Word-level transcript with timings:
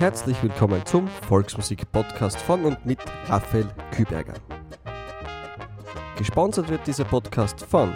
Herzlich 0.00 0.42
willkommen 0.42 0.82
zum 0.86 1.08
Volksmusik-Podcast 1.08 2.38
von 2.38 2.64
und 2.64 2.86
mit 2.86 3.00
Raphael 3.26 3.68
Küberger. 3.92 4.32
Gesponsert 6.16 6.70
wird 6.70 6.86
dieser 6.86 7.04
Podcast 7.04 7.62
von 7.66 7.94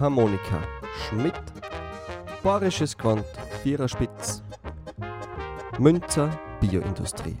Harmonika 0.00 0.60
Schmidt, 0.96 1.40
Borisches 2.42 2.98
Quant 2.98 3.24
Viererspitz, 3.62 4.42
Münzer 5.78 6.36
Bioindustrie. 6.60 7.36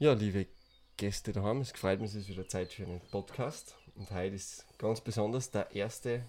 Ja, 0.00 0.12
liebe 0.14 0.57
Gäste 0.98 1.32
daheim, 1.32 1.60
es 1.60 1.70
freut 1.70 2.00
mich, 2.00 2.10
es 2.10 2.16
ist 2.16 2.28
wieder 2.28 2.48
Zeit 2.48 2.72
für 2.72 2.82
einen 2.82 3.00
Podcast. 3.12 3.76
Und 3.94 4.10
heute 4.10 4.34
ist 4.34 4.66
ganz 4.78 5.00
besonders 5.00 5.48
der 5.48 5.70
erste, 5.72 6.22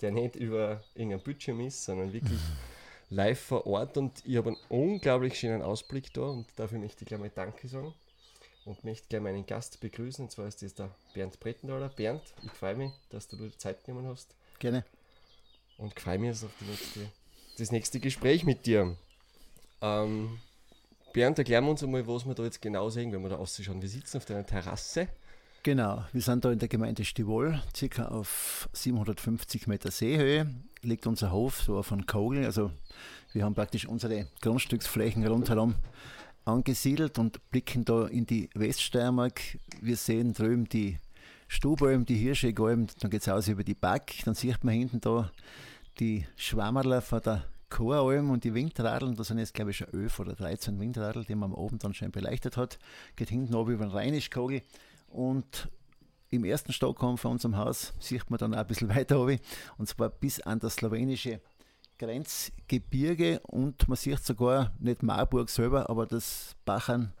der 0.00 0.10
nicht 0.10 0.36
über 0.36 0.82
irgendein 0.94 1.20
Bildschirm 1.20 1.60
ist, 1.60 1.84
sondern 1.84 2.10
wirklich 2.10 2.40
live 3.10 3.38
vor 3.38 3.66
Ort. 3.66 3.98
Und 3.98 4.22
ich 4.24 4.38
habe 4.38 4.48
einen 4.48 4.58
unglaublich 4.70 5.38
schönen 5.38 5.60
Ausblick 5.60 6.14
da 6.14 6.22
und 6.22 6.46
dafür 6.56 6.78
möchte 6.78 7.04
ich 7.04 7.08
gleich 7.08 7.20
mal 7.20 7.28
Danke 7.28 7.68
sagen 7.68 7.92
und 8.64 8.82
möchte 8.84 9.06
gleich 9.06 9.20
meinen 9.20 9.44
Gast 9.44 9.80
begrüßen. 9.80 10.24
Und 10.24 10.30
zwar 10.30 10.46
ist 10.46 10.62
das 10.62 10.74
der 10.74 10.90
Bernd 11.12 11.38
Brettenthaler. 11.38 11.90
Bernd, 11.90 12.22
ich 12.42 12.52
freue 12.52 12.76
mich, 12.76 12.92
dass 13.10 13.28
du 13.28 13.36
dir 13.36 13.56
Zeit 13.58 13.84
genommen 13.84 14.08
hast. 14.08 14.34
Gerne. 14.58 14.82
Und 15.76 15.98
freue 16.00 16.18
mich 16.18 16.28
jetzt 16.30 16.44
auf 16.44 16.52
die 16.58 16.64
nächste, 16.64 17.00
das 17.58 17.70
nächste 17.70 18.00
Gespräch 18.00 18.44
mit 18.44 18.64
dir. 18.64 18.96
Ähm, 19.82 20.40
Bernd, 21.12 21.38
erklären 21.38 21.64
wir 21.64 21.70
uns 21.72 21.82
einmal, 21.82 22.06
was 22.06 22.24
wir 22.24 22.34
da 22.34 22.44
jetzt 22.44 22.62
genau 22.62 22.88
sehen, 22.88 23.12
wenn 23.12 23.22
wir 23.22 23.30
da 23.30 23.36
ausschauen. 23.36 23.82
Wir 23.82 23.88
sitzen 23.88 24.18
auf 24.18 24.24
der 24.24 24.44
Terrasse. 24.46 25.08
Genau, 25.62 26.04
wir 26.12 26.22
sind 26.22 26.44
da 26.44 26.52
in 26.52 26.58
der 26.58 26.68
Gemeinde 26.68 27.04
Stivol, 27.04 27.60
circa 27.76 28.08
auf 28.08 28.68
750 28.72 29.66
Meter 29.66 29.90
Seehöhe, 29.90 30.48
liegt 30.80 31.06
unser 31.06 31.32
Hof 31.32 31.60
so 31.60 31.76
auf 31.76 31.92
einem 31.92 32.06
Kogel. 32.06 32.46
Also 32.46 32.70
wir 33.34 33.44
haben 33.44 33.54
praktisch 33.54 33.86
unsere 33.86 34.28
Grundstücksflächen 34.40 35.26
rundherum 35.26 35.74
angesiedelt 36.46 37.18
und 37.18 37.50
blicken 37.50 37.84
da 37.84 38.06
in 38.06 38.24
die 38.24 38.48
Weststeiermark. 38.54 39.40
Wir 39.82 39.96
sehen 39.96 40.32
drüben 40.32 40.66
die 40.66 40.98
Stubalm, 41.46 42.06
die 42.06 42.16
Hirschegalm, 42.16 42.86
dann 43.00 43.10
geht 43.10 43.22
es 43.22 43.28
aus 43.28 43.48
über 43.48 43.64
die 43.64 43.74
Back, 43.74 44.14
dann 44.24 44.34
sieht 44.34 44.64
man 44.64 44.74
hinten 44.74 45.00
da 45.00 45.30
die 45.98 46.24
Schwammerler 46.36 47.02
von 47.02 47.20
der 47.20 47.44
Choralm 47.70 48.30
und 48.30 48.44
die 48.44 48.52
Windradeln, 48.52 49.16
da 49.16 49.24
sind 49.24 49.38
jetzt 49.38 49.54
glaube 49.54 49.70
ich 49.70 49.78
schon 49.78 49.92
11 49.92 50.20
oder 50.20 50.34
13 50.34 50.78
Windradl, 50.78 51.24
die 51.24 51.34
man 51.34 51.52
oben 51.52 51.78
dann 51.78 51.94
schön 51.94 52.10
beleuchtet 52.10 52.56
hat. 52.56 52.78
Geht 53.16 53.30
hinten 53.30 53.54
oben 53.54 53.72
über 53.72 53.84
den 53.84 53.92
Rheinischkogel 53.92 54.62
und 55.08 55.68
im 56.28 56.44
ersten 56.44 56.72
Stockholm 56.72 57.18
von 57.18 57.32
unserem 57.32 57.56
Haus 57.56 57.92
sieht 57.98 58.28
man 58.30 58.38
dann 58.38 58.54
auch 58.54 58.58
ein 58.58 58.66
bisschen 58.66 58.88
weiter 58.94 59.20
oben 59.20 59.38
und 59.78 59.88
zwar 59.88 60.10
bis 60.10 60.40
an 60.40 60.58
das 60.58 60.74
slowenische 60.74 61.40
Grenzgebirge 62.00 63.40
und 63.40 63.86
man 63.86 63.96
sieht 63.96 64.20
sogar 64.20 64.72
nicht 64.78 65.02
Marburg 65.02 65.50
selber, 65.50 65.90
aber 65.90 66.06
das 66.06 66.56
Bachern 66.64 67.12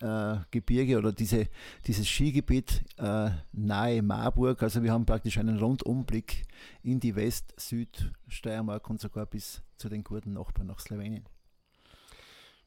äh, 0.00 0.96
oder 0.96 1.12
diese, 1.12 1.46
dieses 1.86 2.08
Skigebiet 2.08 2.82
äh, 2.96 3.30
nahe 3.52 4.00
Marburg. 4.00 4.62
Also 4.62 4.82
wir 4.82 4.92
haben 4.92 5.04
praktisch 5.04 5.36
einen 5.36 5.58
Rundumblick 5.58 6.44
in 6.82 7.00
die 7.00 7.14
West-Süd-Steiermark 7.14 8.88
und 8.88 8.98
sogar 8.98 9.26
bis 9.26 9.62
zu 9.76 9.90
den 9.90 10.02
guten 10.02 10.32
Nachbarn 10.32 10.68
nach 10.68 10.80
Slowenien. 10.80 11.26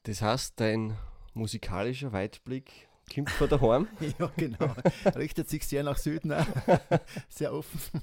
Das 0.03 0.22
heißt, 0.22 0.59
dein 0.59 0.95
musikalischer 1.33 2.13
Weitblick 2.13 2.88
kommt 3.11 3.31
von 3.31 3.50
daheim? 3.50 3.88
ja, 4.19 4.31
genau. 4.38 4.75
Richtet 5.16 5.50
sich 5.50 5.66
sehr 5.66 5.84
nach 5.84 5.97
Süden, 5.97 6.34
auch. 6.34 6.45
sehr 7.29 7.51
offen. 7.51 8.01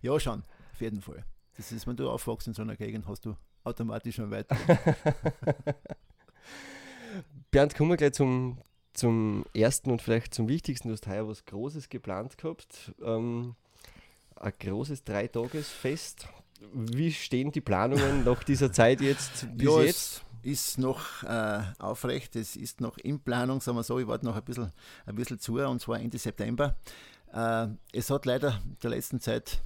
Ja, 0.00 0.18
schon, 0.18 0.44
auf 0.72 0.80
jeden 0.80 1.02
Fall. 1.02 1.26
Das 1.56 1.72
ist, 1.72 1.86
wenn 1.86 1.96
du 1.96 2.10
aufwachst 2.10 2.46
in 2.46 2.54
so 2.54 2.62
einer 2.62 2.76
Gegend, 2.76 3.06
hast 3.06 3.24
du 3.24 3.34
automatisch 3.64 4.18
einen 4.18 4.30
Weitblick. 4.30 4.60
Bernd, 7.50 7.74
kommen 7.74 7.90
wir 7.90 7.96
gleich 7.96 8.12
zum, 8.12 8.58
zum 8.92 9.44
ersten 9.54 9.90
und 9.90 10.02
vielleicht 10.02 10.34
zum 10.34 10.48
wichtigsten. 10.48 10.88
Du 10.88 10.92
hast 10.92 11.06
heuer 11.06 11.26
was 11.26 11.44
Großes 11.46 11.88
geplant 11.88 12.36
gehabt. 12.36 12.92
Ähm, 13.02 13.54
ein 14.36 14.52
großes 14.58 15.04
Dreitagesfest. 15.04 16.28
Wie 16.72 17.12
stehen 17.12 17.52
die 17.52 17.60
Planungen 17.60 18.24
nach 18.24 18.44
dieser 18.44 18.72
Zeit 18.72 19.00
jetzt 19.00 19.48
bis 19.56 19.66
ja, 19.66 19.82
jetzt? 19.82 20.22
Ist 20.42 20.78
noch 20.78 21.24
äh, 21.24 21.62
aufrecht, 21.80 22.36
es 22.36 22.54
ist 22.54 22.80
noch 22.80 22.98
in 22.98 23.18
Planung, 23.18 23.60
sagen 23.60 23.78
wir 23.78 23.82
so. 23.82 23.98
Ich 23.98 24.06
warte 24.06 24.24
noch 24.24 24.36
ein 24.36 24.44
bisschen, 24.44 24.70
ein 25.04 25.16
bisschen 25.16 25.40
zu, 25.40 25.54
und 25.58 25.80
zwar 25.80 25.98
Ende 25.98 26.18
September. 26.18 26.76
Äh, 27.32 27.66
es 27.92 28.10
hat 28.10 28.26
leider 28.26 28.60
in 28.64 28.76
der 28.80 28.90
letzten 28.90 29.18
Zeit 29.18 29.60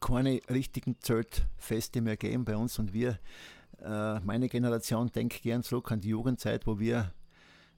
keine 0.00 0.40
richtigen 0.48 0.96
Zeltfeste 1.00 2.00
mehr 2.00 2.16
gegeben 2.16 2.44
bei 2.44 2.56
uns 2.56 2.78
und 2.78 2.92
wir 2.92 3.18
äh, 3.82 4.20
meine 4.20 4.48
Generation 4.48 5.10
denkt 5.10 5.42
gern 5.42 5.62
zurück 5.62 5.90
an 5.92 6.00
die 6.00 6.08
Jugendzeit, 6.08 6.66
wo 6.66 6.78
wir, 6.78 7.12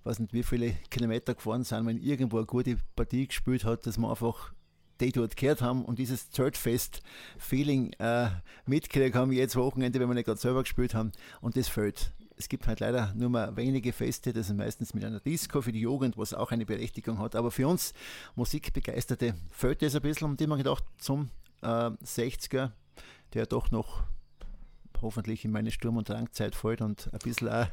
weiß 0.04 0.18
nicht 0.18 0.32
wie 0.32 0.42
viele 0.42 0.72
Kilometer 0.90 1.34
gefahren 1.34 1.64
sind, 1.64 1.86
wenn 1.86 1.98
irgendwo 1.98 2.38
eine 2.38 2.46
gute 2.46 2.78
Partie 2.96 3.26
gespielt 3.26 3.64
hat, 3.64 3.86
dass 3.86 3.98
wir 3.98 4.08
einfach 4.10 4.52
die 5.00 5.12
dort 5.12 5.36
gehört 5.36 5.62
haben 5.62 5.84
und 5.84 5.98
dieses 5.98 6.30
Churchfest-Feeling 6.30 7.92
äh, 7.98 8.28
mitgekriegt 8.66 9.16
haben, 9.16 9.32
jedes 9.32 9.56
Wochenende, 9.56 9.98
wenn 9.98 10.08
wir 10.08 10.14
nicht 10.14 10.26
gerade 10.26 10.40
selber 10.40 10.62
gespielt 10.62 10.94
haben. 10.94 11.12
Und 11.40 11.56
das 11.56 11.68
fehlt. 11.68 12.12
Es 12.36 12.48
gibt 12.48 12.66
halt 12.66 12.80
leider 12.80 13.12
nur 13.14 13.28
mal 13.28 13.56
wenige 13.56 13.92
Feste, 13.92 14.32
das 14.32 14.48
sind 14.48 14.56
meistens 14.56 14.94
mit 14.94 15.04
einer 15.04 15.20
Disco 15.20 15.60
für 15.60 15.72
die 15.72 15.80
Jugend, 15.80 16.16
was 16.16 16.34
auch 16.34 16.50
eine 16.50 16.66
Berechtigung 16.66 17.18
hat. 17.18 17.36
Aber 17.36 17.50
für 17.50 17.68
uns 17.68 17.94
Musikbegeisterte 18.36 19.34
fehlt 19.50 19.82
das 19.82 19.94
ein 19.94 20.02
bisschen 20.02 20.28
und 20.28 20.40
immer 20.40 20.56
gedacht, 20.56 20.84
zum 20.98 21.30
äh, 21.62 21.90
60er, 22.04 22.72
der 23.34 23.46
doch 23.46 23.70
noch 23.70 24.04
hoffentlich 25.00 25.44
in 25.44 25.50
meine 25.50 25.70
Sturm- 25.70 25.96
und 25.96 26.08
Drangzeit 26.08 26.54
fällt 26.54 26.80
und 26.80 27.10
ein 27.12 27.18
bisschen 27.18 27.48
auch 27.48 27.66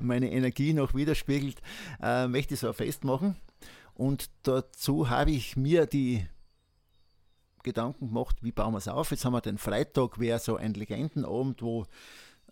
meine 0.00 0.30
Energie 0.30 0.72
noch 0.72 0.94
widerspiegelt, 0.94 1.60
äh, 2.00 2.28
möchte 2.28 2.54
ich 2.54 2.60
so 2.60 2.72
festmachen. 2.72 3.36
Und 3.94 4.30
dazu 4.44 5.10
habe 5.10 5.32
ich 5.32 5.56
mir 5.56 5.86
die 5.86 6.24
Gedanken 7.64 8.08
gemacht, 8.08 8.36
wie 8.42 8.52
bauen 8.52 8.72
wir 8.72 8.78
es 8.78 8.86
auf. 8.86 9.10
Jetzt 9.10 9.24
haben 9.24 9.32
wir 9.32 9.40
den 9.40 9.58
Freitag, 9.58 10.20
wäre 10.20 10.38
so 10.38 10.56
ein 10.56 10.74
Legendenabend, 10.74 11.62
wo 11.62 11.84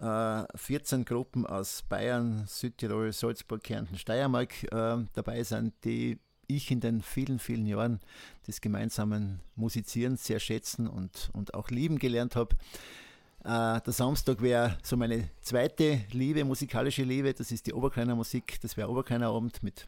äh, 0.00 0.44
14 0.56 1.04
Gruppen 1.04 1.46
aus 1.46 1.82
Bayern, 1.88 2.44
Südtirol, 2.46 3.12
Salzburg, 3.12 3.62
Kärnten, 3.62 3.96
Steiermark 3.96 4.64
äh, 4.64 5.04
dabei 5.12 5.44
sind, 5.44 5.72
die 5.84 6.18
ich 6.46 6.70
in 6.70 6.80
den 6.80 7.02
vielen, 7.02 7.38
vielen 7.38 7.66
Jahren 7.66 8.00
des 8.46 8.60
gemeinsamen 8.60 9.40
Musizierens 9.54 10.24
sehr 10.24 10.40
schätzen 10.40 10.86
und, 10.86 11.30
und 11.32 11.54
auch 11.54 11.70
lieben 11.70 11.98
gelernt 11.98 12.36
habe. 12.36 12.56
Äh, 13.44 13.80
der 13.80 13.92
Samstag 13.92 14.42
wäre 14.42 14.78
so 14.82 14.96
meine 14.96 15.30
zweite 15.40 16.00
Liebe, 16.10 16.44
musikalische 16.44 17.04
Liebe. 17.04 17.32
Das 17.32 17.52
ist 17.52 17.66
die 17.66 17.72
Oberkleiner 17.72 18.14
Musik. 18.14 18.60
Das 18.60 18.76
wäre 18.76 18.90
Oberkleiner 18.90 19.28
Abend 19.28 19.62
mit 19.62 19.86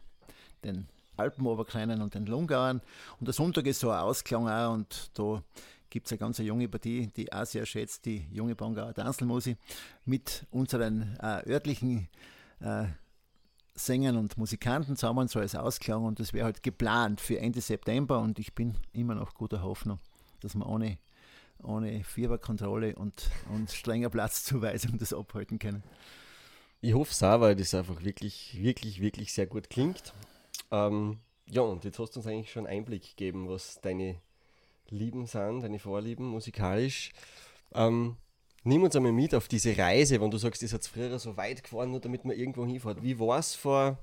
den 0.63 0.87
Alpenoberkleinern 1.17 2.01
und 2.01 2.15
den 2.15 2.25
Lungauern. 2.25 2.81
Und 3.19 3.27
der 3.27 3.33
Sonntag 3.33 3.67
ist 3.67 3.81
so 3.81 3.91
ein 3.91 3.99
Ausklang 3.99 4.47
auch 4.47 4.73
und 4.73 5.11
da 5.13 5.43
gibt 5.89 6.05
es 6.07 6.11
eine 6.11 6.19
ganz 6.19 6.37
junge 6.37 6.67
Partie, 6.67 7.07
die 7.15 7.31
auch 7.33 7.45
sehr 7.45 7.65
schätzt, 7.65 8.05
die 8.05 8.27
junge 8.31 8.55
Bongauer 8.55 8.93
Tanzelmusik 8.93 9.57
mit 10.05 10.45
unseren 10.51 11.17
äh, 11.21 11.49
örtlichen 11.49 12.07
äh, 12.61 12.85
Sängern 13.85 14.17
und 14.17 14.37
Musikanten 14.37 14.95
zusammen 14.95 15.27
so 15.27 15.39
als 15.39 15.55
Ausklang 15.55 16.03
und 16.03 16.19
das 16.19 16.33
wäre 16.33 16.45
halt 16.45 16.63
geplant 16.63 17.21
für 17.21 17.39
Ende 17.39 17.61
September 17.61 18.19
und 18.19 18.39
ich 18.39 18.53
bin 18.53 18.75
immer 18.93 19.15
noch 19.15 19.33
guter 19.33 19.63
Hoffnung, 19.63 19.99
dass 20.41 20.55
wir 20.55 20.67
ohne 20.67 20.97
ohne 21.63 22.03
Fieberkontrolle 22.03 22.95
und, 22.95 23.29
und 23.53 23.71
strenger 23.71 24.09
Platzzuweisung 24.09 24.97
das 24.97 25.13
abhalten 25.13 25.59
können. 25.59 25.83
Ich 26.81 26.93
hoffe 26.93 27.11
es 27.11 27.21
auch, 27.23 27.41
weil 27.41 27.55
das 27.55 27.73
einfach 27.73 28.03
wirklich, 28.03 28.57
wirklich, 28.61 29.01
wirklich 29.01 29.33
sehr 29.33 29.47
gut 29.47 29.69
klingt. 29.69 30.13
Ähm, 30.71 31.19
ja, 31.47 31.61
und 31.61 31.83
jetzt 31.83 31.99
hast 31.99 32.15
du 32.15 32.19
uns 32.19 32.27
eigentlich 32.27 32.51
schon 32.51 32.67
Einblick 32.67 33.01
gegeben, 33.17 33.49
was 33.49 33.81
deine 33.81 34.15
Lieben 34.87 35.25
sind, 35.25 35.61
deine 35.61 35.79
Vorlieben 35.79 36.25
musikalisch. 36.27 37.11
Ähm, 37.73 38.15
nimm 38.63 38.83
uns 38.83 38.95
einmal 38.95 39.11
mit 39.11 39.33
auf 39.35 39.47
diese 39.47 39.77
Reise, 39.77 40.19
wenn 40.21 40.31
du 40.31 40.37
sagst, 40.37 40.61
ihr 40.61 40.67
seid 40.67 40.85
früher 40.85 41.17
so 41.19 41.37
weit 41.37 41.63
gefahren, 41.63 41.91
nur 41.91 41.99
damit 41.99 42.25
man 42.25 42.35
irgendwo 42.35 42.65
hinfährt. 42.65 43.01
Wie 43.03 43.19
war 43.19 43.39
es 43.39 43.55
vor 43.55 43.97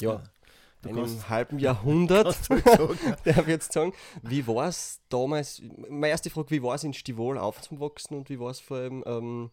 ja, 0.00 0.22
einem 0.84 1.28
halben 1.28 1.58
Jahrhundert, 1.58 2.38
darf 3.24 3.38
ich 3.42 3.46
jetzt 3.46 3.72
sagen. 3.72 3.92
Wie 4.22 4.46
war 4.46 4.68
es 4.68 5.00
damals, 5.08 5.62
meine 5.88 6.08
erste 6.08 6.30
Frage, 6.30 6.50
wie 6.50 6.62
war 6.62 6.74
es 6.74 6.84
in 6.84 6.92
Stivol 6.92 7.38
aufzuwachsen 7.38 8.16
und 8.16 8.30
wie 8.30 8.38
war 8.38 8.50
es 8.50 8.60
vor 8.60 8.78
allem, 8.78 9.02
ähm, 9.06 9.50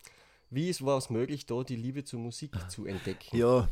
wie 0.50 0.74
war 0.82 1.00
es 1.00 1.10
möglich, 1.10 1.48
da 1.48 1.64
die 1.64 1.76
Liebe 1.76 2.04
zur 2.04 2.20
Musik 2.20 2.52
zu 2.70 2.86
entdecken? 2.86 3.36
Ja, 3.36 3.68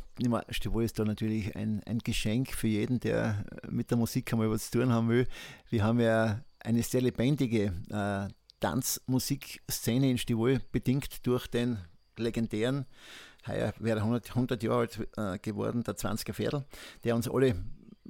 Stivol 0.49 0.83
ist 0.83 0.97
da 0.97 1.05
natürlich 1.05 1.55
ein, 1.55 1.83
ein 1.85 1.99
Geschenk 1.99 2.51
für 2.53 2.67
jeden, 2.67 2.99
der 2.99 3.45
mit 3.69 3.91
der 3.91 3.99
Musik 3.99 4.33
einmal 4.33 4.49
was 4.49 4.71
zu 4.71 4.79
tun 4.79 4.91
haben 4.91 5.09
will. 5.09 5.27
Wir 5.69 5.83
haben 5.83 5.99
ja 5.99 6.41
eine 6.59 6.81
sehr 6.81 7.01
lebendige 7.01 7.73
äh, 7.89 8.33
Tanzmusikszene 8.61 10.09
in 10.09 10.17
Stivol, 10.17 10.61
bedingt 10.71 11.27
durch 11.27 11.47
den 11.47 11.79
legendären 12.17 12.85
heuer 13.47 13.73
wäre 13.79 13.99
100, 13.99 14.29
100 14.29 14.63
Jahre 14.63 14.79
alt 14.79 15.07
äh, 15.17 15.39
geworden, 15.39 15.83
der 15.83 15.95
20er 15.95 16.33
Viertel, 16.33 16.65
der 17.03 17.15
uns 17.15 17.29
alle 17.29 17.55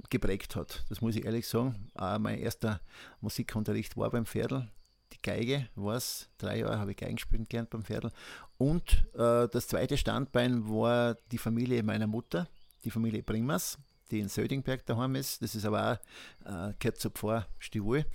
geprägt 0.09 0.55
hat. 0.55 0.83
Das 0.89 1.01
muss 1.01 1.15
ich 1.15 1.25
ehrlich 1.25 1.47
sagen. 1.47 1.87
Auch 1.95 2.19
mein 2.19 2.39
erster 2.39 2.81
Musikunterricht 3.21 3.97
war 3.97 4.09
beim 4.09 4.25
Pferdl. 4.25 4.69
Die 5.13 5.21
Geige 5.21 5.67
war 5.75 5.95
es. 5.95 6.29
Drei 6.37 6.59
Jahre 6.59 6.79
habe 6.79 6.91
ich 6.91 6.97
Geigenspielen 6.97 7.45
gelernt 7.47 7.69
beim 7.69 7.83
Pferdl. 7.83 8.11
Und 8.57 9.05
äh, 9.13 9.47
das 9.49 9.67
zweite 9.67 9.97
Standbein 9.97 10.69
war 10.69 11.15
die 11.31 11.37
Familie 11.37 11.83
meiner 11.83 12.07
Mutter, 12.07 12.47
die 12.83 12.91
Familie 12.91 13.23
Primas 13.23 13.77
die 14.11 14.19
in 14.19 14.29
Södingberg 14.29 14.85
daheim 14.85 15.15
ist. 15.15 15.41
Das 15.41 15.55
ist 15.55 15.65
aber 15.65 15.99
auch, 16.45 16.69
äh, 16.69 16.73
gehört 16.79 16.99
zur 16.99 17.11
Pfarrstiefel. 17.11 18.05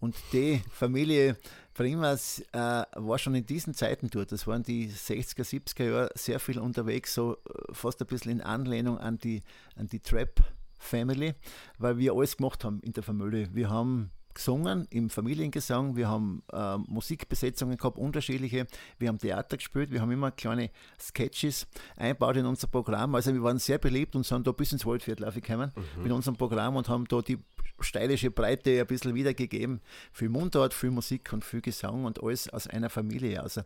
Und 0.00 0.16
die 0.32 0.62
Familie 0.70 1.36
Primas 1.72 2.40
äh, 2.52 2.58
war 2.94 3.18
schon 3.18 3.34
in 3.34 3.46
diesen 3.46 3.74
Zeiten 3.74 4.08
dort. 4.10 4.32
Das 4.32 4.46
waren 4.46 4.62
die 4.62 4.88
60er, 4.88 5.42
70er 5.42 5.84
Jahre 5.84 6.10
sehr 6.14 6.38
viel 6.38 6.58
unterwegs, 6.58 7.14
so 7.14 7.34
äh, 7.34 7.72
fast 7.72 8.00
ein 8.00 8.06
bisschen 8.06 8.32
in 8.32 8.40
Anlehnung 8.40 8.98
an 8.98 9.18
die, 9.18 9.42
an 9.76 9.88
die 9.88 10.00
Trap 10.00 10.40
Family, 10.78 11.34
weil 11.78 11.98
wir 11.98 12.12
alles 12.12 12.36
gemacht 12.36 12.64
haben 12.64 12.80
in 12.80 12.92
der 12.92 13.02
Familie. 13.02 13.48
Wir 13.52 13.70
haben 13.70 14.10
gesungen 14.34 14.86
im 14.90 15.10
Familiengesang, 15.10 15.96
wir 15.96 16.08
haben 16.08 16.42
äh, 16.52 16.76
Musikbesetzungen 16.78 17.76
gehabt, 17.76 17.98
unterschiedliche, 17.98 18.66
wir 18.98 19.08
haben 19.08 19.18
Theater 19.18 19.56
gespielt, 19.56 19.90
wir 19.90 20.00
haben 20.00 20.10
immer 20.10 20.30
kleine 20.30 20.70
Sketches 21.00 21.66
einbaut 21.96 22.36
in 22.36 22.46
unser 22.46 22.66
Programm. 22.66 23.14
Also 23.14 23.32
wir 23.32 23.42
waren 23.42 23.58
sehr 23.58 23.78
beliebt 23.78 24.16
und 24.16 24.26
sind 24.26 24.46
da 24.46 24.52
bis 24.52 24.72
ins 24.72 24.84
Waldviertel 24.84 25.24
aufgekommen 25.24 25.72
mhm. 25.74 26.02
mit 26.02 26.12
unserem 26.12 26.36
Programm 26.36 26.76
und 26.76 26.88
haben 26.88 27.06
da 27.06 27.22
die 27.22 27.38
steilische 27.80 28.30
Breite 28.30 28.80
ein 28.80 28.86
bisschen 28.86 29.14
wiedergegeben. 29.14 29.80
Viel 30.12 30.28
Mundart, 30.28 30.74
viel 30.74 30.90
Musik 30.90 31.32
und 31.32 31.44
viel 31.44 31.60
Gesang 31.60 32.04
und 32.04 32.22
alles 32.22 32.48
aus 32.48 32.66
einer 32.66 32.90
Familie. 32.90 33.42
Also, 33.42 33.62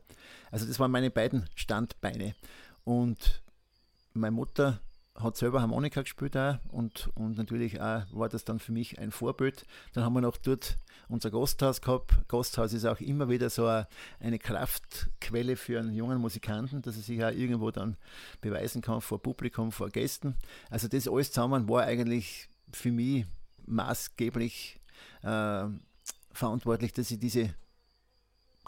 also 0.50 0.66
das 0.66 0.78
waren 0.78 0.90
meine 0.90 1.10
beiden 1.10 1.48
Standbeine. 1.54 2.34
Und 2.84 3.42
meine 4.14 4.32
Mutter 4.32 4.80
hat 5.18 5.36
selber 5.36 5.60
Harmonika 5.60 6.02
gespielt 6.02 6.36
auch 6.36 6.58
und, 6.70 7.10
und 7.14 7.36
natürlich 7.36 7.80
auch 7.80 8.02
war 8.12 8.28
das 8.28 8.44
dann 8.44 8.58
für 8.58 8.72
mich 8.72 8.98
ein 8.98 9.10
Vorbild. 9.10 9.66
Dann 9.92 10.04
haben 10.04 10.14
wir 10.14 10.20
noch 10.20 10.36
dort 10.36 10.78
unser 11.08 11.30
Gasthaus 11.30 11.80
gehabt. 11.80 12.28
Gasthaus 12.28 12.72
ist 12.72 12.84
auch 12.84 13.00
immer 13.00 13.28
wieder 13.28 13.50
so 13.50 13.66
eine 14.20 14.38
Kraftquelle 14.38 15.56
für 15.56 15.80
einen 15.80 15.94
jungen 15.94 16.20
Musikanten, 16.20 16.82
dass 16.82 16.96
er 16.96 17.02
sich 17.02 17.24
auch 17.24 17.30
irgendwo 17.30 17.70
dann 17.70 17.96
beweisen 18.40 18.82
kann 18.82 19.00
vor 19.00 19.20
Publikum, 19.22 19.72
vor 19.72 19.90
Gästen. 19.90 20.36
Also 20.70 20.88
das 20.88 21.08
alles 21.08 21.32
zusammen 21.32 21.68
war 21.68 21.82
eigentlich 21.84 22.48
für 22.72 22.92
mich 22.92 23.26
maßgeblich 23.66 24.80
äh, 25.22 25.64
verantwortlich, 26.32 26.92
dass 26.92 27.10
ich 27.10 27.18
diese 27.18 27.54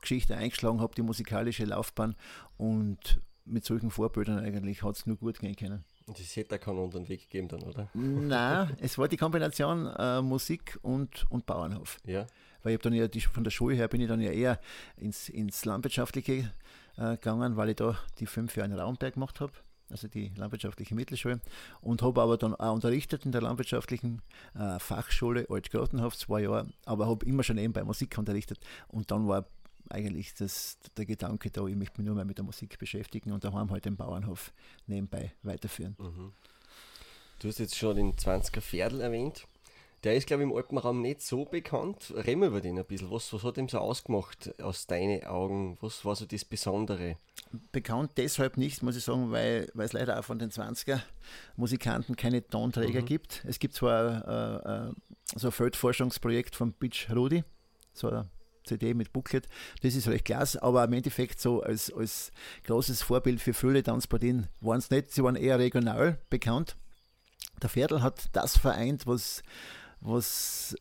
Geschichte 0.00 0.36
eingeschlagen 0.36 0.80
habe, 0.80 0.94
die 0.94 1.02
musikalische 1.02 1.64
Laufbahn 1.64 2.16
und 2.56 3.20
mit 3.44 3.64
solchen 3.64 3.90
Vorbildern 3.90 4.38
eigentlich 4.38 4.82
hat 4.82 4.96
es 4.96 5.06
nur 5.06 5.16
gut 5.16 5.38
gehen 5.38 5.56
können. 5.56 5.84
Und 6.10 6.18
es 6.18 6.34
hätte 6.34 6.58
keinen 6.58 6.80
anderen 6.80 7.08
Weg 7.08 7.30
gegeben 7.30 7.46
dann, 7.46 7.62
oder? 7.62 7.88
Nein, 7.94 8.76
es 8.80 8.98
war 8.98 9.06
die 9.06 9.16
Kombination 9.16 9.86
äh, 9.96 10.20
Musik 10.20 10.76
und, 10.82 11.24
und 11.30 11.46
Bauernhof. 11.46 11.98
Ja. 12.04 12.26
Weil 12.64 12.72
ich 12.72 12.78
habe 12.78 12.82
dann 12.82 12.94
ja 12.94 13.06
die, 13.06 13.20
von 13.20 13.44
der 13.44 13.52
Schule 13.52 13.76
her 13.76 13.86
bin 13.86 14.00
ich 14.00 14.08
dann 14.08 14.20
ja 14.20 14.32
eher 14.32 14.58
ins, 14.96 15.28
ins 15.28 15.64
Landwirtschaftliche 15.64 16.52
äh, 16.96 17.10
gegangen, 17.12 17.56
weil 17.56 17.68
ich 17.68 17.76
da 17.76 17.96
die 18.18 18.26
fünf 18.26 18.56
Jahre 18.56 18.72
in 18.72 18.76
Raumberg 18.76 19.14
gemacht 19.14 19.38
habe 19.38 19.52
also 19.88 20.06
die 20.06 20.30
landwirtschaftliche 20.36 20.94
Mittelschule, 20.94 21.40
und 21.80 22.00
habe 22.02 22.22
aber 22.22 22.38
dann 22.38 22.54
auch 22.54 22.74
unterrichtet 22.74 23.24
in 23.24 23.32
der 23.32 23.42
landwirtschaftlichen 23.42 24.22
äh, 24.54 24.78
Fachschule 24.78 25.46
Altgrotenhof 25.48 26.16
zwei 26.16 26.42
Jahre, 26.42 26.68
aber 26.86 27.08
habe 27.08 27.26
immer 27.26 27.42
schon 27.42 27.56
nebenbei 27.56 27.82
Musik 27.82 28.16
unterrichtet 28.16 28.60
und 28.86 29.10
dann 29.10 29.26
war 29.26 29.46
eigentlich 29.90 30.34
das, 30.34 30.78
der 30.96 31.06
Gedanke 31.06 31.50
da, 31.50 31.66
ich 31.66 31.76
möchte 31.76 32.00
mich 32.00 32.06
nur 32.06 32.14
mehr 32.14 32.24
mit 32.24 32.38
der 32.38 32.44
Musik 32.44 32.78
beschäftigen 32.78 33.32
und 33.32 33.44
daheim 33.44 33.70
halt 33.70 33.84
den 33.84 33.96
Bauernhof 33.96 34.52
nebenbei 34.86 35.32
weiterführen. 35.42 35.96
Mhm. 35.98 36.32
Du 37.40 37.48
hast 37.48 37.58
jetzt 37.58 37.76
schon 37.76 37.96
den 37.96 38.12
20er 38.14 38.60
Pferdl 38.60 39.00
erwähnt. 39.00 39.46
Der 40.04 40.14
ist, 40.14 40.26
glaube 40.26 40.42
ich, 40.42 40.48
im 40.48 40.56
Alpenraum 40.56 41.02
nicht 41.02 41.20
so 41.20 41.44
bekannt. 41.44 42.12
Reden 42.14 42.40
wir 42.40 42.48
über 42.48 42.62
den 42.62 42.78
ein 42.78 42.84
bisschen. 42.86 43.10
Was, 43.10 43.32
was 43.34 43.42
hat 43.42 43.58
ihm 43.58 43.68
so 43.68 43.78
ausgemacht 43.78 44.58
aus 44.62 44.86
deinen 44.86 45.24
Augen? 45.24 45.76
Was 45.82 46.04
war 46.06 46.16
so 46.16 46.24
das 46.24 46.44
Besondere? 46.44 47.16
Bekannt 47.72 48.12
deshalb 48.16 48.56
nicht, 48.56 48.82
muss 48.82 48.96
ich 48.96 49.04
sagen, 49.04 49.30
weil, 49.30 49.70
weil 49.74 49.86
es 49.86 49.92
leider 49.92 50.18
auch 50.18 50.24
von 50.24 50.38
den 50.38 50.50
20er 50.50 51.00
Musikanten 51.56 52.16
keine 52.16 52.46
Tonträger 52.46 53.02
mhm. 53.02 53.06
gibt. 53.06 53.44
Es 53.46 53.58
gibt 53.58 53.74
zwar 53.74 54.86
äh, 54.86 54.88
äh, 54.88 54.92
so 55.36 55.48
ein 55.48 55.52
Feldforschungsprojekt 55.52 56.56
von 56.56 56.72
Bitch 56.72 57.10
Rudi, 57.10 57.44
so 57.92 58.08
ein 58.08 58.30
CD 58.70 58.94
mit 58.94 59.12
Booklet. 59.12 59.48
Das 59.82 59.94
ist 59.94 60.08
recht 60.08 60.24
klasse, 60.24 60.62
aber 60.62 60.84
im 60.84 60.92
Endeffekt 60.92 61.40
so 61.40 61.62
als, 61.62 61.92
als 61.92 62.32
großes 62.64 63.02
Vorbild 63.02 63.40
für 63.40 63.54
viele 63.54 63.82
Tanzpartien 63.82 64.48
waren 64.60 64.78
es 64.78 64.90
nicht. 64.90 65.12
Sie 65.12 65.22
waren 65.22 65.36
eher 65.36 65.58
regional 65.58 66.18
bekannt. 66.30 66.76
Der 67.62 67.68
Pferdl 67.68 68.02
hat 68.02 68.28
das 68.32 68.56
vereint, 68.56 69.06
was, 69.06 69.42
was 70.00 70.74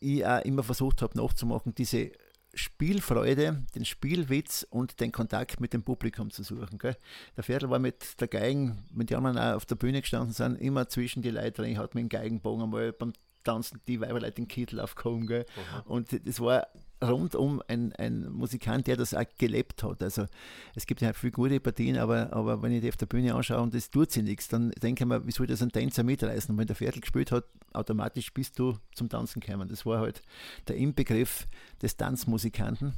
ich 0.00 0.26
auch 0.26 0.44
immer 0.44 0.62
versucht 0.62 1.02
habe 1.02 1.16
nachzumachen, 1.16 1.74
diese 1.74 2.12
Spielfreude, 2.54 3.62
den 3.74 3.84
Spielwitz 3.84 4.66
und 4.68 5.00
den 5.00 5.12
Kontakt 5.12 5.60
mit 5.60 5.72
dem 5.72 5.82
Publikum 5.82 6.30
zu 6.30 6.42
suchen. 6.42 6.78
Gell? 6.78 6.96
Der 7.36 7.44
Pferdl 7.44 7.70
war 7.70 7.78
mit 7.78 8.20
der 8.20 8.28
Geigen, 8.28 8.84
mit 8.92 9.10
der 9.10 9.20
man 9.20 9.38
auch 9.38 9.56
auf 9.56 9.66
der 9.66 9.76
Bühne 9.76 10.00
gestanden 10.00 10.32
sind, 10.32 10.56
immer 10.56 10.88
zwischen 10.88 11.22
die 11.22 11.30
Leute 11.30 11.62
drin, 11.62 11.78
hat 11.78 11.94
mit 11.94 12.02
dem 12.02 12.08
Geigenbogen 12.08 12.64
einmal 12.64 12.92
beim 12.92 13.12
Tanzen 13.44 13.80
die 13.86 14.00
Weiberleute 14.00 14.32
den 14.32 14.48
Kittel 14.48 14.80
aufgehoben. 14.80 15.26
Gell? 15.26 15.46
Und 15.84 16.08
das 16.26 16.40
war 16.40 16.66
rundum 17.02 17.62
ein, 17.68 17.92
ein 17.94 18.30
Musikant, 18.30 18.86
der 18.86 18.96
das 18.96 19.14
auch 19.14 19.24
gelebt 19.38 19.82
hat. 19.82 20.02
Also 20.02 20.26
es 20.74 20.86
gibt 20.86 21.00
ja 21.00 21.12
viele 21.12 21.32
gute 21.32 21.60
Partien, 21.60 21.96
aber, 21.96 22.32
aber 22.32 22.62
wenn 22.62 22.72
ich 22.72 22.80
die 22.80 22.88
auf 22.88 22.96
der 22.96 23.06
Bühne 23.06 23.34
anschaue 23.34 23.60
und 23.60 23.74
das 23.74 23.90
tut 23.90 24.10
sich 24.10 24.22
nichts, 24.22 24.48
dann 24.48 24.70
denke 24.70 25.04
ich 25.04 25.08
mir, 25.08 25.26
wie 25.26 25.30
soll 25.30 25.46
das 25.46 25.62
ein 25.62 25.70
Tänzer 25.70 26.02
mitreißen? 26.02 26.52
Und 26.52 26.58
wenn 26.58 26.66
der 26.66 26.76
Viertel 26.76 27.00
gespielt 27.00 27.32
hat, 27.32 27.44
automatisch 27.72 28.32
bist 28.32 28.58
du 28.58 28.76
zum 28.94 29.08
Tanzen 29.08 29.40
gekommen. 29.40 29.68
Das 29.68 29.86
war 29.86 30.00
halt 30.00 30.22
der 30.66 30.76
Inbegriff 30.76 31.46
des 31.82 31.96
Tanzmusikanten. 31.96 32.94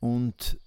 Und 0.00 0.58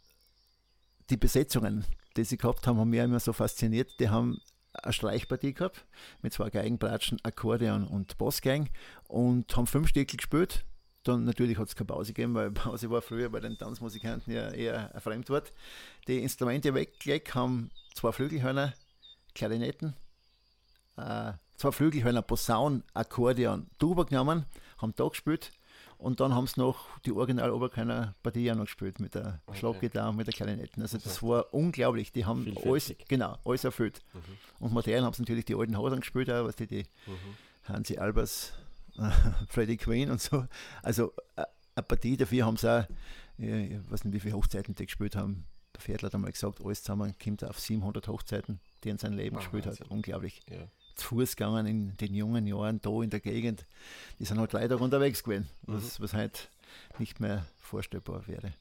die 1.10 1.18
Besetzungen, 1.18 1.86
die 2.18 2.24
sie 2.24 2.38
gehabt 2.38 2.66
haben, 2.68 2.80
haben 2.80 2.90
mich 2.90 3.00
immer 3.00 3.20
so 3.20 3.34
fasziniert. 3.34 4.00
Die 4.00 4.10
haben 4.10 4.40
eine 4.74 4.94
Streichpartie 4.94 5.54
gehabt 5.54 5.86
mit 6.22 6.34
zwei 6.34 6.50
Geigenbratschen, 6.50 7.20
Akkordeon 7.24 7.86
und 7.86 8.18
Bossgang 8.18 8.70
und 9.08 9.56
haben 9.56 9.68
fünf 9.68 9.90
Stücke 9.90 10.18
gespielt 10.18 10.66
dann 11.04 11.26
natürlich 11.26 11.58
hat 11.58 11.68
es 11.68 11.76
keine 11.76 11.88
Pause 11.88 12.14
gegeben, 12.14 12.36
weil 12.36 12.52
Pause 12.52 12.90
war 12.90 13.02
früher 13.02 13.30
bei 13.30 13.40
den 13.40 13.58
Tanzmusikanten 13.58 14.34
ja 14.34 14.50
eher 14.50 14.94
ein 14.94 15.02
Fremdwort. 15.02 15.52
Die 16.08 16.20
Instrumente 16.20 16.74
weggelegt 16.74 17.34
haben 17.36 17.72
zwei 17.94 18.12
Flügelhörner, 18.12 18.74
Klarinetten, 19.34 19.96
äh, 20.98 21.34
zwei 21.58 21.72
Flügelhörner, 21.72 22.22
Posaun, 22.22 22.84
Akkordeon, 22.94 23.68
Tuba 23.80 24.04
genommen, 24.04 24.46
haben 24.78 24.94
da 24.96 25.08
gespielt 25.08 25.52
und 26.02 26.20
dann 26.20 26.34
haben 26.34 26.48
sie 26.48 26.60
noch 26.60 26.88
die 27.06 27.12
original 27.12 27.52
Oberkeiner 27.52 28.16
Partie 28.24 28.46
ja 28.46 28.56
noch 28.56 28.66
gespielt 28.66 29.00
mit 29.00 29.14
der 29.14 29.40
okay. 29.46 29.60
Schlaggitarre 29.60 30.10
und 30.10 30.16
mit 30.16 30.26
der 30.26 30.34
Klarinetten. 30.34 30.82
Also 30.82 30.98
das 30.98 31.22
war 31.22 31.54
unglaublich. 31.54 32.12
Die 32.12 32.26
haben 32.26 32.56
alles, 32.66 32.96
genau, 33.08 33.38
alles 33.46 33.64
erfüllt. 33.64 34.02
Mhm. 34.14 34.66
Und 34.66 34.74
modern 34.74 35.06
haben 35.06 35.14
sie 35.14 35.22
natürlich 35.22 35.46
die 35.46 35.54
alten 35.54 35.78
Hosen 35.78 36.00
gespielt, 36.00 36.32
auch, 36.32 36.46
was 36.46 36.56
die, 36.56 36.66
die 36.66 36.86
mhm. 37.06 37.68
Hansi 37.68 38.00
Albers 38.00 38.54
Freddie 39.48 39.78
Queen 39.78 40.10
und 40.12 40.22
so. 40.22 40.46
Also 40.84 41.14
äh, 41.36 41.44
eine 41.76 41.84
Partie 41.84 42.18
dafür 42.18 42.46
haben 42.46 42.58
sie 42.58 42.72
auch, 42.72 42.86
ich 43.38 43.92
weiß 43.92 44.06
nicht, 44.06 44.14
wie 44.14 44.20
viele 44.20 44.36
Hochzeiten 44.36 44.76
die 44.76 44.86
gespielt 44.86 45.16
haben. 45.16 45.46
Der 45.74 45.82
Viertel 45.82 46.08
hat 46.08 46.16
einmal 46.16 46.32
gesagt, 46.32 46.64
alles 46.64 46.84
zusammen 46.84 47.16
kommt 47.24 47.44
auf 47.44 47.60
700 47.60 48.08
Hochzeiten, 48.08 48.60
die 48.84 48.90
er 48.90 48.92
in 48.94 48.98
seinem 48.98 49.18
Leben 49.18 49.38
ah, 49.38 49.40
gespielt 49.40 49.66
hat. 49.66 49.82
Unglaublich. 49.90 50.42
Ja. 50.50 50.68
Zu 50.96 51.08
Fuß 51.08 51.36
gegangen 51.36 51.66
in 51.66 51.98
den 51.98 52.14
jungen 52.14 52.46
Jahren 52.46 52.82
da 52.82 53.02
in 53.02 53.10
der 53.10 53.22
Gegend. 53.22 53.66
Die 54.20 54.26
sind 54.26 54.38
halt 54.38 54.52
Tage 54.52 54.78
unterwegs 54.78 55.24
gewesen, 55.24 55.50
was, 55.64 55.98
mhm. 55.98 56.04
was 56.04 56.14
heute 56.14 56.42
nicht 57.00 57.20
mehr 57.20 57.46
vorstellbar 57.58 58.28
wäre. 58.28 58.54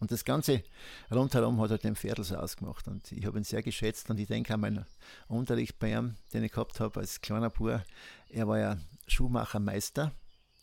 Und 0.00 0.10
das 0.10 0.24
Ganze 0.24 0.62
rundherum 1.10 1.60
hat 1.60 1.70
er 1.70 1.78
den 1.78 1.96
Pferdl 1.96 2.24
so 2.24 2.36
ausgemacht. 2.36 2.88
Und 2.88 3.10
ich 3.12 3.24
habe 3.26 3.38
ihn 3.38 3.44
sehr 3.44 3.62
geschätzt 3.62 4.10
und 4.10 4.18
ich 4.18 4.26
denke 4.26 4.54
an 4.54 4.60
meinen 4.60 4.86
Unterricht 5.28 5.78
bei 5.78 5.92
ihm, 5.92 6.16
den 6.32 6.44
ich 6.44 6.52
gehabt 6.52 6.80
habe 6.80 7.00
als 7.00 7.20
kleiner 7.20 7.50
Bub. 7.50 7.80
Er 8.28 8.48
war 8.48 8.58
ja 8.58 8.78
Schuhmachermeister, 9.06 10.12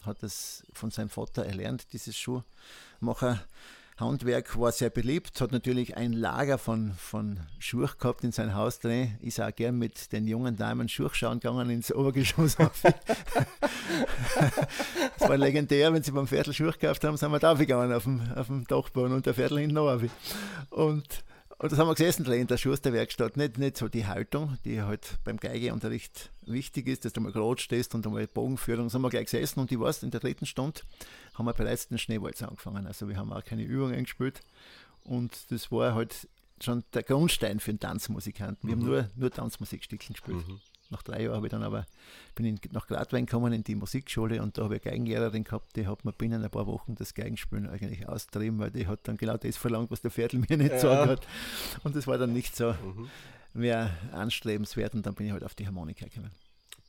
hat 0.04 0.22
es 0.24 0.64
von 0.74 0.92
seinem 0.92 1.10
Vater 1.10 1.46
erlernt, 1.46 1.94
dieses 1.94 2.18
Schuhmacher. 2.18 3.44
Handwerk 4.02 4.60
war 4.60 4.72
sehr 4.72 4.90
beliebt, 4.90 5.40
hat 5.40 5.52
natürlich 5.52 5.96
ein 5.96 6.12
Lager 6.12 6.58
von, 6.58 6.92
von 6.94 7.40
Schuhe 7.60 7.90
gehabt 7.98 8.24
in 8.24 8.32
sein 8.32 8.56
Haus 8.56 8.80
drin. 8.80 9.18
Ich 9.22 9.36
sah 9.36 9.52
gern 9.52 9.78
mit 9.78 10.12
den 10.12 10.28
jungen 10.28 10.58
Damen 10.58 10.90
Schuhe 10.90 11.12
schauen 11.14 11.40
gegangen 11.40 11.70
ins 11.70 11.94
Obergeschoss. 11.94 12.56
das 12.58 12.74
war 15.20 15.38
legendär, 15.38 15.94
wenn 15.94 16.04
sie 16.04 16.12
beim 16.12 16.28
Viertel 16.28 16.54
Schuhe 16.54 16.72
gekauft 16.74 17.04
haben, 17.04 17.16
sind 17.16 17.32
wir 17.32 17.40
da 17.40 17.54
gegangen 17.54 17.94
auf 17.94 18.04
dem, 18.04 18.22
auf 18.36 18.48
dem 18.48 18.66
Dachboden 18.68 19.14
und 19.14 19.26
der 19.26 19.34
Viertel 19.34 19.60
hinten 19.60 19.76
noch. 19.76 20.02
Und 20.72 21.24
und 21.62 21.72
das 21.72 21.78
haben 21.78 21.88
wir 21.88 21.94
gesessen 21.94 22.26
in 22.26 22.48
der 22.48 22.58
Schusterwerkstatt. 22.58 23.38
Nicht, 23.38 23.60
nicht 23.60 23.78
so 23.78 23.88
die 23.88 24.08
Haltung, 24.08 24.58
die 24.66 24.82
halt 24.82 25.20
beim 25.24 25.38
Geigeunterricht 25.38 26.32
wichtig 26.42 26.88
ist, 26.88 27.06
dass 27.06 27.14
du 27.14 27.22
mal 27.22 27.32
gerade 27.32 27.62
stehst 27.62 27.94
und 27.94 28.04
einmal 28.08 28.26
Bogenführung. 28.26 28.88
Das 28.88 28.96
haben 28.96 29.04
wir 29.04 29.12
gleich 29.12 29.26
gesessen 29.26 29.60
und 29.60 29.72
ich 29.72 29.80
weiß, 29.80 30.02
in 30.02 30.10
der 30.10 30.22
dritten 30.22 30.48
Stunde 30.48 30.82
haben 31.36 31.46
wir 31.46 31.54
bereits 31.54 31.88
den 31.88 32.00
Schneewalz 32.00 32.42
angefangen. 32.42 32.88
Also 32.88 33.08
wir 33.08 33.16
haben 33.16 33.32
auch 33.32 33.44
keine 33.44 33.62
Übungen 33.62 34.06
gespielt. 34.06 34.42
Und 35.04 35.52
das 35.52 35.72
war 35.72 35.94
halt 35.94 36.28
schon 36.60 36.84
der 36.96 37.04
Grundstein 37.04 37.60
für 37.60 37.70
einen 37.70 37.80
Tanzmusikanten. 37.80 38.68
Wir 38.68 38.76
mhm. 38.76 38.82
haben 38.82 38.88
nur, 38.88 39.10
nur 39.16 39.30
Tanzmusikstückchen 39.30 40.14
gespielt. 40.14 40.48
Mhm. 40.48 40.60
Nach 40.92 41.04
drei 41.04 41.24
Jahren 41.24 41.36
habe 41.36 41.48
ich 41.48 41.52
dann 41.52 41.64
aber, 41.64 41.86
bin 42.36 42.46
ich 42.46 42.72
nach 42.72 42.88
Gladwein 42.88 43.26
gekommen 43.26 43.54
in 43.54 43.64
die 43.64 43.76
Musikschule 43.76 44.42
und 44.42 44.58
da 44.58 44.64
habe 44.64 44.76
ich 44.76 44.86
eine 44.86 44.92
Geigenlehrerin 44.92 45.44
gehabt, 45.44 45.76
die 45.76 45.88
hat 45.88 46.06
mir 46.06 46.14
binnen 46.14 46.44
ein 46.44 46.50
paar 46.50 46.68
Wochen 46.68 46.96
das 46.96 47.14
Geigenspielen 47.14 47.68
eigentlich 47.68 48.08
austrieben, 48.08 48.60
weil 48.60 48.72
die 48.72 48.88
hat 48.88 49.08
dann 49.08 49.18
genau 49.18 49.38
das 49.38 49.58
verlangt, 49.58 49.92
was 49.92 50.02
der 50.02 50.12
Viertel 50.12 50.44
mir 50.50 50.58
nicht 50.58 50.72
ja. 50.72 50.80
sagen 50.80 51.10
hat. 51.10 51.28
Und 51.84 51.96
das 51.96 52.08
war 52.08 52.18
dann 52.18 52.34
nicht 52.34 52.56
so 52.56 52.74
mhm. 52.74 53.10
mehr 53.54 53.92
anstrebenswert 54.12 54.94
und 54.94 55.06
dann 55.06 55.16
bin 55.16 55.28
ich 55.28 55.32
halt 55.32 55.44
auf 55.44 55.56
die 55.56 55.66
Harmonika 55.66 56.06
gekommen 56.06 56.32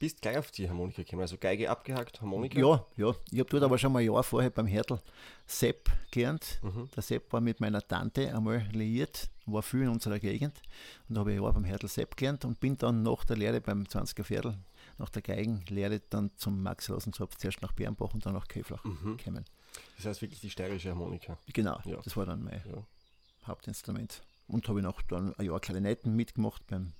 bist 0.02 0.20
gleich 0.20 0.36
auf 0.36 0.50
die 0.50 0.68
Harmonika 0.68 1.04
gekommen, 1.04 1.22
also 1.22 1.36
Geige 1.38 1.70
abgehakt, 1.70 2.20
Harmonika? 2.20 2.58
Ja, 2.58 2.84
ja. 2.96 3.14
Ich 3.30 3.38
habe 3.38 3.48
dort 3.48 3.62
aber 3.62 3.78
schon 3.78 3.92
mal 3.92 4.00
ein 4.00 4.06
Jahr 4.06 4.24
vorher 4.24 4.50
beim 4.50 4.66
Hertel 4.66 4.98
Sepp 5.46 5.88
gelernt. 6.10 6.58
Mhm. 6.60 6.88
Der 6.96 7.04
Sepp 7.04 7.32
war 7.32 7.40
mit 7.40 7.60
meiner 7.60 7.80
Tante 7.86 8.34
einmal 8.34 8.66
liiert, 8.72 9.30
war 9.46 9.62
viel 9.62 9.82
in 9.82 9.90
unserer 9.90 10.18
Gegend. 10.18 10.60
Und 11.08 11.14
da 11.14 11.20
habe 11.20 11.30
ich 11.30 11.38
ein 11.38 11.44
Jahr 11.44 11.52
beim 11.52 11.62
Hertel 11.62 11.88
Sepp 11.88 12.16
gelernt 12.16 12.44
und 12.44 12.58
bin 12.58 12.76
dann 12.78 13.04
nach 13.04 13.24
der 13.24 13.36
Lehre 13.36 13.60
beim 13.60 13.84
20er 13.84 14.24
Viertel, 14.24 14.58
nach 14.98 15.08
der 15.08 15.22
Geigenlehre, 15.22 16.00
dann 16.10 16.32
zum 16.36 16.60
Max 16.60 16.90
Rosenzopf, 16.90 17.36
zuerst 17.36 17.62
nach 17.62 17.70
Bernbach 17.70 18.12
und 18.12 18.26
dann 18.26 18.32
nach 18.32 18.48
Käflach 18.48 18.82
mhm. 18.82 19.18
gekommen. 19.18 19.44
Das 19.98 20.06
heißt 20.06 20.20
wirklich 20.20 20.40
die 20.40 20.50
steirische 20.50 20.90
Harmonika? 20.90 21.38
Genau, 21.52 21.78
ja. 21.84 22.00
das 22.02 22.16
war 22.16 22.26
dann 22.26 22.42
mein 22.42 22.60
ja. 22.68 22.82
Hauptinstrument. 23.46 24.20
Und 24.48 24.68
habe 24.68 24.80
ich 24.80 24.84
noch 24.84 25.00
dann 25.02 25.32
ein 25.36 25.46
Jahr 25.46 25.60
Klarinetten 25.60 26.16
mitgemacht 26.16 26.66
beim 26.66 26.92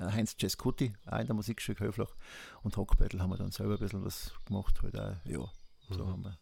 Heinz 0.00 0.36
Cescuti, 0.36 0.94
auch 1.06 1.18
in 1.18 1.26
der 1.26 1.34
Musikschule 1.34 1.78
Höflach. 1.78 2.14
Und 2.62 2.76
Hockbattle 2.76 3.20
haben 3.20 3.30
wir 3.30 3.36
dann 3.36 3.52
selber 3.52 3.74
ein 3.74 3.80
bisschen 3.80 4.04
was 4.04 4.32
gemacht. 4.44 4.80
Halt 4.82 4.98
auch, 4.98 5.16
ja, 5.24 5.50
so 5.90 6.04
mhm. 6.04 6.10
haben 6.10 6.24
wir. 6.24 6.38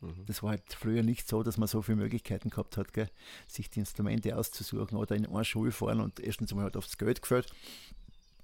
Mhm. 0.00 0.26
Das 0.26 0.42
war 0.42 0.50
halt 0.50 0.62
früher 0.72 1.02
nicht 1.02 1.28
so, 1.28 1.42
dass 1.42 1.56
man 1.56 1.68
so 1.68 1.82
viele 1.82 1.96
Möglichkeiten 1.96 2.50
gehabt 2.50 2.76
hat, 2.76 2.92
gell, 2.92 3.10
sich 3.46 3.70
die 3.70 3.80
Instrumente 3.80 4.36
auszusuchen 4.36 4.96
oder 4.98 5.16
in 5.16 5.26
eine 5.26 5.44
Schule 5.44 5.72
fahren 5.72 6.00
und 6.00 6.20
erstens 6.20 6.50
einmal 6.52 6.64
halt 6.64 6.76
aufs 6.76 6.98
Geld 6.98 7.22
gefällt 7.22 7.52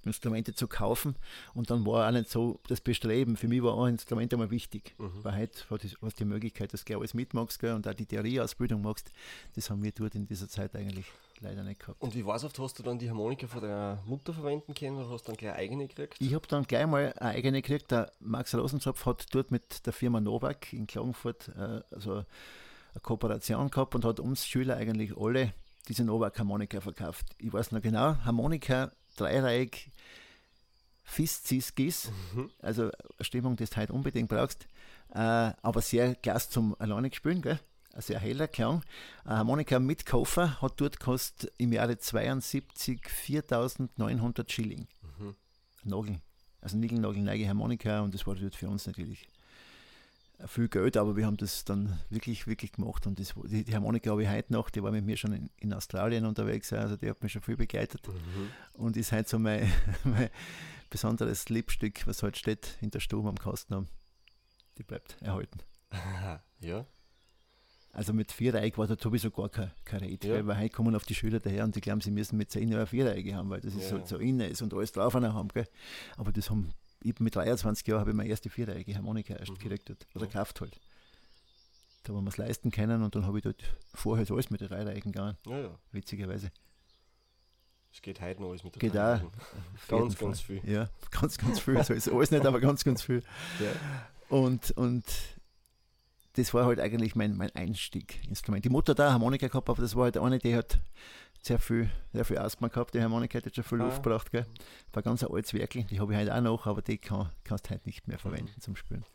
Instrumente 0.05 0.53
zu 0.53 0.67
kaufen. 0.67 1.15
Und 1.53 1.69
dann 1.69 1.85
war 1.85 2.07
auch 2.07 2.11
nicht 2.11 2.29
so 2.29 2.59
das 2.67 2.81
Bestreben. 2.81 3.37
Für 3.37 3.47
mich 3.47 3.63
war 3.63 3.73
auch 3.73 3.85
ein 3.85 3.93
Instrument 3.93 4.33
einmal 4.33 4.51
wichtig. 4.51 4.95
Mhm. 4.97 5.23
Weil 5.23 5.49
heute 5.69 5.89
hast 6.01 6.19
du 6.19 6.23
die 6.23 6.29
Möglichkeit, 6.29 6.73
dass 6.73 6.85
du 6.85 6.97
alles 6.97 7.13
mitmachst 7.13 7.59
gell, 7.59 7.73
und 7.73 7.87
auch 7.87 7.93
die 7.93 8.05
Theorieausbildung 8.05 8.81
machst. 8.81 9.11
Das 9.55 9.69
haben 9.69 9.83
wir 9.83 9.91
dort 9.91 10.15
in 10.15 10.25
dieser 10.25 10.47
Zeit 10.47 10.75
eigentlich 10.75 11.05
leider 11.39 11.63
nicht 11.63 11.81
gehabt. 11.81 12.01
Und 12.01 12.15
wie 12.15 12.25
war 12.25 12.35
es 12.35 12.43
oft? 12.43 12.57
Hast 12.59 12.79
du 12.79 12.83
dann 12.83 12.97
die 12.97 13.09
Harmonika 13.09 13.47
von 13.47 13.61
deiner 13.61 14.01
Mutter 14.05 14.33
verwenden 14.33 14.73
können 14.73 14.97
oder 14.97 15.09
hast 15.09 15.27
du 15.27 15.31
dann 15.31 15.37
gleich 15.37 15.53
eigene 15.53 15.87
gekriegt? 15.87 16.15
Ich 16.19 16.33
habe 16.33 16.47
dann 16.47 16.63
gleich 16.63 16.87
mal 16.87 17.13
eine 17.17 17.21
eigene 17.21 17.61
gekriegt. 17.61 17.91
Der 17.91 18.11
Max 18.19 18.55
Rosenzopf 18.55 19.05
hat 19.05 19.25
dort 19.31 19.51
mit 19.51 19.85
der 19.85 19.93
Firma 19.93 20.19
Novak 20.19 20.73
in 20.73 20.87
Klagenfurt 20.87 21.49
äh, 21.49 21.81
also 21.91 22.13
eine 22.13 23.01
Kooperation 23.01 23.69
gehabt 23.69 23.95
und 23.95 24.05
hat 24.05 24.19
uns 24.19 24.47
Schüler 24.47 24.77
eigentlich 24.77 25.17
alle 25.17 25.53
diese 25.87 26.03
Novak 26.03 26.39
Harmonika 26.39 26.79
verkauft. 26.79 27.25
Ich 27.39 27.51
weiß 27.51 27.71
noch 27.71 27.81
genau, 27.81 28.15
Harmonika 28.23 28.91
dreireihig 29.15 29.91
Fist, 31.03 31.47
Cis, 31.47 31.75
Gis, 31.75 32.11
mhm. 32.33 32.49
also 32.59 32.89
Stimmung, 33.19 33.55
die 33.55 33.65
du 33.65 33.75
heute 33.75 33.93
unbedingt 33.93 34.29
brauchst, 34.29 34.67
äh, 35.13 35.19
aber 35.19 35.81
sehr 35.81 36.15
klasse 36.15 36.49
zum 36.49 36.75
alleine 36.79 37.13
spielen, 37.13 37.41
gell? 37.41 37.59
ein 37.93 38.01
sehr 38.01 38.19
heller 38.19 38.47
Klang. 38.47 38.83
Eine 39.23 39.37
Harmonika 39.37 39.79
mit 39.79 40.05
Koffer 40.05 40.61
hat 40.61 40.73
dort 40.77 40.99
gekostet 40.99 41.53
im 41.57 41.71
Jahre 41.71 41.97
72 41.97 43.01
4.900 43.01 44.51
Schilling. 44.51 44.87
Mhm. 45.19 45.35
Nagel, 45.83 46.19
also 46.61 46.77
Nickel-Nagel-Neige 46.77 47.47
Harmonika 47.47 48.01
und 48.01 48.13
das 48.13 48.25
war 48.25 48.35
dort 48.35 48.55
für 48.55 48.67
uns 48.67 48.87
natürlich 48.87 49.27
viel 50.47 50.67
Geld, 50.67 50.97
aber 50.97 51.15
wir 51.15 51.25
haben 51.25 51.37
das 51.37 51.63
dann 51.65 51.99
wirklich, 52.09 52.47
wirklich 52.47 52.73
gemacht. 52.73 53.07
Und 53.07 53.19
das, 53.19 53.33
die, 53.45 53.63
die 53.63 53.75
Harmonika 53.75 54.11
habe 54.11 54.23
ich 54.23 54.29
heute 54.29 54.53
noch, 54.53 54.69
die 54.69 54.83
war 54.83 54.91
mit 54.91 55.05
mir 55.05 55.17
schon 55.17 55.33
in, 55.33 55.49
in 55.57 55.73
Australien 55.73 56.25
unterwegs, 56.25 56.73
also 56.73 56.97
die 56.97 57.09
hat 57.09 57.21
mich 57.23 57.31
schon 57.31 57.41
viel 57.41 57.57
begleitet 57.57 58.07
mhm. 58.07 58.49
und 58.73 58.97
ist 58.97 59.11
heute 59.11 59.29
so 59.29 59.39
mein, 59.39 59.71
mein 60.03 60.29
besonderes 60.89 61.49
Liebstück, 61.49 62.05
was 62.07 62.23
heute 62.23 62.37
steht 62.37 62.77
in 62.81 62.91
der 62.91 62.99
Stube 62.99 63.29
am 63.29 63.37
Kasten 63.37 63.75
haben. 63.75 63.87
Die 64.77 64.83
bleibt 64.83 65.21
erhalten. 65.21 65.59
ja. 66.59 66.85
Also 67.93 68.11
mit 68.11 68.31
Viereck 68.31 68.77
war 68.79 68.87
da 68.87 68.95
sowieso 68.99 69.29
gar 69.29 69.49
kein, 69.49 69.71
kein 69.85 69.99
Rede, 69.99 70.27
ja. 70.27 70.47
weil 70.47 70.57
heute 70.57 70.69
kommen 70.71 70.95
auf 70.95 71.05
die 71.05 71.13
Schüler 71.13 71.39
daher 71.39 71.63
und 71.63 71.75
die 71.75 71.81
glauben, 71.81 72.01
sie 72.01 72.09
müssen 72.09 72.37
mit 72.37 72.49
10 72.49 72.69
Jahren 72.69 72.87
Viereck 72.87 73.31
haben, 73.33 73.51
weil 73.51 73.61
das 73.61 73.75
ist 73.75 73.91
ja. 73.91 74.03
so, 74.03 74.17
innen 74.17 74.49
ist 74.49 74.63
und 74.63 74.73
alles 74.73 74.91
drauf 74.91 75.13
haben. 75.13 75.47
Gell? 75.49 75.67
Aber 76.17 76.31
das 76.31 76.49
haben 76.49 76.73
ich 77.03 77.19
mit 77.19 77.35
23 77.35 77.87
Jahren 77.87 78.01
habe 78.01 78.11
ich 78.11 78.15
meine 78.15 78.29
erste 78.29 78.49
viereckige 78.49 78.95
Harmonika 78.95 79.35
erst 79.35 79.51
mhm. 79.51 79.59
gekriegt 79.59 79.91
oder 80.15 80.27
gekauft 80.27 80.61
halt. 80.61 80.79
Da 82.03 82.13
haben 82.13 82.25
wir 82.25 82.29
es 82.29 82.37
leisten 82.37 82.71
können 82.71 83.01
und 83.01 83.15
dann 83.15 83.25
habe 83.25 83.37
ich 83.37 83.43
dort 83.43 83.63
vorher 83.93 84.25
so 84.25 84.33
alles 84.33 84.49
mit 84.49 84.61
den 84.61 84.67
Dreireichen 84.67 85.11
gegangen. 85.11 85.37
Ja, 85.45 85.59
ja. 85.59 85.79
Witzigerweise. 85.91 86.51
Es 87.93 88.01
geht 88.01 88.19
heute 88.19 88.41
noch 88.41 88.49
alles 88.49 88.63
mit 88.63 88.75
der 88.75 88.79
Geht 88.79 88.97
auch. 88.97 89.21
Ganz, 89.87 90.17
ganz 90.17 90.41
viel. 90.41 90.61
Ja, 90.65 90.89
ganz, 91.11 91.37
ganz 91.37 91.59
viel. 91.59 91.81
So 91.83 91.93
ist 91.93 92.09
alles 92.09 92.31
nicht, 92.31 92.45
aber 92.45 92.59
ganz, 92.59 92.83
ganz 92.83 93.03
viel. 93.03 93.21
Ja. 93.59 93.71
Und, 94.35 94.71
und 94.71 95.05
das 96.33 96.53
war 96.53 96.65
halt 96.65 96.79
eigentlich 96.79 97.15
mein, 97.15 97.37
mein 97.37 97.51
Einstieg-Instrument. 97.55 98.65
Die 98.65 98.69
Mutter 98.69 98.93
auch 98.93 99.11
Harmonika 99.11 99.47
gehabt, 99.47 99.69
aber 99.69 99.81
das 99.81 99.95
war 99.95 100.05
halt 100.05 100.17
eine, 100.17 100.39
die 100.39 100.55
hat 100.55 100.79
sehr 101.45 101.59
viel, 101.59 101.89
sehr 102.13 102.25
viel 102.25 102.37
Asthma 102.37 102.69
gehabt. 102.69 102.93
Die 102.93 103.01
Harmonika 103.01 103.37
hat 103.37 103.45
jetzt 103.45 103.55
schon 103.55 103.63
viel 103.63 103.81
ah. 103.81 103.85
Luft 103.85 104.01
gebracht. 104.01 104.31
Gell? 104.31 104.45
War 104.93 105.03
ganz 105.03 105.23
ein 105.23 105.31
altes 105.31 105.53
Werkel, 105.53 105.83
die 105.83 105.99
habe 105.99 106.13
ich 106.13 106.19
heute 106.19 106.35
auch 106.35 106.41
noch, 106.41 106.65
aber 106.65 106.81
die 106.81 106.97
kann, 106.97 107.29
kannst 107.43 107.65
du 107.65 107.71
heute 107.71 107.85
nicht 107.85 108.07
mehr 108.07 108.17
verwenden 108.17 108.59
zum 108.59 108.75
Spielen. 108.75 109.05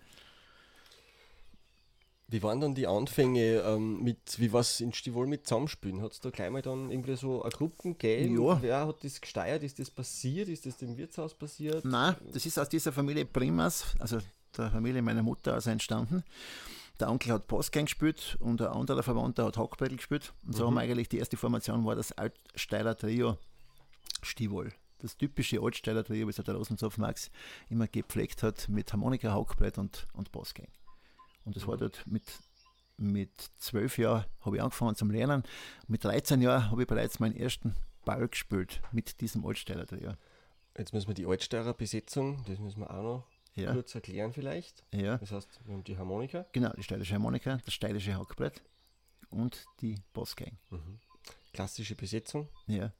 Wie 2.30 2.42
waren 2.42 2.60
dann 2.60 2.74
die 2.74 2.86
Anfänge 2.86 3.62
ähm, 3.62 4.02
mit, 4.02 4.38
wie 4.38 4.52
was 4.52 4.82
in 4.82 4.92
Stivol 4.92 5.26
mit 5.26 5.46
Zusammenspielen? 5.46 6.02
Hat 6.02 6.12
es 6.12 6.20
da 6.20 6.28
gleich 6.28 6.50
mal 6.50 6.60
dann 6.60 6.90
irgendwie 6.90 7.16
so 7.16 7.42
eine 7.42 7.50
Gruppen 7.50 7.96
gegeben? 7.96 8.44
Ja. 8.44 8.60
Wer 8.60 8.86
hat 8.86 9.02
das 9.02 9.18
gesteuert? 9.18 9.62
Ist 9.62 9.78
das 9.78 9.88
passiert? 9.88 10.50
Ist 10.50 10.66
das 10.66 10.76
dem 10.76 10.98
Wirtshaus 10.98 11.32
passiert? 11.32 11.86
Nein, 11.86 12.16
das 12.30 12.44
ist 12.44 12.58
aus 12.58 12.68
dieser 12.68 12.92
Familie 12.92 13.24
Primas, 13.24 13.86
also 13.98 14.18
der 14.54 14.70
Familie 14.70 15.00
meiner 15.00 15.22
Mutter 15.22 15.54
also 15.54 15.70
entstanden. 15.70 16.22
Der 17.00 17.10
Onkel 17.10 17.32
hat 17.32 17.46
Postgang 17.46 17.84
gespielt 17.84 18.36
und 18.40 18.60
ein 18.60 18.68
anderer 18.68 19.02
Verwandter 19.02 19.44
hat 19.44 19.56
Hackbrettel 19.56 19.96
gespielt. 19.96 20.32
Und 20.44 20.56
so 20.56 20.64
mhm. 20.64 20.66
haben 20.66 20.74
wir 20.74 20.80
eigentlich 20.82 21.08
die 21.08 21.18
erste 21.18 21.36
Formation 21.36 21.84
war 21.84 21.94
das 21.94 22.12
Altsteiler 22.12 22.96
Trio 22.96 23.38
Stivol. 24.22 24.72
Das 24.98 25.16
typische 25.16 25.60
Altsteiler 25.62 26.02
Trio, 26.02 26.26
wie 26.26 26.30
es 26.30 26.36
der 26.36 26.54
Rosenzopf 26.54 26.98
Max 26.98 27.30
immer 27.68 27.86
gepflegt 27.86 28.42
hat, 28.42 28.68
mit 28.68 28.92
Harmonika, 28.92 29.32
Hackbrett 29.32 29.78
und, 29.78 30.08
und 30.12 30.32
Postgang. 30.32 30.66
Und 31.44 31.54
das 31.54 31.64
mhm. 31.64 31.68
war 31.68 31.76
dort 31.76 32.04
mit, 32.06 32.24
mit 32.96 33.30
zwölf 33.58 33.96
Jahren 33.96 34.24
habe 34.40 34.56
ich 34.56 34.62
angefangen 34.62 34.96
zum 34.96 35.12
Lernen. 35.12 35.44
Mit 35.86 36.02
13 36.02 36.42
Jahren 36.42 36.70
habe 36.72 36.82
ich 36.82 36.88
bereits 36.88 37.20
meinen 37.20 37.36
ersten 37.36 37.76
Ball 38.04 38.26
gespielt 38.26 38.80
mit 38.90 39.20
diesem 39.20 39.46
Altsteiler 39.46 39.86
Trio. 39.86 40.14
Jetzt 40.76 40.92
müssen 40.92 41.08
wir 41.08 41.14
die 41.14 41.26
Altsteirer 41.26 41.74
Besetzung, 41.74 42.44
das 42.48 42.58
müssen 42.58 42.80
wir 42.80 42.90
auch 42.90 43.02
noch 43.02 43.37
ja. 43.60 43.72
kurz 43.72 43.94
erklären 43.94 44.32
vielleicht. 44.32 44.84
Ja. 44.92 45.18
Das 45.18 45.32
heißt, 45.32 45.60
wir 45.64 45.74
haben 45.74 45.84
die 45.84 45.96
Harmonika. 45.96 46.46
Genau, 46.52 46.70
die 46.76 46.82
steilische 46.82 47.14
Harmonika, 47.14 47.58
das 47.64 47.74
steilische 47.74 48.16
Hackbrett 48.16 48.62
und 49.30 49.66
die 49.80 49.96
Bossgang. 50.12 50.58
Mhm. 50.70 50.98
Klassische 51.52 51.94
Besetzung. 51.94 52.48
Ja. 52.66 52.92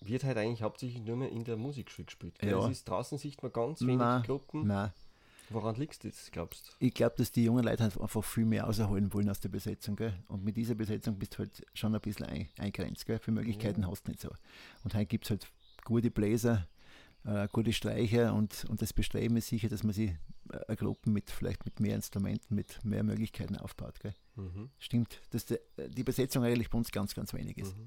Wird 0.00 0.24
halt 0.24 0.38
eigentlich 0.38 0.62
hauptsächlich 0.62 1.02
nur 1.02 1.16
mehr 1.16 1.30
in 1.30 1.44
der 1.44 1.56
Musikschule 1.56 2.06
gespielt. 2.06 2.38
Ja. 2.42 2.64
Es 2.64 2.70
ist 2.70 2.88
draußen 2.88 3.18
sieht 3.18 3.42
man 3.42 3.52
ganz 3.52 3.80
wenig 3.80 3.98
Nein. 3.98 4.22
Gruppen. 4.22 4.66
Nein. 4.66 4.92
Woran 5.50 5.76
liegt 5.76 6.04
das, 6.04 6.30
glaubst 6.30 6.68
du? 6.68 6.72
Ich 6.78 6.92
glaube, 6.92 7.14
dass 7.16 7.32
die 7.32 7.44
jungen 7.44 7.64
Leute 7.64 7.82
halt 7.82 7.98
einfach 7.98 8.22
viel 8.22 8.44
mehr 8.44 8.64
rausholen 8.64 9.12
wollen 9.14 9.30
aus 9.30 9.40
der 9.40 9.48
Besetzung. 9.48 9.96
Gell? 9.96 10.12
Und 10.28 10.44
mit 10.44 10.56
dieser 10.56 10.74
Besetzung 10.74 11.18
bist 11.18 11.34
du 11.34 11.38
halt 11.38 11.66
schon 11.74 11.94
ein 11.94 12.00
bisschen 12.00 12.26
ein, 12.26 12.48
eingrenzt. 12.58 13.06
Gell? 13.06 13.18
Für 13.18 13.32
Möglichkeiten 13.32 13.82
ja. 13.82 13.90
hast 13.90 14.06
du 14.06 14.10
nicht 14.10 14.20
so. 14.20 14.28
Und 14.84 14.94
heute 14.94 15.06
gibt 15.06 15.24
es 15.24 15.30
halt 15.30 15.46
gute 15.84 16.10
Bläser, 16.10 16.68
äh, 17.24 17.48
gute 17.52 17.72
Streicher 17.72 18.34
und, 18.34 18.64
und 18.68 18.82
das 18.82 18.92
Bestreben 18.92 19.36
ist 19.36 19.48
sicher, 19.48 19.68
dass 19.68 19.82
man 19.82 19.92
sich 19.92 20.12
äh, 20.50 20.76
Gruppen 20.76 21.12
mit 21.12 21.30
vielleicht 21.30 21.64
mit 21.64 21.80
mehr 21.80 21.94
Instrumenten, 21.94 22.54
mit 22.54 22.84
mehr 22.84 23.02
Möglichkeiten 23.02 23.56
aufbaut. 23.56 23.94
Mhm. 24.36 24.70
Stimmt, 24.78 25.20
dass 25.30 25.44
die, 25.44 25.58
die 25.88 26.04
Besetzung 26.04 26.44
eigentlich 26.44 26.70
bei 26.70 26.78
uns 26.78 26.90
ganz, 26.90 27.14
ganz 27.14 27.32
wenig 27.34 27.58
ist. 27.58 27.76
Mhm. 27.76 27.86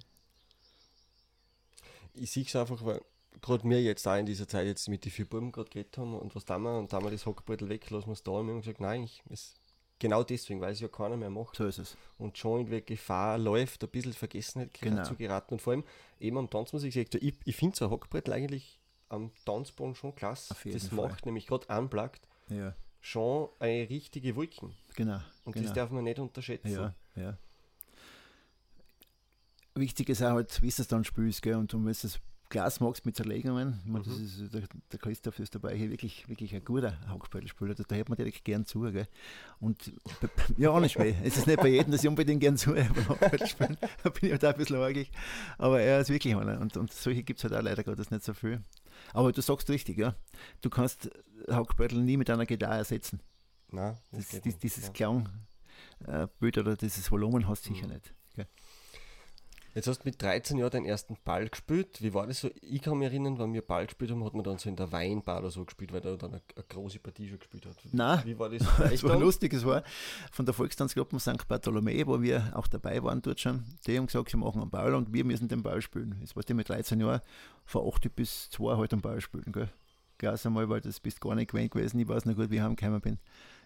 Ich 2.14 2.32
sehe 2.32 2.44
es 2.44 2.56
einfach, 2.56 2.84
weil 2.84 3.02
gerade 3.42 3.68
wir 3.68 3.82
jetzt 3.82 4.08
auch 4.08 4.18
in 4.18 4.26
dieser 4.26 4.48
Zeit 4.48 4.68
jetzt 4.68 4.90
mit 4.90 5.06
den 5.06 5.12
vier 5.12 5.26
Buben 5.26 5.52
gerade 5.52 5.70
geredet 5.70 5.98
haben 5.98 6.14
und 6.14 6.36
was 6.36 6.46
da 6.46 6.58
wir 6.58 6.78
und 6.78 6.92
da 6.92 7.02
wir 7.02 7.10
das 7.10 7.26
Hockbrettel 7.26 7.70
weg, 7.70 7.90
lassen 7.90 8.08
wir 8.08 8.14
es 8.14 8.24
da 8.24 8.32
und 8.32 8.48
wir 8.48 8.54
haben 8.54 8.62
gesagt, 8.62 8.82
nein, 8.82 9.04
ich, 9.04 9.24
es, 9.30 9.56
genau 9.98 10.24
deswegen, 10.24 10.60
weil 10.60 10.74
es 10.74 10.82
ja 10.82 10.88
keiner 10.90 11.16
mehr 11.16 11.30
macht. 11.30 11.56
So 11.56 11.66
ist 11.66 11.78
es. 11.78 11.96
Und 12.18 12.38
schon 12.38 12.68
in 12.68 12.86
Gefahr 12.86 13.38
läuft, 13.38 13.84
ein 13.84 13.90
bisschen 13.90 14.14
Vergessenheit 14.14 14.74
genau. 14.74 15.04
zu 15.04 15.16
geraten 15.16 15.54
und 15.54 15.62
vor 15.62 15.74
allem 15.74 15.84
eben 16.20 16.38
am 16.38 16.50
Tanzmusiksektor. 16.50 17.22
Ich, 17.22 17.36
ich 17.46 17.56
finde 17.56 17.78
so 17.78 17.86
ein 17.86 17.92
Hockbrettel 17.92 18.34
eigentlich 18.34 18.81
am 19.12 19.32
Tanzboden 19.46 19.96
schon 19.96 20.16
klasse. 20.16 20.56
Das 20.66 20.88
Fall. 20.88 21.08
macht 21.08 21.26
nämlich 21.26 21.48
gerade 21.48 21.68
unplugged 21.68 22.22
ja. 22.50 22.74
schon 23.00 23.50
eine 23.60 23.90
richtige 23.90 24.36
Wolken. 24.36 24.74
Genau. 24.96 25.20
Und 25.44 25.54
genau. 25.54 25.66
das 25.66 25.74
darf 25.74 25.92
man 25.92 26.04
nicht 26.04 26.20
unterschätzen. 26.20 26.72
Ja, 26.72 26.96
ja. 27.16 27.38
Wichtig 29.76 30.10
ist 30.10 30.22
auch 30.22 30.32
halt, 30.32 30.62
wie 30.62 30.70
du 30.70 30.82
es 30.82 30.88
dann 30.88 31.04
spielst, 31.04 31.42
gell? 31.42 31.56
und 31.56 31.72
du 31.72 31.78
musst 31.78 32.04
es 32.04 32.20
Glas 32.52 32.82
magst 32.82 33.06
mit 33.06 33.16
Zerlegungen. 33.16 33.80
Ich 33.86 33.90
meine, 33.90 34.06
mhm. 34.06 34.26
ist, 34.26 34.54
der, 34.54 34.64
der, 34.92 35.00
Christoph 35.00 35.40
ist 35.40 35.56
dabei 35.56 35.74
hier 35.74 35.90
wirklich, 35.90 36.28
wirklich 36.28 36.54
ein 36.54 36.64
guter 36.64 36.98
Hauptspieler. 37.08 37.74
Da 37.76 37.96
hört 37.96 38.10
man 38.10 38.18
direkt 38.18 38.44
gern 38.44 38.66
zu. 38.66 38.82
Gell? 38.82 39.08
Und 39.62 39.92
ja, 40.58 40.70
auch 40.70 40.82
nicht 40.82 40.92
schwer. 40.92 41.16
Es 41.24 41.38
ist 41.38 41.48
nicht 41.48 41.62
bei 41.62 41.70
jedem, 41.70 41.94
dass 41.94 42.04
ich 42.04 42.10
unbedingt 42.10 42.42
gern 42.42 42.58
zu 42.58 42.76
spielen. 43.46 43.78
Da 44.04 44.10
bin 44.10 44.26
ich 44.26 44.32
halt 44.32 44.46
auch 44.46 44.50
ein 44.50 44.58
bisschen 44.58 44.76
argig. 44.76 45.10
Aber 45.58 45.80
er 45.80 46.02
ist 46.02 46.10
wirklich 46.10 46.36
einer. 46.36 46.60
Und, 46.60 46.76
und 46.76 46.92
solche 46.92 47.24
gibt 47.24 47.40
es 47.40 47.46
halt 47.46 47.54
auch 47.54 47.64
leider 47.64 47.84
Gottes 47.84 48.12
nicht 48.12 48.26
so 48.26 48.34
viel. 48.34 48.62
Aber 49.14 49.32
du 49.32 49.42
sagst 49.42 49.70
richtig, 49.70 49.98
ja. 49.98 50.16
Du 50.62 50.70
kannst 50.70 51.10
Hackbrettel 51.50 52.00
nie 52.02 52.18
mit 52.18 52.30
einer 52.30 52.46
Gitarre 52.46 52.76
ersetzen. 52.78 53.20
Nein, 53.70 53.98
Das, 54.12 54.34
nicht, 54.44 54.62
dieses 54.64 54.86
ja. 54.88 54.92
Klangbild 54.92 56.58
oder 56.58 56.76
dieses 56.76 57.10
Volumen 57.12 57.48
hast 57.48 57.66
du 57.68 57.74
sicher 57.74 57.88
Mhm. 57.88 57.94
nicht. 57.94 58.14
Gell? 58.36 58.48
Jetzt 59.74 59.88
hast 59.88 60.00
du 60.00 60.10
mit 60.10 60.22
13 60.22 60.58
Jahren 60.58 60.72
deinen 60.72 60.86
ersten 60.86 61.16
Ball 61.24 61.48
gespielt. 61.48 62.02
Wie 62.02 62.14
war 62.14 62.28
das 62.28 62.42
so? 62.42 62.50
Ich 62.62 62.82
kann 62.82 62.98
mich 62.98 63.08
erinnern, 63.08 63.40
wenn 63.40 63.54
wir 63.54 63.62
Ball 63.62 63.86
gespielt 63.86 64.12
haben, 64.12 64.24
hat 64.26 64.34
man 64.34 64.44
dann 64.44 64.58
so 64.58 64.68
in 64.68 64.76
der 64.76 64.92
Weinbar 64.92 65.40
oder 65.40 65.50
so 65.50 65.64
gespielt, 65.64 65.94
weil 65.94 66.02
er 66.02 66.18
dann 66.18 66.32
eine, 66.32 66.42
eine 66.56 66.66
große 66.68 67.00
Partie 67.00 67.30
schon 67.30 67.40
gespielt 67.40 67.66
hat. 67.66 67.78
Nein. 67.92 68.22
Wie 68.26 68.38
war 68.38 68.50
das? 68.50 68.68
Es 68.92 69.04
war 69.04 69.18
lustig, 69.18 69.54
es 69.54 69.66
war 69.66 69.84
von 70.32 70.46
der 70.46 70.54
Volkstanzgruppe 70.54 71.18
St. 71.20 71.48
Bartholomä, 71.48 72.06
wo 72.06 72.22
wir 72.22 72.52
auch 72.54 72.68
dabei 72.68 73.02
waren 73.02 73.22
dort 73.22 73.40
schon. 73.40 73.64
Die 73.88 73.98
haben 73.98 74.08
gesagt, 74.08 74.30
sie 74.30 74.38
machen 74.38 74.62
einen 74.62 74.70
Ball 74.70 74.94
und 74.94 75.14
wir 75.14 75.24
müssen 75.24 75.48
den 75.48 75.64
Ball 75.64 75.82
spielen. 75.82 76.18
Jetzt 76.20 76.36
warst 76.36 76.50
du 76.50 76.54
mit 76.54 76.68
13 76.68 77.00
Jahren 77.00 77.22
von 77.66 77.88
8 77.88 78.14
bis 78.14 78.50
2 78.50 78.78
halt 78.78 78.92
einen 78.92 79.02
Ball 79.02 79.22
spielen. 79.22 79.52
Gell? 79.54 79.70
Gleich 80.18 80.46
einmal, 80.46 80.68
weil 80.70 80.82
das 80.82 81.00
bist 81.00 81.22
gar 81.22 81.34
nicht 81.34 81.50
gewöhnt 81.52 81.72
gewesen. 81.72 82.00
Ich 82.00 82.08
weiß 82.08 82.26
noch 82.26 82.36
gut, 82.36 82.52
wie 82.52 82.56
ich 82.56 82.62
heimgekommen 82.62 83.00
bin. 83.00 83.20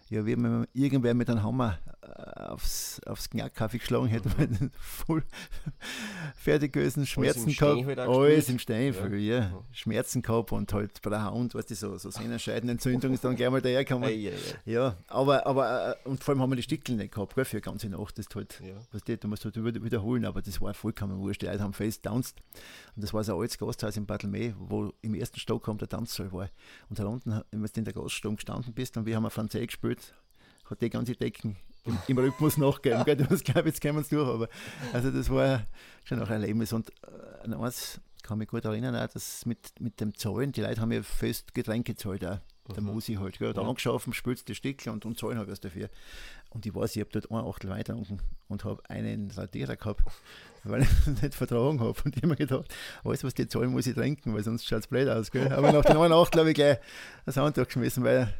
Ja, 0.08 0.24
wie 0.24 0.36
wenn 0.40 0.66
irgendwer 0.72 1.14
mit 1.14 1.28
einem 1.28 1.42
Hammer 1.42 1.78
äh, 2.00 2.40
aufs, 2.44 3.00
aufs 3.06 3.28
Knackkaffee 3.28 3.78
geschlagen 3.78 4.06
hätte, 4.06 4.28
ich 4.38 4.70
voll 4.80 5.24
fertig 6.36 6.72
gewesen, 6.72 7.06
Schmerzen 7.06 7.52
gehabt. 7.52 7.84
halt 7.86 7.98
alles 7.98 8.48
im 8.48 8.58
Stein, 8.58 8.94
Ja. 8.94 9.06
ja. 9.08 9.38
Ja. 9.40 9.64
Schmerzen 9.72 10.22
gehabt 10.22 10.52
und 10.52 10.72
halt 10.72 11.00
bei 11.02 11.10
der 11.10 11.24
Hand, 11.24 11.54
weißt 11.54 11.70
du, 11.70 11.74
so, 11.74 11.98
so 11.98 12.10
Sehnenscheidenentzündung 12.12 13.12
ist 13.12 13.24
dann 13.24 13.34
gleich 13.36 13.50
mal 13.50 13.60
dahergekommen. 13.60 14.08
Ei, 14.08 14.28
ei, 14.30 14.32
ei. 14.32 14.70
Ja, 14.70 14.96
aber, 15.08 15.44
aber 15.46 15.96
äh, 16.04 16.08
und 16.08 16.22
vor 16.22 16.32
allem 16.34 16.42
haben 16.42 16.50
wir 16.50 16.56
die 16.56 16.62
Stickel 16.62 16.94
nicht 16.96 17.12
gehabt, 17.14 17.34
gell, 17.34 17.44
für 17.44 17.56
eine 17.56 17.62
ganze 17.62 17.88
Nacht. 17.88 18.18
Das 18.18 18.26
ist 18.26 18.34
halt, 18.36 18.60
Ja. 18.64 18.74
was 18.92 19.02
du, 19.02 19.16
du 19.16 19.28
musst 19.28 19.44
halt 19.44 19.56
wieder- 19.56 19.82
wiederholen, 19.82 20.24
aber 20.24 20.40
das 20.42 20.60
war 20.60 20.72
vollkommen 20.74 21.18
wurscht. 21.18 21.42
Die 21.42 21.46
Leute 21.46 21.62
haben 21.62 21.72
fest 21.72 22.04
tanzt. 22.04 22.38
Und 22.94 23.02
das 23.02 23.12
war 23.12 23.24
so 23.24 23.34
ein 23.34 23.40
altes 23.40 23.58
Gasthaus 23.58 23.96
in 23.96 24.06
Barthelme, 24.06 24.54
wo 24.58 24.92
im 25.02 25.14
ersten 25.14 25.38
Stock 25.40 25.64
kam 25.64 25.78
der 25.78 25.88
Tanzsaal 25.88 26.32
war. 26.32 26.48
Und 26.88 26.98
da 26.98 27.06
unten, 27.06 27.42
wenn 27.50 27.62
du 27.62 27.68
in 27.76 27.84
der 27.84 27.92
Gaststube 27.94 28.36
gestanden 28.36 28.72
bist 28.72 28.96
und 28.96 29.06
wir 29.06 29.16
haben 29.16 29.24
ein 29.24 29.30
Französisch 29.30 29.66
gespielt, 29.68 29.95
hat 30.70 30.80
die 30.82 30.90
ganze 30.90 31.14
Decken 31.14 31.56
im, 31.84 31.98
im 32.08 32.18
Rhythmus 32.18 32.56
nachgegeben. 32.56 33.04
Gell? 33.04 33.16
Du 33.16 33.28
hast 33.30 33.44
geglaubt, 33.44 33.66
jetzt 33.66 33.80
kommen 33.80 34.02
sie 34.04 34.16
durch. 34.16 34.28
Aber 34.28 34.48
also 34.92 35.10
das 35.10 35.30
war 35.30 35.64
schon 36.04 36.20
auch 36.20 36.26
ein 36.28 36.42
Erlebnis. 36.42 36.72
Und 36.72 36.90
äh, 37.48 37.54
eins 37.54 38.00
kann 38.22 38.38
mich 38.38 38.48
gut 38.48 38.64
erinnern, 38.64 38.96
auch, 38.96 39.06
dass 39.06 39.46
mit, 39.46 39.72
mit 39.80 40.00
dem 40.00 40.14
Zahlen, 40.16 40.50
die 40.52 40.60
Leute 40.62 40.80
haben 40.80 40.90
ja 40.90 41.02
fest 41.02 41.54
Getränke 41.54 41.94
gezahlt 41.94 42.24
auch. 42.24 42.38
Der 42.74 42.82
Mhm. 42.82 42.94
Musi 42.94 43.14
halt. 43.14 43.38
Gell? 43.38 43.52
Da 43.52 43.62
Ja. 43.62 43.68
angeschaffen, 43.68 44.12
spülst 44.12 44.48
die 44.48 44.56
Stickel 44.56 44.90
und, 44.92 45.04
und 45.04 45.16
zahlen 45.16 45.38
halt 45.38 45.48
was 45.48 45.60
dafür. 45.60 45.88
Und 46.50 46.66
ich 46.66 46.74
weiß, 46.74 46.96
ich 46.96 47.00
habe 47.02 47.10
dort 47.12 47.30
ein 47.30 47.36
Achtel 47.36 47.70
weiter 47.70 47.96
und 48.48 48.64
habe 48.64 48.82
einen 48.90 49.30
Radierer 49.30 49.76
gehabt, 49.76 50.02
weil 50.64 50.82
ich 50.82 50.88
es 51.06 51.22
nicht 51.22 51.34
vertragen 51.36 51.78
habe. 51.78 51.94
Und 52.04 52.16
ich 52.16 52.22
habe 52.22 52.26
mir 52.26 52.34
gedacht, 52.36 52.74
alles, 53.04 53.22
was 53.22 53.34
die 53.34 53.46
zahlen, 53.46 53.70
muss 53.70 53.86
ich 53.86 53.94
trinken, 53.94 54.34
weil 54.34 54.42
sonst 54.42 54.66
schaut 54.66 54.80
es 54.80 54.86
blöd 54.88 55.08
aus. 55.08 55.30
Gell? 55.30 55.52
Aber 55.52 55.70
nach 55.70 55.84
dem 55.84 55.98
einen 56.00 56.12
Achtel 56.12 56.40
habe 56.40 56.50
ich 56.50 56.56
gleich 56.56 56.78
das 57.24 57.36
Handtuch 57.36 57.66
geschmissen, 57.66 58.02
weil 58.02 58.34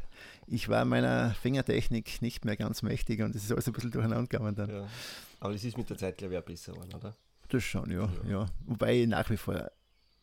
ich 0.47 0.69
war 0.69 0.85
meiner 0.85 1.31
Fingertechnik 1.35 2.21
nicht 2.21 2.45
mehr 2.45 2.55
ganz 2.55 2.81
mächtig 2.81 3.21
und 3.21 3.35
es 3.35 3.43
ist 3.43 3.51
alles 3.51 3.67
ein 3.67 3.73
bisschen 3.73 3.91
durcheinander 3.91 4.27
gegangen 4.27 4.55
dann. 4.55 4.69
Ja. 4.69 4.87
Aber 5.39 5.53
das 5.53 5.63
ist 5.63 5.77
mit 5.77 5.89
der 5.89 5.97
Zeit, 5.97 6.17
glaube 6.17 6.33
ich, 6.33 6.39
auch 6.39 6.43
besser 6.45 6.73
geworden, 6.73 6.93
oder? 6.95 7.15
Das 7.49 7.63
schon, 7.63 7.91
ja, 7.91 8.09
Ja. 8.23 8.29
ja. 8.29 8.45
Wobei 8.65 9.01
ich 9.01 9.07
nach 9.07 9.29
wie 9.29 9.37
vor 9.37 9.69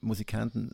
Musikanten 0.01 0.73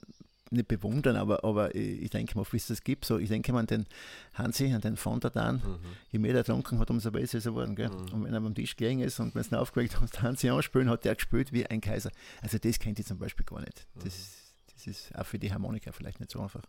nicht 0.51 0.69
bewundern, 0.69 1.17
aber, 1.17 1.45
aber 1.45 1.75
ich, 1.75 2.11
denke 2.11 2.37
mal, 2.37 2.45
wie 2.51 2.57
es 2.57 2.67
das 2.67 2.83
gibt. 2.83 3.05
So, 3.05 3.19
ich 3.19 3.29
denke 3.29 3.53
mal 3.53 3.61
an 3.61 3.67
den 3.67 3.87
Hansi, 4.35 4.73
an 4.73 4.81
den 4.81 4.97
von 4.97 5.21
der 5.21 5.31
Dan. 5.31 5.57
Mhm. 5.57 5.79
Je 6.11 6.19
mehr 6.19 6.33
der 6.33 6.43
getrunken 6.43 6.79
hat, 6.79 6.91
umso 6.91 7.11
besser 7.13 7.39
ist 7.39 7.47
er 7.47 7.53
geworden. 7.53 7.77
Gell? 7.77 7.89
Mhm. 7.89 8.13
Und 8.13 8.25
wenn 8.25 8.35
er 8.35 8.39
am 8.39 8.55
Tisch 8.55 8.77
gelegen 8.77 9.01
ist 9.01 9.21
und 9.21 9.35
wenn 9.35 9.43
es 9.43 9.53
aufgeregt 9.53 10.01
hat, 10.01 10.23
Hansi 10.23 10.51
anspielen, 10.51 10.89
hat 10.91 11.05
der 11.05 11.15
gespielt 11.15 11.53
wie 11.53 11.67
ein 11.67 11.81
Kaiser. 11.81 12.11
Also 12.43 12.59
das 12.59 12.79
kennt 12.79 12.99
ich 12.99 13.07
zum 13.07 13.19
Beispiel 13.19 13.47
gar 13.47 13.61
nicht. 13.61 13.87
Mhm. 13.95 14.01
Das, 14.05 14.55
das 14.75 14.87
ist 14.87 15.15
auch 15.17 15.27
für 15.27 15.39
die 15.39 15.53
Harmonika 15.53 15.93
vielleicht 15.93 16.19
nicht 16.19 16.33
so 16.33 16.41
einfach. 16.41 16.63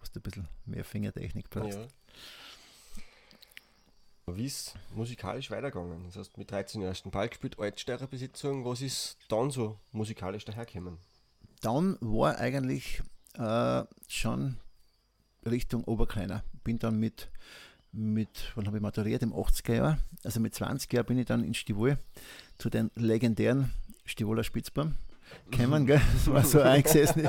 Was 0.00 0.14
ein 0.14 0.22
bisschen 0.22 0.48
mehr 0.64 0.84
Fingertechnik 0.84 1.50
brauchst. 1.50 1.78
Ja. 1.78 1.86
Wie 4.26 4.46
ist 4.46 4.74
musikalisch 4.94 5.50
weitergegangen? 5.50 6.04
Das 6.06 6.16
heißt, 6.16 6.38
mit 6.38 6.50
13 6.50 6.80
Jahren 6.80 6.90
ersten 6.90 7.10
Ball 7.10 7.28
gespielt, 7.28 7.58
Altsteirer 7.58 8.06
Besitzung. 8.06 8.64
Was 8.64 8.80
ist 8.80 9.18
dann 9.28 9.50
so 9.50 9.78
musikalisch 9.92 10.44
dahergekommen? 10.44 10.98
Dann 11.62 11.96
war 12.00 12.38
eigentlich 12.38 13.02
äh, 13.34 13.82
schon 14.08 14.56
Richtung 15.44 15.84
Oberkleiner. 15.84 16.44
Bin 16.64 16.78
dann 16.78 16.98
mit, 16.98 17.30
mit 17.92 18.52
wann 18.54 18.66
habe 18.66 18.76
ich 18.76 18.82
maturiert? 18.82 19.22
Im 19.22 19.32
80er 19.32 19.74
Jahr. 19.74 19.98
Also 20.24 20.40
mit 20.40 20.54
20 20.54 20.92
Jahren 20.92 21.06
bin 21.06 21.18
ich 21.18 21.26
dann 21.26 21.44
in 21.44 21.54
Stivol 21.54 21.98
zu 22.58 22.70
den 22.70 22.90
legendären 22.94 23.72
Stivoler 24.04 24.44
Spitzbuben 24.44 24.96
gekommen. 25.50 25.86
Gell? 25.86 26.00
Das 26.12 26.26
war 26.30 26.44
so 26.44 26.60
eingesessen, 26.60 27.28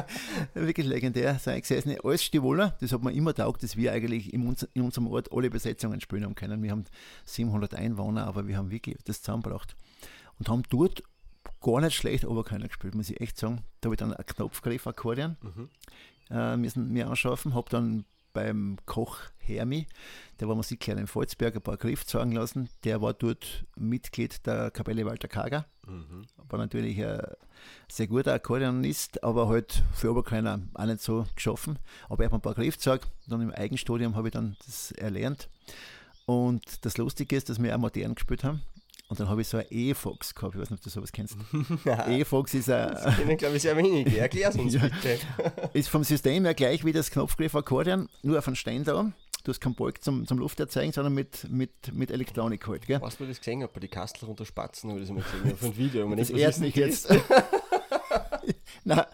wirklich 0.53 0.85
legendär, 0.87 1.37
so 1.39 1.51
eingesessen. 1.51 1.95
Alles 2.03 2.23
Stivoler, 2.23 2.75
das 2.79 2.91
hat 2.91 3.03
mir 3.03 3.11
immer 3.13 3.33
taugt, 3.33 3.63
dass 3.63 3.75
wir 3.77 3.91
eigentlich 3.91 4.33
in, 4.33 4.47
uns, 4.47 4.63
in 4.73 4.81
unserem 4.83 5.07
Ort 5.07 5.31
alle 5.31 5.49
Besetzungen 5.49 6.01
spielen 6.01 6.25
haben 6.25 6.35
können. 6.35 6.61
Wir 6.63 6.71
haben 6.71 6.85
700 7.25 7.75
Einwohner, 7.75 8.25
aber 8.27 8.47
wir 8.47 8.57
haben 8.57 8.71
wirklich 8.71 8.97
das 9.05 9.21
zusammengebracht. 9.21 9.75
Und 10.39 10.49
haben 10.49 10.63
dort 10.69 11.03
gar 11.61 11.81
nicht 11.81 11.95
schlecht 11.95 12.25
Oberkleiner 12.25 12.67
gespielt, 12.67 12.95
muss 12.95 13.09
ich 13.09 13.19
echt 13.21 13.37
sagen. 13.37 13.61
Da 13.81 13.87
habe 13.87 13.95
ich 13.95 13.99
dann 13.99 14.13
einen 14.13 14.25
Knopfgriff 14.25 14.87
Akkordeon 14.87 15.37
Mhm. 15.41 15.69
äh, 16.29 16.57
müssen 16.57 16.91
mir 16.91 17.07
anschaffen. 17.07 17.53
Habe 17.53 17.69
dann 17.69 18.05
beim 18.33 18.77
Koch 18.85 19.19
Hermi, 19.37 19.87
der 20.39 20.47
war 20.47 20.55
Musiklehrer 20.55 20.99
in 20.99 21.07
Volzberg, 21.07 21.55
ein 21.55 21.61
paar 21.61 21.77
Griff 21.77 22.05
zeigen 22.05 22.31
lassen. 22.31 22.69
Der 22.83 23.01
war 23.01 23.13
dort 23.13 23.65
Mitglied 23.75 24.45
der 24.45 24.71
Kapelle 24.71 25.05
Walter 25.05 25.27
Kager. 25.27 25.65
Mhm. 25.85 26.25
War 26.49 26.59
natürlich 26.59 27.03
ein 27.03 27.21
sehr 27.87 28.07
guter 28.07 28.33
Akkordeonist, 28.33 29.23
aber 29.23 29.47
halt 29.47 29.83
für 29.93 30.11
Oberkleiner 30.11 30.61
auch 30.73 30.85
nicht 30.85 31.01
so 31.01 31.25
geschaffen. 31.35 31.79
Aber 32.09 32.23
er 32.23 32.25
hat 32.25 32.31
mir 32.31 32.39
ein 32.39 32.41
paar 32.41 32.55
Griff 32.55 32.75
gezeigt. 32.75 33.07
Dann 33.27 33.41
im 33.41 33.51
Eigenstudium 33.51 34.15
habe 34.15 34.29
ich 34.29 34.33
dann 34.33 34.55
das 34.65 34.91
erlernt. 34.91 35.49
Und 36.25 36.85
das 36.85 36.97
Lustige 36.97 37.35
ist, 37.35 37.49
dass 37.49 37.61
wir 37.61 37.75
auch 37.75 37.79
modern 37.79 38.15
gespielt 38.15 38.43
haben. 38.43 38.61
Und 39.11 39.19
dann 39.19 39.27
habe 39.27 39.41
ich 39.41 39.47
so 39.49 39.57
ein 39.57 39.65
E-Fox 39.69 40.33
gehabt. 40.33 40.55
Ich 40.55 40.61
weiß 40.61 40.69
nicht, 40.69 40.79
ob 40.79 40.83
du 40.85 40.89
sowas 40.89 41.11
kennst. 41.11 41.35
E-Fox 42.07 42.53
ist 42.53 42.69
ein, 42.69 42.93
Das 42.93 43.17
kennen, 43.17 43.35
glaube 43.35 43.57
ich, 43.57 43.61
sehr 43.61 43.75
wenig. 43.75 44.07
Erklär's 44.17 44.55
uns 44.55 44.73
Ja. 44.73 44.83
bitte. 44.83 45.19
ist 45.73 45.89
vom 45.89 46.05
System 46.05 46.45
her 46.45 46.53
gleich 46.53 46.85
wie 46.85 46.93
das 46.93 47.11
Knopfgriff 47.11 47.53
Akkordeon, 47.53 48.07
nur 48.23 48.39
auf 48.39 48.47
einen 48.47 48.85
da. 48.85 49.11
Du 49.43 49.51
hast 49.51 49.59
keinen 49.59 49.75
Balk 49.75 50.01
zum, 50.01 50.25
zum 50.25 50.37
Lufterzeugen, 50.37 50.93
sondern 50.93 51.13
mit, 51.13 51.45
mit, 51.49 51.93
mit 51.93 52.09
Elektronik 52.09 52.65
halt. 52.69 52.87
Gell? 52.87 53.01
Weißt 53.01 53.19
du, 53.19 53.25
das 53.25 53.39
gesehen 53.39 53.63
habe? 53.63 53.73
Bei 53.73 53.81
die 53.81 53.89
Kastel 53.89 54.27
runter 54.27 54.45
Spatzen 54.45 54.89
habe 54.89 55.01
ich 55.01 55.09
das 55.09 55.13
mal 55.13 55.23
gesehen 55.23 55.51
auf 55.51 55.61
einem 55.61 55.77
Video. 55.77 56.07
Man 56.07 56.17
Das 56.17 56.31
mich 56.31 56.41
denn 56.41 56.71
jetzt. 56.73 57.13
Nein, 58.85 59.05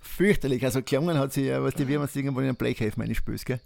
fürchterlich. 0.00 0.62
Also 0.62 0.82
gelungen 0.82 1.18
hat 1.18 1.32
sie 1.32 1.46
ja, 1.46 1.62
was 1.62 1.74
die, 1.74 1.88
wie 1.88 1.96
man 1.96 2.04
es 2.04 2.14
irgendwo 2.14 2.40
in 2.40 2.48
einem 2.48 2.56
Blechhäfen 2.56 3.02
einspülst, 3.02 3.46
gell? 3.46 3.60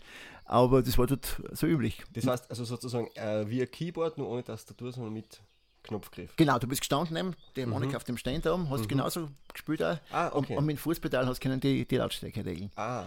Aber 0.47 0.83
das 0.83 0.99
war 0.99 1.07
dort 1.07 1.41
so 1.53 1.67
üblich. 1.67 2.03
Das 2.13 2.27
heißt 2.27 2.51
also 2.51 2.65
sozusagen 2.65 3.09
äh, 3.17 3.49
wie 3.49 3.63
ein 3.63 3.71
Keyboard, 3.71 4.19
nur 4.19 4.29
ohne 4.29 4.45
Tastatur, 4.45 4.93
sondern 4.93 5.13
mit 5.15 5.41
Knopfgriff. 5.85 6.35
Genau, 6.37 6.59
du 6.59 6.67
bist 6.67 6.81
gestanden 6.81 7.15
neben 7.15 7.35
die 7.57 7.63
Harmonika 7.63 7.91
Mhm. 7.91 7.97
auf 7.97 8.05
dem 8.05 8.17
Stein 8.17 8.41
da 8.43 8.55
oben, 8.55 8.71
hast 8.71 8.89
genauso 8.89 9.29
gespielt 9.53 9.83
auch. 9.83 9.99
Ah, 10.13 10.29
okay. 10.33 10.53
Und, 10.53 10.59
und 10.61 10.67
mit 10.67 10.77
dem 10.77 10.81
Fußpedal 10.81 11.27
hast 11.27 11.45
du 11.45 11.57
die, 11.59 11.87
die 11.87 11.97
Lautstärke 11.97 12.45
regeln. 12.45 12.71
Ah, 12.77 13.05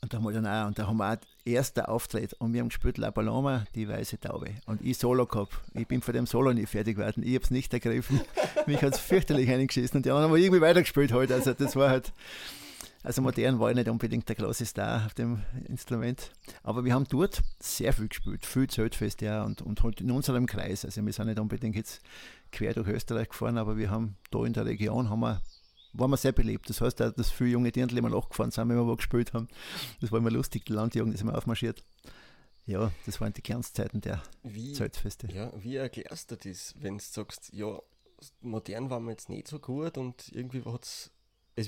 Und 0.00 0.12
da 0.12 0.18
haben 0.18 0.24
wir 0.24 0.32
dann 0.32 0.46
auch, 0.46 0.66
und 0.68 0.78
da 0.78 0.86
haben 0.86 0.96
wir 0.98 1.12
auch 1.12 1.16
erster 1.44 1.88
Auftritt 1.88 2.34
und 2.34 2.52
wir 2.52 2.60
haben 2.60 2.68
gespielt 2.68 2.98
La 2.98 3.10
Paloma, 3.10 3.64
die 3.74 3.88
weiße 3.88 4.18
Taube. 4.20 4.50
Und 4.66 4.80
ich 4.82 4.98
Solo 4.98 5.26
gehabt. 5.26 5.52
Ich 5.74 5.86
bin 5.88 6.00
vor 6.02 6.12
dem 6.14 6.26
Solo 6.26 6.52
nicht 6.52 6.68
fertig 6.68 6.96
geworden. 6.96 7.22
Ich 7.24 7.34
habe 7.34 7.44
es 7.44 7.50
nicht 7.50 7.72
ergriffen. 7.72 8.20
Mich 8.66 8.82
hat 8.82 8.94
es 8.94 9.00
fürchterlich 9.00 9.48
eingeschissen 9.50 9.96
und 9.98 10.06
die 10.06 10.10
anderen 10.10 10.30
haben 10.30 10.36
irgendwie 10.36 10.60
weitergespielt 10.60 11.12
halt. 11.12 11.30
Also 11.32 11.54
das 11.54 11.74
war 11.76 11.90
halt, 11.90 12.12
also 13.02 13.22
modern 13.22 13.58
war 13.58 13.70
ich 13.70 13.76
nicht 13.76 13.88
unbedingt 13.88 14.28
der 14.28 14.36
große 14.36 14.64
Star 14.64 15.06
auf 15.06 15.14
dem 15.14 15.42
Instrument. 15.68 16.30
Aber 16.62 16.84
wir 16.84 16.94
haben 16.94 17.06
dort 17.08 17.42
sehr 17.58 17.92
viel 17.92 18.08
gespielt, 18.08 18.46
viel 18.46 18.68
Zeltfest 18.68 19.22
ja 19.22 19.42
und, 19.44 19.62
und 19.62 19.82
halt 19.82 20.00
in 20.00 20.10
unserem 20.10 20.46
Kreis. 20.46 20.84
Also 20.84 21.04
wir 21.04 21.12
sind 21.12 21.26
nicht 21.26 21.38
unbedingt 21.38 21.76
jetzt 21.76 22.00
quer 22.52 22.74
durch 22.74 22.88
Österreich 22.88 23.28
gefahren, 23.28 23.58
aber 23.58 23.76
wir 23.76 23.90
haben 23.90 24.16
da 24.30 24.44
in 24.44 24.52
der 24.52 24.66
Region 24.66 25.10
haben 25.10 25.20
wir 25.20 25.42
waren 25.94 26.10
wir 26.10 26.16
sehr 26.16 26.32
beliebt. 26.32 26.68
Das 26.70 26.80
heißt 26.80 27.02
auch, 27.02 27.12
dass 27.12 27.30
viele 27.30 27.50
junge 27.50 27.70
Dirndl 27.70 27.98
immer 27.98 28.08
nachgefahren 28.08 28.50
sind, 28.50 28.68
wenn 28.68 28.76
wir 28.76 28.86
wo 28.86 28.96
gespielt 28.96 29.34
haben. 29.34 29.48
Das 30.00 30.10
war 30.10 30.18
immer 30.18 30.30
lustig, 30.30 30.64
die 30.64 30.72
Landjugend 30.72 31.14
ist 31.14 31.20
immer 31.20 31.36
aufmarschiert. 31.36 31.84
Ja, 32.64 32.92
das 33.06 33.20
waren 33.20 33.32
die 33.32 33.42
Kernzeiten 33.42 34.00
der 34.00 34.22
wie, 34.42 34.72
Zeltfeste. 34.72 35.26
ja, 35.32 35.52
wie 35.56 35.76
erklärst 35.76 36.30
du 36.30 36.36
das, 36.36 36.74
wenn 36.78 36.98
du 36.98 37.04
sagst, 37.04 37.52
ja, 37.52 37.78
modern 38.40 38.88
waren 38.88 39.04
wir 39.04 39.10
jetzt 39.10 39.28
nicht 39.28 39.48
so 39.48 39.58
gut 39.58 39.98
und 39.98 40.30
irgendwie 40.32 40.62
hat's, 40.64 41.06
es 41.06 41.10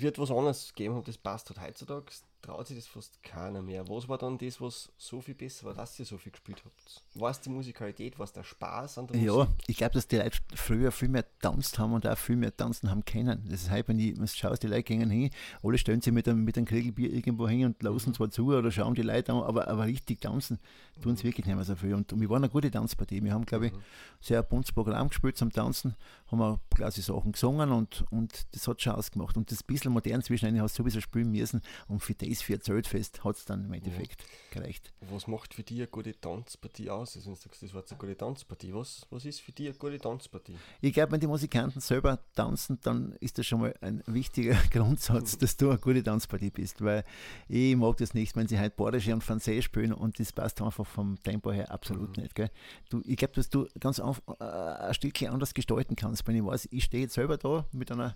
wird 0.03 0.19
was 0.19 0.31
anderes 0.31 0.73
geben 0.75 0.97
und 0.97 1.09
das 1.09 1.19
passt 1.19 1.51
halt 1.51 1.61
heutzutage. 1.61 2.07
Traut 2.45 2.67
sich 2.67 2.77
das 2.77 2.87
fast 2.87 3.23
keiner 3.23 3.63
mehr. 3.63 3.89
Was 3.89 4.09
war 4.09 4.19
dann 4.19 4.37
das, 4.37 4.61
was 4.61 4.93
so 4.99 5.21
viel 5.21 5.35
besser 5.35 5.67
war, 5.67 5.75
dass 5.75 5.99
ihr 5.99 6.05
so 6.05 6.19
viel 6.19 6.31
gespielt 6.31 6.63
habt? 6.65 7.03
War 7.15 7.31
es 7.31 7.41
die 7.41 7.49
Musikalität, 7.49 8.19
war 8.19 8.25
es 8.25 8.33
der 8.33 8.45
Spaß 8.45 8.99
an 8.99 9.07
der 9.07 9.17
Musik? 9.17 9.33
Ja, 9.35 9.49
ich 9.67 9.77
glaube, 9.77 9.95
dass 9.95 10.07
die 10.07 10.17
Leute 10.17 10.39
früher 10.55 10.93
viel 10.93 11.09
mehr 11.09 11.25
tanzt 11.41 11.79
haben 11.79 11.95
und 11.95 12.07
auch 12.07 12.19
viel 12.19 12.37
mehr 12.37 12.55
tanzen 12.55 12.91
haben 12.91 13.05
können. 13.05 13.47
Das 13.49 13.63
ist 13.63 13.71
halt, 13.71 13.89
wenn 13.89 13.99
du 13.99 14.27
schaust, 14.27 14.63
die 14.63 14.67
Leute 14.67 14.83
gehen 14.83 15.09
hin, 15.09 15.31
alle 15.63 15.79
stellen 15.79 16.03
sich 16.03 16.13
mit 16.13 16.29
einem, 16.29 16.45
mit 16.45 16.57
einem 16.57 16.67
Kriegelbier 16.67 17.13
irgendwo 17.13 17.49
hin 17.49 17.65
und 17.65 17.83
lassen 17.83 18.11
mhm. 18.11 18.15
zwar 18.15 18.31
zu 18.31 18.47
oder 18.49 18.71
schauen 18.71 18.95
die 18.95 19.03
Leute 19.03 19.33
an, 19.33 19.43
aber, 19.43 19.67
aber 19.69 19.87
richtig 19.87 20.21
tanzen 20.21 20.59
tun 21.01 21.17
sie 21.17 21.25
mhm. 21.25 21.29
wirklich 21.29 21.47
nicht 21.47 21.57
mehr 21.57 21.65
so 21.65 21.77
viel. 21.77 21.95
Und, 21.95 22.13
und 22.13 22.21
wir 22.21 22.29
waren 22.29 22.45
eine 22.45 22.51
gute 22.51 22.71
Tanzpartie. 22.71 23.23
Wir 23.23 23.33
haben, 23.33 23.47
glaube 23.47 23.69
ich, 23.69 23.73
mhm. 23.73 23.79
sehr 24.21 24.41
ein 24.41 24.49
buntes 24.49 24.73
Programm 24.73 25.09
gespielt 25.09 25.39
zum 25.39 25.51
Tanzen, 25.51 25.95
haben 26.31 26.43
auch 26.43 26.59
klasse 26.75 27.01
Sachen 27.01 27.33
gesungen 27.33 27.73
und, 27.73 28.05
und 28.11 28.47
das 28.53 28.69
hat 28.69 28.83
schon 28.83 28.93
ausgemacht. 28.95 29.37
Und 29.37 29.51
das 29.51 29.63
bisschen 29.63 29.93
modern 29.93 30.23
zwischen 30.23 30.61
hast 30.61 30.79
du 30.79 30.83
sowieso 30.83 31.01
spielen 31.01 31.31
müssen 31.31 31.63
und 31.89 32.01
für 32.01 32.15
das, 32.15 32.34
für 32.43 32.55
ein 32.55 32.61
Zeltfest 32.61 33.25
hat 33.25 33.37
es 33.37 33.45
dann 33.45 33.67
im 33.67 33.73
Endeffekt 33.73 34.23
ja. 34.23 34.61
gereicht. 34.61 34.93
Was 35.11 35.27
macht 35.27 35.55
für 35.55 35.63
dich 35.63 35.79
eine 35.79 35.87
gute 35.87 36.19
Tanzpartie 36.19 36.91
aus? 36.91 37.17
Also 37.17 37.27
wenn 37.27 37.35
du 37.35 37.41
sagst, 37.41 37.63
das 37.63 37.75
war 37.75 37.81
jetzt 37.81 37.93
eine 37.93 37.99
gute 37.99 38.17
Tanzpartie, 38.17 38.75
was, 38.75 39.07
was 39.11 39.25
ist 39.25 39.41
für 39.41 39.53
dich 39.53 39.69
eine 39.69 39.77
gute 39.77 39.99
Tanzpartie? 39.99 40.57
Ich 40.81 40.93
glaube, 40.93 41.13
wenn 41.13 41.21
die 41.21 41.27
Musikanten 41.27 41.81
selber 41.81 42.19
tanzen, 42.35 42.79
dann 42.83 43.13
ist 43.21 43.39
das 43.39 43.47
schon 43.47 43.61
mal 43.61 43.75
ein 43.81 44.03
wichtiger 44.07 44.55
Grundsatz, 44.71 45.39
dass 45.39 45.57
du 45.57 45.71
eine 45.71 45.79
gute 45.79 46.03
Tanzpartie 46.03 46.51
bist, 46.51 46.83
weil 46.83 47.05
ich 47.49 47.77
mag 47.77 47.97
das 47.99 48.15
nicht, 48.15 48.37
wenn 48.37 48.49
sie 48.49 48.59
halt 48.59 48.77
Bordische 48.77 49.13
und 49.13 49.23
Französisch 49.23 49.67
spielen 49.67 49.93
und 49.93 50.19
das 50.19 50.33
passt 50.33 50.61
einfach 50.63 50.87
vom 50.87 51.23
Tempo 51.23 51.53
her 51.53 51.71
absolut 51.71 52.17
mhm. 52.17 52.25
nicht. 52.25 52.35
Gell? 52.35 52.51
Du, 52.91 53.03
ich 53.05 53.17
glaube, 53.17 53.35
dass 53.35 53.51
du 53.51 53.67
ganz 53.81 54.01
auf, 54.01 54.23
äh, 54.41 54.45
ein 54.45 54.95
Stückchen 54.95 55.29
anders 55.29 55.55
gestalten 55.55 55.97
kannst, 55.97 56.27
wenn 56.27 56.37
ich 56.37 56.45
weiß, 56.45 56.69
ich 56.71 56.85
stehe 56.85 57.05
jetzt 57.05 57.15
selber 57.15 57.37
da 57.37 57.67
mit 57.73 57.91
einer 57.91 58.15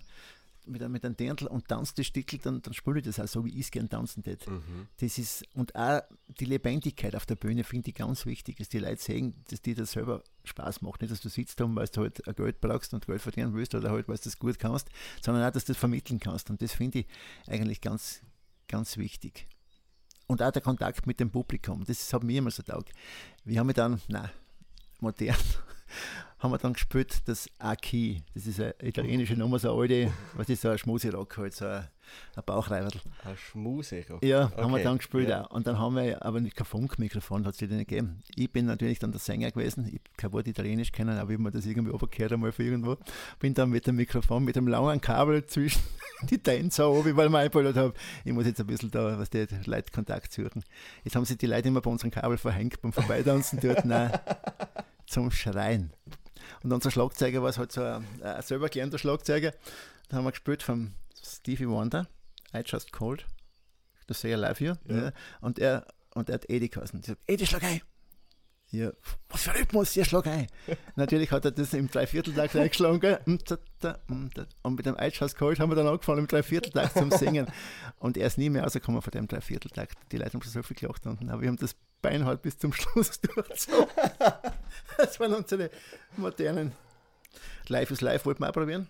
mit, 0.65 0.87
mit 0.89 1.05
einem 1.05 1.15
Dirndl 1.15 1.47
und 1.47 1.67
tanzt 1.67 1.97
das 1.97 2.05
Stickel, 2.05 2.39
dann, 2.39 2.61
dann 2.61 2.73
spiele 2.73 2.99
ich 2.99 3.05
das 3.05 3.19
auch 3.19 3.27
so, 3.27 3.45
wie 3.45 3.49
ich 3.49 3.65
es 3.65 3.71
gerne 3.71 3.89
tanzen 3.89 4.23
tät. 4.23 4.47
Mhm. 4.47 4.87
Das 4.97 5.17
ist, 5.17 5.43
und 5.53 5.75
auch 5.75 6.01
die 6.27 6.45
Lebendigkeit 6.45 7.15
auf 7.15 7.25
der 7.25 7.35
Bühne 7.35 7.63
finde 7.63 7.89
ich 7.89 7.95
ganz 7.95 8.25
wichtig, 8.25 8.57
dass 8.57 8.69
die 8.69 8.79
Leute 8.79 9.01
sehen, 9.01 9.33
dass 9.49 9.61
dir 9.61 9.75
das 9.75 9.91
selber 9.91 10.23
Spaß 10.43 10.81
macht. 10.81 11.01
Nicht, 11.01 11.11
dass 11.11 11.21
du 11.21 11.29
sitzt 11.29 11.59
da, 11.59 11.65
weil 11.75 11.87
du 11.87 12.01
halt 12.01 12.21
Geld 12.35 12.61
brauchst 12.61 12.93
und 12.93 13.05
Geld 13.05 13.21
verdienen 13.21 13.53
willst 13.53 13.75
oder 13.75 13.91
halt, 13.91 14.07
weil 14.07 14.17
du 14.17 14.23
das 14.23 14.37
gut 14.37 14.59
kannst, 14.59 14.89
sondern 15.21 15.43
auch, 15.43 15.51
dass 15.51 15.65
du 15.65 15.73
das 15.73 15.79
vermitteln 15.79 16.19
kannst. 16.19 16.49
Und 16.49 16.61
das 16.61 16.73
finde 16.73 16.99
ich 16.99 17.07
eigentlich 17.47 17.81
ganz, 17.81 18.21
ganz 18.67 18.97
wichtig. 18.97 19.47
Und 20.27 20.43
auch 20.43 20.51
der 20.51 20.61
Kontakt 20.61 21.07
mit 21.07 21.19
dem 21.19 21.31
Publikum, 21.31 21.83
das 21.85 22.13
hat 22.13 22.23
mir 22.23 22.37
immer 22.37 22.51
so 22.51 22.61
taugt. 22.61 22.91
Wir 23.43 23.59
haben 23.59 23.73
dann, 23.73 23.99
na 24.07 24.29
modern, 24.99 25.35
haben 26.39 26.51
wir 26.51 26.57
dann 26.57 26.73
gespielt 26.73 27.21
das 27.25 27.49
Aki. 27.59 28.23
Das 28.33 28.47
ist 28.47 28.59
eine 28.59 28.73
italienische 28.81 29.35
Nummer, 29.35 29.59
so 29.59 29.71
eine 29.71 29.81
alte, 29.81 30.13
was 30.35 30.47
ist 30.47 30.61
so 30.61 30.69
ein 30.69 30.77
Schmuserock 30.77 31.37
halt, 31.37 31.53
so 31.53 31.65
ein, 31.65 31.87
ein 32.35 32.43
Bauchreiberl. 32.45 32.91
Ein 33.25 33.37
Schmuserock? 33.37 34.23
Ja, 34.23 34.45
okay. 34.45 34.61
haben 34.61 34.71
wir 34.71 34.81
dann 34.81 34.97
gespielt 34.97 35.27
ja. 35.27 35.43
auch. 35.43 35.51
Und 35.51 35.67
dann 35.67 35.77
haben 35.77 35.97
wir 35.97 36.23
aber 36.25 36.39
nicht 36.39 36.55
kein 36.55 36.65
Funkmikrofon, 36.65 37.45
hat 37.45 37.55
es 37.55 37.61
nicht 37.61 37.89
gegeben. 37.89 38.23
Ich 38.35 38.49
bin 38.51 38.65
natürlich 38.65 38.99
dann 38.99 39.11
der 39.11 39.19
Sänger 39.19 39.51
gewesen, 39.51 39.85
ich 39.87 39.95
habe 39.95 40.03
kein 40.15 40.31
Wort 40.31 40.47
Italienisch 40.47 40.93
kennen, 40.93 41.17
aber 41.17 41.31
ich 41.31 41.35
habe 41.35 41.43
mir 41.43 41.51
das 41.51 41.65
irgendwie 41.65 41.91
runtergehört 41.91 42.31
einmal 42.31 42.53
für 42.53 42.63
irgendwo. 42.63 42.95
Bin 43.39 43.53
dann 43.53 43.69
mit 43.69 43.85
dem 43.85 43.97
Mikrofon, 43.97 44.45
mit 44.45 44.55
dem 44.55 44.67
langen 44.67 45.01
Kabel 45.01 45.45
zwischen 45.45 45.81
die 46.29 46.37
Tänzer 46.37 46.89
oben, 46.89 47.17
weil 47.17 47.25
ich 47.25 47.31
mir 47.31 47.39
eingebildet 47.39 47.75
habe, 47.75 47.93
ich 48.23 48.31
muss 48.31 48.45
jetzt 48.45 48.61
ein 48.61 48.67
bisschen 48.67 48.91
da, 48.91 49.19
was 49.19 49.29
die 49.29 49.45
Leute 49.65 49.91
Kontakt 49.91 50.31
suchen. 50.31 50.63
Jetzt 51.03 51.17
haben 51.17 51.25
sich 51.25 51.37
die 51.37 51.47
Leute 51.47 51.67
immer 51.67 51.81
bei 51.81 51.91
unseren 51.91 52.11
Kabel 52.11 52.37
verhängt 52.37 52.81
beim 52.81 52.93
Vorbeitanzen 52.93 53.59
dort. 53.61 53.83
Nein, 53.83 54.11
zum 55.09 55.31
Schreien. 55.31 55.93
Und 56.63 56.71
unser 56.71 56.91
Schlagzeuger 56.91 57.43
war 57.43 57.55
halt 57.55 57.71
so 57.71 57.81
ein, 57.81 58.05
ein 58.21 58.41
selber 58.41 58.69
gelernter 58.69 58.97
Schlagzeuger. 58.97 59.53
Da 60.07 60.17
haben 60.17 60.25
wir 60.25 60.31
gespielt 60.31 60.63
von 60.63 60.93
Stevie 61.21 61.67
Wonder, 61.67 62.07
I 62.53 62.61
Just 62.65 62.91
Cold. 62.91 63.25
Das 64.07 64.21
sehe 64.21 64.33
ich 64.33 64.39
live 64.39 64.57
hier. 64.57 64.77
Ja. 64.87 64.95
Ja. 64.95 65.11
Und, 65.41 65.59
er, 65.59 65.85
und 66.15 66.29
er 66.29 66.35
hat 66.35 66.49
Eddie 66.49 66.69
geheißen. 66.69 66.99
Ich 66.99 67.05
sage, 67.05 67.19
Eddie, 67.27 67.45
schlag 67.45 67.63
ein! 67.63 67.81
Ja, 68.71 68.91
was 69.29 69.43
für 69.43 69.55
Rhythmus, 69.55 69.95
ja, 69.95 70.05
schlag 70.05 70.27
ein. 70.27 70.45
Natürlich 70.95 71.31
hat 71.31 71.43
er 71.43 71.51
das 71.51 71.73
im 71.73 71.89
Dreivierteltakt 71.89 72.55
eingeschlagen. 72.55 73.17
Und 73.25 74.75
mit 74.75 74.85
dem 74.85 74.95
I 74.95 75.09
Just 75.11 75.37
Cold 75.37 75.59
haben 75.59 75.71
wir 75.71 75.75
dann 75.75 75.87
angefangen 75.87 76.19
im 76.19 76.27
Dreivierteltakt 76.27 76.93
zum 76.93 77.09
Singen. 77.09 77.47
Und 77.99 78.15
er 78.15 78.27
ist 78.27 78.37
nie 78.37 78.49
mehr 78.49 78.63
rausgekommen 78.63 79.01
von 79.01 79.09
dem 79.09 79.27
Dreivierteltakt. 79.27 79.97
Die 80.11 80.17
Leute 80.17 80.33
haben 80.33 80.43
schon 80.43 80.51
so 80.51 80.61
viel 80.61 80.75
gelacht. 80.75 81.05
Aber 81.07 81.41
wir 81.41 81.47
haben 81.47 81.57
das 81.57 81.75
Bein 82.01 82.25
halt 82.25 82.41
bis 82.41 82.57
zum 82.57 82.73
Schluss 82.73 83.19
durchgezogen. 83.21 83.87
das 84.97 85.19
waren 85.19 85.33
unsere 85.33 85.69
modernen 86.17 86.73
Live 87.67 87.91
is 87.91 88.01
Live, 88.01 88.25
wollten 88.25 88.41
wir 88.41 88.49
auch 88.49 88.53
probieren. 88.53 88.89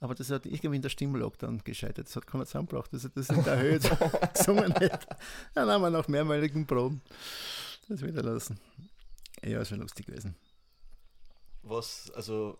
Aber 0.00 0.16
das 0.16 0.30
hat 0.30 0.46
irgendwie 0.46 0.76
in 0.76 0.82
der 0.82 0.88
Stimmlog 0.88 1.38
dann 1.38 1.62
gescheitert. 1.62 2.08
Das 2.08 2.16
hat 2.16 2.26
keiner 2.26 2.44
zusammengebracht, 2.44 2.92
dass 2.92 3.04
er 3.04 3.10
das 3.10 3.28
in 3.28 3.44
der 3.44 3.58
Höhe 3.58 3.78
gesungen 3.78 4.74
hat. 4.74 5.06
Dann 5.54 5.70
haben 5.70 5.82
wir 5.82 5.90
nach 5.90 6.08
mehrmaligen 6.08 6.66
Proben 6.66 7.00
das 7.88 8.02
wieder 8.02 8.22
lassen. 8.22 8.58
Ja, 9.44 9.60
ist 9.60 9.68
schon 9.68 9.80
lustig 9.80 10.06
gewesen. 10.06 10.34
Was, 11.62 12.10
also 12.10 12.58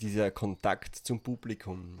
dieser 0.00 0.30
Kontakt 0.30 0.96
zum 0.96 1.20
Publikum, 1.20 1.98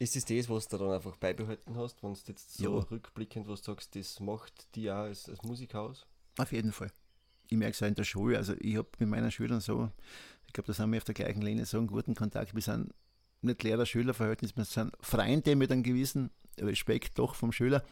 ist 0.00 0.16
es 0.16 0.24
das, 0.24 0.48
was 0.48 0.66
du 0.66 0.78
dann 0.78 0.92
einfach 0.92 1.14
beibehalten 1.16 1.76
hast, 1.76 2.02
wenn 2.02 2.14
du 2.14 2.20
jetzt 2.26 2.56
so 2.56 2.78
ja. 2.78 2.86
rückblickend 2.90 3.46
was 3.46 3.62
sagst, 3.62 3.94
das 3.94 4.18
macht 4.18 4.74
die 4.74 4.90
auch 4.90 5.04
als, 5.04 5.28
als 5.28 5.42
Musiker 5.42 5.82
aus? 5.82 6.06
Auf 6.38 6.52
jeden 6.52 6.72
Fall. 6.72 6.90
Ich 7.48 7.58
merke 7.58 7.72
es 7.72 7.82
auch 7.82 7.86
in 7.86 7.94
der 7.94 8.04
Schule. 8.04 8.38
Also 8.38 8.54
ich 8.60 8.76
habe 8.76 8.88
mit 8.98 9.10
meinen 9.10 9.30
Schülern 9.30 9.60
so, 9.60 9.90
ich 10.46 10.54
glaube, 10.54 10.68
da 10.68 10.72
sind 10.72 10.90
wir 10.90 10.96
auf 10.96 11.04
der 11.04 11.14
gleichen 11.14 11.42
Linie, 11.42 11.66
so 11.66 11.76
einen 11.76 11.86
guten 11.86 12.14
Kontakt. 12.14 12.54
Wir 12.54 12.62
sind 12.62 12.94
nicht 13.42 13.62
Lehrer-Schüler-Verhältnis, 13.62 14.56
wir 14.56 14.64
sind 14.64 14.96
Freunde 15.00 15.54
mit 15.54 15.70
einem 15.70 15.82
gewissen 15.82 16.30
Respekt 16.58 17.18
doch 17.18 17.34
vom 17.34 17.52
Schüler. 17.52 17.84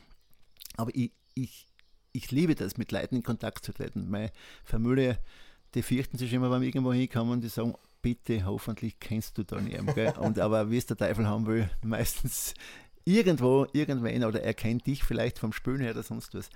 Aber 0.79 0.91
ich, 0.95 1.13
ich, 1.35 1.67
ich 2.13 2.31
liebe 2.31 2.55
das, 2.55 2.79
mit 2.79 2.91
Leuten 2.91 3.17
in 3.17 3.23
Kontakt 3.23 3.67
zu 3.67 3.73
treten. 3.73 4.09
Meine 4.09 4.33
Familie, 4.65 5.19
die 5.75 5.83
fürchten 5.83 6.17
sich 6.17 6.33
immer, 6.33 6.51
wenn 6.51 6.63
wir 6.63 6.69
irgendwo 6.69 6.93
hinkommen, 6.95 7.43
die 7.43 7.49
sagen, 7.49 7.75
bitte, 8.03 8.45
hoffentlich 8.45 8.99
kennst 9.01 9.39
du 9.39 9.45
da 9.45 9.61
niemanden. 9.61 9.95
Gell? 9.95 10.15
Und, 10.19 10.39
aber 10.39 10.71
wie 10.71 10.79
es 10.79 10.87
der 10.87 10.97
Teufel 10.97 11.27
haben 11.27 11.47
will, 11.47 11.69
meistens 11.83 12.55
irgendwo, 13.05 13.67
irgendwann, 13.73 14.25
oder 14.25 14.43
er 14.43 14.55
kennt 14.55 14.87
dich 14.87 15.03
vielleicht 15.03 15.39
vom 15.39 15.53
Spülen 15.53 15.81
her 15.81 15.93
oder 15.93 16.03
sonst 16.03 16.35
was. 16.35 16.51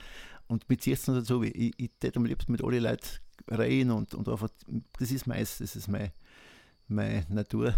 Und 0.48 0.68
mit 0.68 0.83
sich 0.83 1.02
dann 1.02 1.14
dazu, 1.14 1.42
ich, 1.42 1.72
ich 1.76 1.90
tät 1.98 2.16
am 2.16 2.24
liebsten 2.24 2.52
mit 2.52 2.62
allen 2.62 2.83
Leuten 2.83 3.09
reden 3.50 3.90
und, 3.90 4.14
und 4.14 4.28
einfach, 4.28 4.48
das 4.98 5.11
ist 5.11 5.26
meist, 5.26 5.61
das 5.61 5.76
ist 5.76 5.88
meine, 5.88 6.12
meine 6.88 7.24
Natur. 7.28 7.74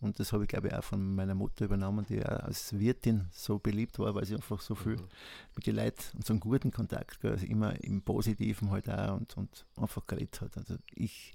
Und 0.00 0.20
das 0.20 0.32
habe 0.32 0.44
ich, 0.44 0.48
glaube 0.48 0.68
ich, 0.68 0.74
auch 0.74 0.84
von 0.84 1.14
meiner 1.14 1.34
Mutter 1.34 1.64
übernommen, 1.64 2.04
die 2.06 2.22
auch 2.22 2.40
als 2.40 2.78
Wirtin 2.78 3.26
so 3.32 3.58
beliebt 3.58 3.98
war, 3.98 4.14
weil 4.14 4.26
sie 4.26 4.34
einfach 4.34 4.60
so 4.60 4.74
viel 4.74 4.96
mhm. 4.96 5.08
mit 5.54 5.66
den 5.66 5.76
Leuten 5.76 6.02
und 6.16 6.26
so 6.26 6.32
einen 6.34 6.40
guten 6.40 6.70
Kontakt, 6.70 7.24
also 7.24 7.46
immer 7.46 7.82
im 7.82 8.02
Positiven 8.02 8.70
halt 8.70 8.88
auch 8.90 9.16
und, 9.16 9.36
und 9.36 9.66
einfach 9.76 10.06
geredet 10.06 10.42
hat. 10.42 10.58
Also 10.58 10.76
ich 10.94 11.32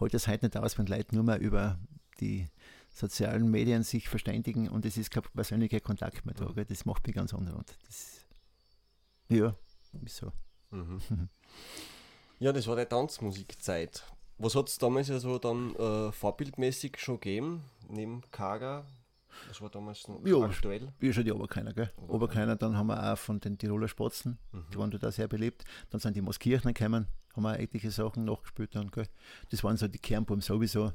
halte 0.00 0.16
es 0.16 0.28
heute 0.28 0.46
nicht 0.46 0.56
aus, 0.56 0.78
wenn 0.78 0.86
Leute 0.86 1.14
nur 1.14 1.24
mehr 1.24 1.40
über 1.40 1.78
die 2.20 2.46
sozialen 2.90 3.50
Medien 3.50 3.82
sich 3.82 4.08
verständigen 4.08 4.68
und 4.68 4.84
es 4.84 4.96
ist 4.96 5.10
kein 5.10 5.22
persönlicher 5.34 5.80
Kontakt 5.80 6.26
mehr 6.26 6.34
da. 6.34 6.46
Mhm. 6.46 6.66
Das 6.68 6.84
macht 6.84 7.06
mich 7.06 7.16
ganz 7.16 7.32
anders. 7.32 7.64
Das, 7.86 8.26
ja, 9.28 9.54
ist 10.04 10.16
so. 10.16 10.32
Mhm. 10.70 11.00
ja, 12.38 12.52
das 12.52 12.66
war 12.66 12.76
die 12.76 12.86
Tanzmusikzeit. 12.86 14.04
Was 14.38 14.54
hat 14.54 14.68
es 14.68 14.78
damals 14.78 15.08
ja 15.08 15.18
so 15.18 15.38
dann 15.38 15.74
äh, 15.76 16.12
vorbildmäßig 16.12 16.98
schon 16.98 17.20
gegeben, 17.20 17.62
neben 17.88 18.22
Kaga? 18.30 18.86
Das 19.48 19.60
war 19.60 19.70
damals 19.70 20.06
noch 20.08 20.24
ja, 20.24 20.36
aktuell. 20.38 20.92
Ja, 21.00 21.12
schon 21.12 21.24
die 21.24 21.32
Oberkeiner, 21.32 21.72
gell? 21.72 21.90
Oberkeiner. 21.96 22.14
Oberkeiner, 22.14 22.56
dann 22.56 22.76
haben 22.76 22.86
wir 22.88 23.12
auch 23.12 23.18
von 23.18 23.40
den 23.40 23.58
Tiroler 23.58 23.88
Spatzen, 23.88 24.38
mhm. 24.52 24.64
die 24.72 24.78
waren 24.78 24.90
da 24.90 25.10
sehr 25.10 25.28
beliebt. 25.28 25.64
Dann 25.90 26.00
sind 26.00 26.16
die 26.16 26.20
Moskirchner 26.20 26.72
gekommen, 26.72 27.06
haben 27.34 27.42
wir 27.42 27.58
etliche 27.58 27.90
Sachen 27.90 28.24
nachgespielt 28.24 28.74
dann, 28.74 28.90
gell? 28.90 29.06
Das 29.50 29.62
waren 29.64 29.76
so 29.76 29.88
die 29.88 29.98
Kernbuben 29.98 30.40
sowieso, 30.40 30.92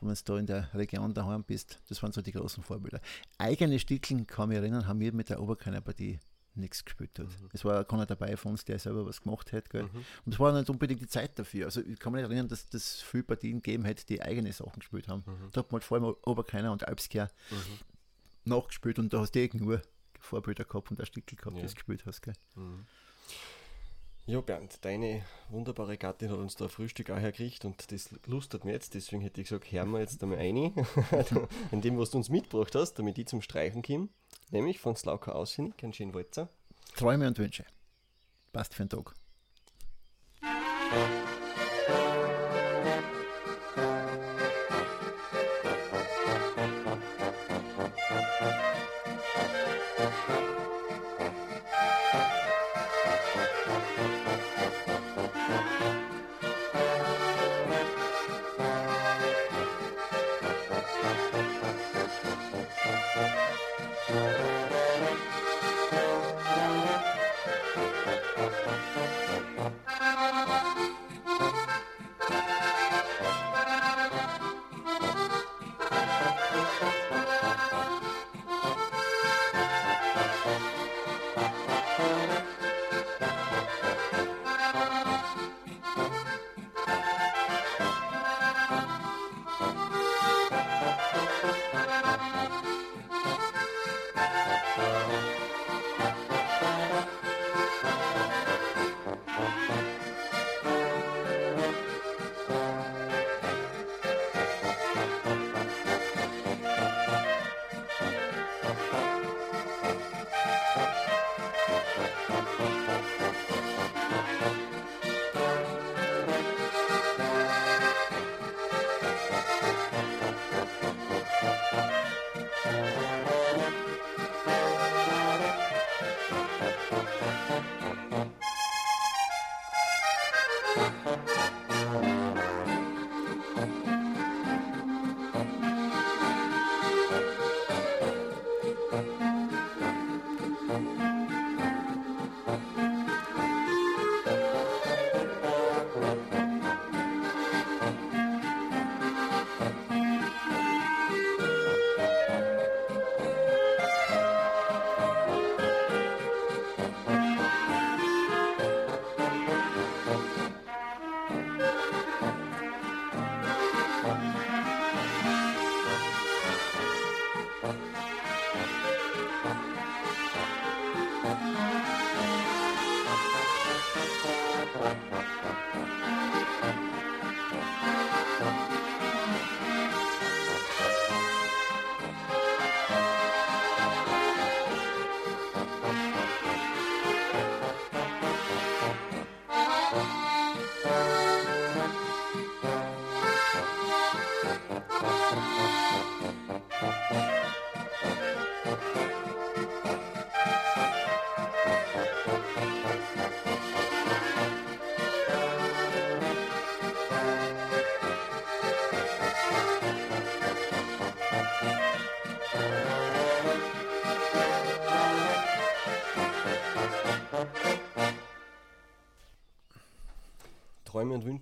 wenn 0.00 0.08
du 0.08 0.14
da 0.24 0.38
in 0.38 0.46
der 0.46 0.72
Region 0.74 1.14
daheim 1.14 1.44
bist. 1.44 1.80
Das 1.88 2.02
waren 2.02 2.12
so 2.12 2.22
die 2.22 2.32
großen 2.32 2.62
Vorbilder. 2.62 3.00
Eigene 3.38 3.78
Stickeln, 3.78 4.26
kann 4.26 4.44
ich 4.44 4.48
mich 4.48 4.58
erinnern, 4.58 4.86
haben 4.86 5.00
wir 5.00 5.12
mit 5.12 5.30
der 5.30 5.40
Oberkeiner 5.40 5.80
Partie 5.80 6.18
nichts 6.58 6.84
gespielt 6.84 7.18
hat. 7.18 7.26
Mhm. 7.26 7.48
Es 7.52 7.64
war 7.64 7.84
keiner 7.84 8.06
dabei 8.06 8.36
von 8.36 8.52
uns, 8.52 8.64
der 8.64 8.78
selber 8.78 9.06
was 9.06 9.22
gemacht 9.22 9.52
hat. 9.52 9.70
Gell? 9.70 9.84
Mhm. 9.84 10.04
Und 10.26 10.34
es 10.34 10.40
war 10.40 10.52
nicht 10.52 10.68
unbedingt 10.68 11.00
die 11.00 11.06
Zeit 11.06 11.38
dafür. 11.38 11.66
Also 11.66 11.80
ich 11.80 11.98
kann 11.98 12.12
mich 12.12 12.20
nicht 12.22 12.30
erinnern, 12.30 12.48
dass 12.48 12.66
es 12.72 13.00
viele 13.00 13.24
Partien 13.24 13.62
gegeben 13.62 13.84
hätte, 13.84 14.04
die 14.06 14.22
eigene 14.22 14.52
Sachen 14.52 14.80
gespielt 14.80 15.08
haben. 15.08 15.24
Mhm. 15.26 15.50
Da 15.52 15.60
hat 15.60 15.72
man 15.72 15.80
halt 15.80 15.84
vor 15.84 15.98
allem 15.98 16.14
Oberkeiner 16.22 16.72
und 16.72 16.86
Alpskehr 16.86 17.30
mhm. 17.50 18.50
nachgespielt 18.50 18.98
und 18.98 19.12
da 19.12 19.20
hast 19.20 19.34
du 19.34 19.40
eh 19.40 19.50
nur 19.54 19.82
Vorbilder 20.18 20.64
gehabt 20.64 20.90
und 20.90 21.00
ein 21.00 21.06
Stickel 21.06 21.36
gehabt, 21.36 21.56
ja. 21.56 21.62
das 21.62 21.74
gespielt 21.74 22.04
hast. 22.06 22.22
Gell? 22.22 22.34
Ja, 24.28 24.42
Bernd, 24.42 24.84
deine 24.84 25.22
wunderbare 25.48 25.96
Gattin 25.96 26.28
hat 26.28 26.36
uns 26.36 26.54
da 26.54 26.66
ein 26.66 26.68
Frühstück 26.68 27.08
auch 27.08 27.18
hergekriegt 27.18 27.64
und 27.64 27.90
das 27.90 28.10
lustet 28.26 28.62
mir 28.66 28.72
jetzt, 28.72 28.92
deswegen 28.92 29.22
hätte 29.22 29.40
ich 29.40 29.48
gesagt, 29.48 29.72
hören 29.72 29.90
wir 29.90 30.00
jetzt 30.00 30.22
einmal 30.22 30.38
ein, 30.38 30.54
in 31.70 31.80
dem, 31.80 31.96
was 31.96 32.10
du 32.10 32.18
uns 32.18 32.28
mitgebracht 32.28 32.74
hast, 32.74 32.98
damit 32.98 33.16
ich 33.16 33.26
zum 33.26 33.40
Streichen 33.40 33.80
komme. 33.80 34.10
Nämlich 34.50 34.80
von 34.80 34.94
Slauka 34.96 35.32
Aussinnig, 35.32 35.82
ein 35.82 35.94
schönen 35.94 36.12
Walzer. 36.12 36.50
Träume 36.94 37.26
und 37.26 37.38
Wünsche. 37.38 37.64
Passt 38.52 38.74
für 38.74 38.82
einen 38.82 38.90
Tag. 38.90 39.14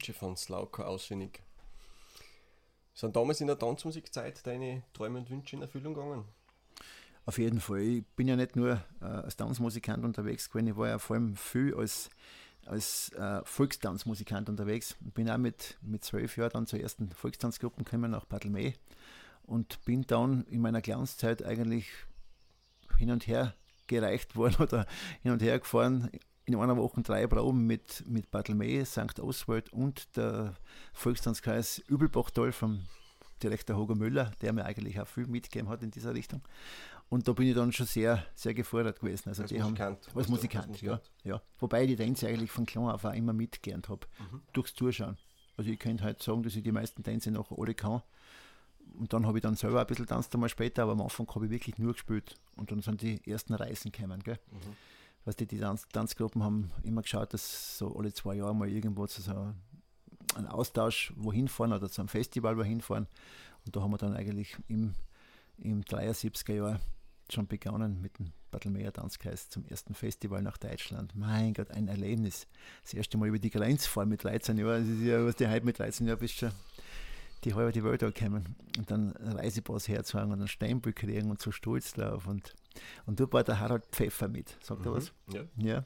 Wünsche 0.07 0.19
von 0.21 0.37
Slauka 0.37 0.85
ausfindig. 0.85 1.42
Sind 2.95 3.16
damals 3.16 3.40
in 3.40 3.49
der 3.49 3.59
Tanzmusikzeit 3.59 4.47
deine 4.47 4.85
Träume 4.92 5.19
und 5.19 5.31
Wünsche 5.31 5.57
in 5.57 5.62
Erfüllung 5.62 5.95
gegangen? 5.95 6.25
Auf 7.25 7.38
jeden 7.38 7.59
Fall. 7.59 7.81
Ich 7.81 8.07
bin 8.14 8.29
ja 8.29 8.37
nicht 8.37 8.55
nur 8.55 8.81
äh, 9.01 9.05
als 9.05 9.37
Tanzmusikant 9.37 10.05
unterwegs 10.05 10.49
gewesen, 10.49 10.69
ich 10.69 10.77
war 10.77 10.87
ja 10.87 10.99
vor 11.01 11.16
allem 11.16 11.35
viel 11.35 11.75
als, 11.75 12.09
als 12.66 13.11
äh, 13.14 13.42
Volkstanzmusikant 13.45 14.49
unterwegs. 14.49 14.95
Ich 15.05 15.12
bin 15.12 15.29
auch 15.29 15.38
mit, 15.38 15.77
mit 15.83 16.05
zwölf 16.05 16.37
Jahren 16.37 16.53
dann 16.53 16.66
zur 16.69 16.79
ersten 16.79 17.11
Volkstanzgruppe 17.11 17.83
gekommen 17.83 18.12
nach 18.12 18.27
Bartelmee 18.27 18.75
und 19.42 19.85
bin 19.85 20.03
dann 20.03 20.45
in 20.45 20.61
meiner 20.61 20.83
Glanzzeit 20.83 21.45
eigentlich 21.45 21.88
hin 22.97 23.11
und 23.11 23.27
her 23.27 23.57
gereicht 23.88 24.37
worden 24.37 24.57
oder 24.61 24.87
hin 25.23 25.33
und 25.33 25.42
her 25.42 25.59
gefahren. 25.59 26.12
In 26.46 26.54
einer 26.54 26.76
Woche 26.76 27.02
drei 27.02 27.26
Proben 27.26 27.66
mit, 27.66 28.04
mit 28.06 28.30
Bartelmee, 28.30 28.85
St. 28.85 29.18
Oswald 29.18 29.72
und 29.72 30.16
der 30.16 30.54
Volkstanzkreis 30.92 31.80
Übelbachtal 31.88 32.52
vom 32.52 32.85
Direktor 33.42 33.76
Hoger 33.76 33.96
Müller, 33.96 34.30
der 34.40 34.52
mir 34.52 34.64
eigentlich 34.64 35.00
auch 35.00 35.09
viel 35.09 35.26
mitgegeben 35.26 35.68
hat 35.68 35.82
in 35.82 35.90
dieser 35.90 36.14
Richtung. 36.14 36.42
Und 37.09 37.26
da 37.26 37.32
bin 37.32 37.48
ich 37.48 37.54
dann 37.56 37.72
schon 37.72 37.87
sehr, 37.87 38.24
sehr 38.37 38.54
gefordert 38.54 39.00
gewesen. 39.00 39.28
Also 39.28 39.42
als 39.42 39.50
die 39.50 39.59
Musikant. 39.59 40.06
Haben, 40.06 40.18
als 40.18 40.28
Musikant, 40.28 40.68
als 40.68 40.82
Musikant, 40.82 41.02
ja, 41.24 41.32
ja. 41.32 41.42
Wobei 41.59 41.82
ich 41.82 41.88
die 41.88 41.96
Tänze 41.96 42.28
eigentlich 42.28 42.52
von 42.52 42.64
klein 42.64 42.85
auf 42.85 43.04
auch 43.04 43.12
immer 43.12 43.32
mitgelernt 43.32 43.88
habe, 43.88 44.06
mhm. 44.18 44.42
durchs 44.52 44.74
Zuschauen. 44.74 45.16
Also 45.56 45.68
ich 45.70 45.80
könnte 45.80 46.04
halt 46.04 46.22
sagen, 46.22 46.44
dass 46.44 46.54
ich 46.54 46.62
die 46.62 46.72
meisten 46.72 47.02
Tänze 47.02 47.32
noch 47.32 47.50
alle 47.56 47.74
kann. 47.74 48.02
Und 48.98 49.12
dann 49.12 49.26
habe 49.26 49.38
ich 49.38 49.42
dann 49.42 49.56
selber 49.56 49.80
ein 49.80 49.87
bisschen 49.87 50.06
tanzt 50.06 50.32
einmal 50.32 50.48
später, 50.48 50.85
aber 50.85 50.92
am 50.92 51.00
Anfang 51.00 51.28
habe 51.35 51.46
ich 51.46 51.50
wirklich 51.50 51.76
nur 51.78 51.92
gespielt. 51.92 52.37
Und 52.56 52.70
dann 52.70 52.82
sind 52.82 53.02
die 53.02 53.20
ersten 53.28 53.54
Reisen 53.54 53.90
gekommen. 53.90 54.22
Gell? 54.22 54.38
Mhm. 54.52 54.76
Weißt 55.26 55.40
du, 55.40 55.46
die 55.46 55.58
Tanz 55.58 55.86
Tanzgruppen 55.92 56.42
haben 56.42 56.70
immer 56.82 57.02
geschaut, 57.02 57.34
dass 57.34 57.76
so 57.76 57.94
alle 57.96 58.12
zwei 58.14 58.36
Jahre 58.36 58.54
mal 58.54 58.68
irgendwo 58.68 59.06
zu 59.06 59.20
so 59.20 59.32
einem 60.34 60.46
Austausch 60.46 61.12
wohin 61.16 61.48
fahren 61.48 61.72
oder 61.72 61.90
zu 61.90 62.00
einem 62.00 62.08
Festival 62.08 62.56
wohin 62.56 62.80
fahren. 62.80 63.06
Und 63.66 63.76
da 63.76 63.82
haben 63.82 63.90
wir 63.90 63.98
dann 63.98 64.14
eigentlich 64.14 64.56
im, 64.68 64.94
im 65.58 65.82
73er 65.82 66.54
Jahr 66.54 66.80
schon 67.28 67.48
begonnen 67.48 68.00
mit 68.00 68.18
dem 68.18 68.32
Bartelmeer 68.52 68.92
Tanzkreis 68.92 69.50
zum 69.50 69.66
ersten 69.66 69.94
Festival 69.94 70.40
nach 70.42 70.56
Deutschland. 70.56 71.14
Mein 71.14 71.52
Gott, 71.54 71.72
ein 71.72 71.88
Erlebnis. 71.88 72.46
Das 72.84 72.94
erste 72.94 73.18
Mal 73.18 73.28
über 73.28 73.40
die 73.40 73.50
Grenze 73.50 73.88
fahren 73.88 74.08
mit 74.08 74.22
13 74.22 74.56
Jahren. 74.56 74.88
Das 74.88 74.96
ist 74.96 75.04
ja, 75.04 75.26
was 75.26 75.34
die 75.34 75.48
heute 75.48 75.66
mit 75.66 75.78
13 75.78 76.06
Jahren 76.06 76.20
bist 76.20 76.34
schon 76.34 76.52
die 77.44 77.54
halbe 77.54 77.72
die 77.72 77.84
Welt 77.84 78.02
ankommen 78.02 78.56
und 78.76 78.90
dann 78.90 79.12
Reisepass 79.12 79.88
herzuhauen 79.88 80.32
und 80.32 80.38
einen 80.38 80.48
Stempel 80.48 80.92
kriegen 80.92 81.30
und 81.30 81.40
so 81.40 81.52
stolz 81.52 81.92
drauf. 81.92 82.26
Und, 82.26 82.54
und 83.06 83.20
dort 83.20 83.32
war 83.32 83.44
der 83.44 83.60
Harald 83.60 83.86
Pfeffer 83.86 84.28
mit. 84.28 84.56
Sagt 84.60 84.80
mhm. 84.80 84.86
er 84.86 84.92
was? 84.92 85.12
Ja. 85.32 85.40
ja. 85.56 85.84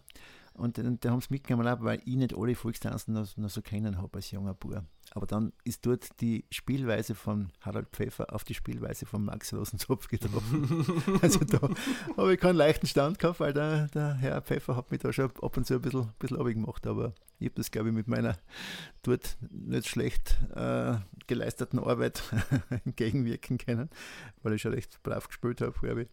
Und 0.54 0.76
dann, 0.76 0.98
dann 1.00 1.12
haben 1.12 1.20
sie 1.20 1.28
mitgenommen, 1.30 1.74
weil 1.80 2.02
ich 2.04 2.16
nicht 2.16 2.36
alle 2.36 2.54
Volkstanzen 2.54 3.14
noch, 3.14 3.36
noch 3.36 3.48
so 3.48 3.62
kennen 3.62 3.96
habe 3.98 4.16
als 4.16 4.30
junger 4.30 4.52
Bub. 4.52 4.82
Aber 5.12 5.26
dann 5.26 5.52
ist 5.64 5.86
dort 5.86 6.20
die 6.20 6.44
Spielweise 6.50 7.14
von 7.14 7.50
Harald 7.62 7.88
Pfeffer 7.90 8.32
auf 8.32 8.44
die 8.44 8.54
Spielweise 8.54 9.06
von 9.06 9.24
Max 9.24 9.54
Rosenzopf 9.54 10.08
getroffen. 10.08 10.84
also 11.22 11.40
da 11.40 11.60
habe 12.16 12.34
ich 12.34 12.40
keinen 12.40 12.56
leichten 12.56 12.86
Stand 12.86 13.18
gehabt, 13.18 13.40
weil 13.40 13.52
der, 13.52 13.88
der 13.88 14.14
Herr 14.14 14.42
Pfeffer 14.42 14.76
hat 14.76 14.90
mich 14.90 15.00
da 15.00 15.12
schon 15.12 15.30
ab 15.40 15.56
und 15.56 15.66
zu 15.66 15.74
ein 15.74 15.80
bisschen, 15.80 16.02
ein 16.02 16.12
bisschen 16.18 16.44
gemacht. 16.44 16.86
Aber 16.86 17.14
ich 17.38 17.46
habe 17.46 17.54
das, 17.56 17.70
glaube 17.70 17.88
ich, 17.88 17.94
mit 17.94 18.06
meiner 18.06 18.36
dort 19.02 19.38
nicht 19.50 19.88
schlecht 19.88 20.36
äh, 20.54 20.96
geleisteten 21.26 21.78
Arbeit 21.78 22.22
entgegenwirken 22.84 23.58
können, 23.58 23.88
weil 24.42 24.52
ich 24.52 24.62
schon 24.62 24.74
recht 24.74 25.02
brav 25.02 25.26
gespielt 25.26 25.60
habe, 25.60 25.72
glaube 25.72 26.02
ich. 26.02 26.08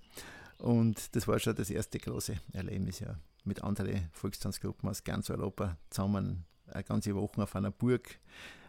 Und 0.58 1.16
das 1.16 1.28
war 1.28 1.40
schon 1.40 1.56
das 1.56 1.70
erste 1.70 2.00
große 2.00 2.40
Erlebnis, 2.54 3.00
ja. 3.00 3.18
Mit 3.44 3.64
anderen 3.64 4.10
Volkstanzgruppen 4.12 4.90
aus 4.90 5.04
ganz 5.04 5.30
Europa 5.30 5.78
zusammen 5.90 6.46
eine 6.68 6.84
ganze 6.84 7.16
Woche 7.16 7.42
auf 7.42 7.56
einer 7.56 7.72
Burg 7.72 8.20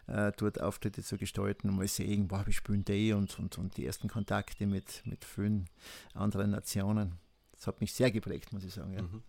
äh, 0.07 0.33
dort 0.37 0.61
Auftritte 0.61 1.03
zu 1.03 1.17
gestalten, 1.17 1.75
mal 1.75 1.87
sehen, 1.87 2.29
boah, 2.29 2.45
wir 2.47 2.53
spielen 2.53 2.85
die 2.85 3.13
und, 3.13 3.39
und, 3.39 3.59
und 3.59 3.77
die 3.77 3.87
ersten 3.87 4.09
Kontakte 4.09 4.67
mit, 4.67 5.03
mit 5.05 5.25
vielen 5.25 5.69
anderen 6.15 6.51
Nationen. 6.51 7.19
Das 7.53 7.67
hat 7.67 7.81
mich 7.81 7.93
sehr 7.93 8.11
geprägt, 8.11 8.53
muss 8.53 8.65
ich 8.65 8.73
sagen. 8.73 8.93
Ja. 8.93 9.03
Mhm. 9.03 9.23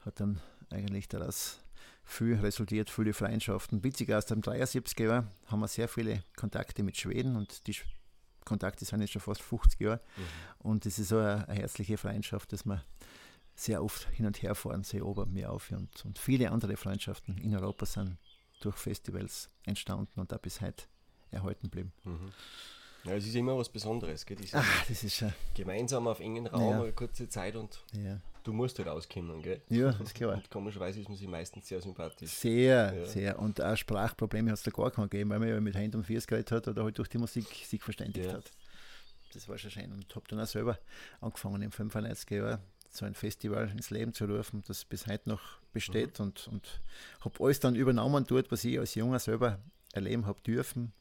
Hat 0.00 0.18
dann 0.20 0.40
eigentlich 0.70 1.08
daraus 1.08 1.60
viel 2.02 2.34
resultiert, 2.34 2.90
viele 2.90 3.12
Freundschaften. 3.12 3.84
Witzig, 3.84 4.12
aus 4.12 4.26
dem 4.26 4.40
73er 4.40 5.04
Jahr 5.04 5.30
haben 5.46 5.60
wir 5.60 5.68
sehr 5.68 5.88
viele 5.88 6.24
Kontakte 6.36 6.82
mit 6.82 6.96
Schweden 6.96 7.36
und 7.36 7.66
die 7.66 7.76
Kontakte 8.44 8.84
sind 8.84 9.00
jetzt 9.00 9.12
schon 9.12 9.22
fast 9.22 9.42
50 9.42 9.80
Jahre. 9.80 10.00
Mhm. 10.16 10.22
Und 10.58 10.86
es 10.86 10.98
ist 10.98 11.08
so 11.08 11.18
eine, 11.18 11.48
eine, 11.48 11.60
herzliche 11.60 11.96
Freundschaft, 11.96 12.52
dass 12.52 12.64
wir 12.64 12.84
sehr 13.54 13.82
oft 13.82 14.08
hin 14.10 14.26
und 14.26 14.42
her 14.42 14.54
fahren, 14.54 14.84
sehr 14.84 15.04
ober 15.04 15.26
mir 15.26 15.52
auf. 15.52 15.70
Und, 15.70 16.04
und 16.04 16.18
viele 16.18 16.50
andere 16.50 16.76
Freundschaften 16.76 17.38
in 17.38 17.54
Europa 17.54 17.86
sind 17.86 18.16
durch 18.60 18.76
Festivals 18.76 19.50
entstanden 19.64 20.20
und 20.20 20.32
da 20.32 20.36
bis 20.36 20.60
heute 20.60 20.84
erhalten 21.30 21.70
bleiben. 21.70 21.92
Mhm. 22.04 22.32
Ja, 23.04 23.12
es 23.14 23.26
ist 23.26 23.34
immer 23.34 23.56
was 23.56 23.68
Besonderes, 23.68 24.26
gell? 24.26 24.36
Das 24.36 24.54
Ach, 24.54 24.86
das 24.88 25.02
ist 25.02 25.16
schon. 25.16 25.32
Gemeinsam 25.54 26.06
auf 26.06 26.20
engen 26.20 26.46
Raum, 26.46 26.70
ja. 26.70 26.82
eine 26.82 26.92
kurze 26.92 27.28
Zeit 27.28 27.56
und 27.56 27.82
ja. 27.92 28.20
du 28.44 28.52
musst 28.52 28.78
halt 28.78 28.88
rauskommen, 28.88 29.42
gell? 29.42 29.62
Ja, 29.68 29.92
das 29.92 30.00
ist 30.00 30.14
klar. 30.14 30.34
Und 30.34 30.50
komischerweise 30.50 31.00
ist 31.00 31.08
man 31.08 31.16
sich 31.16 31.28
meistens 31.28 31.66
sehr 31.68 31.80
sympathisch. 31.80 32.30
Sehr, 32.30 32.94
ja. 32.94 33.06
sehr. 33.06 33.38
Und 33.38 33.60
auch 33.60 33.76
Sprachprobleme 33.76 34.50
hat 34.50 34.58
es 34.58 34.64
da 34.64 34.70
gar 34.70 34.90
keinen 34.90 35.08
gegeben, 35.08 35.30
weil 35.30 35.38
man 35.38 35.48
ja 35.48 35.60
mit 35.60 35.74
Hand 35.76 35.94
und 35.94 36.06
Fuß 36.06 36.26
geredet 36.26 36.52
hat 36.52 36.68
oder 36.68 36.84
halt 36.84 36.98
durch 36.98 37.08
die 37.08 37.18
Musik 37.18 37.46
sich 37.64 37.82
verständigt 37.82 38.26
ja. 38.26 38.34
hat. 38.34 38.50
Das 39.32 39.48
war 39.48 39.56
schon 39.56 39.70
schön. 39.70 39.92
Und 39.92 40.14
habe 40.14 40.26
dann 40.28 40.40
auch 40.40 40.46
selber 40.46 40.78
angefangen 41.20 41.62
im 41.62 41.70
95er 41.70 42.36
Jahr 42.36 42.60
so 42.90 43.06
ein 43.06 43.14
Festival 43.14 43.70
ins 43.70 43.90
Leben 43.90 44.12
zu 44.12 44.24
rufen, 44.24 44.62
das 44.66 44.84
bis 44.84 45.06
heute 45.06 45.28
noch 45.28 45.40
besteht 45.72 46.18
mhm. 46.18 46.26
und, 46.26 46.48
und 46.48 46.80
habe 47.20 47.44
alles 47.44 47.60
dann 47.60 47.76
übernommen 47.76 48.24
dort, 48.26 48.50
was 48.50 48.64
ich 48.64 48.78
als 48.78 48.94
Junger 48.94 49.20
selber 49.20 49.60
erleben 49.92 50.26
habe 50.26 50.40
dürfen, 50.42 50.92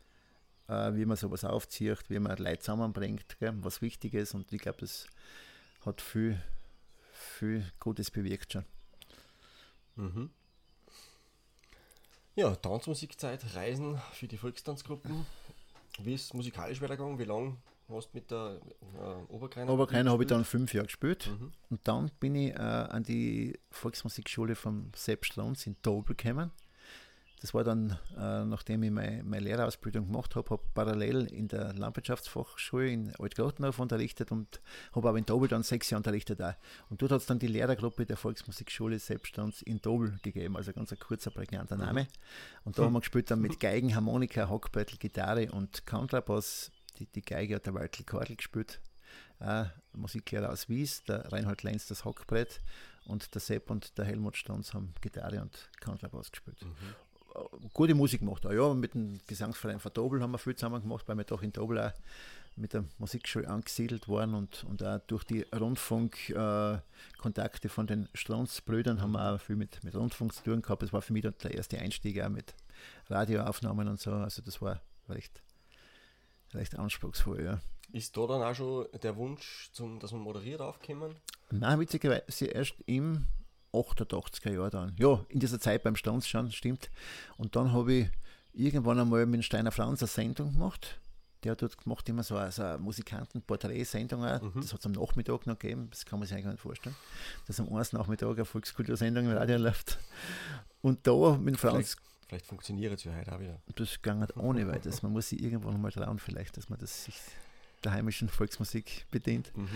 wie 0.70 1.06
man 1.06 1.18
sowas 1.18 1.44
aufzieht, 1.44 2.10
wie 2.10 2.20
man 2.20 2.38
Leute 2.38 2.60
zusammenbringt, 2.60 3.38
gell, 3.40 3.54
was 3.62 3.82
wichtig 3.82 4.14
ist 4.14 4.34
und 4.34 4.52
ich 4.54 4.62
glaube, 4.62 4.80
das 4.80 5.08
hat 5.86 6.02
viel, 6.02 6.42
viel 7.12 7.66
Gutes 7.80 8.12
bewirkt 8.12 8.54
schon. 8.54 8.66
Mhm. 9.96 10.30
Ja, 12.36 12.56
Tanzmusikzeit, 12.56 13.44
Reisen 13.56 14.00
für 14.14 14.28
die 14.28 14.38
Volkstanzgruppen. 14.38 15.26
Wie 16.02 16.14
ist 16.14 16.34
musikalisch 16.34 16.80
weitergegangen? 16.82 17.20
Wie 17.20 17.26
lange 17.26 17.58
hast 17.90 18.14
mit 18.14 18.32
der 18.32 18.62
äh, 18.98 19.34
Oberkreiner? 19.34 19.74
Oberkreiner 19.74 20.12
habe 20.12 20.24
ich 20.24 20.30
dann 20.30 20.46
fünf 20.46 20.74
Jahre 20.74 20.86
gespielt. 20.86 21.28
Mhm. 21.28 21.52
Und 21.70 21.88
dann 21.88 22.12
bin 22.20 22.36
ich 22.36 22.54
äh, 22.54 22.58
an 22.60 23.04
die 23.04 23.60
Volksmusikschule 23.72 24.56
vom 24.56 24.92
Sepp 24.96 25.26
Strunz 25.26 25.68
in 25.68 25.76
Dobel 25.82 26.16
gekommen. 26.16 26.52
Das 27.42 27.54
war 27.54 27.64
dann, 27.64 27.98
äh, 28.18 28.44
nachdem 28.44 28.84
ich 28.84 28.92
meine, 28.92 29.24
meine 29.24 29.46
Lehrerausbildung 29.46 30.08
gemacht 30.08 30.36
habe, 30.36 30.50
habe 30.50 30.64
parallel 30.74 31.26
in 31.28 31.48
der 31.48 31.74
Landwirtschaftsfachschule 31.74 32.90
in 32.90 33.16
Altgartenhof 33.18 33.80
unterrichtet 33.80 34.32
und 34.32 34.62
habe 34.94 35.10
aber 35.10 35.18
in 35.18 35.26
Dobel 35.26 35.48
dann 35.48 35.64
sechs 35.64 35.90
Jahre 35.90 36.00
unterrichtet 36.00 36.42
auch. 36.42 36.54
Und 36.90 37.02
dort 37.02 37.12
hat 37.12 37.22
es 37.22 37.28
dann 37.28 37.40
die 37.40 37.48
Lehrergruppe 37.48 38.06
der 38.06 38.18
Volksmusikschule 38.18 39.00
Selbststands 39.00 39.62
in 39.62 39.82
Dobel 39.82 40.20
gegeben, 40.22 40.58
also 40.58 40.74
ganz 40.74 40.92
ein 40.92 41.00
kurzer, 41.00 41.32
prägnanter 41.32 41.76
mhm. 41.76 41.82
Name. 41.82 42.08
Und 42.66 42.78
da 42.78 42.84
haben 42.84 42.94
wir 42.94 43.00
gespielt 43.00 43.32
dann 43.32 43.40
mit 43.40 43.60
Geigen, 43.60 43.96
Harmonika, 43.96 44.50
Hockbrettel, 44.50 44.98
Gitarre 44.98 45.52
und 45.52 45.86
Kontrabass 45.86 46.72
die, 47.00 47.06
die 47.08 47.22
Geige 47.22 47.56
hat 47.56 47.66
der 47.66 47.74
Waltel 47.74 48.06
Kordel 48.06 48.36
gespielt, 48.36 48.82
äh, 49.40 49.66
Musiklehrer 49.94 50.52
aus 50.52 50.70
Wies, 50.70 51.04
der 51.04 51.32
Reinhold 51.32 51.64
Lenz 51.64 51.88
das 51.88 52.06
Hockbrett 52.06 52.62
und 53.06 53.34
der 53.34 53.42
Sepp 53.42 53.70
und 53.70 53.98
der 53.98 54.06
Helmut 54.06 54.38
Stons 54.38 54.74
haben 54.74 54.94
Gitarre 55.02 55.42
und 55.42 55.70
Kontrabass 55.82 56.32
gespielt. 56.32 56.62
Mhm. 56.64 56.96
Gute 57.74 57.96
Musik 57.96 58.22
gemacht, 58.22 58.46
auch, 58.46 58.52
ja, 58.52 58.74
mit 58.74 58.94
dem 58.94 59.20
Gesangsverein 59.28 59.80
von 59.80 59.94
Dobel 59.94 60.22
haben 60.22 60.32
wir 60.32 60.38
viel 60.38 60.56
zusammen 60.56 60.82
gemacht, 60.82 61.08
weil 61.08 61.18
wir 61.18 61.24
doch 61.24 61.42
in 61.42 61.54
Dobel 61.54 61.80
auch 61.80 61.92
mit 62.56 62.74
der 62.74 62.84
Musikschule 62.98 63.48
angesiedelt 63.48 64.10
waren 64.10 64.34
und, 64.34 64.66
und 64.66 64.84
auch 64.84 65.00
durch 65.08 65.24
die 65.24 65.44
Rundfunkkontakte 65.44 67.68
äh, 67.68 67.70
von 67.70 67.88
den 67.88 68.10
Strunz-Brüdern 68.14 69.02
haben 69.02 69.14
wir 69.14 69.34
auch 69.34 69.40
viel 69.40 69.56
mit, 69.56 69.82
mit 69.84 69.96
Rundfunk 69.96 70.34
zu 70.34 70.44
tun 70.44 70.62
gehabt. 70.62 70.84
Das 70.84 70.92
war 70.92 71.02
für 71.02 71.14
mich 71.14 71.24
dann 71.24 71.36
der 71.42 71.54
erste 71.54 71.80
Einstieg 71.80 72.22
auch 72.22 72.30
mit 72.30 72.54
Radioaufnahmen 73.10 73.88
und 73.88 74.00
so. 74.00 74.12
Also 74.12 74.42
das 74.42 74.62
war 74.62 74.82
recht 75.08 75.42
recht 76.54 76.78
anspruchsvoll, 76.78 77.44
ja. 77.44 77.60
Ist 77.92 78.16
da 78.16 78.28
dann 78.28 78.44
auch 78.44 78.54
schon 78.54 78.88
der 79.02 79.16
Wunsch, 79.16 79.70
zum, 79.74 80.00
dass 80.00 80.12
man 80.12 80.22
moderiert 80.22 80.62
aufkommen? 80.62 81.16
Nein, 81.52 81.80
witzigerweise 81.80 82.46
erst 82.46 82.76
im 82.86 83.26
88er 83.74 84.52
Jahr 84.52 84.70
dann. 84.70 84.96
Ja, 84.98 85.26
in 85.30 85.40
dieser 85.40 85.60
Zeit 85.60 85.84
beim 85.84 85.96
Stanz 85.96 86.28
schon, 86.28 86.52
stimmt. 86.52 86.90
Und 87.38 87.56
dann 87.56 87.72
habe 87.72 87.94
ich 87.94 88.10
irgendwann 88.54 89.00
einmal 89.00 89.26
mit 89.26 89.44
Steiner 89.44 89.72
Franz 89.72 90.02
eine 90.02 90.08
Sendung 90.08 90.54
gemacht. 90.54 91.00
Der 91.44 91.54
hat 91.54 91.62
dort 91.62 91.78
gemacht 91.78 92.08
immer 92.10 92.24
so 92.24 92.36
eine, 92.36 92.52
so 92.52 92.64
eine 92.64 92.78
Musikanten-Porträt-Sendung. 92.80 94.22
Mhm. 94.22 94.52
Das 94.56 94.74
hat 94.74 94.80
es 94.80 94.86
am 94.86 94.92
Nachmittag 94.92 95.48
noch 95.48 95.58
gegeben, 95.58 95.88
das 95.90 96.06
kann 96.06 96.20
man 96.20 96.28
sich 96.28 96.36
eigentlich 96.36 96.52
nicht 96.52 96.62
vorstellen. 96.62 96.96
Dass 97.48 97.60
am 97.60 97.74
1. 97.74 97.94
Nachmittag 97.94 98.36
eine 98.36 98.46
Volkskultursendung 98.46 99.26
im 99.26 99.32
Radio 99.32 99.58
läuft. 99.58 100.00
Und 100.82 101.08
da 101.08 101.38
mit 101.38 101.58
Franz. 101.58 101.96
Vielleicht 101.96 102.10
Vielleicht 102.30 102.46
funktioniert 102.46 102.94
es 102.94 103.04
ja 103.04 103.16
heute 103.16 103.34
auch 103.34 103.40
wieder. 103.40 103.60
Das 103.76 104.04
ging 104.04 104.20
nicht 104.20 104.38
ohne 104.38 104.68
weiteres. 104.68 105.02
Man 105.02 105.14
muss 105.14 105.30
sich 105.30 105.42
irgendwann 105.42 105.82
mal 105.82 105.92
trauen, 105.92 106.20
vielleicht, 106.20 106.58
dass 106.58 106.70
man 106.70 106.78
das 106.78 107.06
sich 107.06 107.16
der 107.84 107.94
heimischen 107.94 108.30
Volksmusik 108.30 109.06
bedient. 109.12 109.56
Mhm. 109.56 109.70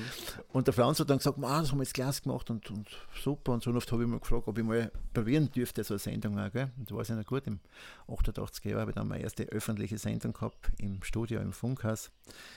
Und 0.52 0.68
der 0.68 0.74
Franz 0.74 1.00
hat 1.00 1.10
dann 1.10 1.18
gesagt, 1.18 1.38
das 1.42 1.72
haben 1.72 1.78
wir 1.78 1.84
jetzt 1.84 1.94
Glas 1.94 2.22
gemacht 2.22 2.50
und, 2.50 2.70
und 2.70 2.88
super. 3.22 3.54
Und 3.54 3.64
so 3.64 3.72
oft 3.72 3.92
habe 3.92 4.04
ich 4.04 4.10
mal 4.10 4.20
gefragt, 4.20 4.48
ob 4.48 4.58
ich 4.58 4.64
mal 4.64 4.92
probieren 5.14 5.52
dürfte, 5.52 5.84
so 5.84 5.94
eine 5.94 6.00
Sendung 6.00 6.40
auch. 6.40 6.52
Gell? 6.52 6.72
Und 6.78 6.90
da 6.90 6.96
war 6.96 7.02
es 7.02 7.08
ja 7.08 7.16
noch 7.16 7.26
gut, 7.26 7.48
im 7.48 7.60
88 8.08 8.66
Jahr 8.66 8.82
habe 8.82 8.92
ich 8.92 8.96
dann 8.96 9.08
meine 9.08 9.24
erste 9.24 9.44
öffentliche 9.46 9.98
Sendung 9.98 10.34
gehabt, 10.34 10.72
im 10.80 11.02
Studio, 11.04 11.40
im 11.42 11.54
Funkhaus. 11.54 12.12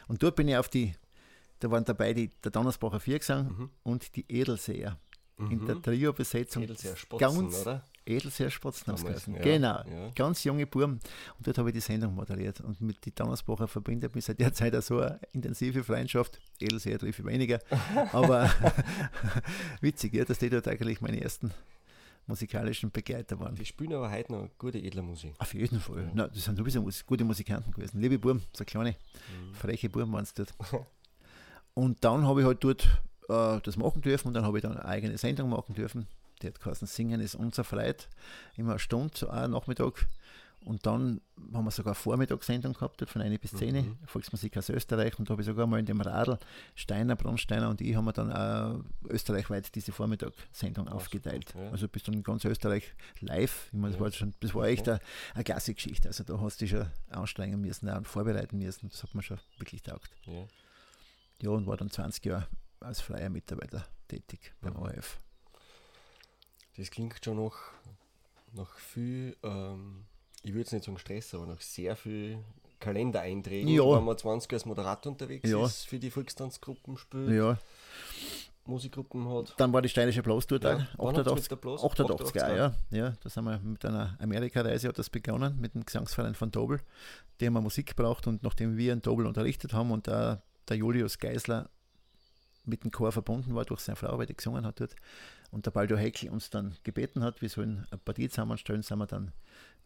Und 0.08 0.22
dort 0.22 0.36
bin 0.36 0.48
ich 0.48 0.56
auf 0.56 0.68
die, 0.68 0.94
da 1.60 1.70
waren 1.70 1.84
dabei 1.84 2.12
die, 2.12 2.28
der 2.42 2.50
Donnersbacher 2.50 3.00
Viergesang 3.00 3.46
mhm. 3.48 3.70
und 3.82 4.16
die 4.16 4.24
Edelseher. 4.28 4.98
Mhm. 5.38 5.50
In 5.50 5.66
der 5.66 5.82
Trio-Besetzung. 5.82 6.62
Edelseher 6.62 6.96
Spotzen, 6.96 7.28
ganz, 7.28 7.60
oder? 7.60 7.84
Edelseher 8.06 8.50
Spotzen 8.50 8.94
ja, 8.96 9.42
Genau, 9.42 9.78
ja. 9.78 10.10
ganz 10.14 10.44
junge 10.44 10.66
Buben. 10.66 11.00
Und 11.38 11.46
dort 11.46 11.58
habe 11.58 11.70
ich 11.70 11.74
die 11.74 11.80
Sendung 11.80 12.14
moderiert. 12.14 12.60
Und 12.60 12.80
mit 12.80 13.04
die 13.04 13.14
Donnersbacher 13.14 13.66
verbindet 13.68 14.14
mich 14.14 14.24
seit 14.24 14.40
der 14.40 14.52
Zeit 14.52 14.74
auch 14.76 14.82
so 14.82 15.00
eine 15.00 15.18
intensive 15.32 15.82
Freundschaft. 15.82 16.38
Edelseher 16.60 16.98
treffe 16.98 17.22
ich 17.22 17.28
weniger. 17.28 17.60
Aber 18.12 18.50
witzig, 19.80 20.14
ja, 20.14 20.24
dass 20.24 20.38
die 20.38 20.50
dort 20.50 20.68
eigentlich 20.68 21.00
meine 21.00 21.20
ersten 21.20 21.52
musikalischen 22.26 22.90
Begleiter 22.90 23.38
waren. 23.38 23.54
Die 23.54 23.64
spielen 23.64 23.92
aber 23.92 24.10
heute 24.10 24.32
noch 24.32 24.48
gute 24.58 24.78
edle 24.78 25.02
Musik. 25.02 25.34
Auf 25.38 25.54
jeden 25.54 25.80
Fall. 25.80 26.02
Ja. 26.02 26.10
Na, 26.14 26.28
das 26.28 26.44
sind 26.44 26.56
sowieso 26.56 26.88
gute 27.06 27.24
Musikanten 27.24 27.72
gewesen. 27.72 28.00
Liebe 28.00 28.18
Buben, 28.18 28.42
so 28.52 28.64
kleine, 28.64 28.90
mhm. 28.90 29.54
freche 29.54 29.88
Buben 29.88 30.12
waren 30.12 30.24
es 30.24 30.34
dort. 30.34 30.54
und 31.74 32.02
dann 32.04 32.26
habe 32.26 32.40
ich 32.40 32.46
halt 32.46 32.62
dort 32.62 32.88
äh, 33.28 33.60
das 33.62 33.76
machen 33.76 34.02
dürfen 34.02 34.28
und 34.28 34.34
dann 34.34 34.44
habe 34.44 34.58
ich 34.58 34.62
dann 34.62 34.72
eine 34.72 34.84
eigene 34.84 35.18
Sendung 35.18 35.50
machen 35.50 35.74
dürfen 35.74 36.06
die 36.42 36.48
hat 36.48 36.60
geheißen, 36.60 36.86
Singen 36.86 37.20
ist 37.20 37.34
unser 37.34 37.64
Freit, 37.64 38.08
immer 38.56 38.72
eine 38.72 38.78
Stunde, 38.78 39.32
auch 39.32 39.48
Nachmittag. 39.48 40.06
Und 40.66 40.84
dann 40.84 41.20
haben 41.54 41.64
wir 41.64 41.70
sogar 41.70 41.94
Vormittagssendung 41.94 42.72
gehabt, 42.72 43.08
von 43.08 43.22
1 43.22 43.38
bis 43.38 43.52
10, 43.52 43.76
mhm. 43.76 43.98
Volksmusik 44.04 44.56
aus 44.56 44.68
Österreich. 44.68 45.16
Und 45.16 45.28
da 45.28 45.32
habe 45.32 45.42
ich 45.42 45.46
sogar 45.46 45.64
mal 45.68 45.78
in 45.78 45.86
dem 45.86 46.00
Radl, 46.00 46.40
Steiner, 46.74 47.14
Bronsteiner 47.14 47.70
und 47.70 47.80
ich 47.80 47.94
haben 47.94 48.04
wir 48.04 48.12
dann 48.12 48.32
auch 48.32 48.82
österreichweit 49.08 49.72
diese 49.76 49.92
Vormittagssendung 49.92 50.88
aufgeteilt. 50.88 51.54
Ja. 51.54 51.70
Also 51.70 51.86
bis 51.86 52.02
dann 52.02 52.14
in 52.14 52.24
ganz 52.24 52.44
Österreich 52.44 52.94
live. 53.20 53.68
Ich 53.68 53.78
meine, 53.78 53.92
das, 53.92 54.00
ja. 54.00 54.04
war 54.04 54.12
schon, 54.12 54.34
das 54.40 54.54
war 54.56 54.66
echt 54.66 54.88
eine, 54.88 54.98
eine 55.34 55.44
klasse 55.44 55.72
Geschichte. 55.72 56.08
Also 56.08 56.24
da 56.24 56.40
hast 56.40 56.60
du 56.60 56.64
dich 56.64 56.72
schon 56.72 56.86
anstrengen 57.10 57.60
müssen 57.60 57.88
und 57.88 58.08
vorbereiten 58.08 58.58
müssen. 58.58 58.88
Das 58.88 59.04
hat 59.04 59.14
man 59.14 59.22
schon 59.22 59.38
wirklich 59.58 59.84
taugt. 59.84 60.10
Ja. 60.24 60.46
ja, 61.42 61.50
und 61.50 61.68
war 61.68 61.76
dann 61.76 61.90
20 61.92 62.24
Jahre 62.24 62.48
als 62.80 63.00
freier 63.00 63.30
Mitarbeiter 63.30 63.86
tätig 64.08 64.52
beim 64.60 64.72
mhm. 64.72 64.80
ORF. 64.80 65.20
Das 66.76 66.90
klingt 66.90 67.24
schon 67.24 67.36
noch, 67.36 67.56
noch 68.52 68.74
viel, 68.74 69.36
ähm, 69.42 70.04
ich 70.42 70.52
würde 70.52 70.62
es 70.62 70.72
nicht 70.72 70.84
sagen 70.84 70.98
Stress, 70.98 71.34
aber 71.34 71.46
noch 71.46 71.60
sehr 71.60 71.96
viel 71.96 72.38
Kalendereinträge, 72.80 73.70
ja. 73.70 73.96
wenn 73.96 74.04
man 74.04 74.16
20 74.16 74.52
als 74.52 74.66
Moderator 74.66 75.12
unterwegs 75.12 75.48
ja. 75.48 75.64
ist, 75.64 75.86
für 75.86 75.98
die 75.98 76.10
Volkstanzgruppen 76.10 76.96
spielt. 76.96 77.30
Ja. 77.30 77.58
Musikgruppen 78.66 79.28
hat. 79.28 79.54
Dann 79.58 79.72
war 79.72 79.80
die 79.80 79.88
steirische 79.88 80.22
Blas 80.22 80.46
dort 80.46 80.64
ja, 80.64 80.86
88, 80.98 81.52
88, 81.52 81.84
88, 81.84 82.34
ja. 82.34 82.74
ja. 82.90 83.14
Da 83.22 83.28
sind 83.28 83.44
wir 83.44 83.58
mit 83.60 83.84
einer 83.84 84.16
Amerikareise 84.20 84.88
hat 84.88 84.98
das 84.98 85.08
begonnen, 85.08 85.56
mit 85.60 85.74
dem 85.74 85.84
Gesangsverein 85.84 86.34
von 86.34 86.50
Dobel. 86.50 86.80
Die 87.40 87.46
haben 87.46 87.54
wir 87.54 87.60
Musik 87.60 87.86
gebraucht 87.86 88.26
und 88.26 88.42
nachdem 88.42 88.76
wir 88.76 88.92
in 88.92 89.00
Dobel 89.00 89.26
unterrichtet 89.26 89.72
haben 89.72 89.90
und 89.92 90.08
da 90.08 90.42
der 90.68 90.76
Julius 90.76 91.18
Geisler 91.18 91.70
mit 92.64 92.82
dem 92.82 92.90
Chor 92.90 93.12
verbunden 93.12 93.54
war 93.54 93.64
durch 93.64 93.80
seine 93.80 93.96
Frau, 93.96 94.18
weil 94.18 94.26
die 94.26 94.36
gesungen 94.36 94.66
hat 94.66 94.80
dort. 94.80 94.96
Und 95.50 95.66
der 95.66 95.70
Baldo 95.70 95.96
Heckel 95.96 96.30
uns 96.30 96.50
dann 96.50 96.76
gebeten 96.82 97.22
hat, 97.22 97.40
wir 97.40 97.48
sollen 97.48 97.86
eine 97.90 97.98
Partie 97.98 98.28
zusammenstellen, 98.28 98.82
sind 98.82 98.98
wir 98.98 99.06
dann 99.06 99.32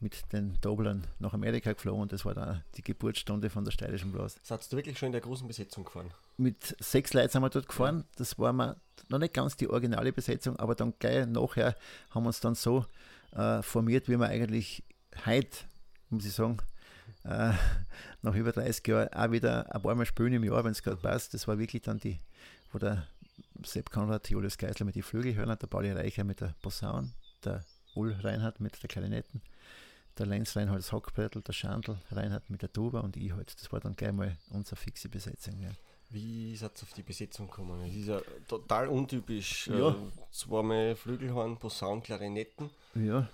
mit 0.01 0.33
den 0.33 0.59
Doblern 0.63 1.07
nach 1.19 1.35
Amerika 1.35 1.73
geflogen 1.73 2.03
und 2.03 2.13
das 2.13 2.25
war 2.25 2.35
dann 2.35 2.65
die 2.77 2.83
Geburtsstunde 2.83 3.51
von 3.51 3.65
der 3.65 3.73
Steirischen 3.73 4.13
Blas. 4.13 4.41
Seid 4.43 4.73
du 4.73 4.77
wirklich 4.77 4.99
schon 4.99 5.07
in 5.07 5.13
der 5.13 5.21
großen 5.21 5.47
Besetzung 5.47 5.85
gefahren? 5.85 6.11
Mit 6.39 6.75
sechs 6.81 7.13
Leuten 7.13 7.29
sind 7.29 7.43
wir 7.43 7.51
dort 7.51 7.69
gefahren. 7.69 8.05
Das 8.17 8.39
war 8.39 8.53
mal 8.55 8.77
noch 9.09 9.19
nicht 9.19 9.35
ganz 9.35 9.57
die 9.57 9.69
originale 9.69 10.13
Besetzung, 10.13 10.57
aber 10.57 10.75
dann 10.75 10.95
gleich 10.99 11.27
nachher 11.27 11.77
haben 12.11 12.23
wir 12.23 12.29
uns 12.29 12.41
dann 12.41 12.55
so 12.55 12.87
äh, 13.33 13.63
formiert, 13.63 14.09
wie 14.09 14.17
wir 14.17 14.27
eigentlich 14.27 14.83
heute, 15.27 15.59
muss 16.09 16.25
ich 16.25 16.33
sagen, 16.33 16.57
äh, 17.25 17.53
nach 18.23 18.35
über 18.35 18.53
30 18.53 18.87
Jahren 18.87 19.09
auch 19.09 19.31
wieder 19.31 19.75
ein 19.75 19.83
paar 19.83 19.95
Mal 19.95 20.07
spielen 20.07 20.33
im 20.33 20.45
Jahr, 20.45 20.65
wenn 20.65 20.73
es 20.73 20.83
gerade 20.83 20.97
passt. 20.97 21.35
Das 21.35 21.47
war 21.47 21.59
wirklich 21.59 21.83
dann 21.83 21.99
die 21.99 22.19
wo 22.73 22.79
der 22.79 23.07
Sepp 23.65 23.91
Konrad, 23.91 24.29
Julius 24.31 24.59
Geisler 24.59 24.87
mit 24.87 24.95
den 24.95 25.03
Flügelhörnern, 25.03 25.59
der 25.59 25.67
Pauli 25.67 25.93
Reicher 25.93 26.25
mit 26.25 26.41
der 26.41 26.55
Posaun, 26.63 27.13
der 27.45 27.65
Ull 27.95 28.13
Reinhardt 28.13 28.61
mit 28.61 28.81
der 28.83 28.89
Klarinetten, 28.89 29.43
der 30.19 30.27
Lenz 30.27 30.57
Reinhardt 30.57 30.79
das 30.79 30.93
Hockbrettel, 30.93 31.43
der 31.43 31.53
Schandl 31.53 31.99
Reinhardt 32.11 32.51
mit 32.51 32.63
der 32.63 32.73
Tuba 32.73 33.01
und 33.01 33.17
ich 33.17 33.33
halt. 33.33 33.55
Das 33.61 33.73
war 33.73 33.81
dann 33.81 33.97
gleich 33.97 34.13
mal 34.13 34.37
unsere 34.51 34.77
fixe 34.77 35.09
Besetzung. 35.09 35.61
Ja. 35.61 35.71
Wie 36.11 36.53
ist 36.53 36.63
es 36.63 36.83
auf 36.83 36.93
die 36.93 37.03
Besetzung 37.03 37.47
gekommen? 37.47 37.81
Es 37.89 37.95
ist 37.95 38.09
ja 38.09 38.21
total 38.49 38.89
untypisch. 38.89 39.69
Ja. 39.69 39.91
Äh, 39.91 39.95
zweimal 40.33 40.97
Flügelhorn, 40.97 41.57
Posaun, 41.57 42.03
Klarinetten. 42.03 42.71
Ja. 42.95 43.29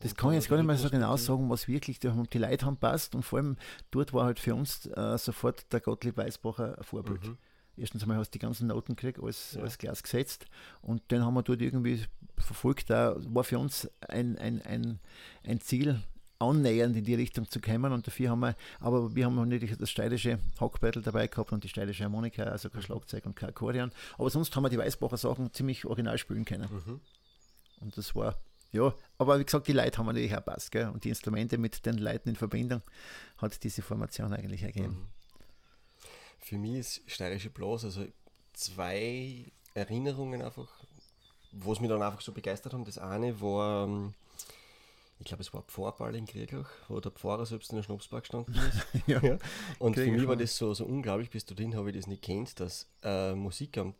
Das 0.00 0.14
kann 0.14 0.30
ich 0.30 0.36
jetzt 0.36 0.48
gar 0.48 0.56
nicht 0.56 0.66
mehr 0.66 0.76
so 0.76 0.90
genau 0.90 1.16
sagen, 1.16 1.50
was 1.50 1.66
wirklich 1.66 1.98
die, 1.98 2.08
die 2.32 2.38
Leute 2.38 2.66
haben 2.66 2.76
passt 2.76 3.16
und 3.16 3.24
vor 3.24 3.40
allem 3.40 3.56
dort 3.90 4.12
war 4.12 4.26
halt 4.26 4.38
für 4.38 4.54
uns 4.54 4.86
äh, 4.86 5.18
sofort 5.18 5.72
der 5.72 5.80
Gottlieb 5.80 6.16
Weißbacher 6.16 6.78
ein 6.78 6.84
Vorbild. 6.84 7.24
Mhm 7.24 7.38
erstens 7.78 8.02
einmal 8.02 8.18
hast 8.18 8.30
du 8.30 8.38
die 8.38 8.42
ganzen 8.42 8.68
Noten 8.68 8.96
gekriegt, 8.96 9.20
alles, 9.22 9.52
ja. 9.52 9.60
alles 9.60 9.78
Glas 9.78 10.02
gesetzt 10.02 10.46
und 10.82 11.10
den 11.10 11.24
haben 11.24 11.34
wir 11.34 11.42
dort 11.42 11.60
irgendwie 11.60 12.04
verfolgt. 12.36 12.90
Da 12.90 13.16
war 13.18 13.44
für 13.44 13.58
uns 13.58 13.88
ein, 14.08 14.38
ein, 14.38 14.62
ein, 14.62 14.98
ein 15.44 15.60
Ziel, 15.60 16.02
annähernd 16.38 16.96
in 16.96 17.04
die 17.04 17.14
Richtung 17.14 17.48
zu 17.50 17.60
kommen 17.60 17.92
und 17.92 18.06
dafür 18.06 18.30
haben 18.30 18.40
wir, 18.40 18.54
aber 18.80 19.14
wir 19.14 19.24
haben 19.24 19.34
natürlich 19.34 19.76
das 19.76 19.90
steirische 19.90 20.38
Hackbattle 20.60 21.02
dabei 21.02 21.26
gehabt 21.26 21.52
und 21.52 21.64
die 21.64 21.68
steirische 21.68 22.04
Harmonika, 22.04 22.44
also 22.44 22.70
kein 22.70 22.82
Schlagzeug 22.82 23.26
und 23.26 23.34
kein 23.34 23.50
Akkordeon, 23.50 23.90
aber 24.16 24.30
sonst 24.30 24.54
haben 24.54 24.62
wir 24.62 24.70
die 24.70 24.78
Weißbacher 24.78 25.16
Sachen 25.16 25.52
ziemlich 25.52 25.84
original 25.84 26.16
spielen 26.18 26.44
können. 26.44 26.68
Mhm. 26.70 27.00
Und 27.80 27.96
das 27.96 28.14
war, 28.14 28.36
ja, 28.72 28.94
aber 29.18 29.38
wie 29.40 29.44
gesagt, 29.44 29.66
die 29.66 29.72
Leute 29.72 29.98
haben 29.98 30.06
natürlich 30.06 30.36
auch 30.36 30.44
passt, 30.44 30.70
gell? 30.70 30.88
und 30.88 31.04
die 31.04 31.08
Instrumente 31.08 31.58
mit 31.58 31.84
den 31.86 31.98
Leuten 31.98 32.28
in 32.28 32.36
Verbindung 32.36 32.82
hat 33.38 33.62
diese 33.64 33.82
Formation 33.82 34.32
eigentlich 34.32 34.62
ergeben. 34.62 34.94
Mhm 34.94 35.17
für 36.48 36.56
mich 36.56 36.74
ist 36.76 37.02
Steirische 37.06 37.50
Blas, 37.50 37.84
also 37.84 38.06
zwei 38.54 39.44
Erinnerungen 39.74 40.40
einfach, 40.40 40.68
wo 41.52 41.72
es 41.72 41.80
mich 41.80 41.90
dann 41.90 42.02
einfach 42.02 42.22
so 42.22 42.32
begeistert 42.32 42.72
haben. 42.72 42.86
Das 42.86 42.96
eine 42.96 43.38
war, 43.40 43.84
ähm, 43.84 44.14
ich 45.18 45.26
glaube, 45.26 45.42
es 45.42 45.52
war 45.52 45.62
Pfarrball 45.62 46.14
in 46.14 46.26
Kriegach, 46.26 46.70
wo 46.88 47.00
der 47.00 47.12
Pfarrer 47.12 47.44
selbst 47.44 47.70
in 47.70 47.76
der 47.76 47.82
Schnapsbar 47.82 48.20
gestanden 48.20 48.54
ist. 48.54 48.86
ja. 49.06 49.22
ja. 49.22 49.38
Und 49.78 49.92
Kriegach 49.92 50.10
für 50.10 50.18
mich 50.18 50.26
war 50.26 50.36
das 50.36 50.56
so, 50.56 50.72
so 50.72 50.86
unglaublich, 50.86 51.28
bis 51.28 51.44
dahin 51.44 51.76
habe 51.76 51.90
ich 51.90 51.96
das 51.96 52.06
nicht 52.06 52.22
kennt, 52.22 52.58
dass 52.60 52.88
äh, 53.02 53.34
Musik 53.34 53.76
am 53.76 53.94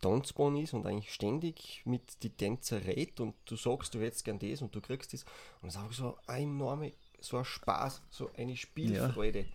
Tanzbahn 0.00 0.56
ist 0.56 0.72
und 0.72 0.86
eigentlich 0.86 1.12
ständig 1.12 1.82
mit 1.84 2.22
die 2.22 2.30
Tänzer 2.30 2.84
redet 2.86 3.20
und 3.20 3.34
du 3.44 3.56
sagst, 3.56 3.94
du 3.94 4.00
hättest 4.00 4.24
gern 4.24 4.38
das 4.38 4.62
und 4.62 4.74
du 4.74 4.80
kriegst 4.80 5.12
das. 5.12 5.24
Und 5.60 5.68
es 5.68 5.74
ist 5.74 5.80
einfach 5.80 5.94
so 5.94 6.18
ein 6.26 6.44
enorme, 6.44 6.92
so 7.20 7.36
ein 7.36 7.44
Spaß, 7.44 8.00
so 8.08 8.30
eine 8.36 8.56
Spielfreude. 8.56 9.40
Ja. 9.40 9.46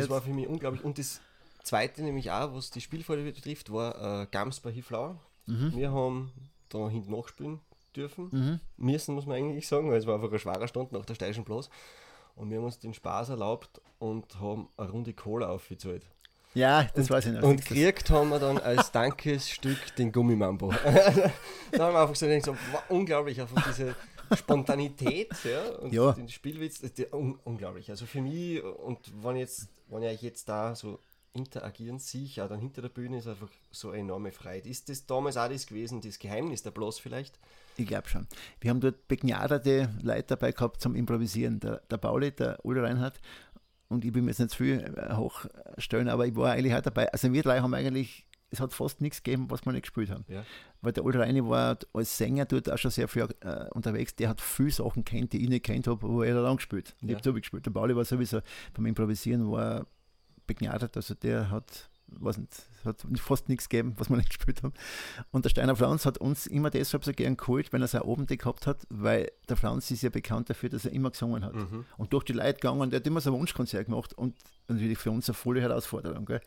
Das 0.00 0.10
war 0.10 0.22
für 0.22 0.30
mich 0.30 0.46
unglaublich. 0.46 0.84
Und 0.84 0.98
das 0.98 1.20
zweite, 1.62 2.02
nämlich 2.02 2.30
auch, 2.30 2.54
was 2.54 2.70
die 2.70 2.80
Spielfreude 2.80 3.24
betrifft, 3.24 3.72
war 3.72 4.22
äh, 4.22 4.26
Gams 4.30 4.60
bei 4.60 4.70
Hiflauer. 4.70 5.18
Mhm. 5.46 5.72
Wir 5.74 5.92
haben 5.92 6.32
da 6.68 6.88
hinten 6.88 7.12
nachspielen 7.12 7.60
dürfen. 7.96 8.28
Mhm. 8.30 8.60
Müssen, 8.76 9.14
muss 9.14 9.26
man 9.26 9.36
eigentlich 9.36 9.68
sagen, 9.68 9.90
weil 9.90 9.98
es 9.98 10.06
war 10.06 10.16
einfach 10.16 10.32
ein 10.32 10.38
schwerer 10.38 10.68
Stand 10.68 10.92
nach 10.92 11.04
der 11.04 11.14
steirischen 11.14 11.44
Platz. 11.44 11.68
Und 12.36 12.50
wir 12.50 12.58
haben 12.58 12.64
uns 12.64 12.78
den 12.78 12.94
Spaß 12.94 13.30
erlaubt 13.30 13.80
und 13.98 14.40
haben 14.40 14.68
eine 14.76 14.90
Runde 14.90 15.12
Cola 15.12 15.48
aufgezahlt. 15.48 16.04
Ja, 16.54 16.84
das 16.94 17.08
und, 17.08 17.10
weiß 17.10 17.26
ich 17.26 17.32
noch. 17.32 17.42
Und 17.42 17.56
gekriegt 17.64 18.10
haben 18.10 18.28
wir 18.30 18.38
dann 18.38 18.58
als 18.58 18.92
Dankesstück 18.92 19.96
den 19.96 20.12
Gummimambo. 20.12 20.72
da 21.72 21.86
haben 21.86 21.94
wir 21.94 22.00
einfach 22.00 22.14
so 22.14 22.26
gedacht, 22.26 22.44
so, 22.44 22.56
wow, 22.72 22.82
unglaublich, 22.88 23.40
einfach 23.40 23.64
diese 23.68 23.94
Spontanität 24.36 25.32
ja, 25.44 25.70
und 25.76 25.92
ja. 25.92 26.12
den 26.12 26.28
Spielwitz, 26.28 26.80
das 26.80 27.12
un 27.12 27.38
unglaublich. 27.44 27.90
Also 27.90 28.06
für 28.06 28.20
mich, 28.20 28.62
und 28.62 28.98
wenn, 29.22 29.36
jetzt, 29.36 29.68
wenn 29.88 30.02
ich 30.02 30.22
jetzt 30.22 30.48
da 30.48 30.74
so 30.74 30.98
interagieren 31.32 31.98
sehe, 31.98 32.44
auch 32.44 32.48
dann 32.48 32.60
hinter 32.60 32.82
der 32.82 32.88
Bühne 32.88 33.18
ist 33.18 33.26
einfach 33.26 33.48
so 33.72 33.90
eine 33.90 34.00
enorme 34.00 34.30
Freiheit. 34.30 34.66
Ist 34.66 34.88
das 34.88 35.04
damals 35.06 35.36
auch 35.36 35.48
das 35.48 35.66
gewesen, 35.66 36.00
das 36.00 36.18
Geheimnis 36.18 36.62
der 36.62 36.70
Bloß 36.70 37.00
vielleicht? 37.00 37.38
Ich 37.76 37.86
glaube 37.86 38.08
schon. 38.08 38.28
Wir 38.60 38.70
haben 38.70 38.80
dort 38.80 39.08
begnadete 39.08 39.90
Leute 40.02 40.28
dabei 40.28 40.52
gehabt 40.52 40.80
zum 40.80 40.94
Improvisieren. 40.94 41.58
Der, 41.58 41.82
der 41.90 41.96
Pauli, 41.96 42.30
der 42.30 42.64
Ulle 42.64 42.82
Reinhardt 42.84 43.20
und 43.88 44.04
ich 44.04 44.14
will 44.14 44.22
mir 44.22 44.30
jetzt 44.30 44.40
nicht 44.40 44.54
viel 44.54 44.94
äh, 44.96 45.14
hochstellen, 45.14 46.08
aber 46.08 46.26
ich 46.26 46.36
war 46.36 46.52
eigentlich 46.52 46.74
auch 46.74 46.82
dabei. 46.82 47.12
Also 47.12 47.32
wir 47.32 47.42
drei 47.42 47.60
haben 47.60 47.74
eigentlich 47.74 48.26
es 48.54 48.60
hat 48.60 48.72
fast 48.72 49.00
nichts 49.00 49.22
gegeben, 49.22 49.50
was 49.50 49.64
wir 49.64 49.72
nicht 49.72 49.82
gespielt 49.82 50.10
haben. 50.10 50.24
Ja. 50.28 50.44
Weil 50.80 50.92
der 50.92 51.04
Reine 51.04 51.48
war 51.48 51.78
als 51.92 52.16
Sänger 52.16 52.44
dort 52.44 52.70
auch 52.70 52.78
schon 52.78 52.90
sehr 52.90 53.08
viel 53.08 53.28
äh, 53.40 53.68
unterwegs. 53.70 54.14
Der 54.16 54.28
hat 54.28 54.40
viele 54.40 54.70
Sachen 54.70 55.04
kennt, 55.04 55.32
die 55.32 55.42
ich 55.42 55.48
nicht 55.48 55.64
kennt 55.64 55.86
habe, 55.86 56.02
wo 56.02 56.22
er 56.22 56.34
lang 56.34 56.56
gespielt. 56.56 56.94
Ich 57.02 57.10
ja. 57.10 57.18
habe 57.18 57.34
gespielt. 57.34 57.66
Der 57.66 57.70
Pauli 57.70 57.94
war 57.94 58.04
sowieso 58.04 58.40
beim 58.74 58.86
Improvisieren 58.86 59.50
war 59.50 59.86
begnadet. 60.46 60.96
Also 60.96 61.14
der 61.14 61.50
hat 61.50 61.90
was 62.20 62.38
nicht, 62.38 62.52
hat 62.84 63.04
fast 63.16 63.48
nichts 63.48 63.68
gegeben, 63.68 63.94
was 63.96 64.10
wir 64.10 64.16
nicht 64.16 64.28
gespielt 64.36 64.62
haben. 64.62 64.72
Und 65.30 65.44
der 65.44 65.50
Steiner 65.50 65.76
Franz 65.76 66.06
hat 66.06 66.18
uns 66.18 66.46
immer 66.46 66.70
deshalb 66.70 67.04
so 67.04 67.12
gern 67.12 67.36
geholt, 67.36 67.72
wenn 67.72 67.82
er 67.82 67.86
es 67.86 67.94
auch 67.94 68.04
oben 68.04 68.26
gehabt 68.26 68.66
hat, 68.66 68.86
weil 68.90 69.30
der 69.48 69.56
Franz 69.56 69.90
ist 69.90 70.02
ja 70.02 70.10
bekannt 70.10 70.50
dafür, 70.50 70.68
dass 70.68 70.84
er 70.84 70.92
immer 70.92 71.10
gesungen 71.10 71.44
hat. 71.44 71.54
Mhm. 71.54 71.84
Und 71.96 72.12
durch 72.12 72.24
die 72.24 72.32
Leute 72.32 72.54
gegangen, 72.54 72.90
der 72.90 73.00
hat 73.00 73.06
immer 73.06 73.20
so 73.20 73.32
ein 73.32 73.38
Wunschkonzert 73.38 73.86
gemacht 73.86 74.14
und 74.14 74.36
natürlich 74.68 74.98
für 74.98 75.10
uns 75.10 75.28
eine 75.28 75.34
volle 75.34 75.60
Herausforderung, 75.60 76.24
gell? 76.24 76.40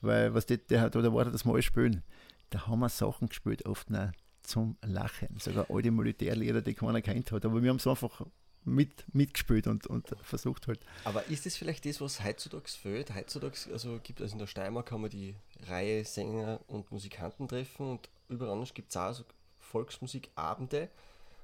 weil 0.00 0.34
was 0.34 0.46
der, 0.46 0.58
der 0.58 0.80
hat, 0.80 0.96
oder 0.96 1.12
war 1.12 1.24
das 1.24 1.44
mal 1.44 1.60
spielen, 1.62 2.02
da 2.50 2.66
haben 2.66 2.80
wir 2.80 2.88
Sachen 2.88 3.28
gespielt, 3.28 3.66
oft 3.66 3.90
noch 3.90 4.12
zum 4.44 4.76
Lachen. 4.82 5.38
Sogar 5.38 5.66
alte 5.70 5.90
Militärlehrer, 5.90 6.60
die 6.60 6.74
keiner 6.74 7.02
kennt 7.02 7.32
hat. 7.32 7.44
Aber 7.44 7.62
wir 7.62 7.70
haben 7.70 7.76
es 7.76 7.86
einfach 7.86 8.20
mit, 8.64 9.04
mitgespielt 9.14 9.66
und, 9.66 9.86
und 9.86 10.16
versucht 10.22 10.66
halt. 10.66 10.80
Aber 11.04 11.26
ist 11.28 11.46
das 11.46 11.56
vielleicht 11.56 11.84
das, 11.84 12.00
was 12.00 12.24
heutzutage 12.24 12.68
fehlt? 12.68 13.14
Heutzutage, 13.14 13.56
also 13.72 14.00
gibt 14.02 14.20
also 14.20 14.32
in 14.32 14.38
der 14.38 14.46
Steiermark 14.46 14.86
kann 14.86 15.00
man 15.00 15.10
die 15.10 15.34
Reihe 15.66 16.04
Sänger 16.04 16.60
und 16.66 16.90
Musikanten 16.90 17.48
treffen 17.48 17.90
und 17.90 18.08
überall 18.28 18.64
gibt 18.74 18.90
es 18.90 18.96
auch 18.96 19.12
so 19.12 19.24
Volksmusikabende, 19.58 20.88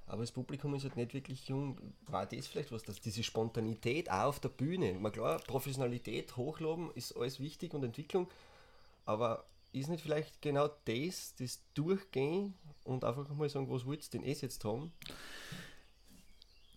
aber 0.07 0.23
das 0.23 0.33
Publikum 0.33 0.75
ist 0.75 0.85
halt 0.85 0.97
nicht 0.97 1.15
wirklich 1.15 1.49
jung. 1.49 1.79
War 2.07 2.27
das 2.27 2.47
vielleicht 2.47 2.73
was, 2.73 2.83
dass 2.83 3.01
diese 3.01 3.23
Spontanität 3.23 4.11
auch 4.11 4.25
auf 4.25 4.41
der 4.41 4.49
Bühne, 4.49 4.95
mal 4.95 5.11
klar, 5.11 5.39
Professionalität 5.47 6.37
hochloben 6.37 6.91
ist 6.95 7.17
alles 7.17 7.39
wichtig 7.41 7.75
und 7.75 7.85
Entwicklung, 7.85 8.29
aber 9.05 9.45
ist 9.73 9.89
nicht 9.89 10.03
vielleicht 10.03 10.43
genau 10.43 10.69
das, 10.85 11.35
das 11.37 11.61
Durchgehen 11.75 12.55
und 12.85 13.05
einfach 13.05 13.29
mal 13.31 13.49
sagen, 13.49 13.71
was 13.71 13.87
willst 13.87 14.13
du 14.13 14.19
denn 14.19 14.27
eh 14.27 14.33
jetzt 14.33 14.65
haben? 14.65 14.93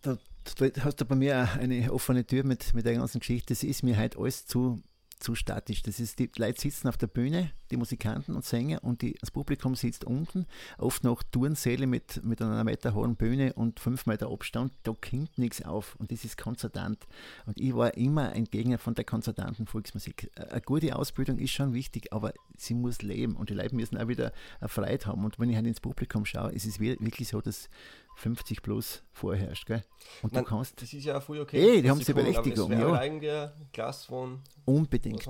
Da, 0.04 0.18
da 0.44 0.84
hast 0.84 1.02
du 1.02 1.06
bei 1.06 1.16
mir 1.16 1.50
eine 1.54 1.92
offene 1.92 2.26
Tür 2.26 2.44
mit, 2.44 2.74
mit 2.74 2.86
der 2.86 2.96
ganzen 2.96 3.20
Geschichte. 3.20 3.54
Das 3.54 3.64
ist 3.64 3.84
mir 3.84 3.98
halt 3.98 4.18
alles 4.18 4.46
zu 4.46 4.84
zu 5.24 5.36
statisch. 5.36 5.82
Das 5.82 6.00
ist, 6.00 6.20
die 6.20 6.30
Leute 6.38 6.62
sitzen 6.62 6.88
auf 6.88 6.98
der 6.98 7.08
Bühne, 7.08 7.52
die 7.74 7.78
Musikanten 7.78 8.36
und 8.36 8.46
Sänger, 8.46 8.84
und 8.84 9.02
die, 9.02 9.16
das 9.20 9.32
Publikum 9.32 9.76
sitzt 9.76 10.06
unten, 10.06 10.46
oft 10.78 11.04
noch 11.04 11.24
Turnsäle 11.24 11.88
mit, 11.88 12.24
mit 12.24 12.42
einer 12.42 12.64
Meter 12.64 12.94
hohen 12.94 13.16
Bühne 13.16 13.54
und 13.54 13.80
fünf 13.80 14.06
Meter 14.06 14.32
Abstand. 14.32 14.72
Da 14.84 14.94
kommt 14.94 15.38
nichts 15.38 15.64
auf 15.64 15.96
und 15.98 16.12
das 16.12 16.24
ist 16.24 16.38
konzertant. 16.38 17.08
Und 17.46 17.60
ich 17.60 17.76
war 17.76 17.96
immer 17.98 18.30
ein 18.30 18.46
Gegner 18.46 18.78
von 18.78 18.94
der 18.94 19.06
konzertanten 19.06 19.66
Volksmusik. 19.66 20.30
Eine 20.36 20.62
gute 20.62 20.96
Ausbildung 20.96 21.40
ist 21.40 21.52
schon 21.52 21.74
wichtig, 21.74 22.14
aber 22.14 22.34
sie 22.56 22.76
muss 22.76 23.02
leben 23.02 23.36
und 23.36 23.50
die 23.50 23.56
Leute 23.56 23.76
müssen 23.76 23.98
auch 23.98 24.08
wieder 24.08 24.32
eine 24.60 24.70
Freiheit 24.70 25.08
haben. 25.08 25.26
Und 25.26 25.40
wenn 25.40 25.50
ich 25.50 25.56
halt 25.56 25.66
ins 25.66 25.82
Publikum 25.82 26.26
schaue, 26.26 26.52
ist 26.52 26.66
es 26.66 26.80
wirklich 26.80 27.28
so, 27.28 27.42
dass 27.42 27.70
50 28.16 28.62
plus 28.62 29.04
vorherrscht. 29.12 29.66
Gell? 29.66 29.84
Und 30.22 30.34
Nein, 30.34 30.44
du 30.44 30.50
kannst. 30.50 30.82
Das 30.82 30.94
ist 30.94 31.04
ja 31.04 31.20
voll 31.20 31.40
okay. 31.40 31.76
Ey, 31.76 31.82
die 31.82 31.90
haben 31.90 32.02
sie 32.02 32.14
Berechtigung. 32.14 32.72
Ja. 32.72 32.94
eigentlich 32.94 33.32
Glas 33.72 34.06
von. 34.06 34.42
Unbedingt. 34.66 35.24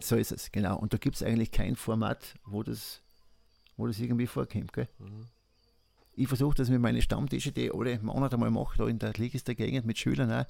So 0.00 0.16
ist 0.16 0.32
es, 0.32 0.50
genau. 0.50 0.78
Und 0.78 0.92
da 0.92 0.98
gibt 0.98 1.16
es 1.16 1.22
eigentlich 1.22 1.50
kein 1.74 1.76
Format, 1.76 2.34
wo 2.46 2.62
das, 2.62 3.02
wo 3.76 3.86
das 3.86 3.98
irgendwie 3.98 4.26
vorkommt. 4.26 4.72
Gell? 4.72 4.88
Mhm 4.98 5.28
ich 6.16 6.28
versuche 6.28 6.54
das 6.54 6.70
mit 6.70 6.80
meinen 6.80 7.02
Stammtische, 7.02 7.52
die 7.52 7.66
ich 7.66 7.74
alle 7.74 7.98
Monate 8.00 8.36
mal 8.36 8.50
mache, 8.50 8.78
da 8.78 8.86
in 8.86 8.98
der 8.98 9.12
Liegis 9.14 9.44
der 9.44 9.54
Gegend 9.54 9.86
mit 9.86 9.98
Schülern 9.98 10.30
auch, 10.30 10.44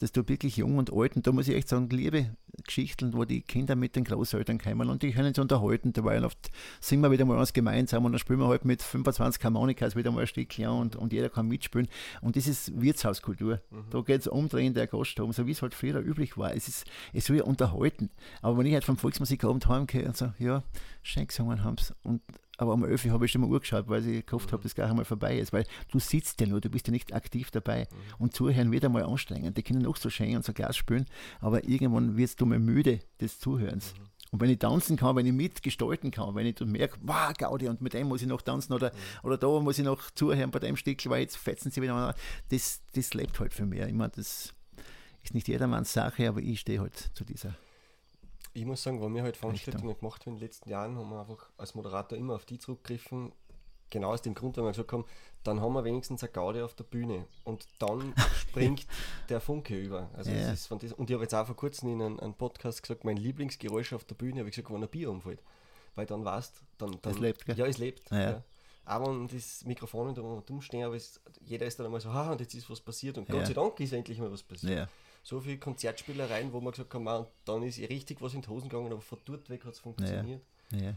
dass 0.00 0.12
du 0.12 0.26
wirklich 0.28 0.56
jung 0.56 0.78
und 0.78 0.92
alt, 0.92 1.16
und 1.16 1.26
da 1.26 1.32
muss 1.32 1.48
ich 1.48 1.54
echt 1.54 1.68
sagen, 1.68 1.88
liebe 1.90 2.30
Geschichten, 2.66 3.14
wo 3.14 3.24
die 3.24 3.40
Kinder 3.40 3.76
mit 3.76 3.96
den 3.96 4.04
Großeltern 4.04 4.58
kommen 4.58 4.90
und 4.90 5.02
die 5.02 5.12
können 5.12 5.32
sich 5.34 5.40
unterhalten, 5.40 5.92
dabei 5.92 6.22
oft 6.24 6.50
singen 6.80 7.02
wir 7.02 7.10
wieder 7.10 7.24
mal 7.24 7.36
was 7.36 7.52
gemeinsam 7.52 8.04
und 8.04 8.12
dann 8.12 8.18
spielen 8.18 8.38
wir 8.40 8.48
halt 8.48 8.64
mit 8.64 8.82
25 8.82 9.42
Harmonikas 9.42 9.96
wieder 9.96 10.10
mal 10.10 10.22
ein 10.22 10.26
Stückchen 10.26 10.68
und, 10.68 10.96
und 10.96 11.12
jeder 11.12 11.30
kann 11.30 11.48
mitspielen 11.48 11.88
und 12.20 12.36
das 12.36 12.46
ist 12.46 12.80
Wirtshauskultur. 12.80 13.60
Mhm. 13.70 13.84
Da 13.90 14.00
geht 14.00 14.20
es 14.20 14.26
umdrehen 14.26 14.74
der 14.74 14.86
Gaststrom, 14.86 15.32
so 15.32 15.46
wie 15.46 15.52
es 15.52 15.62
halt 15.62 15.74
früher 15.74 16.00
üblich 16.00 16.36
war. 16.36 16.54
Es, 16.54 16.68
ist, 16.68 16.86
es 17.12 17.26
soll 17.26 17.36
ja 17.36 17.44
unterhalten, 17.44 18.10
aber 18.42 18.58
wenn 18.58 18.66
ich 18.66 18.74
halt 18.74 18.84
vom 18.84 18.98
Volksmusikabend 18.98 19.66
heimgehe 19.68 20.06
und 20.06 20.16
so, 20.16 20.32
ja, 20.38 20.62
schön 21.02 21.26
gesungen 21.26 21.64
haben 21.64 21.76
und 22.02 22.20
aber 22.58 22.88
11 22.88 23.06
Uhr 23.06 23.12
habe 23.12 23.24
ich 23.24 23.32
schon 23.32 23.40
mal 23.40 23.48
Uhr 23.48 23.60
geschaut, 23.60 23.88
weil 23.88 24.06
ich 24.06 24.26
gehofft 24.26 24.48
mhm. 24.48 24.52
habe, 24.52 24.62
dass 24.64 24.74
gar 24.74 24.90
einmal 24.90 25.04
vorbei 25.04 25.38
ist. 25.38 25.52
Weil 25.52 25.64
du 25.90 25.98
sitzt 25.98 26.40
ja 26.40 26.46
nur, 26.46 26.60
du 26.60 26.68
bist 26.68 26.86
ja 26.88 26.90
nicht 26.90 27.14
aktiv 27.14 27.50
dabei. 27.50 27.88
Mhm. 27.90 28.14
Und 28.18 28.34
zuhören 28.34 28.72
wird 28.72 28.84
einmal 28.84 29.04
anstrengend. 29.04 29.56
Die 29.56 29.62
können 29.62 29.86
auch 29.86 29.96
so 29.96 30.10
schön 30.10 30.36
und 30.36 30.44
so 30.44 30.52
Glas 30.52 30.76
spielen, 30.76 31.06
aber 31.40 31.64
irgendwann 31.64 32.16
wirst 32.16 32.40
du 32.40 32.46
mal 32.46 32.58
müde 32.58 33.00
des 33.20 33.38
Zuhörens. 33.38 33.94
Mhm. 33.94 34.04
Und 34.30 34.40
wenn 34.42 34.50
ich 34.50 34.58
tanzen 34.58 34.96
kann, 34.96 35.16
wenn 35.16 35.24
ich 35.24 35.32
mitgestalten 35.32 36.10
kann, 36.10 36.34
wenn 36.34 36.46
ich 36.46 36.60
merke, 36.60 36.98
wow, 37.00 37.32
Gaudi, 37.32 37.68
und 37.68 37.80
mit 37.80 37.94
dem 37.94 38.08
muss 38.08 38.20
ich 38.20 38.28
noch 38.28 38.42
tanzen 38.42 38.74
oder, 38.74 38.90
mhm. 38.90 38.96
oder 39.22 39.38
da 39.38 39.60
muss 39.60 39.78
ich 39.78 39.84
noch 39.84 40.10
zuhören 40.10 40.50
bei 40.50 40.58
dem 40.58 40.76
Stück, 40.76 40.98
weil 41.08 41.22
jetzt 41.22 41.36
fetzen 41.36 41.70
sie 41.70 41.80
wieder 41.80 41.94
an, 41.94 42.14
das, 42.50 42.82
das 42.92 43.14
lebt 43.14 43.38
halt 43.40 43.54
für 43.54 43.64
mich. 43.64 43.80
Ich 43.80 43.94
meine, 43.94 44.12
das 44.14 44.52
ist 45.22 45.34
nicht 45.34 45.48
jedermanns 45.48 45.92
Sache, 45.92 46.28
aber 46.28 46.40
ich 46.40 46.60
stehe 46.60 46.80
halt 46.80 47.10
zu 47.14 47.24
dieser 47.24 47.54
ich 48.52 48.64
muss 48.64 48.82
sagen, 48.82 49.00
wenn 49.02 49.14
wir 49.14 49.22
halt 49.22 49.36
Veranstaltungen 49.36 49.96
gemacht 49.98 50.22
haben 50.22 50.34
in 50.34 50.38
den 50.38 50.42
letzten 50.42 50.68
Jahren, 50.68 50.96
haben 50.96 51.10
wir 51.10 51.20
einfach 51.20 51.50
als 51.56 51.74
Moderator 51.74 52.18
immer 52.18 52.34
auf 52.34 52.44
die 52.44 52.58
zurückgegriffen. 52.58 53.32
Genau 53.90 54.12
aus 54.12 54.20
dem 54.20 54.34
Grund, 54.34 54.56
weil 54.58 54.64
wir 54.64 54.72
gesagt 54.72 54.92
haben, 54.92 55.06
dann 55.44 55.62
haben 55.62 55.72
wir 55.72 55.82
wenigstens 55.82 56.22
eine 56.22 56.30
Gaude 56.30 56.62
auf 56.62 56.74
der 56.74 56.84
Bühne 56.84 57.24
und 57.44 57.66
dann 57.78 58.12
springt 58.36 58.86
der 59.30 59.40
Funke 59.40 59.78
über. 59.78 60.10
Also 60.12 60.30
ja. 60.30 60.50
das 60.50 60.68
das, 60.68 60.92
und 60.92 61.08
ich 61.08 61.14
habe 61.14 61.24
jetzt 61.24 61.34
auch 61.34 61.46
vor 61.46 61.56
kurzem 61.56 61.88
in 61.88 62.02
einem, 62.02 62.20
einem, 62.20 62.34
Podcast 62.34 62.82
gesagt, 62.82 63.04
mein 63.04 63.16
Lieblingsgeräusch 63.16 63.94
auf 63.94 64.04
der 64.04 64.14
Bühne, 64.14 64.40
habe 64.40 64.50
ich 64.50 64.56
gesagt, 64.56 64.72
wenn 64.72 64.82
ein 64.82 64.88
Bier 64.90 65.10
umfällt. 65.10 65.42
Weil 65.94 66.04
dann 66.04 66.22
weißt 66.22 66.62
dann, 66.76 66.98
dann 67.00 67.12
es 67.12 67.18
lebt, 67.18 67.46
gell? 67.46 67.56
Ja, 67.56 67.66
es 67.66 67.78
lebt. 67.78 68.10
Ja. 68.10 68.30
ja. 68.30 68.42
Aber 68.84 69.06
wenn 69.06 69.26
das 69.28 69.64
Mikrofon 69.64 70.14
da 70.14 70.42
dumm 70.44 70.60
stehen, 70.60 70.84
aber 70.84 70.96
es, 70.96 71.20
jeder 71.40 71.66
ist 71.66 71.78
dann 71.78 71.86
einmal 71.86 72.00
so, 72.00 72.12
haha, 72.12 72.32
und 72.32 72.40
jetzt 72.40 72.54
ist 72.54 72.68
was 72.68 72.80
passiert 72.80 73.16
und 73.16 73.28
Gott 73.28 73.46
sei 73.46 73.54
Dank 73.54 73.80
ist 73.80 73.92
endlich 73.92 74.18
mal 74.18 74.30
was 74.30 74.42
passiert 74.42 74.88
so 75.28 75.40
viele 75.40 75.58
Konzertspielereien, 75.58 76.52
wo 76.54 76.60
man 76.60 76.72
gesagt 76.72 76.94
hat, 76.94 77.02
man, 77.02 77.26
dann 77.44 77.62
ist 77.62 77.78
eh 77.78 77.84
richtig 77.84 78.22
was 78.22 78.32
in 78.32 78.40
die 78.40 78.48
Hosen 78.48 78.70
gegangen, 78.70 78.90
aber 78.90 79.02
von 79.02 79.18
dort 79.26 79.50
weg 79.50 79.62
hat 79.66 79.74
es 79.74 79.80
funktioniert. 79.80 80.40
Ja, 80.70 80.78
ja. 80.78 80.94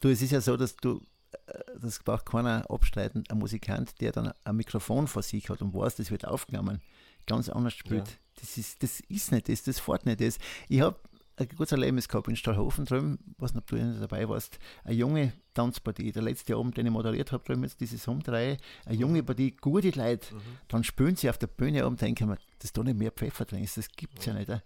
Du, 0.00 0.08
es 0.08 0.22
ist 0.22 0.30
ja 0.30 0.40
so, 0.40 0.56
dass 0.56 0.76
du, 0.76 1.02
äh, 1.46 1.62
das 1.78 1.98
braucht 1.98 2.24
keiner 2.24 2.64
abstreiten, 2.70 3.24
ein 3.28 3.38
Musikant, 3.38 4.00
der 4.00 4.12
dann 4.12 4.32
ein 4.44 4.56
Mikrofon 4.56 5.06
vor 5.06 5.22
sich 5.22 5.50
hat 5.50 5.60
und 5.60 5.74
weiß, 5.74 5.96
das 5.96 6.10
wird 6.10 6.26
aufgenommen, 6.26 6.80
ganz 7.26 7.50
anders 7.50 7.74
spielt. 7.74 8.08
Ja. 8.08 8.14
Das, 8.40 8.56
ist, 8.56 8.82
das 8.82 9.00
ist 9.00 9.30
nicht 9.30 9.48
das, 9.50 9.62
das 9.64 9.78
fährt 9.78 10.06
nicht 10.06 10.22
das. 10.22 10.38
Ich 10.68 10.80
habe 10.80 10.96
ein 11.36 11.48
gutes 11.48 11.72
Erlebnis 11.72 12.08
gehabt 12.08 12.28
in 12.28 12.36
Stahlhofen 12.36 12.84
drüben, 12.84 13.18
was 13.38 13.54
noch 13.54 13.62
du 13.62 13.76
dabei 13.76 14.28
warst, 14.28 14.58
eine 14.84 14.94
junge 14.94 15.32
Tanzpartie, 15.54 16.12
der 16.12 16.22
letzte 16.22 16.56
Abend, 16.56 16.76
den 16.76 16.86
ich 16.86 16.92
moderiert 16.92 17.32
habe, 17.32 17.44
drüben 17.44 17.62
jetzt 17.62 17.80
diese 17.80 17.98
Sommerreihe, 17.98 18.56
eine 18.84 18.96
junge 18.96 19.22
Partie, 19.22 19.52
gute 19.52 19.90
Leute, 19.90 20.34
mhm. 20.34 20.40
dann 20.68 20.84
spielen 20.84 21.16
sie 21.16 21.28
auf 21.28 21.38
der 21.38 21.48
Bühne 21.48 21.86
und 21.86 22.00
denken 22.00 22.28
mir, 22.28 22.38
dass 22.60 22.72
da 22.72 22.82
nicht 22.82 22.98
mehr 22.98 23.10
Pfeffer 23.10 23.44
drin 23.44 23.62
ist, 23.62 23.76
das 23.76 23.88
gibt 23.90 24.18
es 24.18 24.26
ja. 24.26 24.32
ja 24.32 24.38
nicht. 24.38 24.62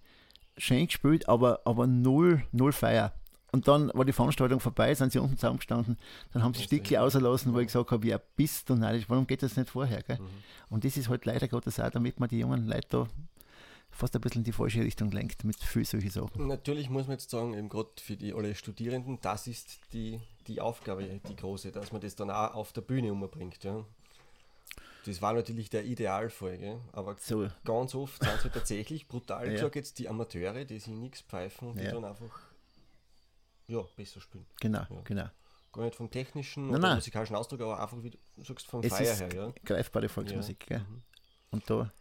Schön 0.56 0.86
gespielt, 0.86 1.28
aber, 1.28 1.60
aber 1.64 1.86
null, 1.86 2.44
null 2.52 2.72
Feier. 2.72 3.14
Und 3.52 3.66
dann 3.66 3.90
war 3.94 4.04
die 4.04 4.12
Veranstaltung 4.12 4.60
vorbei, 4.60 4.94
sind 4.94 5.10
sie 5.10 5.18
unten 5.18 5.36
zusammengestanden, 5.36 5.96
dann 6.32 6.42
haben 6.44 6.54
sie 6.54 6.62
Stücke 6.62 7.00
ausgelassen, 7.00 7.52
wo 7.52 7.58
ich 7.58 7.66
gesagt 7.66 7.90
habe, 7.90 8.06
ja, 8.06 8.20
bist 8.36 8.70
du 8.70 8.76
neidisch, 8.76 9.08
warum 9.08 9.26
geht 9.26 9.42
das 9.42 9.56
nicht 9.56 9.70
vorher? 9.70 10.02
Gell? 10.02 10.18
Mhm. 10.20 10.28
Und 10.68 10.84
das 10.84 10.96
ist 10.96 11.08
halt 11.08 11.24
leider 11.24 11.48
Gottes 11.48 11.80
auch, 11.80 11.90
damit 11.90 12.20
man 12.20 12.28
die 12.28 12.38
jungen 12.38 12.68
Leute 12.68 12.86
da 12.90 13.08
fast 14.00 14.16
ein 14.16 14.20
bisschen 14.20 14.40
in 14.40 14.44
die 14.44 14.52
falsche 14.52 14.80
Richtung 14.80 15.10
lenkt 15.10 15.44
mit 15.44 15.62
viel 15.62 15.84
solche 15.84 16.10
Sachen. 16.10 16.46
Natürlich 16.46 16.88
muss 16.88 17.06
man 17.06 17.12
jetzt 17.12 17.30
sagen, 17.30 17.54
eben 17.54 17.68
gerade 17.68 17.90
für 18.00 18.16
die 18.16 18.32
alle 18.32 18.54
Studierenden, 18.54 19.18
das 19.20 19.46
ist 19.46 19.78
die, 19.92 20.20
die 20.46 20.60
Aufgabe, 20.60 21.04
die 21.04 21.36
große, 21.36 21.70
dass 21.70 21.92
man 21.92 22.00
das 22.00 22.16
dann 22.16 22.30
auch 22.30 22.54
auf 22.54 22.72
der 22.72 22.80
Bühne 22.80 23.12
umbringt. 23.12 23.62
Ja. 23.62 23.84
Das 25.06 25.22
war 25.22 25.32
natürlich 25.32 25.70
der 25.70 25.84
Idealfall, 25.84 26.58
gell? 26.58 26.80
aber 26.92 27.16
so. 27.18 27.48
ganz 27.64 27.94
oft 27.94 28.22
sind 28.22 28.34
es 28.34 28.44
halt 28.44 28.54
tatsächlich, 28.54 29.06
brutal 29.06 29.46
ja. 29.46 29.52
gesagt, 29.52 29.76
jetzt 29.76 29.98
die 29.98 30.08
Amateure, 30.08 30.64
die 30.64 30.78
sich 30.78 30.92
nichts 30.92 31.20
pfeifen 31.22 31.68
und 31.68 31.78
die 31.78 31.84
ja. 31.84 31.92
dann 31.92 32.04
einfach 32.04 32.40
ja, 33.68 33.82
besser 33.96 34.20
spielen. 34.20 34.46
Genau, 34.60 34.80
ja. 34.80 35.00
genau. 35.04 35.26
Gar 35.72 35.84
nicht 35.84 35.94
vom 35.94 36.10
technischen 36.10 36.64
nein, 36.64 36.76
oder 36.76 36.88
nein. 36.88 36.96
musikalischen 36.96 37.36
Ausdruck, 37.36 37.60
aber 37.60 37.80
einfach, 37.80 38.02
wie 38.02 38.10
du 38.10 38.18
sagst, 38.42 38.66
vom 38.66 38.82
es 38.82 38.92
Feier 38.92 39.14
her. 39.14 39.28
Ja. 39.32 39.52
Greifbare 39.64 40.08
Volksmusik. 40.08 40.68
Ja. 40.68 40.80
Mhm. 40.80 41.02
Und 41.52 41.70
da 41.70 41.92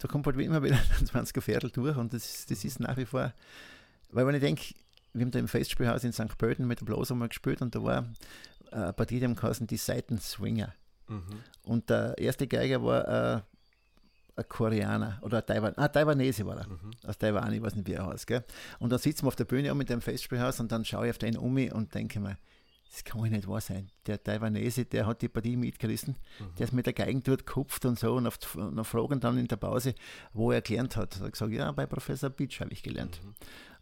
da 0.00 0.08
kommt 0.08 0.26
halt 0.26 0.38
immer 0.38 0.62
wieder 0.62 0.76
ein 0.98 1.06
20er 1.06 1.40
Viertel 1.40 1.70
durch 1.70 1.96
und 1.96 2.12
das, 2.12 2.46
das 2.46 2.64
ist 2.64 2.80
nach 2.80 2.96
wie 2.96 3.06
vor, 3.06 3.32
weil 4.10 4.26
wenn 4.26 4.34
ich 4.34 4.40
denke, 4.40 4.74
wir 5.12 5.22
haben 5.22 5.30
da 5.30 5.38
im 5.38 5.48
Festspielhaus 5.48 6.04
in 6.04 6.12
St. 6.12 6.36
Pölten 6.38 6.66
mit 6.66 6.80
der 6.80 6.86
Blos 6.86 7.10
einmal 7.10 7.28
gespielt 7.28 7.62
und 7.62 7.74
da 7.74 7.82
war 7.82 8.06
eine 8.70 8.92
Partie, 8.92 9.18
die 9.18 9.24
haben 9.24 9.34
geheißen, 9.34 9.66
die 9.66 9.76
Seitenswinger. 9.76 10.72
Mhm. 11.08 11.22
Und 11.64 11.90
der 11.90 12.16
erste 12.18 12.46
Geiger 12.46 12.82
war 12.84 13.08
äh, 13.08 13.40
ein 14.36 14.48
Koreaner 14.48 15.18
oder 15.22 15.38
ein 15.38 15.46
Taiwan, 15.46 15.74
ah, 15.76 15.88
Taiwanese 15.88 16.46
war 16.46 16.58
er, 16.58 16.68
mhm. 16.68 16.92
aus 17.04 17.18
Taiwan, 17.18 17.52
ich 17.52 17.60
weiß 17.60 17.74
nicht, 17.74 17.88
wie 17.88 17.94
er 17.94 18.06
heißt. 18.06 18.26
Gell? 18.26 18.44
Und 18.78 18.90
dann 18.90 18.98
sitzen 18.98 19.24
wir 19.24 19.28
auf 19.28 19.36
der 19.36 19.44
Bühne 19.44 19.74
mit 19.74 19.90
dem 19.90 20.00
Festspielhaus 20.00 20.60
und 20.60 20.70
dann 20.70 20.84
schaue 20.84 21.06
ich 21.06 21.10
auf 21.10 21.18
den 21.18 21.36
um 21.36 21.56
und 21.56 21.94
denke 21.94 22.20
mir, 22.20 22.36
das 22.90 23.04
kann 23.04 23.24
ja 23.24 23.30
nicht 23.30 23.46
wahr 23.46 23.60
sein. 23.60 23.88
Der 24.06 24.22
Taiwanese, 24.22 24.84
der 24.84 25.06
hat 25.06 25.22
die 25.22 25.28
Partie 25.28 25.56
mitgerissen, 25.56 26.16
mhm. 26.38 26.54
der 26.58 26.64
ist 26.64 26.72
mit 26.72 26.86
der 26.86 26.92
Geigen 26.92 27.22
dort 27.22 27.46
gekupft 27.46 27.84
und 27.84 27.98
so 27.98 28.14
und 28.14 28.26
auf, 28.26 28.38
auf 28.56 28.88
Fragen 28.88 29.20
dann 29.20 29.38
in 29.38 29.46
der 29.46 29.56
Pause, 29.56 29.94
wo 30.32 30.50
er 30.50 30.60
gelernt 30.60 30.96
hat. 30.96 31.16
Er 31.16 31.26
hat 31.26 31.32
gesagt, 31.32 31.52
ja, 31.52 31.70
bei 31.70 31.86
Professor 31.86 32.30
Bitsch 32.30 32.60
habe 32.60 32.72
ich 32.72 32.82
gelernt. 32.82 33.20
Mhm. 33.22 33.34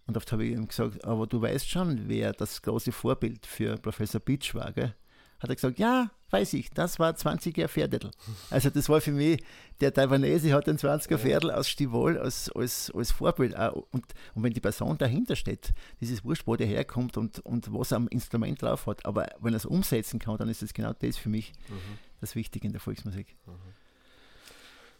Und 0.07 0.17
oft 0.17 0.31
habe 0.33 0.45
ich 0.45 0.53
ihm 0.53 0.69
gesagt, 0.69 1.05
aber 1.05 1.27
du 1.27 1.41
weißt 1.41 1.69
schon, 1.69 2.09
wer 2.09 2.33
das 2.33 2.63
große 2.63 2.93
Vorbild 2.93 3.47
für 3.47 3.77
Professor 3.77 4.21
Bitsch 4.21 4.55
war, 4.55 4.73
gell? 4.73 4.95
Hat 5.41 5.51
er 5.51 5.55
gesagt, 5.55 5.78
ja, 5.78 6.11
weiß 6.30 6.53
ich, 6.55 6.70
das 6.70 6.99
war 6.99 7.12
20er 7.12 7.68
Pferdedel. 7.68 8.11
Also 8.51 8.70
das 8.70 8.89
war 8.89 9.01
für 9.01 9.12
mich, 9.12 9.43
der 9.80 9.95
Taiwanese 9.95 10.53
hat 10.53 10.66
den 10.66 10.76
20er 10.76 11.18
Pferdel 11.18 11.51
aus 11.51 11.68
Stivol 11.68 12.18
als, 12.18 12.51
als, 12.51 12.91
als 12.95 13.12
Vorbild. 13.12 13.55
Und, 13.55 14.05
und 14.34 14.43
wenn 14.43 14.53
die 14.53 14.61
Person 14.61 14.99
dahinter 14.99 15.36
steht, 15.36 15.72
dieses 16.01 16.24
Wurscht, 16.24 16.47
wo 16.47 16.57
der 16.57 16.66
herkommt 16.66 17.16
und, 17.16 17.39
und 17.41 17.72
was 17.72 17.93
am 17.93 18.09
Instrument 18.09 18.61
drauf 18.61 18.86
hat, 18.86 19.07
aber 19.07 19.28
wenn 19.41 19.55
er 19.55 19.59
es 19.59 19.66
umsetzen 19.66 20.18
kann, 20.18 20.36
dann 20.36 20.49
ist 20.49 20.62
das 20.62 20.74
genau 20.74 20.93
das 20.93 21.16
für 21.16 21.28
mich 21.28 21.53
mhm. 21.68 21.99
das 22.20 22.34
Wichtige 22.34 22.66
in 22.66 22.72
der 22.72 22.80
Volksmusik. 22.80 23.36
Mhm. 23.47 23.78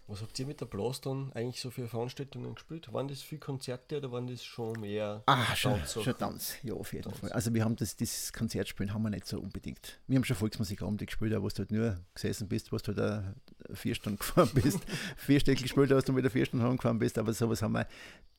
Was 0.09 0.23
habt 0.23 0.39
ihr 0.39 0.47
mit 0.47 0.59
der 0.59 0.65
Blast 0.67 1.05
dann 1.05 1.31
eigentlich 1.35 1.61
so 1.61 1.71
für 1.71 1.87
Veranstaltungen 1.87 2.55
gespielt? 2.55 2.91
Waren 2.95 3.09
das 3.09 3.21
viele 3.21 3.41
Konzerte 3.41 3.99
oder 3.99 4.11
waren 4.11 4.27
das 4.27 4.43
schon 4.43 4.81
mehr 4.81 5.23
Ah, 5.27 5.55
schon, 5.55 5.79
schon 5.85 6.17
Tanz, 6.17 6.55
ja, 6.63 6.73
auf 6.73 6.95
jeden 6.95 7.05
Tanz. 7.05 7.19
Fall. 7.19 7.31
Also 7.33 7.53
wir 7.53 7.63
haben 7.63 7.77
das, 7.77 7.95
das 7.95 8.33
Konzertspielen 8.33 8.95
haben 8.95 9.03
wir 9.03 9.11
nicht 9.11 9.27
so 9.27 9.39
unbedingt. 9.39 10.01
Wir 10.07 10.17
haben 10.17 10.25
schon 10.25 10.37
Volksmusikabende 10.37 11.05
gespielt, 11.05 11.35
wo 11.39 11.47
du 11.47 11.59
halt 11.59 11.71
nur 11.71 12.01
gesessen 12.15 12.49
bist, 12.49 12.73
wo 12.73 12.79
du 12.79 12.97
halt 12.97 13.35
vier 13.75 13.95
Stunden 13.95 14.19
gefahren 14.19 14.51
bist, 14.55 14.81
vier 15.19 15.41
Stücke 15.41 15.63
gespielt 15.63 15.93
hast 15.93 16.09
und 16.09 16.17
wieder 16.17 16.31
vier 16.31 16.47
Stunden 16.47 16.65
heimgefahren 16.65 16.99
bist, 16.99 17.19
aber 17.19 17.35
sowas 17.35 17.61
haben 17.61 17.73
wir, 17.73 17.87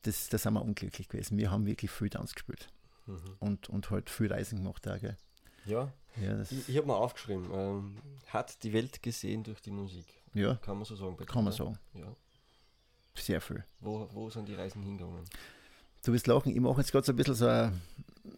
das, 0.02 0.28
das 0.28 0.44
haben 0.44 0.54
wir 0.54 0.62
unglücklich 0.62 1.08
gewesen. 1.08 1.38
Wir 1.38 1.52
haben 1.52 1.66
wirklich 1.66 1.92
viel 1.92 2.10
Tanz 2.10 2.34
gespielt 2.34 2.68
mhm. 3.06 3.36
und, 3.38 3.68
und 3.68 3.90
halt 3.90 4.10
viel 4.10 4.32
Reisen 4.32 4.58
gemacht 4.58 4.88
auch, 4.88 4.98
gell? 4.98 5.16
Ja, 5.66 5.92
ja 6.20 6.42
ich, 6.42 6.68
ich 6.68 6.76
habe 6.76 6.88
mal 6.88 6.96
aufgeschrieben, 6.96 7.46
ähm, 7.52 7.96
hat 8.26 8.64
die 8.64 8.72
Welt 8.72 9.04
gesehen 9.04 9.44
durch 9.44 9.60
die 9.60 9.70
Musik. 9.70 10.19
Ja. 10.34 10.54
Kann 10.56 10.76
man 10.76 10.84
so 10.84 10.96
sagen. 10.96 11.16
Kann 11.26 11.44
man 11.44 11.52
sagen. 11.52 11.78
Ja. 11.94 12.14
Sehr 13.14 13.40
viel. 13.40 13.64
Wo, 13.80 14.08
wo 14.12 14.30
sind 14.30 14.48
die 14.48 14.54
Reisen 14.54 14.82
hingegangen? 14.82 15.24
Du 16.04 16.12
wirst 16.12 16.26
lachen, 16.26 16.52
ich 16.54 16.60
mache 16.60 16.80
jetzt 16.80 16.92
gerade 16.92 17.04
so 17.04 17.12
ein 17.12 17.16
bisschen 17.16 17.34
so, 17.34 17.46
ein, 17.46 17.80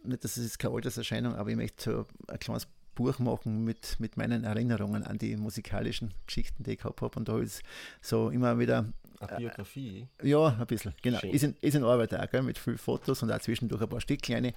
nicht, 0.03 0.23
dass 0.23 0.37
es 0.37 0.43
jetzt 0.43 0.59
keine 0.59 0.73
Alterserscheinung, 0.73 1.35
aber 1.35 1.49
ich 1.49 1.55
möchte 1.55 1.83
so 1.83 2.05
ein 2.27 2.39
kleines 2.39 2.67
Buch 2.95 3.19
machen 3.19 3.63
mit, 3.63 3.99
mit 3.99 4.17
meinen 4.17 4.43
Erinnerungen 4.43 5.03
an 5.03 5.17
die 5.17 5.35
musikalischen 5.37 6.13
Geschichten, 6.27 6.63
die 6.63 6.71
ich 6.71 6.79
gehabt 6.79 7.01
habe. 7.01 7.17
Und 7.17 7.29
da 7.29 7.39
ist 7.39 7.63
so 8.01 8.29
immer 8.29 8.59
wieder. 8.59 8.85
Eine 9.19 9.37
Biografie? 9.37 10.07
Äh, 10.21 10.29
ja, 10.29 10.47
ein 10.47 10.67
bisschen, 10.67 10.93
genau. 11.01 11.19
Ist 11.19 11.43
in, 11.43 11.55
ist 11.61 11.75
in 11.75 11.83
Arbeit 11.83 12.13
auch, 12.13 12.29
gell, 12.29 12.41
mit 12.41 12.57
vielen 12.57 12.77
Fotos 12.77 13.23
und 13.23 13.31
auch 13.31 13.39
zwischendurch 13.39 13.81
ein 13.81 13.89
paar 13.89 14.01
Stück 14.01 14.21
kleine. 14.21 14.53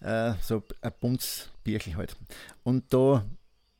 Äh, 0.00 0.32
so 0.40 0.62
ein 0.80 0.92
buntes 1.00 1.50
Bierchen 1.64 1.96
halt. 1.96 2.16
Und 2.62 2.92
da 2.94 3.24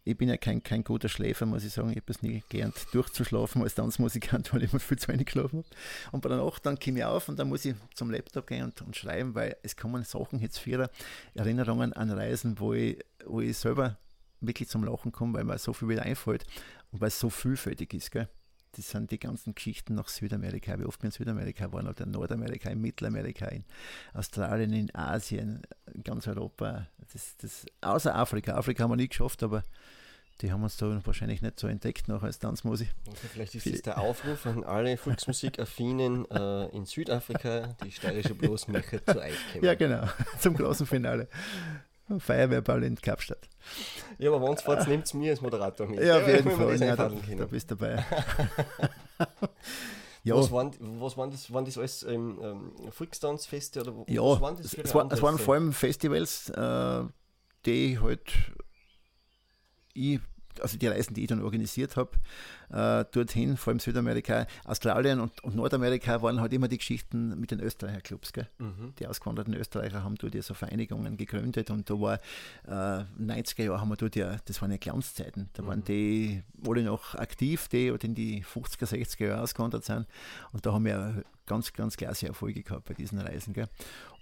ich 0.06 0.16
bin 0.16 0.28
ja 0.28 0.36
kein, 0.36 0.62
kein 0.62 0.84
guter 0.84 1.08
Schläfer, 1.08 1.46
muss 1.46 1.64
ich 1.64 1.72
sagen. 1.72 1.90
Ich 1.90 1.96
habe 1.96 2.12
es 2.12 2.22
nie 2.22 2.44
gelernt, 2.48 2.76
durchzuschlafen 2.92 3.62
als 3.62 3.74
Tanzmusikant, 3.74 4.54
weil 4.54 4.62
ich 4.62 4.70
immer 4.72 4.78
viel 4.78 4.98
zu 4.98 5.08
wenig 5.08 5.26
geschlafen 5.26 5.64
habe. 5.64 5.68
Und 6.12 6.20
bei 6.20 6.28
der 6.28 6.38
Nacht 6.38 6.64
dann 6.64 6.78
komme 6.78 7.00
ich 7.00 7.04
auf 7.04 7.28
und 7.28 7.38
dann 7.40 7.48
muss 7.48 7.64
ich 7.64 7.74
zum 7.92 8.10
Laptop 8.10 8.46
gehen 8.46 8.64
und, 8.64 8.80
und 8.82 8.94
schreiben, 8.94 9.34
weil 9.34 9.56
es 9.64 9.76
kommen 9.76 10.04
Sachen 10.04 10.38
jetzt 10.38 10.58
für 10.58 10.88
Erinnerungen 11.34 11.92
an 11.92 12.12
Reisen, 12.12 12.60
wo 12.60 12.72
ich, 12.72 13.04
wo 13.26 13.40
ich 13.40 13.58
selber 13.58 13.98
wirklich 14.40 14.68
zum 14.68 14.84
Lachen 14.84 15.10
komme, 15.10 15.34
weil 15.34 15.44
mir 15.44 15.58
so 15.58 15.72
viel 15.72 15.88
wieder 15.88 16.02
einfällt 16.02 16.44
und 16.92 17.00
weil 17.00 17.08
es 17.08 17.18
so 17.18 17.28
vielfältig 17.28 17.92
ist. 17.92 18.12
Gell? 18.12 18.28
Das 18.76 18.90
sind 18.90 19.10
die 19.10 19.18
ganzen 19.18 19.54
Geschichten 19.54 19.94
nach 19.94 20.08
Südamerika, 20.08 20.78
wie 20.78 20.84
oft 20.84 21.02
wir 21.02 21.06
in 21.06 21.12
Südamerika 21.12 21.72
waren, 21.72 21.88
oder 21.88 22.04
in 22.04 22.10
Nordamerika, 22.10 22.70
in 22.70 22.80
Mittelamerika, 22.80 23.46
in 23.46 23.64
Australien, 24.12 24.72
in 24.72 24.94
Asien, 24.94 25.62
in 25.94 26.02
ganz 26.02 26.26
Europa. 26.26 26.86
Das, 27.12 27.36
das, 27.38 27.66
außer 27.80 28.14
Afrika. 28.14 28.54
Afrika 28.54 28.84
haben 28.84 28.90
wir 28.90 28.96
nie 28.96 29.08
geschafft, 29.08 29.42
aber 29.42 29.62
die 30.42 30.52
haben 30.52 30.62
uns 30.62 30.76
da 30.76 31.00
wahrscheinlich 31.06 31.40
nicht 31.40 31.58
so 31.58 31.66
entdeckt 31.66 32.08
noch 32.08 32.22
als 32.22 32.38
Tanzmusik. 32.38 32.88
Also 33.08 33.26
vielleicht 33.32 33.54
ist 33.54 33.66
das 33.66 33.80
der 33.80 33.98
Aufruf 33.98 34.44
an 34.44 34.64
alle 34.64 34.98
Volksmusikaffinen 34.98 36.26
äh, 36.30 36.66
in 36.76 36.84
Südafrika, 36.84 37.74
die 37.82 37.90
steirische 37.90 38.34
Bloßmacher 38.34 39.04
zu 39.04 39.14
kommen. 39.14 39.62
Ja, 39.62 39.74
genau, 39.74 40.06
zum 40.38 40.54
großen 40.54 40.86
Finale. 40.86 41.28
Feuerwehrball 42.18 42.82
in 42.84 42.96
Kapstadt. 42.96 43.48
Ja, 44.18 44.32
aber 44.32 44.46
wenn 44.46 44.78
es 44.78 44.86
nehmt 44.86 45.06
es 45.06 45.14
mir 45.14 45.30
als 45.32 45.40
Moderator 45.40 45.86
mit. 45.86 46.00
Ja, 46.00 46.18
auf 46.18 46.28
jeden 46.28 46.50
Fall. 46.50 46.80
Ja, 46.80 46.96
da, 46.96 47.08
da 47.08 47.44
bist 47.46 47.70
du 47.70 47.74
dabei. 47.74 48.04
ja. 50.24 50.36
Was 50.36 50.52
waren, 50.52 50.72
was 51.00 51.16
waren 51.16 51.30
das? 51.30 51.52
Waren 51.52 51.64
das 51.64 51.76
alles 51.78 52.04
ähm, 52.04 52.38
ähm, 52.42 52.92
Volkstanzfeste? 52.92 53.80
Oder 53.80 54.04
ja, 54.08 54.22
was 54.22 54.40
waren 54.40 54.56
das 54.56 54.74
es, 54.74 54.94
war, 54.94 55.10
es 55.10 55.20
waren 55.20 55.38
vor 55.38 55.54
allem 55.54 55.72
Festivals, 55.72 56.48
äh, 56.50 57.04
die 57.64 57.98
halt 57.98 58.32
ich 59.92 60.20
also 60.60 60.78
die 60.78 60.86
Reisen, 60.86 61.14
die 61.14 61.22
ich 61.22 61.28
dann 61.28 61.42
organisiert 61.42 61.96
habe, 61.96 62.10
äh, 62.70 63.04
dorthin, 63.12 63.56
vor 63.56 63.72
allem 63.72 63.80
Südamerika, 63.80 64.46
Australien 64.64 65.20
und, 65.20 65.42
und, 65.44 65.56
Nordamerika, 65.56 66.22
waren 66.22 66.40
halt 66.40 66.52
immer 66.52 66.68
die 66.68 66.78
Geschichten 66.78 67.38
mit 67.38 67.50
den 67.50 67.60
Österreicher 67.60 68.00
Clubs. 68.00 68.32
Mhm. 68.58 68.94
Die 68.98 69.06
ausgewanderten 69.06 69.54
Österreicher 69.54 70.02
haben 70.02 70.16
dort 70.16 70.34
ja 70.34 70.42
so 70.42 70.54
Vereinigungen 70.54 71.16
gegründet 71.16 71.70
und 71.70 71.88
da 71.88 71.94
war 71.94 72.20
äh, 72.66 73.04
90er 73.20 73.64
Jahre 73.64 73.80
haben 73.80 73.88
wir 73.88 73.96
dort 73.96 74.16
ja, 74.16 74.36
das 74.44 74.60
waren 74.60 74.70
ja 74.70 74.76
Glanzzeiten. 74.76 75.50
Da 75.52 75.62
mhm. 75.62 75.66
waren 75.66 75.84
die 75.84 76.42
alle 76.66 76.82
noch 76.82 77.14
aktiv, 77.14 77.68
die 77.68 77.88
in 77.88 78.14
die 78.14 78.44
50er, 78.44 78.86
60er 78.86 79.26
Jahre 79.26 79.42
ausgewandert 79.42 79.84
sind 79.84 80.06
und 80.52 80.66
da 80.66 80.72
haben 80.72 80.84
wir 80.84 81.24
ganz, 81.46 81.72
ganz 81.72 81.96
klasse 81.96 82.26
Erfolge 82.26 82.62
gehabt 82.62 82.86
bei 82.86 82.94
diesen 82.94 83.18
Reisen. 83.18 83.54
Gell? 83.54 83.68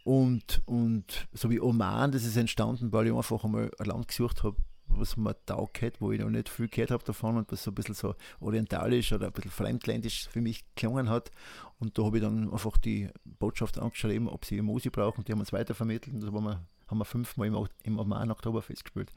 Und, 0.05 0.63
und 0.67 1.27
so 1.33 1.51
wie 1.51 1.61
Oman, 1.61 2.13
das 2.13 2.25
ist 2.25 2.37
entstanden, 2.37 2.93
weil 2.93 3.07
ich 3.07 3.15
einfach 3.15 3.43
einmal 3.43 3.71
ein 3.79 3.87
Land 3.87 4.09
gesucht 4.09 4.43
habe, 4.45 4.57
was 4.99 5.17
mir 5.17 5.37
taugt 5.47 5.83
hat, 5.83 6.01
wo 6.01 6.13
ich 6.13 6.21
noch 6.21 6.31
nicht 6.31 6.49
viel 6.49 6.69
gehört 6.69 6.91
habe 6.91 7.05
davon 7.05 7.37
und 7.37 7.51
was 7.51 7.65
so 7.65 7.71
ein 7.71 7.75
bisschen 7.75 7.95
so 7.95 8.15
orientalisch 8.41 9.13
oder 9.13 9.27
ein 9.27 9.33
bisschen 9.33 9.51
fremdländisch 9.51 10.29
für 10.29 10.41
mich 10.41 10.65
gelungen 10.75 11.09
hat. 11.09 11.31
Und 11.79 11.99
da 11.99 12.05
habe 12.05 12.19
ich 12.19 12.23
dann 12.23 12.53
einfach 12.53 12.77
die 12.79 13.09
Botschaft 13.25 13.79
angeschrieben, 13.79 14.29
ob 14.29 14.45
sie 14.45 14.61
Musik 14.63 14.93
brauchen 14.93 15.19
und 15.19 15.29
die 15.29 15.33
haben 15.33 15.41
uns 15.41 15.53
weitervermittelt. 15.53 16.15
Und 16.15 16.23
da 16.23 16.27
haben 16.29 16.45
wir, 16.45 16.67
haben 16.89 16.99
wir 16.99 17.05
fünfmal 17.05 17.49
im, 17.49 17.69
im 17.83 17.99
Oman 17.99 18.31
Oktoberfest 18.31 18.85
gespielt. 18.85 19.13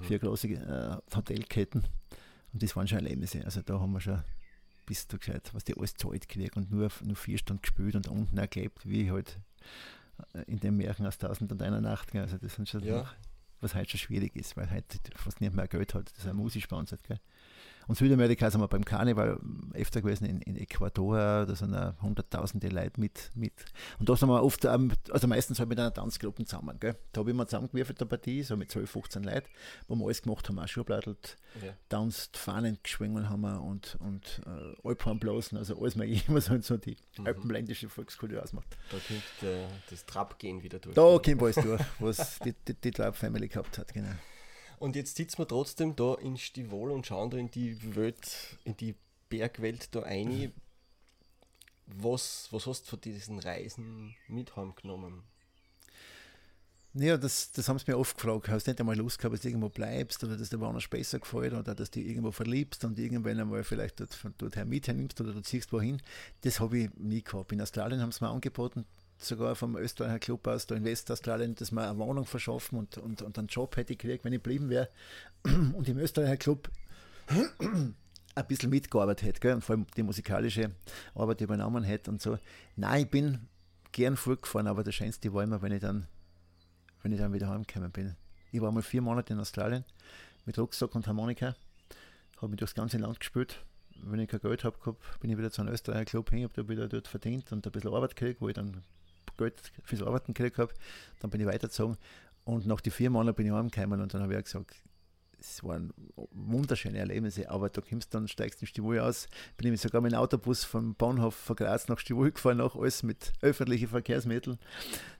Mhm. 0.00 0.04
Vier 0.04 0.18
große 0.18 0.48
äh, 0.48 0.96
Hotelketten. 1.14 1.86
Und 2.52 2.62
das 2.62 2.74
waren 2.76 2.88
schon 2.88 2.98
Erlebnisse. 2.98 3.44
Also 3.44 3.62
da 3.62 3.80
haben 3.80 3.92
wir 3.92 4.00
schon 4.00 4.22
bis 4.86 5.08
du 5.08 5.18
gesagt, 5.18 5.52
was 5.52 5.64
die 5.64 5.76
alles 5.76 5.94
Zeit 5.94 6.28
gekriegt 6.28 6.56
und 6.56 6.70
nur, 6.70 6.88
nur 7.02 7.16
vier 7.16 7.38
Stunden 7.38 7.60
gespielt 7.60 7.96
und 7.96 8.08
unten 8.08 8.38
erlebt, 8.38 8.88
wie 8.88 9.10
halt 9.10 9.40
äh, 10.32 10.42
in 10.46 10.60
dem 10.60 10.76
Märchen 10.76 11.06
aus 11.06 11.18
Tausend 11.18 11.52
und 11.52 11.60
einer 11.60 11.80
Nacht. 11.80 12.14
Also 12.14 12.38
das 12.38 12.54
sind 12.54 12.68
schon 12.68 12.84
ja 12.84 13.04
was 13.66 13.74
halt 13.74 13.90
schon 13.90 13.98
schwierig 13.98 14.36
ist, 14.36 14.56
weil 14.56 14.70
halt 14.70 14.84
fast 15.16 15.40
nicht 15.40 15.54
mehr 15.54 15.66
Geld 15.66 15.94
hat, 15.94 16.12
das 16.16 16.24
er 16.24 16.34
Musik 16.34 16.62
sponsert. 16.62 17.02
Gell? 17.02 17.18
Und 17.86 17.96
Südamerika 17.96 18.50
sind 18.50 18.60
wir 18.60 18.68
beim 18.68 18.84
Karneval 18.84 19.38
öfter 19.74 20.02
gewesen, 20.02 20.24
in, 20.24 20.40
in 20.40 20.56
Ecuador, 20.56 21.46
da 21.46 21.54
sind 21.54 21.74
hunderttausende 22.02 22.68
Leute 22.68 23.00
mit, 23.00 23.30
mit. 23.34 23.52
Und 23.98 24.08
da 24.08 24.16
sind 24.16 24.28
wir 24.28 24.42
oft, 24.42 24.66
also 24.66 25.26
meistens 25.28 25.58
halt 25.58 25.68
mit 25.68 25.78
einer 25.78 25.94
Tanzgruppe 25.94 26.44
zusammen. 26.44 26.78
Gell? 26.80 26.96
Da 27.12 27.20
habe 27.20 27.30
ich 27.30 27.36
mir 27.36 27.46
zusammengewürfelt, 27.46 28.00
eine 28.00 28.08
Partie, 28.08 28.42
so 28.42 28.56
mit 28.56 28.70
12, 28.70 28.90
15 28.90 29.22
Leuten, 29.24 29.48
wo 29.88 29.94
wir 29.94 30.04
alles 30.04 30.22
gemacht 30.22 30.48
haben, 30.48 30.58
auch 30.58 30.66
Schuhblattelt, 30.66 31.36
ja. 31.62 31.72
tanzt, 31.88 32.36
Fahnen 32.36 32.78
geschwungen 32.82 33.28
haben 33.28 33.42
wir 33.42 33.62
und, 33.62 33.96
und 34.00 34.42
äh, 34.46 34.88
Alphorn 34.88 35.20
blasen, 35.20 35.56
also 35.56 35.78
alles 35.80 35.94
mögliche, 35.94 36.24
was 36.34 36.50
halt 36.50 36.64
so 36.64 36.76
die 36.76 36.96
mhm. 37.18 37.26
alpenländische 37.26 37.88
Volkskultur 37.88 38.42
ausmacht. 38.42 38.76
Da 38.90 38.96
kommt 38.98 39.50
äh, 39.50 39.66
das 39.90 40.04
Trap-Gehen 40.06 40.62
wieder 40.62 40.78
durch. 40.80 40.94
Da 40.94 41.18
kommt 41.18 41.42
alles 41.42 41.56
durch, 41.56 41.82
was 42.00 42.38
die, 42.40 42.54
die, 42.66 42.74
die 42.74 42.90
Trap-Family 42.90 43.48
gehabt 43.48 43.78
hat, 43.78 43.94
genau. 43.94 44.12
Und 44.78 44.96
jetzt 44.96 45.16
sitzen 45.16 45.38
wir 45.38 45.48
trotzdem 45.48 45.96
da 45.96 46.14
in 46.14 46.36
Stivol 46.36 46.90
und 46.90 47.06
schauen 47.06 47.30
da 47.30 47.38
in 47.38 47.50
die 47.50 47.96
Welt, 47.96 48.58
in 48.64 48.76
die 48.76 48.94
Bergwelt 49.28 49.94
da 49.94 50.02
ein. 50.02 50.52
Was, 51.86 52.48
was 52.50 52.66
hast 52.66 52.84
du 52.84 52.90
von 52.90 53.00
diesen 53.00 53.38
Reisen 53.38 54.14
mit 54.28 54.56
heimgenommen? 54.56 55.22
Ja, 56.98 57.18
das, 57.18 57.52
das 57.52 57.68
haben 57.68 57.78
sie 57.78 57.84
mir 57.88 57.98
oft 57.98 58.16
gefragt. 58.16 58.48
Hast 58.48 58.66
du 58.66 58.70
nicht 58.70 58.80
einmal 58.80 58.96
Lust 58.96 59.18
gehabt, 59.18 59.34
dass 59.34 59.42
du 59.42 59.48
irgendwo 59.48 59.68
bleibst 59.68 60.24
oder 60.24 60.34
dass 60.34 60.48
dir 60.48 60.58
woanders 60.60 60.88
besser 60.88 61.18
gefällt 61.18 61.52
oder 61.52 61.74
dass 61.74 61.90
du 61.90 62.00
dich 62.00 62.08
irgendwo 62.08 62.30
verliebst 62.30 62.84
und 62.86 62.98
irgendwann 62.98 63.38
einmal 63.38 63.64
vielleicht 63.64 64.00
dort, 64.00 64.14
von 64.14 64.32
dort 64.38 64.56
her 64.56 64.64
mitnimmst 64.64 65.20
oder 65.20 65.34
du 65.34 65.42
ziehst 65.42 65.72
wohin? 65.74 66.00
Das 66.40 66.58
habe 66.58 66.78
ich 66.78 66.90
nie 66.94 67.22
gehabt. 67.22 67.52
In 67.52 67.60
Australien 67.60 68.00
haben 68.00 68.12
sie 68.12 68.24
mir 68.24 68.30
angeboten, 68.30 68.86
sogar 69.18 69.54
vom 69.56 69.76
Österreicher 69.76 70.18
Club 70.18 70.46
aus 70.46 70.66
da 70.66 70.74
in 70.74 70.84
Westaustralien, 70.84 71.54
dass 71.54 71.72
wir 71.72 71.88
eine 71.88 71.98
Wohnung 71.98 72.26
verschaffen 72.26 72.78
und, 72.78 72.98
und, 72.98 73.22
und 73.22 73.38
einen 73.38 73.48
Job 73.48 73.76
hätte 73.76 73.92
ich 73.92 73.98
gekriegt, 73.98 74.24
wenn 74.24 74.32
ich 74.32 74.42
blieben 74.42 74.68
wäre. 74.68 74.88
Und 75.44 75.88
im 75.88 75.98
Österreicher 75.98 76.36
Club 76.36 76.70
ein 78.36 78.46
bisschen 78.46 78.70
mitgearbeitet 78.70 79.26
hätte, 79.26 79.40
gell? 79.40 79.54
und 79.54 79.64
vor 79.64 79.74
allem 79.74 79.86
die 79.96 80.02
musikalische 80.02 80.70
Arbeit 81.14 81.40
übernommen 81.40 81.84
hätte 81.84 82.10
und 82.10 82.20
so. 82.20 82.38
Nein, 82.76 83.04
ich 83.04 83.10
bin 83.10 83.48
gern 83.92 84.16
fortgefahren, 84.16 84.66
aber 84.66 84.84
das 84.84 84.94
Schönste 84.94 85.32
war 85.32 85.42
immer, 85.42 85.62
wenn 85.62 85.72
ich 85.72 85.80
dann, 85.80 86.06
wenn 87.02 87.12
ich 87.12 87.18
dann 87.18 87.32
wieder 87.32 87.48
heimgekommen 87.48 87.90
bin. 87.90 88.14
Ich 88.52 88.60
war 88.60 88.70
mal 88.70 88.82
vier 88.82 89.00
Monate 89.00 89.32
in 89.32 89.40
Australien 89.40 89.84
mit 90.44 90.58
Rucksack 90.58 90.94
und 90.94 91.06
Harmonika, 91.06 91.56
habe 92.36 92.48
mich 92.48 92.58
durchs 92.58 92.74
ganze 92.74 92.98
Land 92.98 93.20
gespielt. 93.20 93.64
Wenn 94.02 94.20
ich 94.20 94.28
kein 94.28 94.40
Geld 94.40 94.64
habe 94.64 94.96
bin 95.20 95.30
ich 95.30 95.38
wieder 95.38 95.50
zu 95.50 95.62
einem 95.62 95.72
Österreicher 95.72 96.04
Club 96.04 96.30
hin, 96.30 96.44
habe 96.44 96.52
da 96.54 96.68
wieder 96.68 96.88
dort 96.88 97.08
verdient 97.08 97.50
und 97.52 97.66
ein 97.66 97.72
bisschen 97.72 97.94
Arbeit 97.94 98.14
gekriegt, 98.16 98.42
wo 98.42 98.48
ich 98.48 98.54
dann 98.54 98.82
Geld 99.36 99.72
fürs 99.84 100.02
Arbeiten 100.02 100.34
gekriegt 100.34 100.58
habe. 100.58 100.72
Dann 101.20 101.30
bin 101.30 101.40
ich 101.40 101.46
weitergezogen 101.46 101.96
und 102.44 102.66
nach 102.66 102.80
den 102.80 102.92
vier 102.92 103.10
Monaten 103.10 103.36
bin 103.36 103.46
ich 103.46 103.52
heimgekommen 103.52 104.00
und 104.00 104.14
dann 104.14 104.22
habe 104.22 104.36
ich 104.36 104.44
gesagt, 104.44 104.76
es 105.38 105.62
waren 105.62 105.92
wunderschöne 106.32 106.98
Erlebnisse, 106.98 107.50
aber 107.50 107.68
da 107.68 107.80
kommst 107.80 108.12
du 108.12 108.18
dann, 108.18 108.28
steigst 108.28 108.60
in 108.62 108.66
Stivul 108.66 108.98
aus. 108.98 109.28
Bin 109.56 109.72
ich 109.72 109.80
sogar 109.80 110.00
mit 110.00 110.12
dem 110.12 110.18
Autobus 110.18 110.64
vom 110.64 110.94
Bahnhof 110.94 111.34
von 111.34 111.56
Graz 111.56 111.88
nach 111.88 111.98
Stivul 111.98 112.32
gefahren, 112.32 112.58
nach 112.58 112.74
alles 112.74 113.02
mit 113.02 113.32
öffentlichen 113.42 113.88
Verkehrsmitteln 113.88 114.58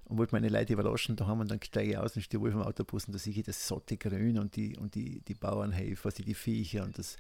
und 0.05 0.19
wollte 0.19 0.35
meine 0.35 0.49
Leute 0.49 0.73
überraschen. 0.73 1.17
Da 1.17 1.27
haben 1.27 1.39
wir 1.39 1.45
dann 1.45 1.61
steige 1.63 1.91
ich 1.91 1.99
aus 1.99 2.17
in 2.17 2.23
Stivul 2.23 2.53
vom 2.53 2.63
Autobus 2.63 3.07
und 3.07 3.15
da 3.15 3.19
sehe 3.19 3.35
ich 3.35 3.43
das 3.43 3.69
satte 3.69 3.97
Grün 3.97 4.39
und 4.39 4.57
die, 4.57 4.77
und 4.77 4.95
die, 4.95 5.21
die 5.21 5.35
Bauernhäfer, 5.35 6.11
die 6.11 6.35
Viecher 6.35 6.85
und 6.85 6.99
das, 6.99 7.17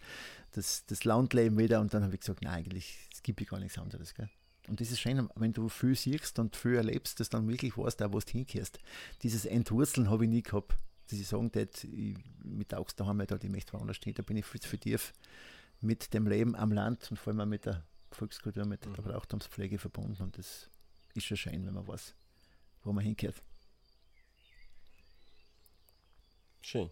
das, 0.53 0.86
das 0.86 1.05
Landleben 1.05 1.59
wieder. 1.59 1.80
Und 1.80 1.92
dann 1.92 2.03
habe 2.03 2.14
ich 2.14 2.20
gesagt, 2.20 2.42
nein, 2.42 2.55
eigentlich 2.55 2.99
es 3.12 3.22
gibt 3.22 3.40
ja 3.40 3.47
gar 3.47 3.61
nichts 3.61 3.78
anderes. 3.78 4.14
Gell? 4.14 4.30
Und 4.69 4.81
das 4.81 4.91
ist 4.91 5.01
schön, 5.01 5.29
wenn 5.37 5.53
du 5.53 5.69
viel 5.69 5.95
siehst 5.95 6.39
und 6.39 6.57
viel 6.57 6.75
erlebst, 6.75 7.21
dass 7.21 7.29
dann 7.29 7.49
wirklich 7.49 7.77
weißt, 7.77 8.01
da 8.01 8.12
wo 8.12 8.19
du 8.19 8.27
hinkehrst. 8.27 8.79
Dieses 9.23 9.45
Entwurzeln 9.45 10.11
habe 10.11 10.25
ich 10.25 10.31
nie 10.31 10.43
gehabt 10.43 10.77
dass 11.09 11.19
ich 11.19 11.29
sagen 11.29 11.55
würde, 11.55 11.71
ich, 11.87 12.17
mit 12.43 12.75
Augst 12.75 12.99
daheim, 12.99 13.25
da, 13.27 13.37
ich 13.37 13.49
möchte 13.49 13.73
woanders 13.73 13.97
stehen, 13.97 14.14
da 14.14 14.23
bin 14.23 14.37
ich 14.37 14.45
viel 14.45 14.61
zu 14.61 14.77
tief 14.77 15.12
mit 15.81 16.12
dem 16.14 16.27
Leben 16.27 16.57
am 16.57 16.73
Land 16.73 17.11
und 17.11 17.17
vor 17.17 17.33
allem 17.33 17.41
auch 17.41 17.47
mit 17.47 17.67
der 17.67 17.85
Volkskultur, 18.11 18.64
mit 18.64 18.85
der 18.85 18.91
mhm. 18.91 18.97
Brauchtumspflege 18.97 19.79
verbunden 19.79 20.23
und 20.23 20.39
das 20.39 20.69
ist 21.14 21.25
schon 21.25 21.37
schön, 21.37 21.67
wenn 21.67 21.75
man 21.75 21.87
weiß, 21.87 22.14
wo 22.83 22.93
man 22.93 23.05
hinkehrt. 23.05 23.43
Schön. 26.61 26.91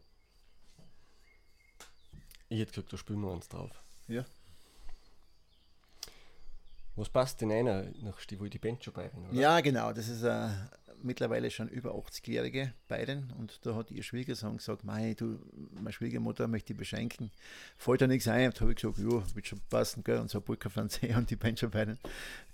Ich 2.49 2.61
hätte 2.61 2.73
gesagt, 2.73 2.93
da 2.93 2.97
spielen 2.97 3.21
wir 3.21 3.33
uns 3.33 3.49
drauf. 3.49 3.83
Ja. 4.07 4.25
Was 6.97 7.09
passt 7.09 7.41
denn 7.41 7.51
einer 7.51 7.85
nach 8.03 8.25
die 8.27 8.37
schon 8.37 8.93
bei? 8.93 9.11
Oder? 9.11 9.33
Ja, 9.33 9.61
genau. 9.61 9.93
Das 9.93 10.09
ist 10.09 10.25
ein, 10.25 10.53
mittlerweile 11.05 11.51
schon 11.51 11.69
über 11.69 11.95
80-Jährige 11.95 12.73
beiden 12.89 13.33
und 13.39 13.61
da 13.65 13.75
hat 13.75 13.91
ihr 13.91 14.03
Schwiegersohn 14.03 14.57
gesagt, 14.57 14.85
Mei, 14.85 15.15
du, 15.15 15.39
meine 15.75 15.93
Schwiegermutter 15.93 16.49
möchte 16.49 16.73
ich 16.73 16.79
beschenken. 16.79 17.31
Fällt 17.77 18.01
da 18.01 18.07
nichts 18.07 18.27
ein? 18.27 18.47
Und 18.47 18.61
habe 18.61 18.73
ich 18.73 18.77
gesagt, 18.77 18.99
ja, 18.99 19.35
wird 19.35 19.47
schon 19.47 19.61
passen, 19.69 20.03
gell? 20.03 20.19
Und 20.19 20.31
so 20.31 20.41
Burka 20.41 20.69
Franzé 20.69 21.17
und 21.17 21.31
die 21.31 21.37
Bencherbeiden. 21.37 21.99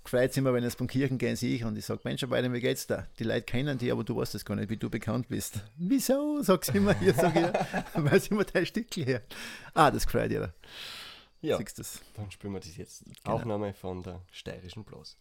Gefreut 0.03 0.37
immer, 0.37 0.53
wenn 0.55 0.65
es 0.65 0.75
von 0.75 0.87
Kirchen 0.87 1.19
gehen, 1.19 1.37
sehe 1.37 1.55
ich 1.55 1.65
und 1.65 1.77
ich 1.77 1.85
sage, 1.85 2.01
Bencherbeiden, 2.03 2.53
wie 2.53 2.61
geht's 2.61 2.87
da? 2.87 3.07
Die 3.19 3.25
Leute 3.25 3.43
kennen 3.43 3.79
dich, 3.79 3.93
aber 3.93 4.03
du 4.03 4.17
weißt 4.17 4.35
das 4.35 4.45
gar 4.45 4.57
nicht, 4.57 4.71
wie 4.71 4.77
du 4.77 4.89
bekannt 4.89 5.29
bist. 5.29 5.63
Wieso? 5.77 6.43
Sag 6.43 6.65
sie 6.65 6.79
immer 6.79 6.95
hier, 6.99 7.15
sag 7.15 7.37
ich, 7.37 7.45
weil 7.95 8.21
sie 8.21 8.31
immer 8.31 8.45
dein 8.45 8.67
Stückchen 8.67 9.05
her. 9.05 9.23
Ah, 9.75 9.91
das 9.91 10.07
gefreut 10.07 10.31
ihr. 10.31 10.41
Ja, 10.41 10.53
dann 12.15 12.31
spielen 12.31 12.53
wir 12.53 12.61
das 12.61 12.77
jetzt. 12.77 13.05
Genau. 13.05 13.37
Aufnahme 13.37 13.73
von 13.73 14.03
der 14.03 14.21
steirischen 14.31 14.85
Blas. 14.85 15.17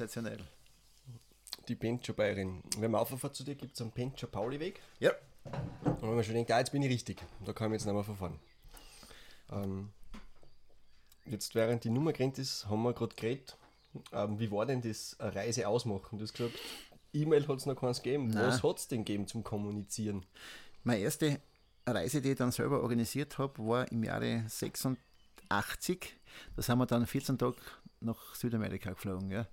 Sensationell. 0.00 0.38
Die 1.68 1.76
Pencho 1.76 2.14
Bayerin. 2.14 2.62
Wenn 2.78 2.90
man 2.90 3.00
auffahren 3.00 3.34
zu 3.34 3.44
dir, 3.44 3.54
gibt 3.54 3.74
es 3.74 3.80
einen 3.80 3.92
Pencho 3.92 4.26
Pauli-Weg. 4.26 4.80
Ja. 4.98 5.12
Und 5.84 6.02
wenn 6.02 6.14
man 6.14 6.24
schon 6.24 6.34
denkt, 6.34 6.50
ah, 6.50 6.58
jetzt 6.58 6.72
bin 6.72 6.82
ich 6.82 6.90
richtig, 6.90 7.22
da 7.44 7.52
kann 7.52 7.68
ich 7.68 7.74
jetzt 7.74 7.84
nicht 7.86 7.94
mehr 7.94 8.04
verfahren. 8.04 8.38
Ähm, 9.50 9.90
jetzt 11.26 11.54
während 11.54 11.84
die 11.84 11.90
Nummer 11.90 12.12
gerannt 12.12 12.38
ist, 12.38 12.66
haben 12.68 12.82
wir 12.82 12.92
gerade 12.92 13.14
geredet, 13.14 13.56
ähm, 14.12 14.38
wie 14.38 14.50
war 14.50 14.66
denn 14.66 14.80
das 14.80 15.16
Reise 15.18 15.68
ausmachen? 15.68 16.18
Du 16.18 16.24
hast 16.24 16.34
gesagt, 16.34 16.58
E-Mail 17.12 17.46
hat 17.46 17.58
es 17.58 17.66
noch 17.66 17.76
keins 17.76 18.02
gegeben. 18.02 18.28
Nein. 18.28 18.46
Was 18.46 18.62
hat 18.62 18.78
es 18.78 18.88
denn 18.88 19.04
gegeben 19.04 19.26
zum 19.26 19.42
Kommunizieren? 19.42 20.24
Meine 20.84 21.00
erste 21.00 21.40
Reise, 21.86 22.22
die 22.22 22.30
ich 22.30 22.38
dann 22.38 22.52
selber 22.52 22.82
organisiert 22.82 23.38
habe, 23.38 23.58
war 23.66 23.90
im 23.90 24.04
Jahre 24.04 24.44
86. 24.48 26.16
Da 26.56 26.62
sind 26.62 26.78
wir 26.78 26.86
dann 26.86 27.06
14 27.06 27.36
Tage 27.36 27.56
nach 28.00 28.34
Südamerika 28.34 28.92
geflogen. 28.92 29.30
Ja. 29.30 29.46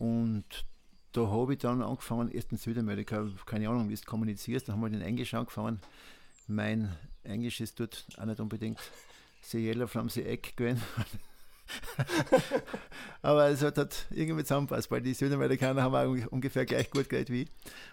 Und 0.00 0.64
da 1.12 1.28
habe 1.28 1.52
ich 1.52 1.58
dann 1.58 1.82
angefangen, 1.82 2.30
erst 2.30 2.52
in 2.52 2.58
Südamerika, 2.58 3.28
keine 3.44 3.68
Ahnung, 3.68 3.90
wie 3.90 3.94
du 3.94 4.00
kommunizierst, 4.06 4.66
da 4.66 4.72
haben 4.72 4.80
wir 4.80 4.88
den 4.88 5.02
Englisch 5.02 5.34
angefangen. 5.34 5.78
Mein 6.48 6.96
Englisch 7.22 7.60
ist 7.60 7.78
dort 7.78 8.06
auch 8.16 8.24
nicht 8.24 8.40
unbedingt 8.40 8.80
sehr 9.42 9.60
yellow 9.60 9.86
from 9.86 10.08
the 10.08 10.24
egg 10.24 10.52
gewesen. 10.56 10.82
Aber 13.22 13.48
es 13.48 13.62
hat 13.62 13.76
halt 13.76 14.06
irgendwie 14.10 14.42
zusammenpasst, 14.42 14.90
weil 14.90 15.02
die 15.02 15.12
Südamerikaner 15.12 15.82
haben 15.82 15.94
auch 15.94 16.32
ungefähr 16.32 16.64
gleich 16.64 16.90
gut 16.90 17.10
geredet 17.10 17.30
wie 17.30 17.42
ich. 17.42 17.48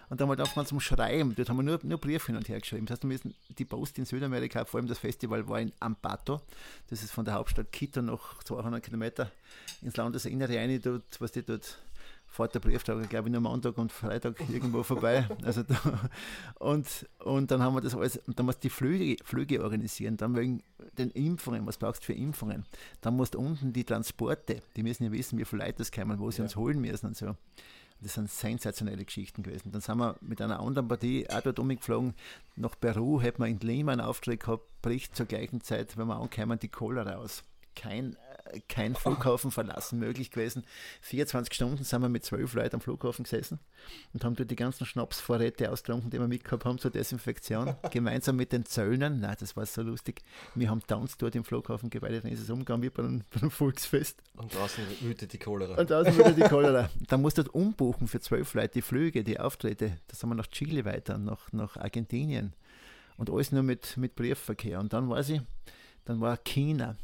Und 0.08 0.18
dann 0.18 0.28
haben 0.28 0.36
wir 0.36 0.42
angefangen 0.42 0.66
zum 0.66 0.80
Schreiben. 0.80 1.34
Dort 1.34 1.50
haben 1.50 1.58
wir 1.58 1.62
nur, 1.62 1.78
nur 1.82 1.98
Briefe 1.98 2.28
hin 2.28 2.36
und 2.36 2.48
her 2.48 2.58
geschrieben. 2.58 2.86
Das 2.86 2.96
heißt, 2.96 3.02
wir 3.02 3.08
müssen 3.08 3.34
die 3.50 3.66
Post 3.66 3.98
in 3.98 4.06
Südamerika, 4.06 4.64
vor 4.64 4.80
allem 4.80 4.88
das 4.88 4.98
Festival 4.98 5.46
war 5.46 5.60
in 5.60 5.72
Ambato. 5.78 6.40
Das 6.88 7.02
ist 7.02 7.12
von 7.12 7.26
der 7.26 7.34
Hauptstadt 7.34 7.70
Quito 7.70 8.00
noch 8.00 8.42
200 8.42 8.82
Kilometer 8.82 9.30
ins 9.82 9.96
Landesinnere 9.96 10.56
rein. 10.56 10.80
Dort, 10.82 11.20
was 11.20 11.32
die 11.32 11.42
dort 11.42 11.78
fährt 12.28 12.54
der 12.54 12.60
Brieftag, 12.60 13.08
glaube 13.08 13.28
ich, 13.28 13.32
nur 13.32 13.40
Montag 13.40 13.78
und 13.78 13.90
Freitag 13.90 14.40
irgendwo 14.48 14.82
vorbei. 14.82 15.26
Also 15.42 15.62
da, 15.62 15.76
und, 16.58 17.08
und 17.24 17.50
dann 17.50 17.62
haben 17.62 17.74
wir 17.74 17.80
das 17.80 17.94
alles, 17.94 18.18
und 18.18 18.38
dann 18.38 18.46
musst 18.46 18.58
du 18.58 18.68
die 18.68 18.70
Flüge, 18.70 19.16
Flüge 19.24 19.62
organisieren, 19.62 20.16
dann 20.16 20.36
wegen 20.36 20.62
den 20.98 21.10
Impfungen, 21.10 21.66
was 21.66 21.78
brauchst 21.78 22.02
du 22.02 22.06
für 22.06 22.12
Impfungen? 22.12 22.64
Dann 23.00 23.16
musst 23.16 23.34
du 23.34 23.38
unten 23.38 23.72
die 23.72 23.84
Transporte, 23.84 24.62
die 24.76 24.82
müssen 24.82 25.04
ja 25.04 25.12
wissen, 25.12 25.38
wie 25.38 25.44
viele 25.44 25.64
Leute 25.64 25.78
das 25.78 25.90
kommen, 25.90 26.18
wo 26.18 26.30
sie 26.30 26.38
ja. 26.38 26.44
uns 26.44 26.56
holen 26.56 26.80
müssen 26.80 27.06
und 27.06 27.16
so. 27.16 27.34
Das 28.00 28.14
sind 28.14 28.30
sensationelle 28.30 29.04
Geschichten 29.04 29.42
gewesen. 29.42 29.72
Dann 29.72 29.80
sind 29.80 29.98
wir 29.98 30.14
mit 30.20 30.40
einer 30.40 30.60
anderen 30.60 30.86
Partie 30.86 31.28
auch 31.28 31.40
dort 31.40 31.58
umgeflogen. 31.58 32.14
Nach 32.54 32.78
Peru 32.78 33.20
hätten 33.20 33.42
wir 33.42 33.48
in 33.48 33.58
Lima 33.58 33.90
einen 33.90 34.02
Auftrag 34.02 34.40
gehabt, 34.40 34.70
bricht 34.82 35.16
zur 35.16 35.26
gleichen 35.26 35.62
Zeit, 35.62 35.96
wenn 35.96 36.06
wir 36.06 36.16
ankommen, 36.16 36.60
die 36.60 36.68
Cholera 36.68 37.16
aus. 37.16 37.42
Kein 37.74 38.16
kein 38.68 38.94
Flughafen 38.94 39.50
verlassen 39.50 39.98
möglich 39.98 40.30
gewesen. 40.30 40.64
24 41.02 41.52
Stunden 41.52 41.84
sind 41.84 42.00
wir 42.00 42.08
mit 42.08 42.24
zwölf 42.24 42.54
Leuten 42.54 42.76
am 42.76 42.80
Flughafen 42.80 43.24
gesessen 43.24 43.58
und 44.12 44.24
haben 44.24 44.36
dort 44.36 44.50
die 44.50 44.56
ganzen 44.56 44.86
Schnapsvorräte 44.86 45.70
austrunken, 45.70 46.10
die 46.10 46.18
wir 46.18 46.28
mitgehabt 46.28 46.64
haben 46.64 46.78
zur 46.78 46.90
Desinfektion, 46.90 47.74
gemeinsam 47.90 48.36
mit 48.36 48.52
den 48.52 48.64
Zöllnern. 48.64 49.20
Nein, 49.20 49.36
das 49.38 49.56
war 49.56 49.66
so 49.66 49.82
lustig. 49.82 50.22
Wir 50.54 50.70
haben 50.70 50.82
Tanz 50.86 51.16
dort 51.16 51.34
im 51.34 51.44
Flughafen 51.44 51.90
geweitet, 51.90 52.24
dann 52.24 52.32
ist 52.32 52.40
es 52.40 52.50
umgegangen 52.50 52.82
wie 52.82 52.90
bei 52.90 53.02
einem, 53.02 53.22
bei 53.32 53.40
einem 53.40 53.50
Volksfest. 53.50 54.22
Und 54.34 54.54
draußen 54.54 54.84
wütet 55.00 55.32
die 55.32 55.38
Cholera. 55.38 55.74
Und 55.80 55.90
draußen 55.90 56.16
wütet 56.16 56.36
die 56.36 56.42
Cholera. 56.42 56.90
Dann 57.08 57.22
musst 57.22 57.38
du 57.38 57.42
dort 57.42 57.54
umbuchen 57.54 58.06
für 58.06 58.20
zwölf 58.20 58.54
Leute 58.54 58.74
die 58.74 58.82
Flüge, 58.82 59.24
die 59.24 59.40
Auftritte. 59.40 59.98
Da 60.06 60.16
sind 60.16 60.28
wir 60.28 60.34
nach 60.34 60.46
Chile 60.46 60.84
weiter, 60.84 61.18
nach, 61.18 61.52
nach 61.52 61.76
Argentinien. 61.76 62.54
Und 63.16 63.30
alles 63.30 63.52
nur 63.52 63.62
mit, 63.62 63.96
mit 63.96 64.14
Briefverkehr. 64.14 64.78
Und 64.78 64.92
dann 64.92 65.08
war 65.08 65.22
sie, 65.22 65.40
dann 66.04 66.20
war 66.20 66.36
China. 66.36 66.96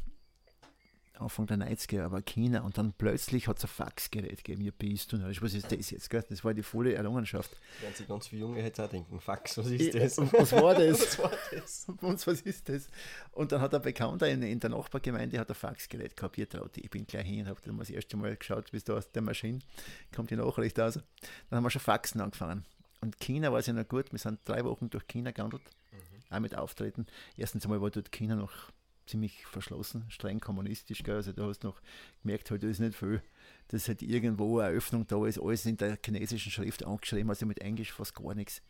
Anfang 1.19 1.47
der 1.47 1.57
90er, 1.57 2.03
aber 2.03 2.21
China 2.21 2.61
und 2.61 2.77
dann 2.77 2.93
plötzlich 2.93 3.47
hat 3.47 3.57
es 3.57 3.63
ein 3.63 3.69
Faxgerät 3.69 4.43
gegeben. 4.43 4.61
Ja, 4.61 4.71
bist 4.77 5.11
du 5.11 5.21
Was 5.41 5.53
ist 5.53 5.71
das 5.71 5.89
jetzt? 5.89 6.09
Gell? 6.09 6.23
Das 6.29 6.43
war 6.43 6.53
die 6.53 6.63
volle 6.63 6.93
Errungenschaft. 6.93 7.55
Werden 7.81 7.95
sich 7.95 8.07
ganz 8.07 8.27
viele 8.27 8.41
Junge 8.41 8.61
jetzt 8.61 8.79
auch 8.79 8.89
denken: 8.89 9.19
Fax, 9.19 9.57
was 9.57 9.67
ist 9.67 9.95
das? 9.95 10.17
Und 10.17 10.33
was 10.33 10.51
war 10.51 10.75
das? 10.75 10.99
was 10.99 11.19
war 11.19 11.31
das? 11.51 11.85
Und 12.01 12.27
was 12.27 12.41
ist 12.41 12.69
das? 12.69 12.87
Und 13.31 13.51
dann 13.51 13.61
hat 13.61 13.73
ein 13.73 13.81
Bekannter 13.81 14.27
in, 14.29 14.41
in 14.41 14.59
der 14.59 14.69
Nachbargemeinde 14.69 15.39
hat 15.39 15.49
ein 15.49 15.55
Faxgerät 15.55 16.15
traut 16.15 16.77
ich 16.77 16.89
bin 16.89 17.05
gleich 17.05 17.25
hin 17.25 17.41
und 17.41 17.47
habe 17.47 17.61
dann 17.63 17.77
das 17.77 17.89
erste 17.89 18.17
Mal 18.17 18.35
geschaut, 18.35 18.71
wie 18.73 18.77
es 18.77 18.83
da 18.83 18.95
aus 18.95 19.11
der 19.11 19.21
Maschine 19.21 19.59
kommt 20.13 20.31
die 20.31 20.35
Nachricht 20.35 20.79
aus. 20.79 20.95
Dann 21.49 21.57
haben 21.57 21.63
wir 21.63 21.69
schon 21.69 21.81
Faxen 21.81 22.21
angefangen. 22.21 22.65
Und 23.01 23.19
China 23.19 23.51
war 23.51 23.59
es 23.59 23.67
ja 23.67 23.73
noch 23.73 23.87
gut. 23.87 24.11
Wir 24.11 24.19
sind 24.19 24.39
drei 24.45 24.63
Wochen 24.65 24.89
durch 24.89 25.07
China 25.07 25.31
gehandelt, 25.31 25.63
mhm. 25.91 26.35
auch 26.35 26.39
mit 26.39 26.55
Auftreten. 26.55 27.05
Erstens 27.37 27.65
einmal 27.65 27.81
war 27.81 27.91
dort 27.91 28.11
China 28.11 28.35
noch 28.35 28.71
ziemlich 29.05 29.45
verschlossen, 29.45 30.05
streng 30.09 30.39
kommunistisch. 30.39 31.03
Gell? 31.03 31.15
Also 31.15 31.31
da 31.31 31.47
hast 31.47 31.63
du 31.63 31.67
noch 31.67 31.81
gemerkt, 32.21 32.51
halt, 32.51 32.63
da 32.63 32.67
ist 32.67 32.79
nicht 32.79 32.97
viel, 32.97 33.21
dass 33.69 33.87
halt 33.87 34.01
irgendwo 34.01 34.59
eine 34.59 34.75
Öffnung 34.75 35.07
da 35.07 35.25
ist, 35.25 35.39
alles 35.39 35.65
in 35.65 35.77
der 35.77 35.97
chinesischen 36.03 36.51
Schrift 36.51 36.85
angeschrieben, 36.85 37.29
also 37.29 37.45
mit 37.45 37.59
Englisch 37.59 37.91
fast 37.91 38.15
gar 38.15 38.33
nichts. 38.35 38.61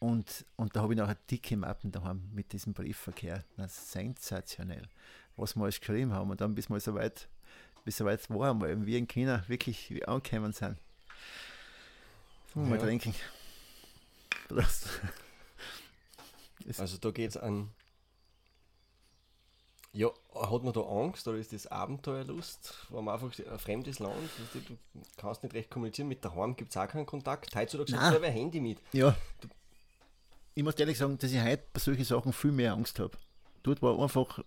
Und, 0.00 0.44
und 0.56 0.76
da 0.76 0.82
habe 0.82 0.94
ich 0.94 0.98
nachher 0.98 1.16
dicke 1.30 1.56
Mappen 1.56 1.90
daheim 1.90 2.22
mit 2.32 2.52
diesem 2.52 2.72
Briefverkehr. 2.72 3.44
Das 3.56 3.76
ist 3.76 3.92
sensationell, 3.92 4.82
was 5.36 5.56
wir 5.56 5.64
alles 5.64 5.80
geschrieben 5.80 6.12
haben. 6.12 6.30
Und 6.30 6.40
dann 6.40 6.54
bis 6.54 6.68
wir 6.68 6.78
so 6.78 6.94
weit, 6.94 7.28
bis 7.84 7.96
so 7.96 8.04
weit 8.04 8.28
waren, 8.30 8.60
weil 8.60 8.86
wir 8.86 8.96
in 8.96 9.08
China 9.08 9.42
wirklich 9.48 10.06
angekommen 10.06 10.52
sind. 10.52 10.76
So, 12.54 12.60
ja. 12.60 12.66
mal 12.66 12.78
trinken. 12.78 13.14
Prost. 14.48 14.88
Also 16.76 16.98
da 16.98 17.12
geht 17.12 17.30
es 17.30 17.36
an 17.38 17.70
ja, 19.92 20.08
hat 20.34 20.62
man 20.62 20.72
da 20.72 20.80
Angst 20.80 21.26
oder 21.26 21.38
ist 21.38 21.52
das 21.52 21.66
Abenteuerlust? 21.66 22.86
War 22.90 23.02
man 23.02 23.14
einfach 23.14 23.32
ein 23.50 23.58
fremdes 23.58 23.98
Land? 23.98 24.14
Du 24.52 24.76
kannst 25.16 25.42
nicht 25.42 25.54
recht 25.54 25.70
kommunizieren. 25.70 26.08
Mit 26.08 26.24
daheim 26.24 26.56
gibt 26.56 26.70
es 26.70 26.76
auch 26.76 26.86
keinen 26.88 27.06
Kontakt. 27.06 27.54
Heutzutage 27.54 27.98
hast 27.98 28.16
du 28.16 28.22
ein 28.22 28.32
Handy 28.32 28.60
mit. 28.60 28.78
Ja. 28.92 29.16
Ich 30.54 30.62
muss 30.62 30.74
ehrlich 30.74 30.98
sagen, 30.98 31.16
dass 31.18 31.32
ich 31.32 31.40
heute 31.40 31.64
bei 31.72 31.80
solchen 31.80 32.04
Sachen 32.04 32.32
viel 32.32 32.52
mehr 32.52 32.72
Angst 32.72 32.98
habe. 32.98 33.16
Dort 33.62 33.80
war 33.80 33.98
einfach 33.98 34.40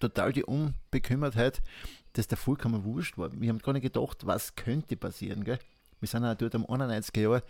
total 0.00 0.32
die 0.32 0.44
Unbekümmertheit, 0.44 1.62
dass 2.14 2.28
der 2.28 2.38
vollkommen 2.38 2.84
wurscht 2.84 3.16
war. 3.16 3.30
Wir 3.40 3.50
haben 3.50 3.58
gar 3.58 3.72
nicht 3.72 3.82
gedacht, 3.82 4.26
was 4.26 4.54
könnte 4.56 4.96
passieren. 4.96 5.44
Gell? 5.44 5.58
Wir 6.04 6.08
sind 6.08 6.22
auch 6.26 6.34
dort 6.34 6.54
am 6.54 6.66
91er 6.66 7.18
Jahr, 7.18 7.42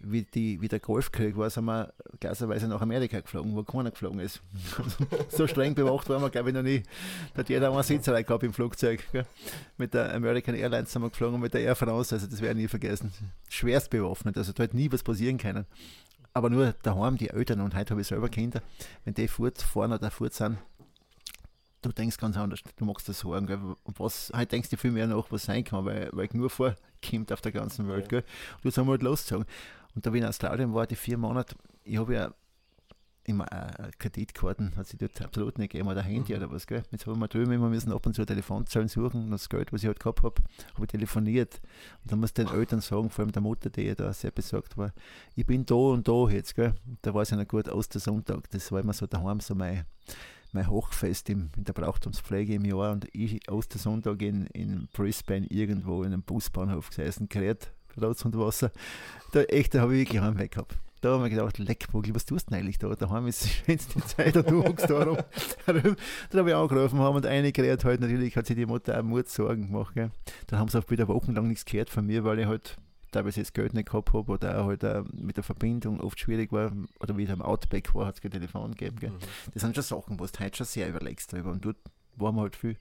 wie, 0.00 0.22
die, 0.22 0.58
wie 0.62 0.68
der 0.68 0.80
Golfkrieg 0.80 1.36
war, 1.36 1.50
sind 1.50 1.66
wir 1.66 1.92
gleicherweise 2.20 2.66
nach 2.66 2.80
Amerika 2.80 3.20
geflogen, 3.20 3.54
wo 3.54 3.62
keiner 3.64 3.90
geflogen 3.90 4.18
ist. 4.20 4.40
so 5.28 5.46
streng 5.46 5.74
bewacht 5.74 6.08
waren 6.08 6.22
wir, 6.22 6.30
glaube 6.30 6.48
ich, 6.48 6.54
noch 6.54 6.62
nie. 6.62 6.84
Da 7.34 7.40
hat 7.40 7.50
jeder 7.50 7.70
eine 7.70 7.82
Sitzerei 7.82 8.22
gehabt 8.22 8.44
im 8.44 8.54
Flugzeug. 8.54 9.04
Gell? 9.12 9.26
Mit 9.76 9.92
der 9.92 10.14
American 10.14 10.54
Airlines 10.54 10.90
sind 10.90 11.02
wir 11.02 11.10
geflogen, 11.10 11.38
mit 11.38 11.52
der 11.52 11.60
Air 11.60 11.76
France, 11.76 12.14
also 12.14 12.26
das 12.26 12.40
werde 12.40 12.58
ich 12.58 12.64
nie 12.64 12.68
vergessen. 12.68 13.12
Schwerst 13.50 13.90
bewaffnet, 13.90 14.38
also 14.38 14.54
da 14.54 14.62
hätte 14.62 14.74
nie 14.74 14.90
was 14.90 15.02
passieren 15.02 15.36
können. 15.36 15.66
Aber 16.32 16.48
nur 16.48 16.72
daheim, 16.82 17.18
die 17.18 17.28
Eltern, 17.28 17.60
und 17.60 17.74
heute 17.74 17.90
habe 17.90 18.00
ich 18.00 18.06
selber 18.06 18.30
Kinder, 18.30 18.62
wenn 19.04 19.12
die 19.12 19.28
fortfahren 19.28 19.92
oder 19.92 20.10
fort 20.10 20.32
sind, 20.32 20.56
du 21.82 21.92
denkst 21.92 22.16
ganz 22.18 22.36
anders. 22.36 22.60
Du 22.76 22.84
machst 22.84 23.08
das 23.08 23.20
Sorgen. 23.20 23.46
Gell? 23.46 23.58
Und 23.82 24.00
was, 24.00 24.30
halt 24.34 24.52
denkst 24.52 24.70
du 24.70 24.76
viel 24.76 24.90
mehr 24.90 25.06
nach, 25.06 25.30
was 25.30 25.44
sein 25.44 25.64
kann, 25.64 25.84
weil, 25.84 26.10
weil 26.12 26.28
nur 26.32 26.50
vorkommt 26.50 27.32
auf 27.32 27.40
der 27.40 27.52
ganzen 27.52 27.88
Welt. 27.88 28.08
Gell? 28.08 28.24
Und 28.56 28.64
du 28.64 28.70
sollst 28.70 28.90
halt 28.90 29.02
loszogen. 29.02 29.46
Und 29.94 30.06
da, 30.06 30.12
wie 30.12 30.18
in 30.18 30.24
Australien 30.24 30.74
war, 30.74 30.86
die 30.86 30.96
vier 30.96 31.18
Monate, 31.18 31.56
ich 31.84 31.98
habe 31.98 32.14
ja 32.14 32.34
immer 33.28 33.50
äh, 33.52 33.90
Kreditkarten, 33.98 34.74
hat 34.76 34.86
sich 34.86 34.98
dort 34.98 35.20
absolut 35.20 35.58
nicht 35.58 35.72
gegeben, 35.72 35.88
oder 35.88 36.02
Handy 36.02 36.32
mhm. 36.32 36.38
oder 36.38 36.50
was. 36.50 36.66
Gell? 36.66 36.82
Jetzt 36.90 37.06
haben 37.06 37.20
wir 37.20 37.28
drüben 37.28 37.52
immer 37.52 37.68
müssen 37.68 37.92
ab 37.92 38.06
und 38.06 38.14
zu 38.14 38.24
Telefonzellen 38.24 38.88
suchen 38.88 39.24
und 39.24 39.30
das 39.30 39.48
Geld, 39.48 39.72
was 39.72 39.82
ich 39.82 39.86
halt 39.86 40.00
gehabt 40.00 40.22
habe, 40.22 40.42
habe 40.74 40.84
ich 40.84 40.90
telefoniert. 40.90 41.60
Und 42.02 42.12
dann 42.12 42.20
muss 42.20 42.30
ich 42.30 42.34
den 42.34 42.48
Eltern 42.48 42.80
sagen, 42.80 43.10
vor 43.10 43.24
allem 43.24 43.32
der 43.32 43.42
Mutter, 43.42 43.70
die 43.70 43.82
ja 43.82 43.94
da 43.94 44.12
sehr 44.12 44.30
besorgt 44.30 44.76
war, 44.76 44.92
ich 45.34 45.46
bin 45.46 45.66
da 45.66 45.74
und 45.74 46.08
da 46.08 46.28
jetzt. 46.28 46.54
Gell? 46.54 46.74
Da 47.02 47.12
war 47.12 47.22
es 47.22 47.30
ja 47.30 47.36
noch 47.36 47.46
gut, 47.46 47.68
Ostersonntag, 47.68 48.48
das 48.50 48.72
war 48.72 48.80
immer 48.80 48.94
so 48.94 49.06
daheim 49.06 49.40
so 49.40 49.54
mein 49.54 49.84
mein 50.52 50.68
Hochfest 50.68 51.28
im, 51.30 51.50
in 51.56 51.64
der 51.64 51.72
Brauchtumspflege 51.72 52.54
im 52.54 52.64
Jahr 52.64 52.92
und 52.92 53.06
ich 53.12 53.50
Ostersonntag 53.50 54.22
in, 54.22 54.46
in 54.46 54.88
Brisbane 54.92 55.46
irgendwo 55.48 56.02
in 56.02 56.12
einem 56.12 56.22
Busbahnhof 56.22 56.88
gesessen, 56.88 57.28
gerät, 57.28 57.72
Rotz 58.00 58.24
und 58.24 58.38
Wasser. 58.38 58.70
Da 59.32 59.42
echt, 59.42 59.74
da 59.74 59.80
habe 59.80 59.94
ich 59.94 60.06
wirklich 60.06 60.22
Heimweg 60.22 60.52
gehabt. 60.52 60.78
Da 61.00 61.12
haben 61.12 61.22
wir 61.22 61.30
gedacht, 61.30 61.58
Leckbogel, 61.58 62.12
was 62.14 62.24
tust 62.24 62.48
du 62.48 62.50
denn 62.50 62.60
eigentlich 62.60 62.78
da? 62.78 62.88
Daheim 62.88 63.28
ist 63.28 63.44
die 63.44 63.48
schönste 63.48 64.00
Zeit 64.06 64.36
und 64.36 64.50
du 64.50 64.64
hockst 64.64 64.90
da 64.90 65.04
rum. 65.04 65.18
Dann 65.66 65.96
habe 66.34 66.50
ich 66.50 66.56
angerufen 66.56 66.98
haben 66.98 67.16
und 67.16 67.26
eine 67.26 67.52
gerät 67.52 67.84
halt, 67.84 68.00
natürlich 68.00 68.36
hat 68.36 68.46
sich 68.46 68.56
die 68.56 68.66
Mutter 68.66 68.98
auch 68.98 69.04
Mut 69.04 69.28
Sorgen 69.28 69.68
gemacht. 69.68 69.94
Gell. 69.94 70.10
Dann 70.48 70.58
haben 70.58 70.68
sie 70.68 70.78
auch 70.78 70.90
wieder 70.90 71.06
wochenlang 71.06 71.46
nichts 71.46 71.64
gehört 71.64 71.90
von 71.90 72.06
mir, 72.06 72.24
weil 72.24 72.40
ich 72.40 72.46
halt 72.46 72.76
teilweise 73.10 73.40
das 73.40 73.52
Geld 73.52 73.74
nicht 73.74 73.88
gehabt 73.88 74.12
habe 74.12 74.32
oder 74.32 74.60
auch 74.60 74.66
halt 74.66 74.84
auch 74.84 75.04
mit 75.12 75.36
der 75.36 75.44
Verbindung 75.44 76.00
oft 76.00 76.18
schwierig 76.20 76.52
war 76.52 76.72
oder 77.00 77.16
wie 77.16 77.24
ich 77.24 77.30
am 77.30 77.42
Outback 77.42 77.94
war, 77.94 78.06
hat 78.06 78.16
es 78.16 78.20
kein 78.20 78.30
Telefon 78.30 78.72
gegeben. 78.72 78.98
Gell. 79.00 79.10
Mhm. 79.10 79.18
Das 79.54 79.62
sind 79.62 79.74
schon 79.74 79.84
Sachen, 79.84 80.20
wo 80.20 80.26
du 80.26 80.38
heute 80.38 80.56
schon 80.56 80.66
sehr 80.66 80.88
überlegst 80.88 81.32
drüber 81.32 81.50
und 81.50 81.64
dort 81.64 81.76
waren 82.16 82.34
wir 82.34 82.42
halt 82.42 82.56
viel, 82.56 82.76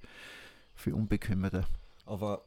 viel 0.76 0.94
unbekümmerter. 0.94 1.66
Aber 2.06 2.46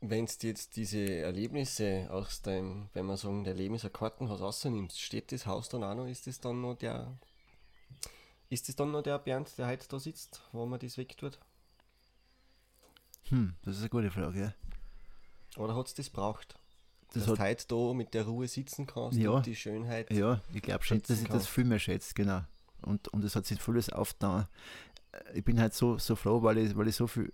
wenn 0.00 0.26
du 0.26 0.46
jetzt 0.46 0.76
diese 0.76 0.98
Erlebnisse 0.98 2.08
aus 2.10 2.42
deinem, 2.42 2.88
wenn 2.92 3.06
man 3.06 3.16
sagen, 3.16 3.44
der 3.44 3.54
Lebenskartenhaus 3.54 4.40
rausnimmst, 4.40 5.00
steht 5.00 5.30
das 5.30 5.46
Haus 5.46 5.68
dann 5.68 5.84
auch 5.84 5.94
noch, 5.94 6.06
ist 6.06 6.26
das 6.26 6.40
dann 6.40 6.60
noch 6.60 6.74
der, 6.74 7.16
ist 8.50 8.68
das 8.68 8.76
dann 8.76 8.90
noch 8.90 9.02
der 9.02 9.18
Bernd, 9.20 9.56
der 9.58 9.68
heute 9.68 9.86
da 9.88 10.00
sitzt, 10.00 10.42
wo 10.50 10.66
man 10.66 10.80
das 10.80 10.98
wegtut? 10.98 11.38
Hm, 13.28 13.54
das 13.62 13.76
ist 13.76 13.82
eine 13.82 13.90
gute 13.90 14.10
Frage, 14.10 14.40
ja. 14.40 14.54
Oder 15.56 15.76
hat 15.76 15.86
es 15.86 15.94
das 15.94 16.10
braucht? 16.10 16.54
Das 17.12 17.24
dass 17.26 17.34
du 17.34 17.42
heute 17.42 17.66
da 17.66 17.94
mit 17.94 18.14
der 18.14 18.24
Ruhe 18.24 18.48
sitzen 18.48 18.86
kannst 18.86 19.18
ja, 19.18 19.30
und 19.30 19.44
die 19.44 19.54
Schönheit. 19.54 20.10
Ja, 20.10 20.40
ich 20.54 20.62
glaube 20.62 20.82
schon, 20.84 21.02
dass 21.02 21.20
ich 21.20 21.28
kann. 21.28 21.36
das 21.36 21.46
viel 21.46 21.64
mehr 21.64 21.78
schätze, 21.78 22.14
genau. 22.14 22.42
Und, 22.80 23.08
und 23.08 23.22
es 23.22 23.36
hat 23.36 23.46
sich 23.46 23.60
vieles 23.60 23.90
aufgetan. 23.90 24.46
Ich 25.34 25.44
bin 25.44 25.60
halt 25.60 25.74
so, 25.74 25.98
so 25.98 26.16
froh, 26.16 26.42
weil 26.42 26.58
ich, 26.58 26.76
weil 26.76 26.88
ich 26.88 26.96
so 26.96 27.06
viel 27.06 27.32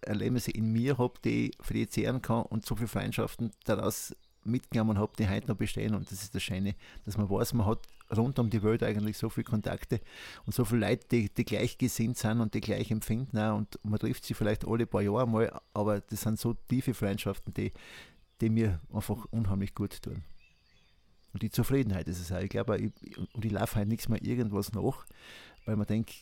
Erlebnisse 0.00 0.50
in 0.50 0.72
mir 0.72 0.98
habe, 0.98 1.14
die 1.24 1.52
für 1.60 1.74
die 1.74 1.82
ich 1.82 1.90
zehren 1.90 2.22
kann 2.22 2.42
und 2.42 2.66
so 2.66 2.74
viele 2.74 2.88
Freundschaften 2.88 3.52
daraus 3.64 4.14
mitgenommen 4.44 4.98
habe, 4.98 5.12
die 5.18 5.28
heute 5.28 5.46
noch 5.46 5.56
bestehen. 5.56 5.94
Und 5.94 6.10
das 6.10 6.22
ist 6.22 6.34
das 6.34 6.42
Schöne, 6.42 6.74
dass 7.04 7.16
man 7.16 7.30
weiß, 7.30 7.52
man 7.54 7.66
hat 7.66 7.86
rund 8.16 8.38
um 8.38 8.50
die 8.50 8.62
Welt 8.62 8.82
eigentlich 8.82 9.18
so 9.18 9.28
viele 9.28 9.44
Kontakte 9.44 10.00
und 10.46 10.54
so 10.54 10.64
viele 10.64 10.88
Leute, 10.88 11.06
die, 11.10 11.28
die 11.28 11.44
gleichgesinnt 11.44 12.18
sind 12.18 12.40
und 12.40 12.54
die 12.54 12.60
gleich 12.60 12.90
empfinden. 12.90 13.38
Auch. 13.38 13.56
Und 13.56 13.78
man 13.82 13.98
trifft 13.98 14.24
sie 14.24 14.34
vielleicht 14.34 14.66
alle 14.66 14.86
paar 14.86 15.02
Jahre 15.02 15.26
mal, 15.26 15.60
aber 15.74 16.00
das 16.00 16.22
sind 16.22 16.38
so 16.38 16.54
tiefe 16.54 16.94
Freundschaften, 16.94 17.54
die, 17.54 17.72
die 18.40 18.50
mir 18.50 18.80
einfach 18.92 19.26
unheimlich 19.30 19.74
gut 19.74 20.02
tun. 20.02 20.22
Und 21.32 21.42
die 21.42 21.50
Zufriedenheit 21.50 22.08
ist 22.08 22.20
es 22.20 22.32
auch. 22.32 22.40
Ich 22.40 22.50
glaube, 22.50 22.76
ich, 22.78 22.92
ich 23.02 23.50
laufe 23.50 23.76
halt 23.76 23.88
nichts 23.88 24.08
mehr 24.08 24.22
irgendwas 24.22 24.72
nach, 24.72 25.06
weil 25.64 25.76
man 25.76 25.86
denkt, 25.86 26.12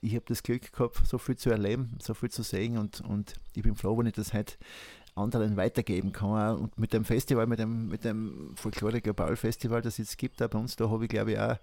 ich 0.00 0.14
habe 0.14 0.24
das 0.26 0.42
Glück 0.42 0.72
gehabt, 0.72 1.00
so 1.06 1.16
viel 1.16 1.36
zu 1.36 1.50
erleben, 1.50 1.96
so 2.02 2.12
viel 2.12 2.30
zu 2.30 2.42
sehen 2.42 2.76
und, 2.76 3.00
und 3.02 3.34
ich 3.54 3.62
bin 3.62 3.76
froh, 3.76 3.96
wenn 3.96 4.06
ich 4.06 4.14
das 4.14 4.32
halt 4.32 4.58
anderen 5.14 5.56
weitergeben 5.56 6.12
kann. 6.12 6.56
Und 6.56 6.78
mit 6.78 6.92
dem 6.92 7.04
Festival, 7.04 7.46
mit 7.46 7.58
dem, 7.58 7.88
mit 7.88 8.04
dem 8.04 8.54
Folklore 8.56 9.00
Global 9.00 9.36
Festival, 9.36 9.82
das 9.82 9.94
es 9.94 9.98
jetzt 9.98 10.18
gibt, 10.18 10.42
auch 10.42 10.48
bei 10.48 10.58
uns, 10.58 10.76
da 10.76 10.88
habe 10.90 11.04
ich 11.04 11.10
glaube 11.10 11.32
ich 11.32 11.38
auch 11.38 11.56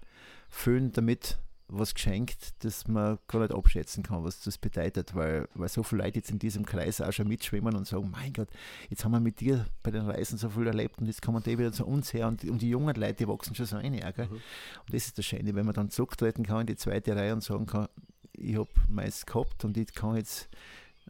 vielen 0.48 0.92
damit 0.92 1.38
was 1.72 1.94
geschenkt, 1.94 2.64
das 2.64 2.88
man 2.88 3.18
gar 3.28 3.40
nicht 3.40 3.52
abschätzen 3.52 4.02
kann, 4.02 4.24
was 4.24 4.40
das 4.40 4.58
bedeutet, 4.58 5.14
weil, 5.14 5.48
weil 5.54 5.68
so 5.68 5.82
viele 5.82 6.02
Leute 6.02 6.18
jetzt 6.18 6.30
in 6.30 6.38
diesem 6.38 6.66
Kreis 6.66 7.00
auch 7.00 7.12
schon 7.12 7.28
mitschwimmen 7.28 7.76
und 7.76 7.86
sagen, 7.86 8.10
mein 8.10 8.32
Gott, 8.32 8.48
jetzt 8.88 9.04
haben 9.04 9.12
wir 9.12 9.20
mit 9.20 9.40
dir 9.40 9.66
bei 9.82 9.90
den 9.90 10.02
Reisen 10.02 10.36
so 10.36 10.50
viel 10.50 10.66
erlebt 10.66 10.98
und 10.98 11.06
jetzt 11.06 11.22
kommen 11.22 11.42
die 11.42 11.58
wieder 11.58 11.72
zu 11.72 11.86
uns 11.86 12.12
her 12.12 12.28
und, 12.28 12.44
und 12.44 12.60
die 12.60 12.70
jungen 12.70 12.94
Leute, 12.96 13.14
die 13.14 13.28
wachsen 13.28 13.54
schon 13.54 13.66
so 13.66 13.76
ein. 13.76 13.94
Ja, 13.94 14.10
mhm. 14.16 14.32
Und 14.32 14.42
das 14.88 15.06
ist 15.06 15.18
das 15.18 15.24
Schöne, 15.24 15.54
wenn 15.54 15.64
man 15.64 15.74
dann 15.74 15.90
zurücktreten 15.90 16.44
kann 16.44 16.62
in 16.62 16.66
die 16.66 16.76
zweite 16.76 17.14
Reihe 17.14 17.32
und 17.32 17.42
sagen 17.42 17.66
kann, 17.66 17.88
ich 18.32 18.56
habe 18.56 18.70
meist 18.88 19.26
gehabt 19.26 19.64
und 19.64 19.76
ich 19.76 19.94
kann 19.94 20.16
jetzt 20.16 20.48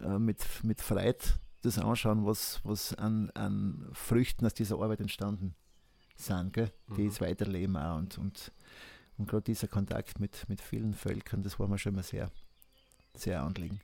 äh, 0.00 0.18
mit, 0.18 0.44
mit 0.62 0.80
Freude 0.80 1.18
das 1.62 1.78
anschauen, 1.78 2.24
was, 2.26 2.60
was 2.64 2.94
an, 2.94 3.30
an 3.30 3.88
Früchten 3.92 4.46
aus 4.46 4.54
dieser 4.54 4.76
Arbeit 4.76 5.00
entstanden 5.00 5.54
sind, 6.16 6.52
gell? 6.52 6.72
die 6.88 7.02
mhm. 7.02 7.08
jetzt 7.08 7.20
weiterleben 7.20 7.76
auch. 7.76 7.96
Und, 7.96 8.18
und, 8.18 8.52
und 9.18 9.28
gerade 9.28 9.44
dieser 9.44 9.68
Kontakt 9.68 10.20
mit, 10.20 10.48
mit 10.48 10.60
vielen 10.60 10.94
Völkern, 10.94 11.42
das 11.42 11.58
war 11.58 11.68
mir 11.68 11.78
schon 11.78 11.92
immer 11.92 12.02
sehr, 12.02 12.30
sehr 13.14 13.42
anliegen. 13.42 13.80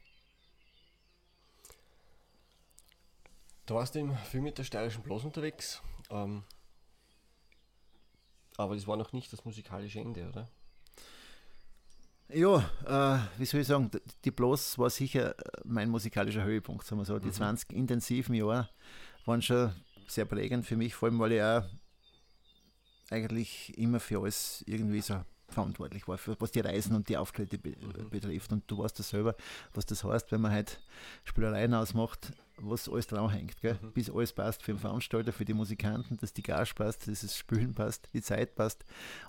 Du 3.66 3.74
warst 3.74 3.96
eben 3.96 4.16
viel 4.16 4.40
mit 4.40 4.58
der 4.58 4.64
steirischen 4.64 5.02
Blas 5.02 5.24
unterwegs, 5.24 5.82
ähm, 6.10 6.44
aber 8.56 8.76
das 8.76 8.86
war 8.86 8.96
noch 8.96 9.12
nicht 9.12 9.32
das 9.32 9.44
musikalische 9.44 10.00
Ende, 10.00 10.28
oder? 10.28 10.48
Ja, 12.28 12.58
äh, 12.84 13.38
wie 13.38 13.44
soll 13.44 13.60
ich 13.60 13.66
sagen, 13.68 13.90
die 14.24 14.30
Bloß 14.30 14.78
war 14.78 14.90
sicher 14.90 15.38
äh, 15.38 15.60
mein 15.64 15.88
musikalischer 15.88 16.42
Höhepunkt, 16.42 16.84
sagen 16.84 17.00
wir 17.00 17.04
so. 17.04 17.18
Die 17.18 17.28
mhm. 17.28 17.32
20 17.32 17.72
intensiven 17.72 18.34
Jahre 18.34 18.68
waren 19.24 19.42
schon 19.42 19.72
sehr 20.08 20.24
prägend 20.24 20.66
für 20.66 20.76
mich, 20.76 20.94
vor 20.94 21.08
allem 21.08 21.18
weil 21.18 21.32
ich 21.32 21.42
auch 21.42 21.62
eigentlich 23.10 23.76
immer 23.78 24.00
für 24.00 24.20
alles 24.20 24.64
irgendwie 24.66 25.00
so 25.00 25.22
verantwortlich 25.48 26.08
war, 26.08 26.18
für, 26.18 26.36
was 26.40 26.50
die 26.50 26.60
Reisen 26.60 26.96
und 26.96 27.08
die 27.08 27.16
Auftritte 27.16 27.58
be 27.58 27.70
mhm. 27.70 28.10
betrifft. 28.10 28.52
Und 28.52 28.68
du 28.68 28.78
weißt 28.78 28.98
das 28.98 29.10
selber, 29.10 29.36
was 29.74 29.86
das 29.86 30.02
heißt, 30.02 30.32
wenn 30.32 30.40
man 30.40 30.52
halt 30.52 30.80
Spielereien 31.24 31.74
ausmacht, 31.74 32.32
was 32.56 32.88
alles 32.88 33.06
dran 33.06 33.30
hängt. 33.30 33.60
Gell? 33.60 33.78
Mhm. 33.80 33.92
Bis 33.92 34.10
alles 34.10 34.32
passt 34.32 34.64
für 34.64 34.72
den 34.72 34.80
Veranstalter, 34.80 35.32
für 35.32 35.44
die 35.44 35.54
Musikanten, 35.54 36.16
dass 36.16 36.32
die 36.32 36.42
Gage 36.42 36.72
passt, 36.74 37.06
dass 37.06 37.20
das 37.20 37.36
Spielen 37.36 37.74
passt, 37.74 38.08
die 38.12 38.22
Zeit 38.22 38.56
passt. 38.56 38.84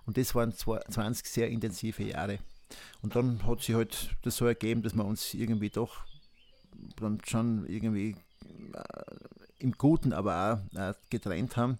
Und 0.05 0.17
das 0.17 0.33
waren 0.33 0.51
20 0.53 1.27
sehr 1.27 1.49
intensive 1.49 2.03
Jahre. 2.03 2.39
Und 3.01 3.15
dann 3.15 3.45
hat 3.45 3.61
sich 3.61 3.75
halt 3.75 4.15
das 4.23 4.37
so 4.37 4.45
ergeben, 4.45 4.81
dass 4.81 4.95
wir 4.95 5.05
uns 5.05 5.33
irgendwie 5.33 5.69
doch 5.69 6.05
dann 6.99 7.19
schon 7.25 7.65
irgendwie 7.67 8.15
äh, 8.73 8.83
im 9.59 9.71
Guten, 9.73 10.13
aber 10.13 10.61
auch 10.73 10.79
äh, 10.79 10.93
getrennt 11.09 11.57
haben. 11.57 11.79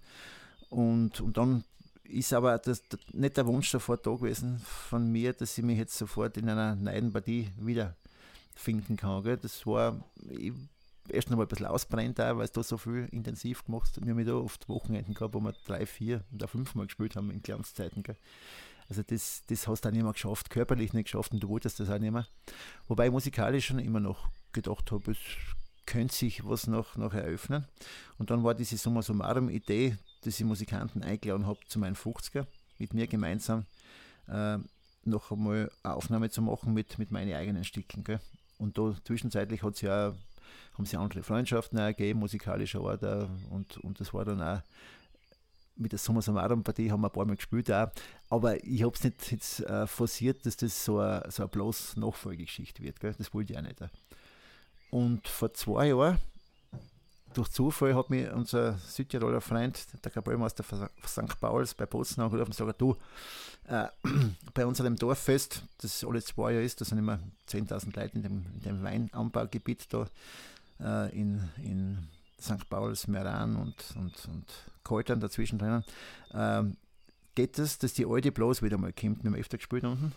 Und, 0.69 1.21
und 1.21 1.37
dann 1.37 1.63
ist 2.03 2.33
aber 2.33 2.57
das, 2.57 2.83
nicht 3.11 3.37
der 3.37 3.45
Wunsch 3.45 3.69
sofort 3.69 4.05
da 4.05 4.11
gewesen 4.11 4.59
von 4.59 5.11
mir, 5.11 5.33
dass 5.33 5.57
ich 5.57 5.63
mich 5.63 5.77
jetzt 5.77 5.97
sofort 5.97 6.37
in 6.37 6.49
einer 6.49 6.75
neuen 6.75 7.11
Partie 7.11 7.49
wiederfinden 7.57 8.95
kann. 8.97 9.23
Gell? 9.23 9.37
Das 9.37 9.65
war 9.65 9.99
erst 11.09 11.29
noch 11.29 11.37
mal 11.37 11.43
ein 11.43 11.49
bisschen 11.49 11.65
ausbrennt, 11.65 12.17
weil 12.19 12.41
es 12.41 12.51
da 12.51 12.63
so 12.63 12.77
viel 12.77 13.07
intensiv 13.11 13.65
gemacht 13.65 13.95
hat. 13.95 14.05
Wir 14.05 14.13
haben 14.13 14.25
da 14.25 14.35
oft 14.35 14.67
Wochenenden 14.69 15.13
gehabt, 15.13 15.33
wo 15.33 15.39
wir 15.39 15.53
drei, 15.65 15.85
vier 15.85 16.23
oder 16.33 16.47
fünfmal 16.47 16.85
gespielt 16.85 17.15
haben 17.15 17.31
in 17.31 17.41
Glanzzeiten. 17.41 18.03
Gell? 18.03 18.17
Also 18.89 19.03
das, 19.03 19.43
das 19.47 19.67
hast 19.67 19.83
du 19.83 19.89
auch 19.89 19.93
nicht 19.93 20.03
mehr 20.03 20.13
geschafft, 20.13 20.49
körperlich 20.49 20.93
nicht 20.93 21.05
geschafft 21.05 21.33
und 21.33 21.41
du 21.41 21.49
wolltest 21.49 21.79
das 21.79 21.89
auch 21.89 21.99
nicht 21.99 22.11
mehr. 22.11 22.27
Wobei 22.87 23.09
musikalisch 23.09 23.65
schon 23.65 23.79
immer 23.79 23.99
noch 23.99 24.29
gedacht 24.53 24.91
habe, 24.91 25.11
es 25.11 25.17
könnte 25.85 26.13
sich 26.13 26.45
was 26.45 26.67
noch, 26.67 26.95
noch 26.95 27.13
eröffnen. 27.13 27.65
Und 28.17 28.29
dann 28.29 28.43
war 28.43 28.53
diese 28.53 28.77
Summa 28.77 29.01
summarum 29.01 29.49
Idee, 29.49 29.97
dass 30.21 30.39
ich 30.39 30.45
Musikanten 30.45 31.03
eingeladen 31.03 31.45
habe 31.45 31.59
zu 31.67 31.79
meinen 31.79 31.95
50er, 31.95 32.45
mit 32.77 32.93
mir 32.93 33.07
gemeinsam 33.07 33.65
äh, 34.27 34.57
noch 35.03 35.31
einmal 35.31 35.71
eine 35.83 35.95
Aufnahme 35.95 36.29
zu 36.29 36.41
machen 36.41 36.73
mit, 36.73 36.97
mit 36.97 37.11
meinen 37.11 37.33
eigenen 37.33 37.63
Stücken. 37.63 38.03
Gell? 38.03 38.19
Und 38.57 38.77
da 38.77 38.95
zwischenzeitlich 39.03 39.63
hat 39.63 39.81
ja 39.81 40.13
haben 40.77 40.85
sie 40.85 40.97
andere 40.97 41.23
Freundschaften 41.23 41.77
ergeben, 41.79 42.19
musikalischer 42.19 42.81
Art 42.81 43.01
und, 43.49 43.77
und 43.77 43.99
das 43.99 44.13
war 44.13 44.25
dann 44.25 44.41
auch 44.41 44.61
mit 45.77 45.91
der 45.91 45.99
Summa 45.99 46.21
Summarum 46.21 46.63
Partie 46.63 46.91
haben 46.91 47.01
wir 47.01 47.07
ein 47.07 47.13
paar 47.13 47.25
Mal 47.25 47.35
gespielt 47.35 47.71
auch. 47.71 47.89
Aber 48.29 48.63
ich 48.63 48.83
habe 48.83 48.95
es 48.95 49.03
nicht 49.03 49.31
jetzt 49.31 49.59
äh, 49.61 49.87
forciert, 49.87 50.45
dass 50.45 50.57
das 50.57 50.83
so 50.83 50.99
eine, 50.99 51.23
so 51.29 51.43
eine 51.43 51.49
bloß 51.49 51.97
Nachfolgegeschichte 51.97 52.83
wird. 52.83 52.99
Gell? 52.99 53.15
Das 53.17 53.33
wollte 53.33 53.53
ich 53.53 53.59
auch 53.59 53.63
nicht. 53.63 53.79
Und 54.89 55.27
vor 55.27 55.53
zwei 55.53 55.87
Jahren, 55.87 56.17
durch 57.33 57.49
Zufall, 57.49 57.95
hat 57.95 58.09
mir 58.09 58.33
unser 58.33 58.77
Südtiroler 58.77 59.41
Freund, 59.41 59.85
der 60.03 60.11
Kapellmeister 60.11 60.63
von 60.63 60.89
St. 61.05 61.39
Pauls 61.39 61.73
bei 61.73 61.85
Bozen 61.85 62.21
angerufen 62.21 62.51
und 62.51 62.57
gesagt, 62.57 62.81
du, 62.81 62.95
äh, 63.67 63.87
bei 64.53 64.65
unserem 64.65 64.95
Dorffest, 64.95 65.63
das 65.79 66.03
alle 66.03 66.23
zwei 66.23 66.53
Jahre 66.53 66.63
ist, 66.63 66.81
da 66.81 66.85
sind 66.85 66.97
immer 66.97 67.19
10.000 67.49 67.95
Leute 67.95 68.15
in 68.15 68.23
dem, 68.23 68.45
in 68.55 68.61
dem 68.61 68.83
Weinanbaugebiet 68.83 69.93
da 69.93 70.07
äh, 70.79 71.17
in, 71.17 71.49
in 71.63 72.07
St. 72.39 72.69
Pauls, 72.69 73.07
Meran 73.07 73.55
und, 73.55 73.75
und, 73.95 74.13
und 74.27 74.45
Kaltern 74.83 75.19
dazwischen 75.19 75.59
drinnen, 75.59 75.83
ähm, 76.33 76.77
geht 77.35 77.59
es, 77.59 77.77
dass 77.77 77.93
die 77.93 78.05
alte 78.05 78.31
bloß 78.31 78.61
wieder 78.61 78.77
mal 78.77 78.93
kommt. 78.93 79.23
Wir 79.23 79.31
haben 79.31 79.39
öfter 79.39 79.57
gespielt 79.57 79.83
unten. 79.83 80.13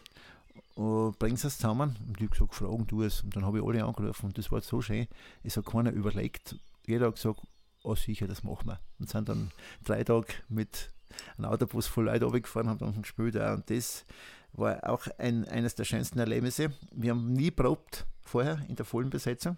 Und 0.75 1.19
bringen 1.19 1.37
sie 1.37 1.49
es 1.49 1.59
zusammen. 1.59 1.97
Und 2.07 2.17
ich 2.17 2.23
habe 2.23 2.31
gesagt, 2.31 2.55
fragen 2.55 2.87
du 2.87 3.03
es. 3.03 3.23
Und 3.23 3.37
dann 3.37 3.45
habe 3.45 3.59
ich 3.59 3.65
alle 3.65 3.85
angerufen 3.85 4.27
und 4.27 4.39
das 4.39 4.51
war 4.51 4.61
so 4.61 4.81
schön. 4.81 5.07
Es 5.43 5.57
hat 5.57 5.67
keiner 5.67 5.91
überlegt. 5.91 6.57
Jeder 6.87 7.09
hat 7.09 7.17
gesagt, 7.17 7.41
oh 7.83 7.95
sicher, 7.95 8.27
das 8.27 8.43
machen 8.43 8.69
wir. 8.69 8.81
Und 8.99 9.09
sind 9.09 9.29
dann 9.29 9.51
drei 9.85 10.05
Tage 10.05 10.29
mit 10.49 10.91
einem 11.37 11.51
Autobus 11.51 11.87
voll 11.87 12.05
Leute 12.07 12.25
runtergefahren, 12.25 12.69
haben 12.69 12.79
dann 12.79 13.03
gespielt. 13.03 13.37
Auch. 13.37 13.55
Und 13.55 13.69
das 13.69 14.05
war 14.53 14.89
auch 14.89 15.07
ein, 15.19 15.47
eines 15.49 15.75
der 15.75 15.85
schönsten 15.85 16.19
Erlebnisse. 16.19 16.73
Wir 16.93 17.11
haben 17.11 17.33
nie 17.33 17.51
probt 17.51 18.07
vorher 18.23 18.61
in 18.69 18.77
der 18.77 18.85
vollen 18.85 19.11
Besetzung 19.11 19.57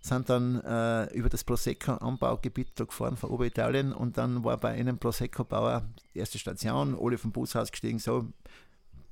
sind 0.00 0.30
dann 0.30 0.60
äh, 0.62 1.12
über 1.12 1.28
das 1.28 1.44
Prosecco-Anbaugebiet 1.44 2.72
da 2.74 2.84
gefahren 2.84 3.16
von 3.16 3.30
Oberitalien 3.30 3.92
und 3.92 4.16
dann 4.16 4.42
war 4.44 4.56
bei 4.56 4.70
einem 4.70 4.98
Prosecco-Bauer 4.98 5.88
erste 6.14 6.38
Station, 6.38 6.98
alle 6.98 7.18
vom 7.18 7.32
Bus 7.32 7.54
ausgestiegen, 7.54 7.98
so, 7.98 8.32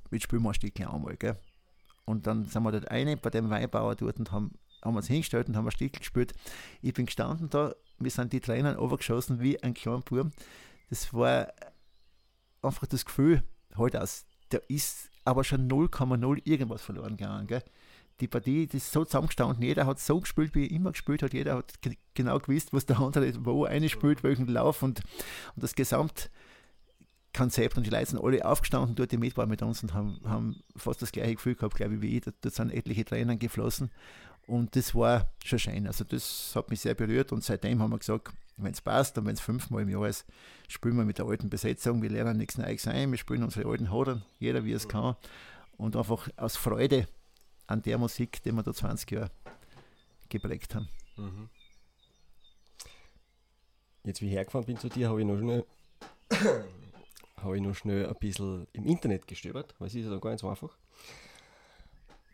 jetzt 0.09 0.23
spielen 0.23 0.41
wir 0.41 0.49
ein 0.49 0.55
Stückchen 0.55 0.87
einmal, 0.87 1.15
gell. 1.15 1.37
Und 2.05 2.25
dann 2.25 2.45
sind 2.45 2.63
wir 2.63 2.71
dort 2.71 2.89
eine 2.89 3.17
bei 3.17 3.29
dem 3.29 3.51
Weinbauer 3.51 3.95
dort 3.95 4.17
und 4.17 4.31
haben, 4.31 4.51
haben 4.83 4.95
uns 4.95 5.07
hingestellt 5.07 5.47
und 5.47 5.55
haben 5.55 5.67
ein 5.67 5.71
Stück 5.71 5.93
gespielt. 5.93 6.33
Ich 6.81 6.93
bin 6.93 7.05
gestanden 7.05 7.51
da, 7.51 7.75
wir 7.99 8.09
sind 8.09 8.33
die 8.33 8.39
Tränen 8.39 8.77
overgeschossen 8.77 9.39
wie 9.39 9.61
ein 9.61 9.75
kleiner 9.75 10.01
Bub. 10.01 10.31
Das 10.89 11.13
war 11.13 11.53
einfach 12.63 12.87
das 12.87 13.05
Gefühl, 13.05 13.43
halt 13.75 13.95
aus, 13.95 14.25
da 14.49 14.57
ist 14.67 15.11
aber 15.23 15.43
schon 15.43 15.69
0,0 15.69 16.41
irgendwas 16.45 16.81
verloren 16.81 17.15
gegangen, 17.15 17.45
gell 17.45 17.63
die 18.19 18.27
Partie 18.27 18.67
die 18.67 18.77
ist 18.77 18.91
so 18.91 19.05
zusammengestanden, 19.05 19.63
jeder 19.63 19.85
hat 19.85 19.99
so 19.99 20.19
gespielt, 20.19 20.55
wie 20.55 20.65
er 20.65 20.71
immer 20.71 20.91
gespielt 20.91 21.23
hat, 21.23 21.33
jeder 21.33 21.57
hat 21.57 21.73
genau 22.13 22.39
gewusst, 22.39 22.73
was 22.73 22.85
der 22.85 22.99
andere 22.99 23.33
wo 23.45 23.65
eine 23.65 23.89
spielt, 23.89 24.23
welchen 24.23 24.47
Lauf. 24.47 24.83
Und, 24.83 25.01
und 25.55 25.63
das 25.63 25.75
Gesamtkonzept 25.75 27.77
und 27.77 27.85
die 27.85 27.89
Leute 27.89 28.11
sind 28.11 28.23
alle 28.23 28.45
aufgestanden 28.45 28.95
dort, 28.95 29.13
mit 29.13 29.37
waren 29.37 29.49
mit 29.49 29.61
uns 29.61 29.83
und 29.83 29.93
haben, 29.93 30.19
haben 30.25 30.61
fast 30.75 31.01
das 31.01 31.11
gleiche 31.11 31.35
Gefühl 31.35 31.55
gehabt, 31.55 31.75
glaube 31.75 31.95
ich, 31.95 32.01
wie 32.01 32.17
ich. 32.17 32.23
Dort 32.41 32.53
sind 32.53 32.71
etliche 32.71 33.05
Tränen 33.05 33.39
geflossen. 33.39 33.91
Und 34.47 34.75
das 34.75 34.95
war 34.95 35.31
schon 35.45 35.59
schön. 35.59 35.85
Also 35.85 36.03
das 36.03 36.53
hat 36.55 36.71
mich 36.71 36.81
sehr 36.81 36.95
berührt. 36.95 37.31
Und 37.31 37.43
seitdem 37.43 37.81
haben 37.81 37.91
wir 37.91 37.99
gesagt, 37.99 38.33
wenn 38.57 38.73
es 38.73 38.81
passt 38.81 39.17
und 39.17 39.25
wenn 39.25 39.35
es 39.35 39.41
fünfmal 39.41 39.83
im 39.83 39.89
Jahr 39.89 40.07
ist, 40.07 40.25
spielen 40.67 40.97
wir 40.97 41.05
mit 41.05 41.17
der 41.17 41.25
alten 41.25 41.49
Besetzung, 41.49 42.01
wir 42.01 42.09
lernen 42.09 42.37
nichts 42.37 42.57
Neues 42.57 42.87
ein, 42.87 43.11
wir 43.11 43.17
spielen 43.17 43.43
unsere 43.43 43.69
alten 43.69 43.91
Hodern, 43.91 44.23
jeder 44.39 44.65
wie 44.65 44.73
es 44.73 44.87
kann. 44.87 45.15
Und 45.77 45.95
einfach 45.95 46.27
aus 46.35 46.57
Freude 46.57 47.07
an 47.69 47.81
der 47.83 47.97
Musik, 47.99 48.41
die 48.43 48.51
wir 48.51 48.63
da 48.63 48.73
20 48.73 49.11
Jahre 49.11 49.31
geprägt 50.27 50.73
haben. 50.73 50.89
Mhm. 51.17 51.49
Jetzt, 54.03 54.21
wie 54.21 54.27
ich 54.27 54.33
hergefahren 54.33 54.65
bin 54.65 54.77
zu 54.77 54.89
dir, 54.89 55.09
habe 55.09 55.21
ich 55.21 55.27
noch 55.27 55.37
schnell, 55.37 55.65
habe 57.37 57.57
ich 57.57 57.61
noch 57.61 57.75
schnell 57.75 58.07
ein 58.07 58.15
bisschen 58.15 58.67
im 58.73 58.85
Internet 58.85 59.27
gestöbert, 59.27 59.75
weil 59.77 59.87
es 59.87 59.95
ist 59.95 60.05
ja 60.05 60.11
da 60.11 60.17
gar 60.17 60.31
nicht 60.31 60.39
so 60.39 60.49
einfach. 60.49 60.75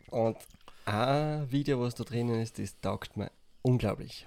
Und 0.08 0.38
ein 0.86 1.50
Video, 1.50 1.80
was 1.80 1.94
da 1.94 2.04
drinnen 2.04 2.40
ist, 2.40 2.58
das 2.58 2.80
taugt 2.80 3.16
mir 3.16 3.30
unglaublich. 3.60 4.26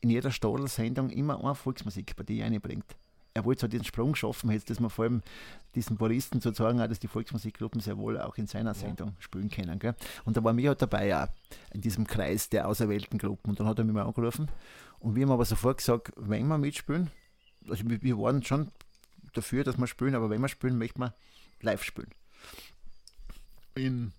in 0.00 0.10
jeder 0.10 0.30
Stadel-Sendung 0.30 1.10
immer 1.10 1.42
eine 1.42 1.54
Volksmusikpartie 1.54 2.42
einbringt 2.42 2.96
er 3.34 3.44
wollte 3.44 3.62
so 3.62 3.68
diesen 3.68 3.84
Sprung 3.84 4.14
schaffen, 4.14 4.50
jetzt, 4.52 4.70
dass 4.70 4.78
man 4.78 4.90
vor 4.90 5.04
allem 5.04 5.22
diesen 5.74 5.96
Puristen 5.96 6.40
zu 6.40 6.52
sagen 6.52 6.78
hat, 6.80 6.92
dass 6.92 7.00
die 7.00 7.08
Volksmusikgruppen 7.08 7.80
sehr 7.80 7.98
wohl 7.98 8.20
auch 8.20 8.38
in 8.38 8.46
seiner 8.46 8.74
Sendung 8.74 9.08
ja. 9.08 9.14
spielen 9.18 9.50
können. 9.50 9.78
Gell? 9.80 9.96
Und 10.24 10.36
da 10.36 10.44
war 10.44 10.52
mir 10.52 10.68
halt 10.68 10.80
dabei 10.80 11.16
auch 11.16 11.28
in 11.72 11.80
diesem 11.80 12.06
Kreis 12.06 12.48
der 12.48 12.68
auserwählten 12.68 13.18
Gruppen. 13.18 13.50
Und 13.50 13.60
dann 13.60 13.66
hat 13.66 13.78
er 13.78 13.84
mich 13.84 13.92
mal 13.92 14.04
angerufen 14.04 14.48
und 15.00 15.16
wir 15.16 15.24
haben 15.24 15.32
aber 15.32 15.44
sofort 15.44 15.78
gesagt, 15.78 16.12
wenn 16.16 16.46
wir 16.46 16.58
mitspielen, 16.58 17.10
also 17.68 17.82
wir, 17.88 18.00
wir 18.02 18.16
waren 18.18 18.42
schon 18.44 18.70
dafür, 19.32 19.64
dass 19.64 19.76
wir 19.78 19.88
spielen, 19.88 20.14
aber 20.14 20.30
wenn 20.30 20.40
wir 20.40 20.48
spielen, 20.48 20.78
möchten 20.78 21.00
wir 21.00 21.12
live 21.60 21.82
spielen. 21.82 22.10
In, 23.74 24.12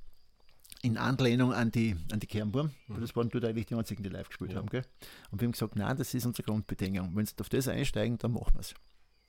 in 0.82 0.98
Anlehnung 0.98 1.54
an 1.54 1.72
die, 1.72 1.96
an 2.12 2.20
die 2.20 2.28
Kernburm. 2.28 2.72
Mhm. 2.90 3.00
Das 3.00 3.16
waren 3.16 3.30
dort 3.30 3.46
eigentlich 3.46 3.68
die 3.68 3.76
einzigen, 3.76 4.04
die 4.04 4.10
live 4.10 4.28
gespielt 4.28 4.52
ja. 4.52 4.58
haben. 4.58 4.68
Gell? 4.68 4.84
Und 5.32 5.40
wir 5.40 5.48
haben 5.48 5.54
gesagt, 5.54 5.78
nein, 5.78 5.96
das 5.96 6.14
ist 6.14 6.26
unsere 6.26 6.44
Grundbedingung. 6.44 7.16
Wenn 7.16 7.26
sie 7.26 7.36
auf 7.40 7.48
das 7.48 7.70
einsteigen, 7.70 8.18
dann 8.18 8.34
machen 8.34 8.56
wir 8.56 8.60
es. 8.60 8.76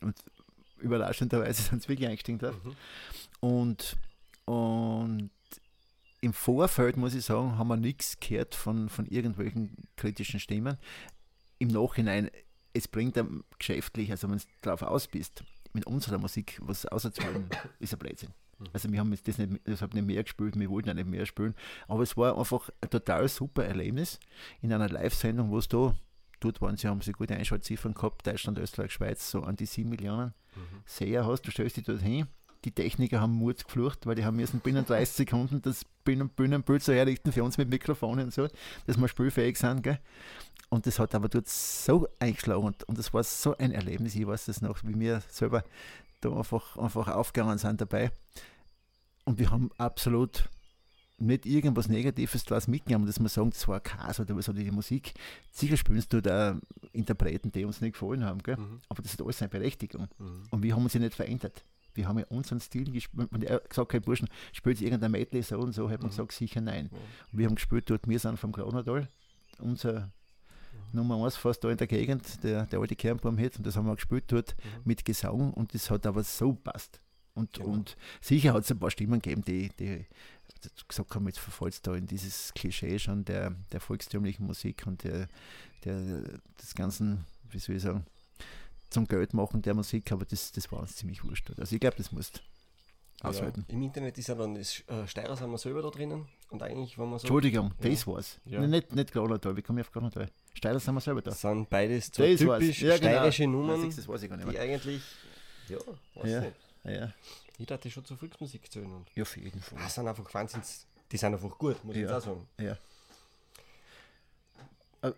Und 0.00 0.16
überraschenderweise 0.78 1.62
sind 1.70 1.82
sie 1.82 1.88
wirklich 1.88 2.08
eingestiegen 2.08 2.38
drauf. 2.38 2.58
Mhm. 2.64 2.76
Und, 3.40 3.96
und 4.44 5.30
im 6.20 6.32
Vorfeld, 6.32 6.96
muss 6.96 7.14
ich 7.14 7.24
sagen, 7.24 7.58
haben 7.58 7.68
wir 7.68 7.76
nichts 7.76 8.18
gehört 8.18 8.54
von, 8.54 8.88
von 8.88 9.06
irgendwelchen 9.06 9.76
kritischen 9.96 10.40
Stimmen. 10.40 10.76
Im 11.58 11.68
Nachhinein, 11.68 12.30
es 12.72 12.88
bringt 12.88 13.16
einem 13.16 13.44
geschäftlich, 13.58 14.10
also 14.10 14.28
wenn 14.28 14.38
du 14.38 14.44
darauf 14.62 14.82
aus 14.82 15.08
bist, 15.08 15.44
mit 15.72 15.86
unserer 15.86 16.18
Musik 16.18 16.58
was 16.62 16.86
auszuholen, 16.86 17.48
ist 17.78 17.92
ein 17.92 17.98
Blödsinn. 17.98 18.30
Mhm. 18.58 18.66
Also 18.72 18.92
wir 18.92 19.00
haben 19.00 19.12
jetzt 19.12 19.28
das 19.28 19.38
nicht, 19.38 19.60
deshalb 19.66 19.94
nicht 19.94 20.06
mehr 20.06 20.22
gespielt, 20.22 20.58
wir 20.58 20.70
wollten 20.70 20.90
auch 20.90 20.94
nicht 20.94 21.08
mehr 21.08 21.26
spielen, 21.26 21.54
aber 21.86 22.02
es 22.02 22.16
war 22.16 22.38
einfach 22.38 22.70
ein 22.80 22.90
total 22.90 23.28
super 23.28 23.64
Erlebnis 23.64 24.18
in 24.60 24.72
einer 24.72 24.88
Live-Sendung, 24.88 25.50
wo 25.50 25.58
es 25.58 25.68
da 25.68 25.94
dort 26.40 26.60
waren 26.60 26.76
sie, 26.76 26.88
haben 26.88 27.00
sie 27.00 27.12
gute 27.12 27.34
Einschaltziffern 27.34 27.94
gehabt, 27.94 28.26
Deutschland, 28.26 28.58
Österreich, 28.58 28.92
Schweiz, 28.92 29.30
so 29.30 29.42
an 29.42 29.56
die 29.56 29.66
7 29.66 29.88
Millionen 29.88 30.34
mhm. 30.54 30.82
Seher 30.84 31.26
hast, 31.26 31.42
du 31.42 31.50
stellst 31.50 31.76
dich 31.76 31.84
dort 31.84 32.02
hin, 32.02 32.26
die 32.64 32.72
Techniker 32.72 33.20
haben 33.20 33.32
Mut 33.32 33.64
geflucht, 33.64 34.06
weil 34.06 34.16
die 34.16 34.24
haben 34.24 34.36
müssen 34.36 34.60
binnen 34.60 34.84
30 34.86 35.14
Sekunden 35.14 35.62
das 35.62 35.84
Bühnenbild 36.04 36.82
so 36.82 36.92
herrichten 36.92 37.32
für 37.32 37.44
uns 37.44 37.58
mit 37.58 37.68
Mikrofonen 37.68 38.26
und 38.26 38.34
so, 38.34 38.48
dass 38.86 38.96
wir 38.96 39.08
spielfähig 39.08 39.56
sind, 39.56 39.82
gell? 39.82 39.98
Und 40.68 40.86
das 40.86 40.98
hat 40.98 41.14
aber 41.14 41.28
dort 41.28 41.48
so 41.48 42.08
eingeschlagen 42.18 42.64
und, 42.64 42.84
und 42.84 42.98
das 42.98 43.14
war 43.14 43.22
so 43.22 43.56
ein 43.56 43.70
Erlebnis, 43.70 44.16
ich 44.16 44.26
weiß 44.26 44.46
das 44.46 44.62
noch, 44.62 44.82
wie 44.82 44.98
wir 44.98 45.22
selber 45.28 45.62
da 46.20 46.36
einfach, 46.36 46.76
einfach 46.76 47.08
aufgegangen 47.08 47.58
sind 47.58 47.80
dabei. 47.80 48.10
Und 49.24 49.38
wir 49.38 49.50
haben 49.50 49.70
absolut 49.78 50.48
nicht 51.18 51.46
irgendwas 51.46 51.88
Negatives 51.88 52.44
daraus 52.44 52.68
mitgenommen, 52.68 53.06
dass 53.06 53.18
man 53.18 53.28
sagen, 53.28 53.50
das 53.50 53.66
war 53.66 53.80
Chaos 53.80 54.20
oder 54.20 54.36
was 54.36 54.48
oder 54.48 54.58
die 54.58 54.70
Musik. 54.70 55.14
Sicher 55.50 55.76
spielst 55.76 56.12
du 56.12 56.20
da 56.20 56.58
Interpreten, 56.92 57.50
die 57.52 57.64
uns 57.64 57.80
nicht 57.80 57.94
gefallen 57.94 58.24
haben, 58.24 58.42
gell? 58.42 58.56
Mhm. 58.56 58.80
aber 58.88 59.02
das 59.02 59.12
hat 59.12 59.22
alles 59.22 59.38
seine 59.38 59.48
Berechtigung. 59.48 60.08
Mhm. 60.18 60.42
Und 60.50 60.62
wir 60.62 60.74
haben 60.74 60.84
uns 60.84 60.94
ja 60.94 61.00
nicht 61.00 61.14
verändert. 61.14 61.64
Wir 61.94 62.06
haben 62.06 62.18
ja 62.18 62.26
unseren 62.28 62.60
Stil 62.60 62.92
gespielt. 62.92 63.28
Wenn 63.30 63.42
er 63.42 63.60
gesagt 63.60 63.94
hat, 63.94 64.04
Burschen, 64.04 64.28
spielt 64.52 64.80
irgendein 64.82 65.10
Medley 65.10 65.42
so 65.42 65.58
und 65.58 65.72
so, 65.72 65.88
hat 65.88 66.00
man 66.00 66.08
mhm. 66.08 66.10
gesagt, 66.10 66.32
sicher 66.32 66.60
nein. 66.60 66.90
Und 67.32 67.38
wir 67.38 67.46
haben 67.46 67.54
gespielt 67.54 67.88
dort, 67.88 68.06
wir 68.06 68.18
sind 68.18 68.38
vom 68.38 68.52
Kronadal, 68.52 69.08
unser. 69.58 70.10
Nummer 70.92 71.24
1 71.24 71.36
fast 71.36 71.64
da 71.64 71.70
in 71.70 71.76
der 71.76 71.86
Gegend, 71.86 72.42
der, 72.44 72.64
der 72.66 72.78
alte 72.78 72.94
Kernbaum 72.94 73.38
hat, 73.38 73.56
und 73.56 73.66
das 73.66 73.76
haben 73.76 73.86
wir 73.86 73.96
gespielt 73.96 74.24
dort 74.28 74.54
mhm. 74.56 74.82
mit 74.84 75.04
Gesang 75.04 75.52
und 75.52 75.74
das 75.74 75.90
hat 75.90 76.06
aber 76.06 76.22
so 76.22 76.52
passt. 76.52 77.00
Und, 77.36 77.58
ja. 77.58 77.64
und 77.64 77.96
sicher 78.20 78.54
hat 78.54 78.64
es 78.64 78.70
ein 78.70 78.78
paar 78.78 78.90
Stimmen 78.90 79.20
gegeben, 79.20 79.42
die, 79.42 79.70
die 79.78 80.06
gesagt 80.88 81.14
haben, 81.14 81.26
jetzt 81.26 81.38
verfallst 81.38 81.86
da 81.86 81.94
in 81.94 82.06
dieses 82.06 82.52
Klischee 82.54 82.98
schon 82.98 83.24
der, 83.24 83.54
der 83.72 83.80
volkstümlichen 83.80 84.46
Musik 84.46 84.84
und 84.86 85.04
der, 85.04 85.28
der, 85.84 86.22
des 86.60 86.74
ganzen, 86.74 87.24
wie 87.50 87.58
soll 87.58 87.76
ich 87.76 87.82
sagen, 87.82 88.04
zum 88.90 89.06
Geld 89.06 89.34
machen 89.34 89.62
der 89.62 89.74
Musik, 89.74 90.12
aber 90.12 90.24
das, 90.24 90.52
das 90.52 90.70
war 90.70 90.80
uns 90.80 90.96
ziemlich 90.96 91.24
wurscht. 91.24 91.50
Also 91.58 91.74
ich 91.74 91.80
glaube, 91.80 91.96
das 91.96 92.12
musst 92.12 92.42
aushalten. 93.22 93.64
Ja, 93.68 93.74
Im 93.74 93.82
Internet 93.82 94.18
ist 94.18 94.28
ja 94.28 94.34
dann 94.34 94.54
das 94.54 94.82
äh, 94.88 95.06
Steirer 95.06 95.36
sind 95.36 95.50
wir 95.50 95.58
selber 95.58 95.82
da 95.82 95.90
drinnen 95.90 96.26
und 96.50 96.62
eigentlich, 96.62 96.98
wenn 96.98 97.08
man 97.08 97.18
so. 97.18 97.24
Entschuldigung, 97.24 97.72
ja. 97.82 97.90
das 97.90 98.06
war's. 98.06 98.38
Ja. 98.44 98.66
Nicht, 98.66 98.94
nicht 98.94 99.12
Gronadal, 99.12 99.56
wie 99.56 99.62
komme 99.62 99.80
ich 99.80 99.86
auf 99.86 99.92
Gronadal? 99.92 100.30
Steirer 100.54 100.78
sind 100.78 100.94
wir 100.94 101.00
selber 101.00 101.22
da. 101.22 101.30
Das 101.30 101.40
sind 101.40 101.68
beides 101.68 102.06
so 102.06 102.22
typisch 102.22 102.82
ja, 102.82 102.96
genau. 102.96 103.10
steirische 103.10 103.46
Nummern, 103.46 103.90
das 103.90 104.06
weiß 104.06 104.22
ich 104.22 104.30
gar 104.30 104.36
nicht 104.36 104.50
die 104.50 104.58
eigentlich, 104.58 105.02
ja, 105.68 105.78
weiß 106.14 106.30
ja. 106.30 106.40
nicht. 106.40 106.56
Ja. 106.84 107.12
Ich 107.58 107.66
dachte 107.66 107.90
schon 107.90 108.04
zur 108.04 108.16
Volksmusik 108.16 108.70
zählen. 108.70 108.92
Und 108.92 109.08
ja, 109.14 109.22
auf 109.22 109.36
jeden 109.36 109.60
Fall. 109.60 109.78
Das 109.78 109.94
sind 109.94 110.06
einfach 110.06 110.32
Wahnsinns, 110.34 110.86
die 111.10 111.16
sind 111.16 111.32
einfach 111.32 111.56
gut, 111.58 111.82
muss 111.84 111.96
ja. 111.96 112.06
ich 112.06 112.12
auch 112.12 112.20
sagen. 112.20 112.48
Ja. 112.58 112.76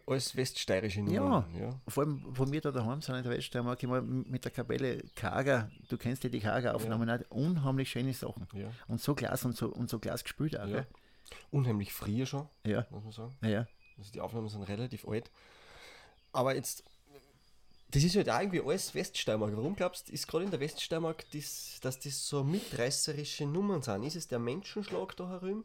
Alles 0.07 0.37
weststeirische 0.37 1.01
Nummern. 1.01 1.47
Ja, 1.55 1.61
ja, 1.61 1.81
vor 1.87 2.03
allem, 2.03 2.23
wo 2.27 2.51
wir 2.51 2.61
da 2.61 2.71
daheim 2.71 3.01
sind 3.01 3.15
in 3.15 3.23
der 3.23 3.33
Weststeiermark, 3.33 3.83
immer 3.83 4.03
mit 4.03 4.45
der 4.45 4.53
Kapelle 4.53 5.03
Kager, 5.15 5.71
du 5.89 5.97
kennst 5.97 6.25
ja 6.25 6.31
die 6.31 6.41
Kager-Aufnahmen, 6.41 7.09
ja. 7.09 7.21
unheimlich 7.31 7.91
schöne 7.91 8.13
Sachen. 8.13 8.47
Ja. 8.53 8.71
Und 8.87 9.01
so 9.01 9.15
Glas 9.15 9.45
und 9.45 9.57
so, 9.57 9.69
und 9.69 9.89
so 9.89 9.99
Glas 9.99 10.25
gespielt 10.25 10.59
auch. 10.59 10.67
Ja. 10.67 10.85
Unheimlich 11.51 11.93
früher 11.93 12.27
schon, 12.27 12.49
ja. 12.67 12.87
muss 12.91 13.05
man 13.05 13.13
sagen. 13.13 13.37
Ja. 13.43 13.67
Also 13.97 14.13
die 14.13 14.21
Aufnahmen 14.21 14.49
sind 14.49 14.63
relativ 14.65 15.07
alt. 15.09 15.31
Aber 16.33 16.55
jetzt 16.55 16.85
das 17.91 18.05
ist 18.05 18.17
halt 18.17 18.29
auch 18.29 18.41
irgendwie 18.41 18.61
alles 18.61 18.95
Weststeiermark. 18.95 19.57
Warum 19.57 19.75
glaubst 19.75 20.09
du, 20.09 20.13
ist 20.13 20.29
gerade 20.29 20.45
in 20.45 20.51
der 20.51 20.61
Weststeiermark, 20.61 21.25
das, 21.33 21.79
dass 21.81 21.99
das 21.99 22.27
so 22.27 22.45
mitreißerische 22.45 23.47
Nummern 23.47 23.83
sind? 23.83 24.05
Ist 24.05 24.17
es 24.17 24.29
der 24.29 24.39
Menschenschlag 24.39 25.17
da 25.17 25.29
herum? 25.29 25.65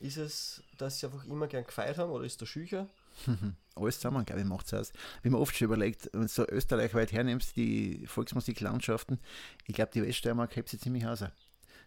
Ist 0.00 0.18
es, 0.18 0.62
dass 0.76 1.00
sie 1.00 1.06
einfach 1.06 1.24
immer 1.24 1.46
gern 1.46 1.64
gefeiert 1.64 1.96
haben 1.96 2.10
oder 2.10 2.24
ist 2.24 2.40
der 2.40 2.46
Schücher? 2.46 2.88
Alles 3.74 3.96
zusammen, 3.96 4.26
glaube 4.26 4.42
ich, 4.42 4.46
macht 4.46 4.66
es 4.66 4.74
aus. 4.74 4.92
Wie 5.22 5.30
man 5.30 5.40
oft 5.40 5.56
schon 5.56 5.66
überlegt, 5.66 6.10
wenn 6.12 6.22
du 6.22 6.28
so 6.28 6.46
österreichweit 6.46 7.12
hernimmst, 7.12 7.56
die 7.56 8.06
Volksmusiklandschaften, 8.06 9.18
ich 9.66 9.74
glaube, 9.74 9.92
die 9.94 10.02
Weststeiermark 10.02 10.54
hebt 10.56 10.68
sie 10.68 10.78
ziemlich 10.78 11.06
aus 11.06 11.24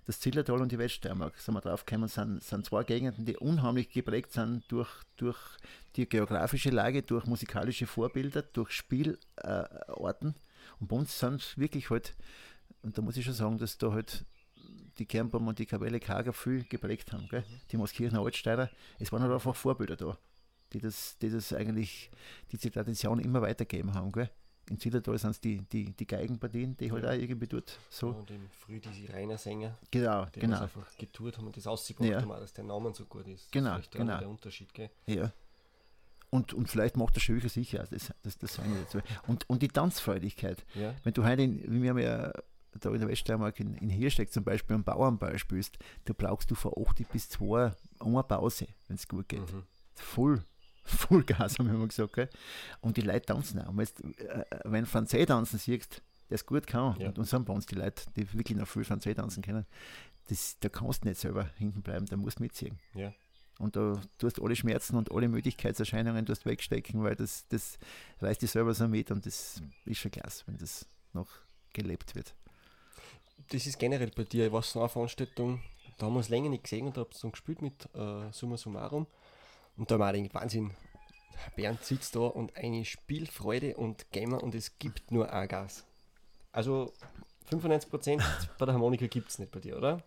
das 0.10 0.20
Zillertal 0.20 0.60
und 0.60 0.72
die 0.72 0.80
Weststeiermark, 0.80 1.38
sind 1.38 1.54
wir 1.54 1.62
drauf 1.62 1.86
gekommen, 1.86 2.08
sind, 2.08 2.44
sind 2.44 2.66
zwei 2.66 2.84
Gegenden, 2.84 3.26
die 3.26 3.38
unheimlich 3.38 3.92
geprägt 3.92 4.32
sind 4.32 4.64
durch, 4.72 4.90
durch 5.18 5.38
die 5.96 6.10
geografische 6.10 6.72
Lage, 6.72 7.04
durch 7.04 7.28
musikalische 7.28 7.86
Vorbilder, 7.86 8.42
durch 8.42 8.72
Spielarten. 8.72 10.34
Und 10.80 10.88
bei 10.88 10.96
uns 10.96 11.20
sind 11.20 11.56
wirklich 11.60 11.92
halt, 11.92 12.16
und 12.82 12.98
da 12.98 13.04
muss 13.04 13.18
ich 13.18 13.26
schon 13.26 13.36
sagen, 13.36 13.60
dass 13.60 13.78
da 13.78 13.92
halt 13.92 14.26
die 14.98 15.06
Kernbaum 15.06 15.48
und 15.48 15.60
die 15.60 15.68
Kapelle 15.68 16.00
Kager 16.00 16.34
viel 16.34 16.64
geprägt 16.64 17.14
haben. 17.14 17.28
Gell? 17.30 17.44
Die 17.72 17.78
Moskirchener 17.78 18.22
Altsteirer, 18.22 18.72
es 18.98 19.12
waren 19.12 19.22
halt 19.22 19.32
einfach 19.32 19.56
Vorbilder 19.56 19.96
da, 19.96 20.18
die 20.74 20.80
das, 20.80 21.20
die 21.20 21.30
das 21.30 21.54
eigentlich, 21.54 22.10
diese 22.52 22.72
Tradition 22.72 23.20
immer 23.20 23.44
weitergegeben 23.44 23.94
haben. 23.94 24.12
Gell? 24.12 24.32
In 24.70 24.80
Zillertal 24.80 25.18
sind 25.18 25.32
es 25.32 25.42
die, 25.42 25.58
die, 25.58 25.92
die 25.92 26.08
Geigenpartien, 26.08 26.78
die 26.78 26.92
halt 26.92 27.04
ja. 27.04 27.10
auch 27.10 27.14
irgendwie 27.14 27.48
dort 27.48 27.78
so. 27.90 28.12
Ja, 28.12 28.18
und 28.18 28.32
im 28.32 28.50
Früh 28.50 28.80
diese 28.80 29.12
reiner 29.14 29.38
Sänger, 29.38 29.78
genau, 29.92 30.26
die 30.26 30.40
genau. 30.40 30.62
einfach 30.62 30.96
getourt 30.98 31.38
haben 31.38 31.48
und 31.48 31.58
das 31.58 31.68
ausgebracht 31.68 32.10
ja. 32.10 32.22
haben, 32.22 32.30
dass 32.30 32.54
der 32.54 32.64
Name 32.64 32.94
so 32.94 33.06
gut 33.06 33.28
ist. 33.28 33.52
Genau, 33.52 33.76
das 33.76 33.86
ist 33.86 33.92
genau. 33.92 34.20
der 34.20 34.30
Unterschied, 34.30 34.74
gell? 34.74 34.90
Ja. 35.08 35.32
Und, 36.30 36.54
und 36.54 36.70
vielleicht 36.70 36.96
macht 36.96 37.16
der 37.16 37.22
Schöcher 37.22 37.50
sicher, 37.50 37.88
das, 37.90 38.14
das, 38.22 38.38
das 38.38 38.54
sagen 38.54 38.72
wir 38.74 38.82
dazu. 38.82 39.00
Und, 39.26 39.50
und 39.50 39.64
die 39.64 39.68
Tanzfreudigkeit. 39.68 40.64
Ja. 40.76 40.94
Wenn 41.04 41.14
du 41.14 41.26
heute, 41.26 41.42
in, 41.42 41.64
wie 41.64 41.82
wir 41.82 41.90
haben 41.90 41.98
ja 41.98 42.32
da 42.80 42.92
in 42.92 43.00
der 43.00 43.10
Weststeiermark 43.10 43.60
in, 43.60 43.74
in 43.76 43.90
Hirsteck 43.90 44.32
zum 44.32 44.44
Beispiel 44.44 44.76
am 44.76 44.84
Bauernball 44.84 45.40
spielst, 45.40 45.80
da 46.06 46.14
brauchst 46.16 46.52
du 46.52 46.56
von 46.56 46.74
8 46.80 47.10
bis 47.12 47.30
2 47.30 47.72
eine 48.00 48.24
Pause, 48.24 48.68
wenn 48.88 48.96
es 48.96 49.08
gut 49.08 49.28
geht. 49.28 49.52
Mhm. 49.52 49.64
Voll 49.96 50.44
Vollgas, 50.84 51.60
haben 51.60 51.68
wir 51.68 51.76
immer 51.76 51.88
gesagt. 51.88 52.14
Gell? 52.14 52.30
Und 52.82 52.98
die 52.98 53.02
Leute 53.02 53.26
tanzen 53.28 53.62
auch. 53.62 53.74
Jetzt, 53.78 54.04
äh, 54.04 54.46
wenn 54.66 54.84
du 54.84 54.90
Französ 54.90 55.26
tanzen 55.28 55.60
siehst, 55.60 56.02
der 56.30 56.36
es 56.36 56.46
gut 56.46 56.68
kann, 56.68 57.00
ja. 57.00 57.08
und, 57.08 57.20
und 57.20 57.26
sind 57.26 57.46
bei 57.46 57.54
uns 57.54 57.66
die 57.66 57.76
Leute, 57.76 58.04
die 58.16 58.32
wirklich 58.34 58.58
noch 58.58 58.68
viel 58.68 58.84
Französ 58.84 59.16
tanzen 59.16 59.42
können, 59.42 59.66
das, 60.28 60.58
da 60.60 60.70
kannst 60.70 61.04
du 61.04 61.08
nicht 61.08 61.20
selber 61.20 61.50
hinten 61.58 61.82
bleiben, 61.82 62.06
da 62.06 62.18
musst 62.18 62.40
du 62.40 62.44
mitziehen. 62.44 62.78
Ja. 62.94 63.14
Und 63.60 63.76
da 63.76 64.00
tust 64.18 64.42
alle 64.42 64.56
Schmerzen 64.56 64.96
und 64.96 65.12
alle 65.12 65.28
Müdigkeitserscheinungen 65.28 66.26
tust 66.26 66.46
wegstecken, 66.46 67.04
weil 67.04 67.16
das, 67.16 67.46
das 67.50 67.78
reißt 68.22 68.42
dich 68.42 68.52
selber 68.52 68.74
so 68.74 68.88
mit 68.88 69.12
und 69.12 69.26
das 69.26 69.62
ist 69.86 69.98
schon 69.98 70.12
klasse, 70.12 70.44
wenn 70.48 70.58
das 70.58 70.88
noch 71.14 71.28
gelebt 71.74 72.16
wird. 72.16 72.34
Das 73.50 73.66
ist 73.66 73.78
generell 73.78 74.12
bei 74.16 74.24
dir, 74.24 74.52
was 74.54 74.72
so 74.72 74.80
eine 74.80 74.90
Veranstaltung, 74.90 75.62
da 75.98 76.06
haben 76.06 76.14
wir 76.14 76.20
uns 76.20 76.30
länger 76.30 76.50
nicht 76.50 76.64
gesehen 76.64 76.88
und 76.88 76.96
da 76.96 77.02
habt 77.02 77.22
ihr 77.22 77.32
gespielt 77.32 77.62
mit 77.62 77.90
äh, 77.94 78.32
Summa 78.32 78.56
Summarum. 78.56 79.08
Und 79.80 79.90
da 79.90 79.98
wir 79.98 80.12
gedacht, 80.12 80.34
Wahnsinn, 80.34 80.72
Bernd 81.56 81.84
sitzt 81.86 82.16
da 82.16 82.20
und 82.20 82.56
eine 82.58 82.84
Spielfreude 82.84 83.78
und 83.78 84.12
Gamer 84.12 84.44
und 84.44 84.54
es 84.54 84.78
gibt 84.78 85.10
nur 85.10 85.32
ein 85.32 85.48
Gas. 85.48 85.86
Also 86.52 86.92
95% 87.50 88.22
bei 88.58 88.66
der 88.66 88.74
Harmonika 88.74 89.08
gibt 89.08 89.30
es 89.30 89.40
nicht 89.40 89.52
bei 89.52 89.62
dir, 89.62 89.78
oder? 89.78 90.04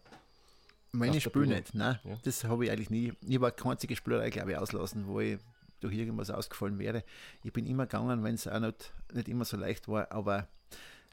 Meine 0.93 1.19
Spiele 1.23 1.47
nicht, 1.47 1.75
nein. 1.75 1.99
Ja. 2.05 2.19
Das 2.23 2.45
habe 2.45 2.67
ich 2.67 2.71
eigentlich 2.71 2.91
nie. 2.91 3.15
Ich 3.23 3.37
habe 3.37 3.51
keine 3.51 3.73
einzige 3.73 3.97
Spielerei, 3.97 4.29
glaube 4.29 4.53
ich, 4.53 4.59
auslassen, 4.59 5.07
wo 5.07 5.21
ich 5.21 5.39
durch 5.81 5.95
irgendwas 5.95 6.29
ausgefallen 6.29 6.79
wäre. 6.79 7.03
Ich 7.43 7.53
bin 7.53 7.67
immer 7.67 7.87
gegangen, 7.87 8.23
wenn 8.23 8.35
es 8.35 8.47
auch 8.47 8.61
nicht, 8.61 8.93
nicht 9.15 9.29
immer 9.29 9.47
so 9.47 9.57
leicht 9.57 9.89
war, 9.89 10.13
aber, 10.13 10.49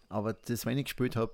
aber 0.09 0.33
das, 0.33 0.65
wenn 0.65 0.77
ich 0.77 0.83
gespielt 0.83 1.15
habe, 1.15 1.33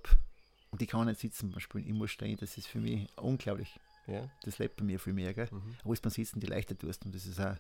und 0.70 0.82
ich 0.82 0.88
kann 0.88 1.08
nicht 1.08 1.20
sitzen 1.20 1.50
beim 1.50 1.60
Spielen, 1.60 1.88
ich 1.88 1.94
muss 1.94 2.12
stehen, 2.12 2.38
das 2.38 2.56
ist 2.56 2.68
für 2.68 2.80
mich 2.80 3.08
unglaublich. 3.18 3.80
Ja. 4.08 4.30
Das 4.44 4.60
lebt 4.60 4.78
bei 4.78 4.84
mir 4.84 5.00
viel 5.00 5.14
mehr. 5.14 5.34
Gell? 5.34 5.48
Mhm. 5.52 5.76
Aber 5.84 5.96
beim 5.96 6.12
Sitzen 6.12 6.40
die 6.40 6.48
leichter 6.48 6.78
tust 6.78 7.06
und 7.06 7.16
das 7.16 7.26
ist 7.26 7.40
auch 7.40 7.56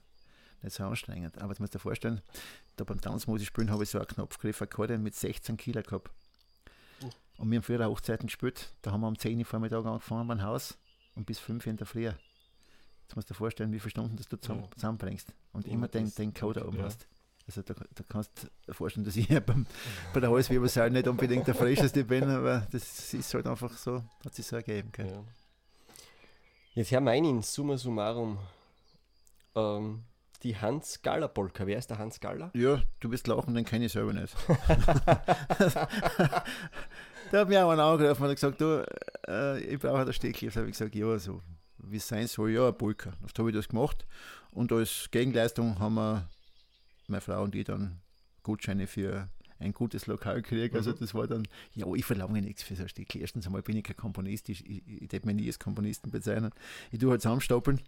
nicht 0.61 0.75
so 0.75 0.83
anstrengend. 0.83 1.41
Aber 1.41 1.51
jetzt 1.51 1.59
musst 1.59 1.73
du 1.73 1.77
dir 1.77 1.81
vorstellen, 1.81 2.21
da 2.75 2.83
beim 2.83 3.01
Tanzmusik 3.01 3.47
spielen 3.47 3.71
habe 3.71 3.83
ich 3.83 3.89
so 3.89 3.97
einen 3.97 4.07
Knopfgriff 4.07 4.61
Akkordeon 4.61 5.01
mit 5.01 5.15
16 5.15 5.57
Kilo 5.57 5.81
gehabt. 5.81 6.11
Uh. 7.01 7.09
Und 7.37 7.51
wir 7.51 7.57
haben 7.57 7.63
früher 7.63 7.85
Hochzeiten 7.85 8.27
gespielt, 8.27 8.73
da 8.81 8.91
haben 8.91 9.01
wir 9.01 9.07
um 9.07 9.17
10 9.17 9.39
Uhr 9.39 9.45
Vormittag 9.45 9.85
angefangen 9.85 10.27
beim 10.27 10.41
Haus 10.41 10.77
und 11.15 11.25
bis 11.25 11.39
5 11.39 11.65
Uhr 11.65 11.71
in 11.71 11.77
der 11.77 11.87
Früh. 11.87 12.05
Jetzt 12.05 13.15
musst 13.15 13.29
du 13.29 13.33
dir 13.33 13.37
vorstellen, 13.37 13.71
wie 13.71 13.79
viele 13.79 13.91
Stunden 13.91 14.15
das 14.15 14.27
du 14.27 14.37
zusammen, 14.37 14.63
ja. 14.63 14.71
zusammenbringst 14.71 15.33
und 15.51 15.65
ja, 15.65 15.73
immer 15.73 15.87
den, 15.87 16.13
den 16.15 16.33
Code 16.33 16.65
oben 16.67 16.77
ja. 16.77 16.85
hast. 16.85 17.07
Also 17.47 17.61
da, 17.61 17.75
da 17.75 18.03
kannst 18.09 18.31
du 18.43 18.47
dir 18.67 18.73
vorstellen, 18.73 19.05
dass 19.05 19.15
ich 19.15 19.27
beim, 19.45 19.67
bei 20.13 20.19
der 20.19 20.31
Halswirbelsäule 20.31 20.91
nicht 20.91 21.07
unbedingt 21.07 21.45
der 21.45 21.53
Frischeste 21.53 22.03
bin, 22.03 22.23
aber 22.23 22.67
das 22.71 23.13
ist 23.13 23.33
halt 23.33 23.45
einfach 23.45 23.71
so, 23.77 24.03
hat 24.23 24.33
sich 24.33 24.47
so 24.47 24.55
ergeben. 24.55 24.91
Ja. 24.97 25.23
Jetzt 26.75 26.91
Herr 26.91 26.99
Meinin, 26.99 27.41
summa 27.41 27.77
summarum, 27.77 28.37
ähm, 29.55 30.03
die 30.43 30.57
Hans 30.57 31.01
Galler 31.01 31.29
Polka. 31.29 31.65
Wer 31.65 31.77
ist 31.77 31.89
der 31.89 31.99
Hans 31.99 32.19
Galler? 32.19 32.51
Ja, 32.53 32.83
du 32.99 33.09
wirst 33.11 33.27
lachen, 33.27 33.55
den 33.55 33.63
kenne 33.63 33.85
ich 33.85 33.93
selber 33.93 34.11
nicht. 34.11 34.35
da 37.31 37.39
hat 37.39 37.47
mir 37.47 37.65
auch 37.65 37.69
einer 37.69 37.85
angerufen 37.85 38.23
und 38.23 38.29
hat 38.29 38.35
gesagt, 38.35 38.59
du, 38.59 38.85
äh, 39.25 39.57
ich 39.61 39.79
brauche 39.79 40.01
ein 40.01 40.11
Steckel. 40.11 40.49
Da 40.49 40.55
habe 40.59 40.67
ich 40.67 40.73
gesagt, 40.77 40.95
ja, 40.95 41.17
so 41.17 41.41
wie 41.77 41.95
es 41.95 42.05
sein 42.09 42.27
soll, 42.27 42.51
ja, 42.51 42.67
ein 42.67 42.77
Polka. 42.77 43.13
Oft 43.23 43.39
habe 43.39 43.51
ich 43.51 43.55
das 43.55 43.69
gemacht 43.69 44.05
und 44.51 44.73
als 44.73 45.07
Gegenleistung 45.11 45.79
haben 45.79 45.95
wir, 45.95 46.27
meine 47.07 47.21
Frau 47.21 47.41
und 47.41 47.55
ich, 47.55 47.63
dann 47.63 48.01
Gutscheine 48.43 48.87
für 48.87 49.29
ein 49.59 49.73
gutes 49.73 50.07
Lokal 50.07 50.41
gekriegt. 50.41 50.75
Also 50.75 50.91
mhm. 50.91 50.97
das 50.99 51.13
war 51.13 51.27
dann, 51.27 51.47
ja, 51.73 51.85
ich 51.93 52.05
verlange 52.05 52.41
nichts 52.41 52.63
für 52.63 52.75
so 52.75 52.83
ein 52.83 52.89
Stück. 52.89 53.15
Erstens 53.15 53.45
einmal 53.45 53.61
bin 53.61 53.77
ich 53.77 53.83
kein 53.83 53.95
Komponist, 53.95 54.49
ich, 54.49 54.65
ich, 54.69 54.87
ich, 54.87 55.13
ich 55.13 55.23
mich 55.23 55.35
nie 55.35 55.47
als 55.47 55.59
Komponisten 55.59 56.11
bezeichnen. 56.11 56.51
Ich 56.91 56.99
tue 56.99 57.11
halt 57.11 57.21
zusammenstapeln 57.21 57.81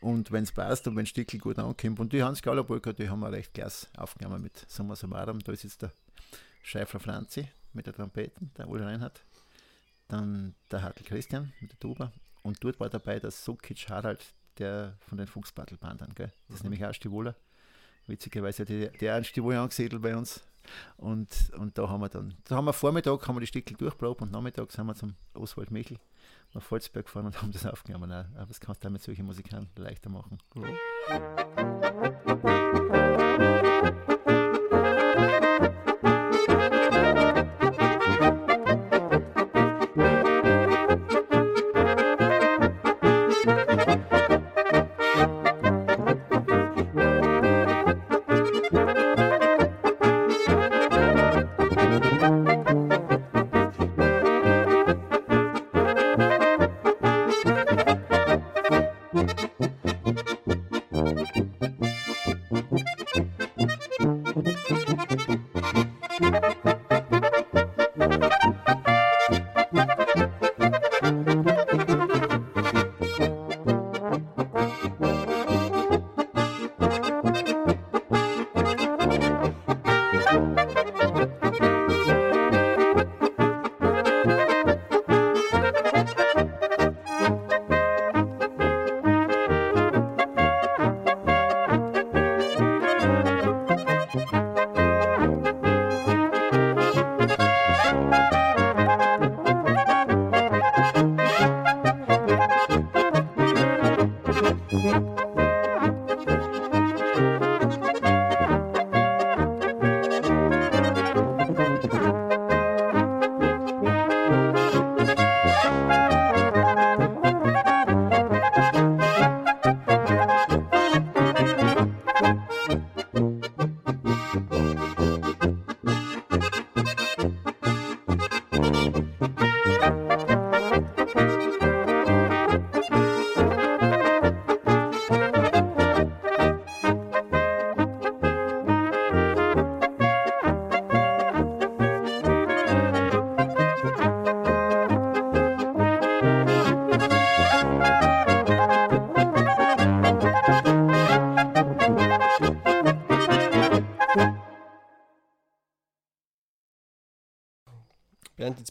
und 0.00 0.32
wenn 0.32 0.44
es 0.44 0.52
passt 0.52 0.86
und 0.86 0.96
wenn 0.96 1.06
Stickel 1.06 1.40
gut 1.40 1.58
ankommt. 1.58 1.98
Und 1.98 2.12
die 2.12 2.22
Hans 2.22 2.42
Gallerburger, 2.42 2.92
die 2.92 3.08
haben 3.08 3.20
wir 3.20 3.32
recht 3.32 3.54
klasse 3.54 3.86
aufgenommen 3.96 4.42
mit 4.42 4.64
Sommer 4.68 4.96
Summarum. 4.96 5.38
Da 5.40 5.52
ist 5.52 5.64
jetzt 5.64 5.82
der 5.82 5.92
Scheifler 6.62 7.00
Franzi 7.00 7.48
mit 7.72 7.86
der 7.86 7.94
Trompeten, 7.94 8.50
der 8.56 8.68
Ulla 8.68 8.86
Reinhardt. 8.86 9.24
Dann 10.08 10.54
der 10.70 10.82
Hartl 10.82 11.04
Christian 11.04 11.52
mit 11.60 11.72
der 11.72 11.78
Tuba. 11.78 12.12
Und 12.42 12.62
dort 12.62 12.78
war 12.78 12.90
dabei 12.90 13.18
der 13.18 13.30
Sukic 13.30 13.88
Harald, 13.88 14.34
der 14.58 14.98
von 15.00 15.16
den 15.16 15.26
Fuchsbattelbandern. 15.26 16.12
Das 16.14 16.30
ist 16.50 16.62
mhm. 16.62 16.70
nämlich 16.70 16.84
auch 16.84 16.92
Stivoler. 16.92 17.34
Witzigerweise 18.06 18.64
der, 18.64 18.90
der 18.90 19.14
ein 19.14 19.24
Stivol 19.24 19.56
angesiedelt 19.56 20.02
bei 20.02 20.16
uns 20.16 20.42
und, 20.96 21.52
und 21.58 21.76
da 21.78 21.88
haben 21.88 22.00
wir 22.00 22.08
dann, 22.08 22.34
da 22.44 22.56
haben 22.56 22.64
wir 22.64 22.72
Vormittag 22.72 23.26
haben 23.28 23.36
wir 23.36 23.40
die 23.40 23.46
Stickel 23.46 23.76
durchprobt 23.76 24.22
und 24.22 24.32
nachmittags 24.32 24.74
sind 24.74 24.86
wir 24.86 24.94
zum 24.94 25.14
Oswald 25.34 25.70
Michel 25.70 25.98
nach 26.52 26.62
Volzberg 26.62 27.06
gefahren 27.06 27.26
und 27.26 27.40
haben 27.42 27.52
das 27.52 27.66
aufgenommen. 27.66 28.10
Aber 28.10 28.46
das 28.46 28.60
kannst 28.60 28.84
du 28.84 28.90
mit 28.90 29.02
solchen 29.02 29.26
Musikanten 29.26 29.82
leichter 29.82 30.10
machen. 30.10 30.38
Ja. 33.36 33.53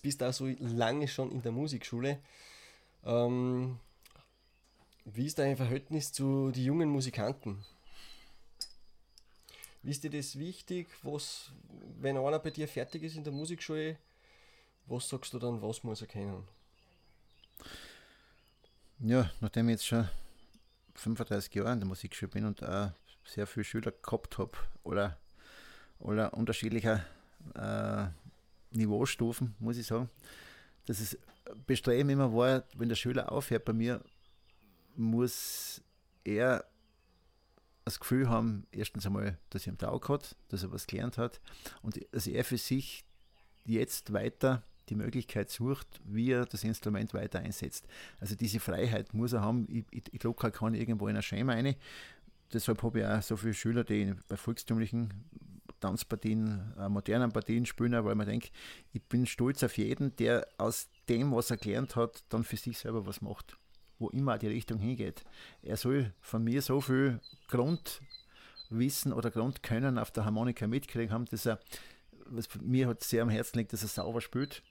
Bist 0.04 0.22
da 0.22 0.32
so 0.32 0.46
lange 0.60 1.08
schon 1.08 1.32
in 1.32 1.42
der 1.42 1.52
Musikschule. 1.52 2.20
Ähm, 3.04 3.80
wie 5.06 5.26
ist 5.26 5.40
dein 5.40 5.58
Verhältnis 5.58 6.12
zu 6.12 6.52
den 6.52 6.64
jungen 6.64 6.90
Musikanten? 6.90 7.66
Ist 9.82 10.04
dir 10.04 10.12
das 10.12 10.38
wichtig? 10.38 10.88
Was, 11.02 11.52
wenn 12.00 12.18
einer 12.18 12.40
bei 12.40 12.52
dir 12.52 12.68
fertig 12.68 13.04
ist 13.04 13.16
in 13.16 13.24
der 13.24 13.34
Musikschule, 13.34 13.98
was 14.86 15.10
sagst 15.10 15.34
du 15.34 15.40
dann, 15.40 15.62
was 15.62 15.84
muss 15.84 16.02
er 16.02 16.08
kennen? 16.08 16.44
Ja, 19.00 19.32
nachdem 19.42 19.70
ich 19.70 19.74
jetzt 19.74 19.88
schon 19.88 20.08
35 20.96 21.54
Jahre 21.56 21.74
in 21.74 21.80
der 21.80 21.88
Musikschule 21.88 22.30
bin 22.30 22.46
und 22.46 22.64
auch 22.64 22.92
sehr 23.26 23.48
viele 23.48 23.64
Schüler 23.64 23.92
gehabt 23.92 24.38
habe 24.38 24.52
oder, 24.84 25.18
oder 26.00 26.34
unterschiedlicher 26.34 27.06
äh, 27.56 28.08
Niveaustufen, 28.74 29.56
muss 29.60 29.78
ich 29.78 29.88
sagen. 29.88 30.10
Dass 30.86 31.00
es 31.00 31.18
Bestreben 31.68 32.10
immer 32.10 32.34
war, 32.34 32.64
wenn 32.76 32.90
der 32.90 32.96
Schüler 32.96 33.32
aufhört 33.32 33.66
bei 33.66 33.74
mir, 33.74 34.02
muss 34.96 35.82
er 36.24 36.66
das 37.86 38.00
Gefühl 38.00 38.30
haben, 38.30 38.66
erstens 38.72 39.06
einmal, 39.06 39.38
dass 39.50 39.66
er 39.66 39.72
im 39.72 39.78
Tag 39.78 40.08
hat, 40.10 40.36
dass 40.50 40.64
er 40.64 40.72
was 40.72 40.88
gelernt 40.88 41.18
hat 41.18 41.42
und 41.82 42.00
dass 42.12 42.28
er 42.28 42.44
für 42.44 42.58
sich 42.58 43.04
jetzt 43.66 44.14
weiter 44.14 44.64
die 44.90 44.96
Möglichkeit 44.96 45.50
sucht, 45.50 46.02
wie 46.06 46.32
er 46.32 46.46
das 46.46 46.64
Instrument 46.64 47.14
weiter 47.14 47.40
einsetzt. 47.40 47.88
Also 48.20 48.36
diese 48.36 48.60
Freiheit 48.60 49.14
muss 49.14 49.34
er 49.34 49.42
haben. 49.42 49.66
Ich, 49.70 49.86
ich, 49.92 50.14
ich 50.14 50.24
locker 50.24 50.52
kann 50.52 50.74
irgendwo 50.74 51.08
in 51.08 51.16
ein 51.16 51.24
Schema 51.24 51.54
rein. 51.54 51.76
Deshalb 52.52 52.84
habe 52.84 53.00
ich 53.00 53.06
auch 53.06 53.22
so 53.22 53.38
viele 53.38 53.54
Schüler, 53.54 53.84
die 53.84 54.14
bei 54.28 54.38
volkstümlichen 54.38 55.14
Tanzpartien, 55.84 56.74
äh, 56.80 56.90
modernen 56.90 57.32
Partien 57.32 57.66
spielen, 57.66 57.92
weil 58.06 58.16
man 58.16 58.28
denkt, 58.28 58.52
ich 58.92 59.04
bin 59.04 59.26
stolz 59.26 59.64
auf 59.64 59.78
jeden, 59.78 60.16
der 60.16 60.48
aus 60.58 60.90
dem, 61.10 61.32
was 61.32 61.52
er 61.52 61.58
gelernt 61.58 61.96
hat, 61.96 62.24
dann 62.30 62.44
für 62.44 62.58
sich 62.58 62.78
selber 62.78 63.06
was 63.06 63.22
macht 63.22 63.58
wo 64.04 64.10
immer 64.10 64.38
die 64.38 64.48
Richtung 64.48 64.80
hingeht. 64.80 65.24
Er 65.62 65.78
soll 65.78 66.14
von 66.20 66.44
mir 66.44 66.62
so 66.62 66.82
viel 66.82 67.20
Grundwissen 67.48 69.14
oder 69.14 69.32
Grundkönnen 69.32 69.98
auf 69.98 70.12
der 70.12 70.26
Harmonika 70.26 70.68
mitkriegen 70.68 71.14
haben, 71.14 71.26
dass 71.26 71.46
er, 71.46 71.60
was 72.26 72.48
mir 72.62 72.88
halt 72.88 73.04
sehr 73.04 73.24
am 73.24 73.30
Herzen 73.30 73.60
liegt, 73.60 73.74
dass 73.74 73.84
er 73.84 73.90
sauber 73.90 74.22
spielt, 74.22 74.62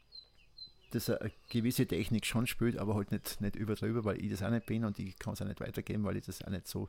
dass 0.90 1.08
er 1.08 1.22
eine 1.22 1.32
gewisse 1.48 1.86
Technik 1.86 2.26
schon 2.26 2.46
spielt, 2.46 2.76
aber 2.76 2.94
halt 2.94 3.10
nicht, 3.10 3.40
nicht 3.40 3.56
überdrüber, 3.56 4.04
weil 4.04 4.22
ich 4.22 4.30
das 4.30 4.42
auch 4.42 4.50
nicht 4.50 4.66
bin 4.66 4.84
und 4.84 4.98
ich 4.98 5.18
kann 5.18 5.32
es 5.32 5.42
auch 5.42 5.46
nicht 5.46 5.60
weitergeben, 5.60 6.04
weil 6.04 6.16
ich 6.16 6.26
das 6.26 6.42
auch 6.42 6.50
nicht 6.50 6.68
so 6.68 6.88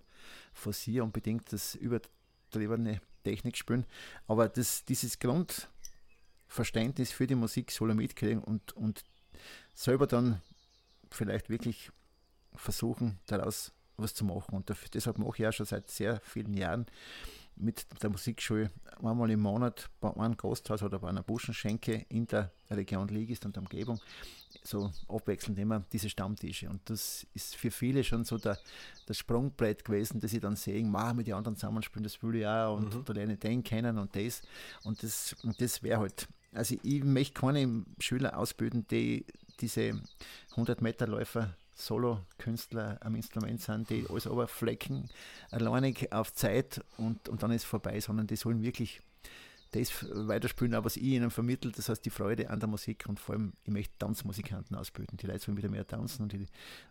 forciere 0.54 1.06
unbedingt 1.06 1.52
das 1.54 1.76
übertriebene 1.76 3.00
Technik 3.24 3.58
spielen. 3.58 3.86
Aber 4.28 4.48
das, 4.50 4.86
dieses 4.86 5.20
Grundverständnis 5.20 7.12
für 7.12 7.28
die 7.28 7.36
Musik 7.36 7.72
soll 7.72 7.92
er 7.92 7.96
mitkriegen 7.96 8.44
und, 8.44 8.74
und 8.74 9.04
selber 9.74 10.08
dann 10.08 10.42
vielleicht 11.10 11.50
wirklich 11.50 11.92
versuchen, 12.56 13.20
daraus 13.26 13.72
was 13.98 14.14
zu 14.14 14.26
machen. 14.26 14.56
Und 14.56 14.70
dafür, 14.70 14.90
deshalb 14.94 15.18
mache 15.18 15.38
ich 15.38 15.48
auch 15.48 15.54
schon 15.54 15.66
seit 15.66 15.90
sehr 15.90 16.20
vielen 16.22 16.54
Jahren 16.54 16.86
mit 17.56 17.86
der 18.02 18.10
Musikschule 18.10 18.72
einmal 19.02 19.30
im 19.32 19.42
Monat 19.42 19.90
bei 20.00 20.14
einem 20.16 20.38
Gasthaus 20.38 20.84
oder 20.84 21.00
bei 21.00 21.10
einer 21.10 21.24
Buschenschenke 21.24 22.06
in 22.10 22.28
der 22.28 22.52
Region 22.70 23.08
Ligist 23.08 23.46
und 23.46 23.56
der 23.56 23.64
Umgebung 23.64 24.00
so 24.64 24.92
abwechselnd 25.08 25.60
immer 25.60 25.84
diese 25.92 26.10
Stammtische. 26.10 26.70
Und 26.70 26.90
das 26.90 27.26
ist 27.34 27.56
für 27.56 27.72
viele 27.72 28.04
schon 28.04 28.24
so 28.24 28.38
der, 28.38 28.58
das 29.06 29.18
Sprungbrett 29.18 29.84
gewesen, 29.84 30.20
dass 30.20 30.32
sie 30.32 30.40
dann 30.40 30.56
sehen, 30.56 30.94
mit 31.16 31.28
den 31.28 31.34
anderen 31.34 31.58
zusammenspielen, 31.58 32.04
das 32.04 32.22
will 32.24 32.36
ich 32.36 32.48
auch 32.48 32.78
und 32.78 32.96
mhm. 32.96 33.06
da 33.06 33.14
lerne 33.14 33.34
ich 33.34 33.40
den 33.40 33.64
kennen 33.64 33.98
und 33.98 34.16
das. 34.16 34.42
Und 34.84 35.04
das, 35.04 35.36
und 35.44 35.60
das 35.60 35.84
wäre 35.84 36.00
halt, 36.00 36.28
also 36.54 36.76
ich 36.84 37.04
möchte 37.04 37.40
keine 37.40 37.86
Schüler 38.00 38.38
ausbilden, 38.38 38.86
die 38.90 39.26
diese 39.60 40.00
100 40.52 40.82
Meter 40.82 41.08
Läufer 41.08 41.56
Solo-Künstler 41.76 42.98
am 43.02 43.16
Instrument 43.16 43.62
sind, 43.62 43.90
die 43.90 44.06
alles 44.10 44.28
aber 44.28 44.48
flecken, 44.48 45.10
alleinig 45.52 46.12
auf 46.12 46.34
Zeit 46.34 46.84
und, 46.98 47.30
und 47.30 47.44
dann 47.44 47.52
ist 47.52 47.66
vorbei, 47.66 48.00
sondern 48.00 48.28
die 48.28 48.36
sollen 48.36 48.62
wirklich 48.62 49.02
das 49.74 50.06
weiterspielen, 50.12 50.76
auch 50.76 50.86
was 50.86 50.98
ich 50.98 51.04
ihnen 51.04 51.32
vermittle, 51.32 51.72
das 51.72 51.90
heißt 51.90 52.06
die 52.06 52.12
Freude 52.12 52.50
an 52.50 52.60
der 52.60 52.70
Musik 52.70 53.06
und 53.08 53.20
vor 53.20 53.34
allem, 53.34 53.54
ich 53.64 53.72
möchte 53.72 53.98
Tanzmusikanten 53.98 54.76
ausbilden. 54.76 55.18
Die 55.18 55.26
Leute 55.26 55.40
sollen 55.40 55.58
wieder 55.58 55.70
mehr 55.70 55.86
tanzen 55.86 56.24
und 56.24 56.32
die, 56.32 56.46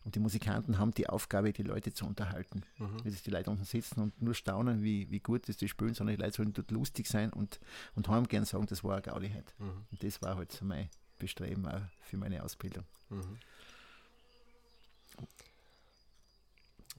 und 0.05 0.15
die 0.15 0.21
Musikanten 0.21 0.79
haben 0.79 0.93
die 0.93 1.09
Aufgabe, 1.09 1.53
die 1.53 1.63
Leute 1.63 1.93
zu 1.93 2.07
unterhalten. 2.07 2.63
Mhm. 2.79 2.97
Nicht, 3.05 3.25
die 3.25 3.31
Leute 3.31 3.51
unten 3.51 3.65
sitzen 3.65 4.01
und 4.01 4.21
nur 4.21 4.35
staunen, 4.35 4.83
wie, 4.83 5.09
wie 5.11 5.21
gut 5.21 5.49
das 5.49 5.57
die 5.57 5.69
spielen, 5.69 5.95
sondern 5.95 6.17
die 6.17 6.23
Leute 6.23 6.37
sollen 6.37 6.53
dort 6.53 6.71
lustig 6.73 7.07
sein 7.07 7.33
und, 7.33 7.61
und 7.95 8.09
haben 8.09 8.27
gern 8.27 8.45
sagen, 8.45 8.67
das 8.67 8.83
war 8.83 8.95
eine 8.95 9.03
Gaudigkeit. 9.03 9.55
Mhm. 9.59 9.87
Und 9.91 10.03
das 10.03 10.21
war 10.21 10.37
halt 10.37 10.51
so 10.51 10.65
mein 10.65 10.89
Bestreben 11.19 11.67
auch 11.69 11.83
für 12.01 12.17
meine 12.17 12.43
Ausbildung. 12.43 12.85
Mhm. 13.11 13.39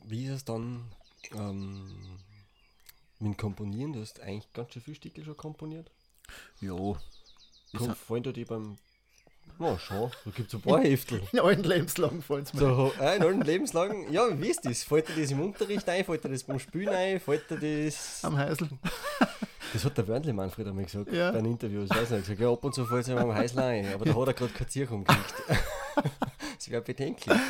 Wie 0.06 0.26
ist 0.26 0.34
es 0.34 0.46
dann 0.46 0.84
ähm, 1.34 2.20
mit 3.20 3.34
dem 3.34 3.38
Komponieren? 3.38 3.94
Du 3.94 4.02
hast 4.02 4.20
eigentlich 4.20 4.52
ganz 4.54 4.74
schön 4.74 4.82
viele 4.82 4.96
Stücke 4.96 5.24
schon 5.24 5.38
komponiert. 5.38 5.90
Ja. 6.62 6.76
Kommt, 7.76 7.98
fallen 7.98 8.24
da 8.24 8.32
die 8.32 8.46
beim. 8.46 8.78
Na, 9.60 9.74
oh, 9.74 9.78
schon, 9.78 10.12
da 10.26 10.32
gibt 10.32 10.48
es 10.48 10.56
ein 10.56 10.62
paar 10.64 10.82
Heftel. 10.82 11.22
In 11.32 11.40
allen 11.40 11.64
Lebenslagen 11.64 12.22
fallen 12.22 12.44
es 12.44 12.54
mir. 12.54 12.60
So, 12.60 12.94
äh, 13.00 13.18
in 13.18 13.24
allen 13.24 13.42
Lebenslagen, 13.42 14.12
ja, 14.12 14.40
wie 14.40 14.48
ist 14.48 14.66
das? 14.66 14.84
Fällt 14.84 15.10
dir 15.10 15.22
das 15.22 15.32
im 15.32 15.42
Unterricht 15.42 15.88
ein? 15.90 16.04
Fällt 16.06 16.24
dir 16.24 16.30
das 16.30 16.44
beim 16.44 16.60
Spielen 16.60 16.90
ein? 16.90 17.20
Fällt 17.20 17.50
dir 17.50 17.86
das. 17.86 18.24
Am 18.24 18.38
Häusl. 18.38 18.70
Das 19.74 19.84
hat 19.86 19.98
der 19.98 20.08
Wörnli 20.08 20.32
Manfred 20.32 20.68
einmal 20.68 20.84
gesagt 20.86 21.12
ja. 21.12 21.32
bei 21.32 21.40
einem 21.40 21.52
Interview. 21.52 21.82
Ich 21.82 21.90
weiß 21.90 22.12
nicht, 22.12 22.22
gesagt, 22.22 22.40
ja, 22.40 22.52
ab 22.52 22.64
und 22.64 22.76
zu 22.76 22.86
fällt 22.86 23.02
es 23.02 23.08
ihm 23.08 23.18
am 23.18 23.36
Häusl 23.36 23.60
ein, 23.60 23.92
aber 23.92 24.06
da 24.06 24.14
hat 24.14 24.28
er 24.28 24.34
gerade 24.36 24.54
keine 24.54 24.70
Zirkung 24.70 25.04
gekriegt. 25.04 25.34
Das 26.64 26.72
wäre 26.72 26.82
bedenklich. 26.82 27.38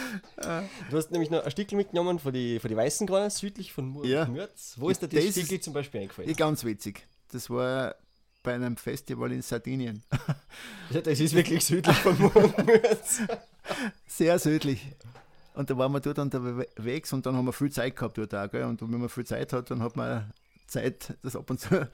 Du 0.90 0.98
hast 0.98 1.12
nämlich 1.12 1.30
noch 1.30 1.44
ein 1.44 1.52
Stückchen 1.52 1.78
mitgenommen 1.78 2.18
von 2.18 2.34
den 2.34 2.60
von 2.60 2.70
die 2.70 2.76
Weißen 2.76 3.06
Granen, 3.06 3.30
südlich 3.30 3.72
von 3.74 3.88
Mur 3.88 4.06
ja. 4.06 4.26
Mürz. 4.26 4.74
Wo 4.78 4.90
ist 4.90 5.02
dir 5.02 5.08
das, 5.08 5.24
Stückchen 5.24 5.62
zum 5.62 5.74
Beispiel 5.74 6.02
eingefallen? 6.02 6.30
Ja, 6.30 6.36
ganz 6.36 6.64
witzig. 6.64 7.06
Das 7.32 7.50
war 7.50 7.96
bei 8.42 8.56
einem 8.56 8.76
Festival 8.76 9.32
in 9.32 9.42
Sardinien. 9.42 10.04
Ja, 10.90 11.02
das 11.02 11.20
ist 11.20 11.34
wirklich 11.34 11.64
südlich 11.64 11.96
von 11.98 12.18
Mürz. 12.66 13.22
Sehr 14.08 14.38
südlich. 14.38 14.82
Und 15.54 15.70
da 15.70 15.78
waren 15.78 15.92
wir 15.92 16.00
dort 16.00 16.20
unterwegs 16.20 17.14
und 17.14 17.26
dann 17.26 17.36
haben 17.36 17.46
wir 17.46 17.54
viel 17.54 17.72
Zeit 17.72 17.96
gehabt 17.96 18.18
dort 18.18 18.34
auch. 18.34 18.50
Gell? 18.50 18.64
Und 18.64 18.82
wenn 18.82 19.00
man 19.00 19.10
viel 19.10 19.26
Zeit 19.26 19.54
hat, 19.54 19.72
dann 19.72 19.82
hat 19.82 19.96
man 19.96 20.32
Zeit, 20.68 21.16
dass 21.22 21.36
ab 21.36 21.50
und 21.50 21.60
zu 21.60 21.88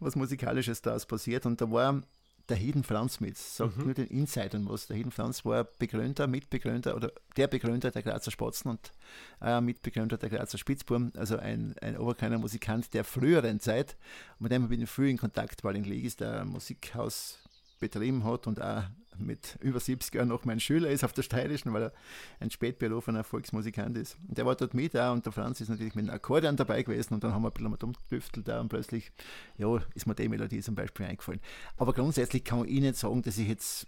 was 0.00 0.16
Musikalisches 0.16 0.82
daraus 0.82 1.06
passiert. 1.06 1.46
Und 1.46 1.60
da 1.60 1.70
war 1.70 2.02
der 2.48 2.56
Hidden 2.56 2.84
Franz 2.84 3.20
mit. 3.20 3.36
Sagt 3.36 3.76
mhm. 3.76 3.84
nur 3.84 3.94
den 3.94 4.06
Insidern 4.08 4.68
was. 4.68 4.86
Der 4.86 4.96
Hidden 4.96 5.10
Franz 5.12 5.44
war 5.44 5.64
Begründer, 5.64 6.26
Mitbegründer 6.26 6.96
oder 6.96 7.12
der 7.36 7.48
Begründer 7.48 7.90
der 7.90 8.02
Grazer 8.02 8.30
Spatzen 8.30 8.70
und 8.70 8.92
äh, 9.40 9.60
Mitbegründer 9.60 10.16
der 10.16 10.30
Grazer 10.30 10.58
Spitzburm, 10.58 11.12
also 11.16 11.38
ein, 11.38 11.74
ein 11.80 11.98
Oberkleiner 11.98 12.38
Musikant 12.38 12.92
der 12.94 13.04
früheren 13.04 13.60
Zeit. 13.60 13.96
mit 14.38 14.52
dem 14.52 14.68
bin 14.68 14.82
ich 14.82 14.90
früh 14.90 15.10
in 15.10 15.18
Kontakt, 15.18 15.64
weil 15.64 15.76
in 15.76 15.84
Legis 15.84 16.16
der 16.16 16.44
Musikhaus 16.44 17.38
betrieben 17.78 18.24
hat 18.24 18.46
und 18.46 18.60
auch 18.60 18.84
mit 19.18 19.58
über 19.60 19.80
70 19.80 20.14
Jahren 20.14 20.28
noch 20.28 20.44
mein 20.44 20.60
Schüler 20.60 20.88
ist 20.90 21.04
auf 21.04 21.12
der 21.12 21.22
Steirischen, 21.22 21.72
weil 21.72 21.84
er 21.84 21.92
ein 22.40 22.50
spätberufener 22.50 23.24
Volksmusikant 23.24 23.96
ist. 23.96 24.16
Und 24.28 24.38
der 24.38 24.46
war 24.46 24.54
dort 24.54 24.74
mit 24.74 24.96
auch 24.96 25.12
und 25.12 25.24
der 25.24 25.32
Franz 25.32 25.60
ist 25.60 25.68
natürlich 25.68 25.94
mit 25.94 26.04
einem 26.04 26.14
Akkordeon 26.14 26.56
dabei 26.56 26.82
gewesen 26.82 27.14
und 27.14 27.24
dann 27.24 27.32
haben 27.32 27.42
wir 27.42 27.48
ein 27.48 27.54
bisschen 27.54 27.70
mit 27.70 27.84
umgedüftelt 27.84 28.48
da 28.48 28.60
und 28.60 28.68
plötzlich, 28.68 29.10
ja, 29.58 29.80
ist 29.94 30.06
mir 30.06 30.14
die 30.14 30.28
Melodie 30.28 30.60
zum 30.60 30.74
Beispiel 30.74 31.06
eingefallen. 31.06 31.40
Aber 31.76 31.92
grundsätzlich 31.92 32.44
kann 32.44 32.66
ich 32.66 32.80
nicht 32.80 32.96
sagen, 32.96 33.22
dass 33.22 33.38
ich 33.38 33.48
jetzt 33.48 33.86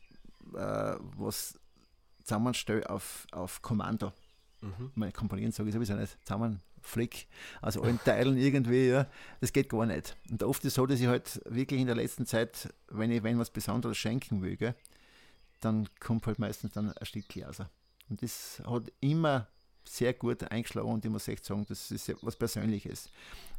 äh, 0.55 0.97
was 1.17 1.59
zusammenstelle 2.23 2.89
auf, 2.89 3.27
auf 3.33 3.63
Kommando. 3.63 4.13
Mhm. 4.61 4.91
Meine 4.95 5.13
Komponieren 5.13 5.53
sage 5.53 5.69
ich 5.69 5.75
sowieso 5.75 5.95
nicht 5.95 6.19
zusammen 6.25 6.61
Flick, 6.83 7.27
also 7.61 7.83
allen 7.83 8.01
Teilen 8.05 8.37
irgendwie, 8.37 8.89
ja, 8.89 9.07
das 9.41 9.53
geht 9.53 9.69
gar 9.69 9.87
nicht. 9.87 10.17
Und 10.31 10.43
oft 10.43 10.65
ist 10.65 10.69
es 10.69 10.75
so, 10.75 10.87
dass 10.87 11.01
ich 11.01 11.07
halt 11.07 11.41
wirklich 11.45 11.81
in 11.81 11.87
der 11.87 11.97
letzten 11.97 12.27
Zeit, 12.27 12.73
wenn 12.89 13.11
ich 13.11 13.23
wenn 13.23 13.39
was 13.39 13.51
Besonderes 13.51 13.97
schenken 13.97 14.43
will, 14.43 14.57
gell, 14.57 14.75
dann 15.61 15.89
kommt 16.01 16.27
halt 16.27 16.39
meistens 16.39 16.73
dann 16.73 16.93
ein 16.93 17.07
Stück 17.07 17.25
raus. 17.37 17.61
Und 18.09 18.23
das 18.23 18.63
hat 18.67 18.93
immer 19.01 19.49
sehr 19.85 20.13
gut 20.13 20.51
eingeschlagen 20.51 20.89
und 20.89 21.05
ich 21.05 21.11
muss 21.11 21.29
echt 21.29 21.45
sagen, 21.45 21.65
das 21.69 21.91
ist 21.91 22.15
was 22.23 22.37
Persönliches. 22.37 23.09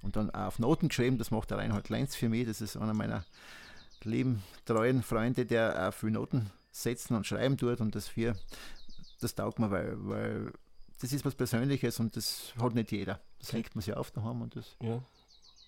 Und 0.01 0.15
dann 0.15 0.29
auch 0.29 0.47
auf 0.47 0.59
Noten 0.59 0.89
geschrieben, 0.89 1.17
das 1.17 1.31
macht 1.31 1.51
der 1.51 1.57
Reinhard 1.57 1.89
Lenz 1.89 2.15
für 2.15 2.29
mich, 2.29 2.45
das 2.45 2.61
ist 2.61 2.77
einer 2.77 2.93
meiner 2.93 3.25
lieben, 4.03 4.43
treuen 4.65 5.03
Freunde, 5.03 5.45
der 5.45 5.89
auch 5.89 5.93
für 5.93 6.09
Noten 6.09 6.51
setzen 6.71 7.15
und 7.15 7.27
schreiben 7.27 7.57
tut 7.57 7.81
und 7.81 7.95
das 7.95 8.07
für, 8.07 8.35
das 9.19 9.35
taugt 9.35 9.59
mir, 9.59 9.71
weil, 9.71 9.95
weil 10.07 10.53
das 11.01 11.13
ist 11.13 11.25
was 11.25 11.35
Persönliches 11.35 11.99
und 11.99 12.15
das 12.15 12.53
hat 12.59 12.75
nicht 12.75 12.91
jeder. 12.91 13.19
Das 13.39 13.53
hängt 13.53 13.75
man 13.75 13.81
sich 13.81 13.93
auf 13.93 14.11
daheim 14.11 14.41
und 14.41 14.55
das. 14.55 14.75
Ja. 14.81 15.01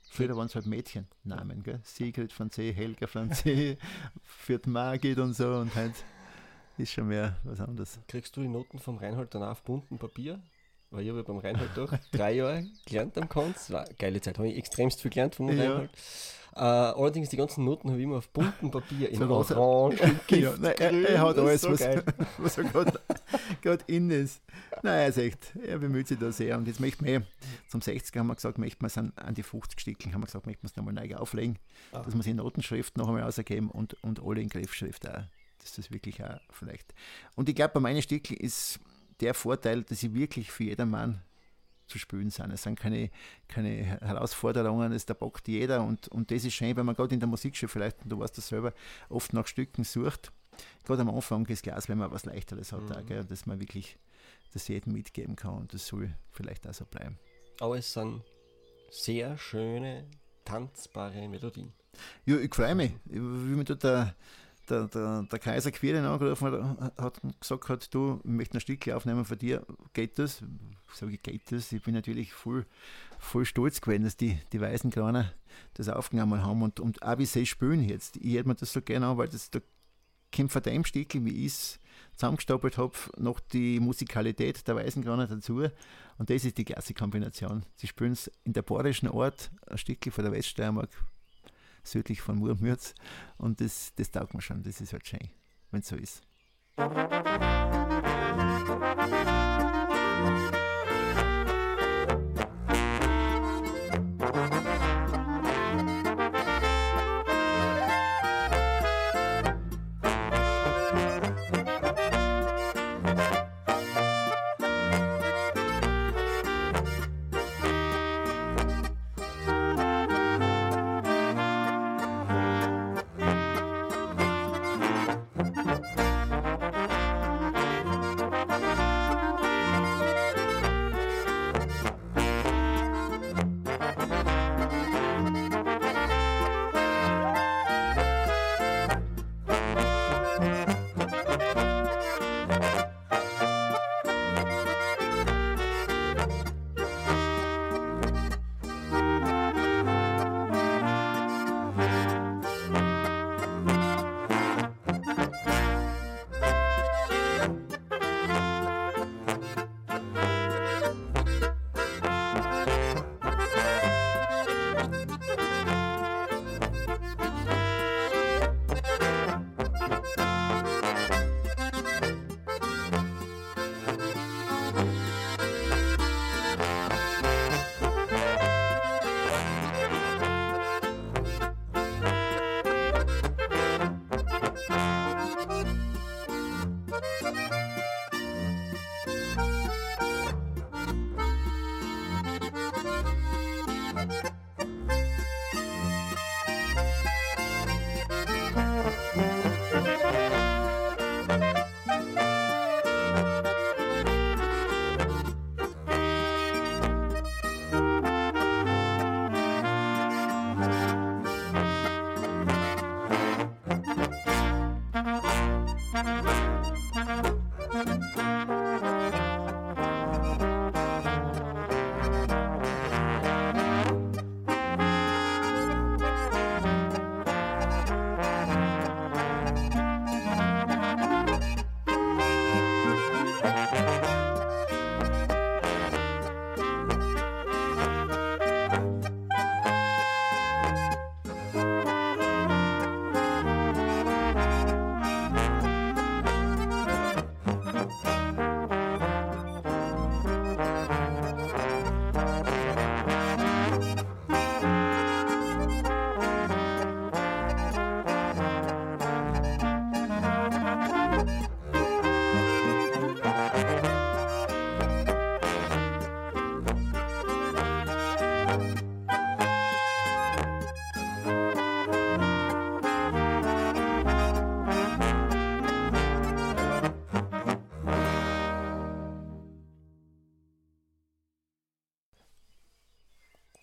Früher 0.09 0.35
waren 0.35 0.47
es 0.47 0.55
halt 0.55 0.65
Mädchennamen, 0.65 1.63
gell? 1.63 1.79
Sigrid 1.83 2.33
Franzé, 2.33 2.73
Helga 2.73 3.05
Franzé, 3.07 3.77
Viert 4.23 4.67
Margit 4.67 5.17
und 5.19 5.33
so 5.33 5.55
und 5.55 5.73
halt 5.73 5.95
ist 6.77 6.91
schon 6.91 7.07
mehr 7.07 7.37
was 7.43 7.59
anderes. 7.59 7.99
Kriegst 8.07 8.35
du 8.35 8.41
die 8.41 8.47
Noten 8.47 8.79
vom 8.79 8.97
Reinhold 8.97 9.33
dann 9.35 9.43
auf 9.43 9.63
bunten 9.63 9.97
Papier? 9.97 10.39
Weil 10.89 11.03
ich 11.03 11.09
habe 11.09 11.23
beim 11.23 11.37
Reinhold 11.37 11.69
doch 11.75 11.93
drei 12.11 12.33
Jahre 12.33 12.65
gelernt 12.85 13.17
am 13.17 13.29
Konz. 13.29 13.71
War 13.71 13.85
eine 13.85 13.95
geile 13.95 14.19
Zeit, 14.19 14.37
habe 14.37 14.49
ich 14.49 14.57
extremst 14.57 15.01
viel 15.01 15.11
gelernt 15.11 15.35
vom 15.35 15.49
ja. 15.49 15.63
Reinhold. 15.63 15.91
Uh, 16.53 16.59
allerdings 16.99 17.29
die 17.29 17.37
ganzen 17.37 17.63
Noten 17.63 17.87
habe 17.87 17.97
ich 17.97 18.03
immer 18.03 18.17
auf 18.17 18.27
buntem 18.27 18.71
Papier 18.71 19.09
in 19.09 19.19
so 19.19 19.29
Orange, 19.33 20.01
in 20.01 20.19
Gift, 20.27 20.41
ja, 20.41 20.53
nein, 20.59 20.75
er, 20.79 21.09
er, 21.09 21.21
hat 21.21 21.37
alles, 21.37 21.61
so 21.61 21.71
was, 21.71 21.79
was 22.37 22.57
er 22.57 22.65
gerade 23.61 23.83
in 23.87 24.09
ist. 24.09 24.41
Nein, 24.83 24.99
er 24.99 25.07
ist 25.07 25.17
echt, 25.17 25.55
er 25.65 25.79
bemüht 25.79 26.09
sich 26.09 26.19
da 26.19 26.29
sehr. 26.33 26.57
Und 26.57 26.67
jetzt 26.67 26.81
möchten 26.81 27.05
wir, 27.05 27.25
zum 27.69 27.79
60er 27.79 28.19
haben 28.19 28.27
wir 28.27 28.35
gesagt, 28.35 28.57
möchten 28.57 28.81
wir 28.81 28.87
es 28.87 28.97
an, 28.97 29.13
an 29.15 29.33
die 29.33 29.43
50 29.43 29.79
Stückchen, 29.79 30.13
haben 30.13 30.21
wir 30.21 30.25
gesagt, 30.25 30.45
möchten 30.45 30.63
wir 30.63 30.69
es 30.69 30.75
nochmal 30.75 30.93
neu 30.93 31.15
auflegen, 31.15 31.57
ah. 31.93 32.01
dass 32.01 32.13
wir 32.13 32.21
sie 32.21 32.31
in 32.31 32.37
Notenschrift 32.37 32.97
noch 32.97 33.07
einmal 33.07 33.23
ausgeben 33.23 33.71
und, 33.71 33.93
und 34.03 34.21
alle 34.21 34.41
in 34.41 34.49
Griffschrift 34.49 35.07
auch 35.07 35.23
dass 35.61 35.73
das 35.73 35.91
wirklich 35.91 36.23
auch 36.23 36.39
vielleicht. 36.51 36.93
Und 37.35 37.49
ich 37.49 37.55
glaube, 37.55 37.73
bei 37.75 37.79
meinen 37.79 38.01
Stückchen 38.01 38.37
ist 38.37 38.79
der 39.19 39.33
Vorteil, 39.33 39.83
dass 39.83 39.99
sie 39.99 40.13
wirklich 40.13 40.51
für 40.51 40.63
jedermann 40.63 41.21
zu 41.87 41.99
spielen 41.99 42.29
sind. 42.29 42.51
Es 42.51 42.63
sind 42.63 42.79
keine, 42.79 43.11
keine 43.47 43.83
Herausforderungen, 44.01 44.91
es 44.93 45.05
da 45.05 45.13
bockt 45.13 45.47
jeder 45.47 45.83
und, 45.83 46.07
und 46.07 46.31
das 46.31 46.45
ist 46.45 46.53
schön, 46.53 46.75
wenn 46.75 46.85
man 46.85 46.95
gerade 46.95 47.13
in 47.13 47.19
der 47.19 47.27
Musikschule 47.27 47.69
vielleicht, 47.69 47.97
du 48.05 48.19
weißt 48.19 48.37
das 48.37 48.47
selber, 48.47 48.73
oft 49.09 49.33
nach 49.33 49.45
Stücken 49.45 49.83
sucht. 49.83 50.31
Gerade 50.85 51.01
am 51.01 51.09
Anfang 51.09 51.45
ist 51.47 51.63
Glas, 51.63 51.89
wenn 51.89 51.97
man 51.97 52.11
was 52.11 52.25
Leichteres 52.25 52.71
hat, 52.71 52.83
mhm. 52.83 52.91
auch, 52.91 53.05
gell, 53.05 53.25
dass 53.25 53.45
man 53.45 53.59
wirklich 53.59 53.97
das 54.53 54.67
jedem 54.67 54.93
mitgeben 54.93 55.35
kann 55.35 55.55
und 55.55 55.73
das 55.73 55.85
soll 55.87 56.13
vielleicht 56.31 56.67
auch 56.67 56.73
so 56.73 56.85
bleiben. 56.85 57.17
aber 57.59 57.77
es 57.77 57.93
sind 57.93 58.21
sehr 58.89 59.37
schöne, 59.37 60.05
tanzbare 60.45 61.27
Melodien. 61.27 61.71
Ja, 62.25 62.37
ich 62.37 62.53
freue 62.53 62.75
mich. 62.75 62.91
Wie 63.05 63.19
mir 63.19 63.63
da 63.63 63.75
der, 63.75 64.15
der, 64.71 64.87
der, 64.87 65.23
der 65.23 65.39
Kaiser 65.39 65.71
Quirin 65.71 66.05
angerufen 66.05 66.51
hat, 66.79 66.97
hat 66.97 67.21
gesagt 67.39 67.69
hat, 67.69 67.93
du, 67.93 68.19
ich 68.23 68.29
möchte 68.29 68.57
ein 68.57 68.61
Stück 68.61 68.87
aufnehmen 68.89 69.25
von 69.25 69.37
dir, 69.37 69.65
geht 69.93 70.17
das? 70.17 70.43
Sage 70.93 71.13
ich, 71.13 71.21
geht 71.21 71.51
das? 71.51 71.71
Ich 71.71 71.83
bin 71.83 71.93
natürlich 71.93 72.33
voll, 72.33 72.65
voll 73.19 73.45
stolz 73.45 73.81
gewesen, 73.81 74.03
dass 74.03 74.17
die, 74.17 74.39
die 74.51 74.61
weißen 74.61 74.89
Kraner 74.89 75.33
das 75.73 75.89
aufgenommen 75.89 76.43
haben 76.43 76.61
und, 76.61 76.79
und 76.79 77.03
auch 77.03 77.17
wie 77.17 77.25
sie 77.25 77.45
spielen 77.45 77.83
jetzt. 77.83 78.17
Ich 78.17 78.33
hätte 78.33 78.47
mir 78.47 78.55
das 78.55 78.73
so 78.73 78.81
gerne 78.81 79.07
an, 79.07 79.17
weil 79.17 79.27
das 79.27 79.51
da 79.51 79.59
kommt 80.33 80.51
von 80.51 80.63
dem 80.63 80.85
Stückel, 80.85 81.25
wie 81.25 81.45
ich 81.45 81.53
es 81.53 81.79
zusammengestapelt 82.15 82.77
habe, 82.77 82.93
noch 83.17 83.39
die 83.39 83.79
Musikalität 83.79 84.67
der 84.67 84.75
weißen 84.75 85.03
Kraner 85.03 85.27
dazu. 85.27 85.63
Und 86.17 86.29
das 86.29 86.45
ist 86.45 86.57
die 86.57 86.65
klasse 86.65 86.93
Kombination. 86.93 87.65
Sie 87.75 87.87
spielen 87.87 88.13
es 88.13 88.31
in 88.43 88.53
der 88.53 88.61
bayerischen 88.61 89.09
Ort, 89.09 89.51
ein 89.67 89.77
Stückchen 89.77 90.11
von 90.11 90.23
der 90.23 90.33
Weststeiermark, 90.33 90.89
südlich 91.83 92.21
von 92.21 92.37
Murmürz. 92.37 92.93
Und 93.37 93.61
das, 93.61 93.93
das 93.95 94.11
taugt 94.11 94.33
mir 94.33 94.41
schon. 94.41 94.63
Das 94.63 94.81
ist 94.81 94.93
halt 94.93 95.07
schön, 95.07 95.29
wenn 95.71 95.81
es 95.81 95.87
so 95.87 95.95
ist. 95.95 96.21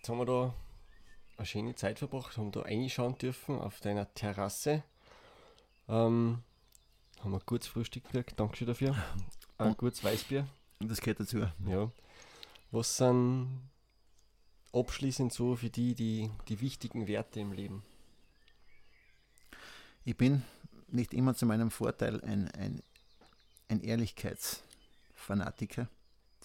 Jetzt 0.09 0.14
haben 0.14 0.20
wir 0.20 0.24
da 0.24 0.55
eine 1.36 1.44
schöne 1.44 1.74
Zeit 1.74 1.98
verbracht, 1.98 2.39
haben 2.39 2.51
da 2.51 2.62
reinschauen 2.62 3.18
dürfen 3.18 3.59
auf 3.59 3.80
deiner 3.80 4.10
Terrasse. 4.14 4.82
Ähm, 5.86 6.39
haben 7.20 7.30
wir 7.30 7.40
gutes 7.40 7.68
Frühstück 7.68 8.05
gekriegt, 8.05 8.40
Dankeschön 8.40 8.68
dafür. 8.68 8.97
Ein 9.59 9.76
gutes 9.76 10.02
Weißbier. 10.02 10.48
Das 10.80 11.02
gehört 11.02 11.20
dazu. 11.20 11.47
Ja. 11.66 11.93
Was 12.70 12.97
sind 12.97 13.68
abschließend 14.72 15.30
so 15.30 15.56
für 15.56 15.68
die, 15.68 15.94
die 15.94 16.30
die 16.48 16.62
wichtigen 16.62 17.06
Werte 17.06 17.40
im 17.40 17.52
Leben? 17.52 17.82
Ich 20.06 20.16
bin 20.16 20.43
nicht 20.86 21.12
immer 21.12 21.35
zu 21.35 21.44
meinem 21.44 21.70
Vorteil 21.70 22.22
ein, 22.22 22.48
ein, 22.52 22.82
ein 23.68 23.82
Ehrlichkeitsfanatiker 23.82 25.86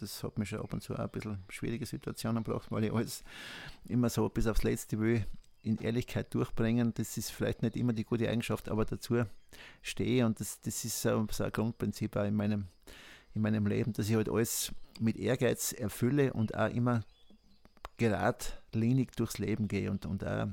das 0.03 0.23
hat 0.23 0.37
mich 0.37 0.49
schon 0.49 0.59
ab 0.59 0.73
und 0.73 0.81
zu 0.81 0.93
auch 0.93 0.99
ein 0.99 1.09
bisschen 1.09 1.43
schwierige 1.49 1.85
Situationen 1.85 2.43
gebracht, 2.43 2.71
weil 2.71 2.85
ich 2.85 2.93
alles 2.93 3.23
immer 3.85 4.09
so 4.09 4.29
bis 4.29 4.47
aufs 4.47 4.63
Letzte 4.63 4.99
will 4.99 5.25
in 5.63 5.77
Ehrlichkeit 5.77 6.33
durchbringen. 6.33 6.93
Das 6.93 7.17
ist 7.17 7.31
vielleicht 7.31 7.61
nicht 7.61 7.75
immer 7.75 7.93
die 7.93 8.03
gute 8.03 8.29
Eigenschaft, 8.29 8.69
aber 8.69 8.85
dazu 8.85 9.23
stehe 9.81 10.25
und 10.25 10.39
das, 10.39 10.61
das 10.61 10.83
ist 10.85 11.01
so, 11.01 11.09
ein 11.09 11.51
Grundprinzip 11.51 12.15
auch 12.15 12.25
in 12.25 12.35
meinem, 12.35 12.67
in 13.33 13.41
meinem 13.41 13.65
Leben, 13.65 13.93
dass 13.93 14.09
ich 14.09 14.15
halt 14.15 14.29
alles 14.29 14.71
mit 14.99 15.17
Ehrgeiz 15.17 15.71
erfülle 15.71 16.33
und 16.33 16.55
auch 16.55 16.69
immer 16.69 17.03
geradlinig 17.97 19.11
durchs 19.15 19.37
Leben 19.37 19.67
gehe 19.67 19.89
und, 19.89 20.05
und 20.05 20.25
auch 20.25 20.47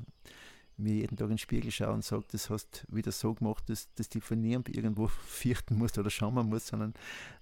mir 0.77 0.95
jeden 0.95 1.17
Tag 1.17 1.25
in 1.25 1.33
den 1.33 1.37
Spiegel 1.37 1.71
schaue 1.71 1.93
und 1.93 2.03
sage, 2.03 2.25
das 2.31 2.49
hast 2.49 2.85
du 2.87 2.95
wieder 2.95 3.11
so 3.11 3.33
gemacht, 3.33 3.69
dass, 3.69 3.93
dass 3.95 4.09
du 4.09 4.19
von 4.19 4.39
niemandem 4.39 4.73
irgendwo 4.73 5.07
fürchten 5.27 5.77
musst 5.77 5.97
oder 5.97 6.09
schauen 6.09 6.47
musst, 6.47 6.67
sondern 6.67 6.93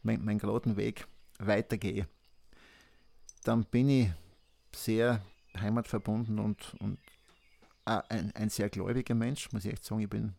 meinen 0.03 0.25
mein 0.25 0.39
geraden 0.39 0.75
Weg 0.75 1.07
weitergehe, 1.39 2.07
dann 3.43 3.65
bin 3.65 3.89
ich 3.89 4.09
sehr 4.75 5.21
heimatverbunden 5.59 6.39
und, 6.39 6.75
und 6.79 6.99
ein, 7.85 8.31
ein 8.35 8.49
sehr 8.49 8.69
gläubiger 8.69 9.15
Mensch, 9.15 9.51
muss 9.51 9.65
ich 9.65 9.73
echt 9.73 9.83
sagen. 9.83 10.01
Ich 10.01 10.09
bin 10.09 10.35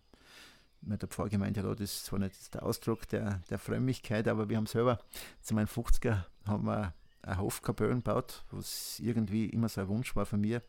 mit 0.82 1.02
der 1.02 1.08
Pfarrgemeinde 1.08 1.62
da, 1.62 1.70
das 1.70 1.80
ist 1.80 2.04
zwar 2.06 2.18
nicht 2.18 2.54
der 2.54 2.62
Ausdruck 2.62 3.08
der, 3.08 3.40
der 3.50 3.58
Frömmigkeit, 3.58 4.28
aber 4.28 4.48
wir 4.48 4.56
haben 4.56 4.66
selber 4.66 4.98
zu 5.42 5.54
meinen 5.54 5.66
50er 5.66 6.24
haben 6.46 6.66
wir 6.66 6.94
eine 7.22 7.38
Hofkapelle 7.38 7.96
baut, 7.96 8.44
was 8.50 8.98
irgendwie 8.98 9.46
immer 9.46 9.68
so 9.68 9.82
ein 9.82 9.88
Wunsch 9.88 10.16
war 10.16 10.24
von 10.24 10.40
mir. 10.40 10.62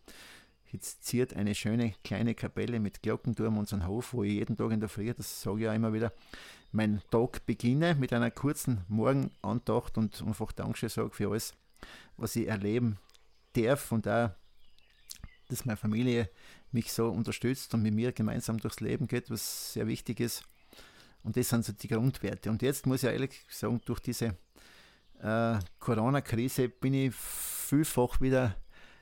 Jetzt 0.72 1.04
ziert 1.04 1.34
eine 1.36 1.54
schöne 1.54 1.94
kleine 2.04 2.34
Kapelle 2.34 2.80
mit 2.80 3.02
Glockenturm 3.02 3.58
unseren 3.58 3.88
Hof, 3.88 4.14
wo 4.14 4.24
ich 4.24 4.34
jeden 4.34 4.56
Tag 4.56 4.72
in 4.72 4.80
der 4.80 4.90
Früh, 4.90 5.14
das 5.14 5.42
sage 5.42 5.58
ich 5.58 5.64
ja 5.64 5.74
immer 5.74 5.94
wieder, 5.94 6.14
meinen 6.72 7.02
Tag 7.12 7.46
beginne 7.46 7.96
mit 7.96 8.14
einer 8.14 8.32
kurzen 8.32 8.86
Morgenandacht 8.88 9.98
und 9.98 10.22
einfach 10.26 10.52
Dankeschön 10.52 10.90
sage 10.90 11.12
für 11.12 11.30
alles, 11.30 11.54
was 12.18 12.36
ich 12.36 12.48
erleben 12.48 12.98
darf 13.54 13.92
und 13.92 14.08
auch, 14.08 14.32
dass 15.50 15.66
meine 15.66 15.78
Familie 15.78 16.30
mich 16.72 16.92
so 16.94 17.10
unterstützt 17.10 17.74
und 17.74 17.82
mit 17.82 17.94
mir 17.94 18.12
gemeinsam 18.14 18.58
durchs 18.58 18.80
Leben 18.80 19.08
geht, 19.08 19.30
was 19.30 19.74
sehr 19.74 19.88
wichtig 19.88 20.20
ist. 20.20 20.44
Und 21.24 21.38
das 21.38 21.50
sind 21.50 21.66
so 21.66 21.74
die 21.74 21.88
Grundwerte. 21.88 22.50
Und 22.50 22.62
jetzt 22.62 22.88
muss 22.88 23.04
ich 23.04 23.10
ehrlich 23.10 23.42
sagen, 23.50 23.82
durch 23.86 24.00
diese 24.00 24.38
äh, 25.22 25.60
Corona-Krise 25.80 26.70
bin 26.70 26.94
ich 26.94 27.14
vielfach 27.14 28.22
wieder 28.22 28.56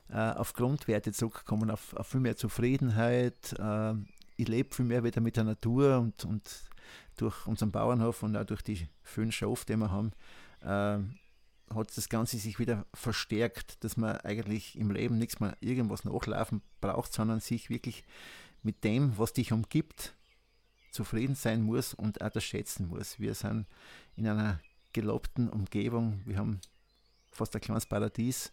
äh, 0.10 0.18
auf 0.18 0.54
Grundwerte 0.54 1.12
zurückgekommen, 1.12 1.70
auf, 1.70 1.94
auf 1.94 2.08
viel 2.08 2.20
mehr 2.20 2.36
Zufriedenheit. 2.36 3.54
Äh, 3.58 3.94
ich 4.36 4.48
lebe 4.48 4.74
viel 4.74 4.86
mehr 4.86 5.04
wieder 5.04 5.22
mit 5.22 5.38
der 5.38 5.44
Natur 5.44 6.00
und, 6.00 6.26
und 6.26 6.69
durch 7.18 7.48
unseren 7.48 7.72
Bauernhof 7.72 8.24
und 8.24 8.36
auch 8.36 8.46
durch 8.46 8.62
die 8.62 8.88
vielen 9.04 9.32
Schafe, 9.32 9.66
die 9.66 9.78
wir 9.78 9.92
haben, 9.92 10.12
äh, 10.62 11.00
hat 11.74 11.96
das 11.96 12.10
Ganze 12.10 12.38
sich 12.38 12.60
wieder 12.60 12.86
verstärkt, 12.94 13.84
dass 13.84 13.98
man 13.98 14.18
eigentlich 14.18 14.78
im 14.78 14.92
Leben 14.92 15.18
nichts 15.18 15.40
mehr 15.40 15.56
irgendwas 15.60 16.04
nachlaufen 16.04 16.62
braucht, 16.82 17.14
sondern 17.14 17.40
sich 17.40 17.70
wirklich 17.70 18.04
mit 18.64 18.84
dem, 18.84 19.18
was 19.18 19.34
dich 19.34 19.52
umgibt, 19.52 20.16
zufrieden 20.92 21.36
sein 21.36 21.62
muss 21.62 21.94
und 21.94 22.22
auch 22.22 22.30
das 22.30 22.44
schätzen 22.44 22.88
muss. 22.88 23.20
Wir 23.20 23.36
sind 23.36 23.68
in 24.16 24.28
einer 24.28 24.60
gelobten 24.94 25.50
Umgebung, 25.50 26.22
wir 26.26 26.38
haben 26.38 26.60
fast 27.32 27.56
ein 27.56 27.62
kleines 27.62 27.86
Paradies 27.86 28.52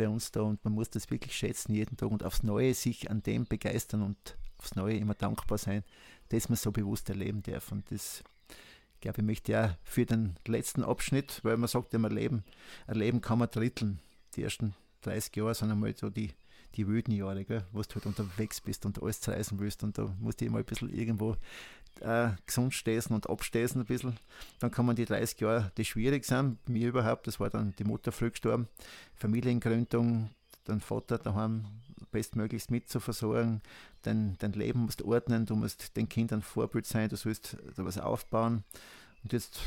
bei 0.00 0.08
uns 0.08 0.32
da 0.32 0.40
und 0.40 0.64
man 0.64 0.72
muss 0.72 0.88
das 0.88 1.10
wirklich 1.10 1.36
schätzen 1.36 1.74
jeden 1.74 1.98
Tag 1.98 2.10
und 2.10 2.24
aufs 2.24 2.42
Neue 2.42 2.72
sich 2.72 3.10
an 3.10 3.22
dem 3.22 3.44
begeistern 3.44 4.00
und 4.00 4.38
aufs 4.56 4.74
Neue 4.74 4.96
immer 4.96 5.12
dankbar 5.12 5.58
sein, 5.58 5.84
dass 6.30 6.48
man 6.48 6.56
so 6.56 6.72
bewusst 6.72 7.10
erleben 7.10 7.42
darf. 7.42 7.70
Und 7.70 7.90
das, 7.90 8.24
glaube 9.02 9.20
ich, 9.20 9.26
möchte 9.26 9.52
ja 9.52 9.76
für 9.82 10.06
den 10.06 10.36
letzten 10.46 10.84
Abschnitt, 10.84 11.40
weil 11.42 11.58
man 11.58 11.68
sagt 11.68 11.92
immer, 11.92 12.08
Leben, 12.08 12.44
erleben 12.86 13.20
kann 13.20 13.40
man 13.40 13.50
dritteln. 13.50 14.00
Die 14.36 14.42
ersten 14.42 14.74
30 15.02 15.36
Jahre 15.36 15.54
sind 15.54 15.70
einmal 15.70 15.94
so 15.94 16.08
die, 16.08 16.32
die 16.76 16.86
wilden 16.86 17.12
Jahre, 17.12 17.44
gell, 17.44 17.66
wo 17.70 17.82
du 17.82 17.94
halt 17.94 18.06
unterwegs 18.06 18.62
bist 18.62 18.86
und 18.86 19.02
alles 19.02 19.20
zerreißen 19.20 19.58
willst 19.58 19.82
und 19.82 19.98
da 19.98 20.14
musst 20.18 20.40
du 20.40 20.46
immer 20.46 20.60
ein 20.60 20.64
bisschen 20.64 20.88
irgendwo 20.88 21.36
äh, 22.00 22.30
gesund 22.46 22.74
stehen 22.74 23.02
und 23.10 23.28
abstehen 23.28 23.70
ein 23.74 23.84
bisschen. 23.84 24.16
Dann 24.58 24.70
kommen 24.70 24.96
die 24.96 25.04
30 25.04 25.40
Jahre, 25.40 25.72
die 25.76 25.84
schwierig 25.84 26.24
sind. 26.24 26.68
Mir 26.68 26.88
überhaupt, 26.88 27.26
das 27.26 27.40
war 27.40 27.50
dann 27.50 27.74
die 27.78 27.84
Mutter 27.84 28.12
früh 28.12 28.30
gestorben, 28.30 28.68
Familiengründung, 29.14 30.30
dein 30.64 30.80
Vater 30.80 31.18
daheim 31.18 31.66
bestmöglichst 32.10 32.70
mit 32.70 32.88
zu 32.88 32.98
versorgen, 32.98 33.62
dein, 34.02 34.36
dein 34.38 34.52
Leben 34.52 34.80
musst 34.80 35.02
ordnen, 35.02 35.46
du 35.46 35.54
musst 35.54 35.96
den 35.96 36.08
Kindern 36.08 36.42
Vorbild 36.42 36.86
sein, 36.86 37.08
du 37.08 37.16
sollst 37.16 37.56
da 37.76 37.84
was 37.84 37.98
aufbauen. 37.98 38.64
Und 39.22 39.32
jetzt 39.32 39.60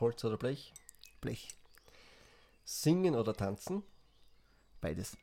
Holz 0.00 0.24
oder 0.24 0.36
Blech? 0.36 0.72
Blech. 1.20 1.48
Singen 2.64 3.14
oder 3.14 3.34
tanzen? 3.34 3.82
Beides. 4.80 5.16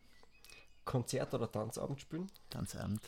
Konzert 0.86 1.34
oder 1.34 1.52
Tanzabend 1.52 2.02
spielen? 2.02 2.32
Tanzabend. 2.50 3.02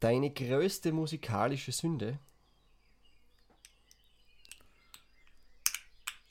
Deine 0.00 0.30
größte 0.30 0.92
musikalische 0.92 1.72
Sünde? 1.72 2.18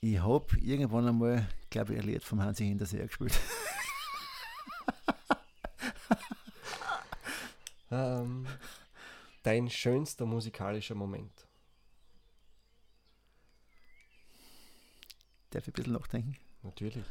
Ich 0.01 0.19
habe 0.19 0.55
irgendwann 0.59 1.07
einmal, 1.07 1.49
glaube 1.75 1.93
ich, 1.93 1.99
ein 1.99 2.05
Lied 2.05 2.23
vom 2.23 2.41
Hansi 2.41 2.65
Hinterseher 2.65 3.05
gespielt. 3.05 3.37
ähm, 7.91 8.47
dein 9.43 9.69
schönster 9.69 10.25
musikalischer 10.25 10.95
Moment? 10.95 11.45
Darf 15.49 15.63
ich 15.63 15.67
ein 15.67 15.73
bisschen 15.73 15.91
nachdenken? 15.91 16.37
Natürlich. 16.63 17.03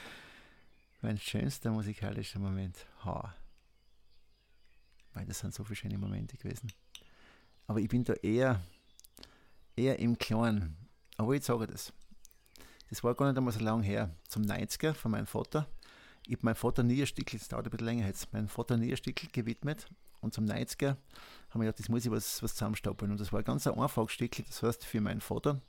mein 1.02 1.18
schönster 1.18 1.70
musikalischer 1.70 2.38
Moment. 2.38 2.86
Ha. 3.04 3.36
Weil 5.12 5.26
das 5.26 5.40
sind 5.40 5.52
so 5.52 5.64
viele 5.64 5.76
schöne 5.76 5.98
Momente 5.98 6.38
gewesen. 6.38 6.72
Aber 7.66 7.78
ich 7.78 7.90
bin 7.90 8.04
da 8.04 8.14
eher, 8.14 8.64
eher 9.76 9.98
im 9.98 10.16
Kleinen. 10.16 10.78
Aber 11.18 11.34
ich 11.34 11.44
sage 11.44 11.66
das. 11.66 11.92
Das 12.90 13.04
war 13.04 13.14
gar 13.14 13.28
nicht 13.28 13.38
einmal 13.38 13.54
so 13.54 13.60
lange 13.60 13.84
her. 13.84 14.10
Zum 14.28 14.42
90er 14.42 14.94
von 14.94 15.12
meinem 15.12 15.26
Vater. 15.26 15.66
Ich 16.26 16.36
habe 16.36 16.46
meinem 16.46 16.56
Vater 16.56 16.82
Nierstickel, 16.82 17.38
das 17.38 17.48
dauert 17.48 17.66
ein 17.66 17.70
bisschen 17.70 17.86
länger 17.86 18.06
jetzt, 18.06 18.32
meinem 18.32 18.48
Vater 18.48 18.76
Nierstickel 18.76 19.28
gewidmet. 19.32 19.86
Und 20.20 20.34
zum 20.34 20.44
90er 20.44 20.96
haben 21.50 21.60
wir 21.60 21.66
gedacht, 21.66 21.78
das 21.78 21.88
muss 21.88 22.04
ich 22.04 22.10
was, 22.10 22.42
was 22.42 22.54
zusammenstapeln. 22.54 23.12
Und 23.12 23.20
das 23.20 23.32
war 23.32 23.40
ein 23.40 23.44
ganz 23.44 23.66
einfaches 23.66 24.12
Stückchen, 24.12 24.44
das 24.46 24.62
heißt 24.62 24.84
für 24.84 25.00
meinen 25.00 25.20
Vater. 25.20 25.60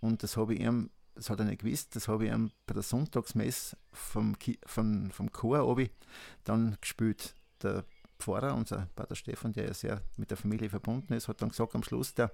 Und 0.00 0.22
das 0.22 0.36
habe 0.36 0.54
ich 0.54 0.60
ihm, 0.60 0.90
das 1.14 1.30
hat 1.30 1.38
er 1.38 1.44
nicht 1.44 1.60
gewusst, 1.60 1.94
das 1.94 2.08
habe 2.08 2.24
ich 2.26 2.32
ihm 2.32 2.50
bei 2.66 2.74
der 2.74 2.82
Sonntagsmesse 2.82 3.76
vom, 3.92 4.34
vom, 4.66 5.10
vom 5.10 5.32
Chor 5.32 5.76
dann 6.44 6.78
gespielt. 6.80 7.34
Der 7.62 7.84
Pfarrer, 8.20 8.54
unser 8.54 8.88
Pater 8.94 9.14
Stefan, 9.14 9.52
der 9.52 9.66
ja 9.66 9.74
sehr 9.74 10.02
mit 10.16 10.30
der 10.30 10.36
Familie 10.36 10.68
verbunden 10.68 11.12
ist, 11.12 11.28
hat 11.28 11.42
dann 11.42 11.48
gesagt 11.48 11.74
am 11.74 11.82
Schluss 11.82 12.14
der, 12.14 12.32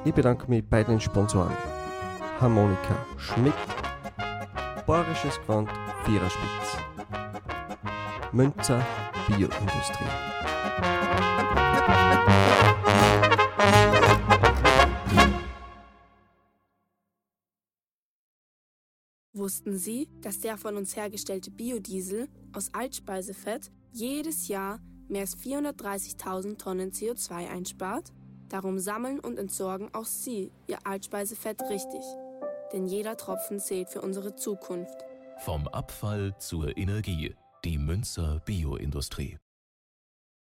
Ich 0.06 0.14
bedanke 0.14 0.48
mich 0.48 0.66
bei 0.66 0.82
den 0.82 0.98
Sponsoren 0.98 1.54
Harmonika 2.40 2.96
Schmidt, 3.18 3.52
Borisches 4.86 5.38
Gewand 5.42 5.68
Viererspitz, 6.06 6.78
Münzer 8.32 8.80
Bioindustrie. 9.28 10.06
Wussten 19.50 19.76
Sie, 19.76 20.08
dass 20.20 20.38
der 20.38 20.56
von 20.56 20.76
uns 20.76 20.94
hergestellte 20.94 21.50
Biodiesel 21.50 22.28
aus 22.52 22.72
Altspeisefett 22.72 23.72
jedes 23.90 24.46
Jahr 24.46 24.78
mehr 25.08 25.22
als 25.22 25.36
430.000 25.36 26.56
Tonnen 26.56 26.92
CO2 26.92 27.50
einspart? 27.50 28.12
Darum 28.48 28.78
sammeln 28.78 29.18
und 29.18 29.40
entsorgen 29.40 29.92
auch 29.92 30.04
Sie 30.04 30.52
Ihr 30.68 30.78
Altspeisefett 30.84 31.62
richtig. 31.62 32.00
Denn 32.72 32.86
jeder 32.86 33.16
Tropfen 33.16 33.58
zählt 33.58 33.88
für 33.88 34.02
unsere 34.02 34.36
Zukunft. 34.36 35.04
Vom 35.38 35.66
Abfall 35.66 36.32
zur 36.38 36.76
Energie. 36.76 37.34
Die 37.64 37.78
Münzer 37.78 38.40
Bioindustrie. 38.46 39.36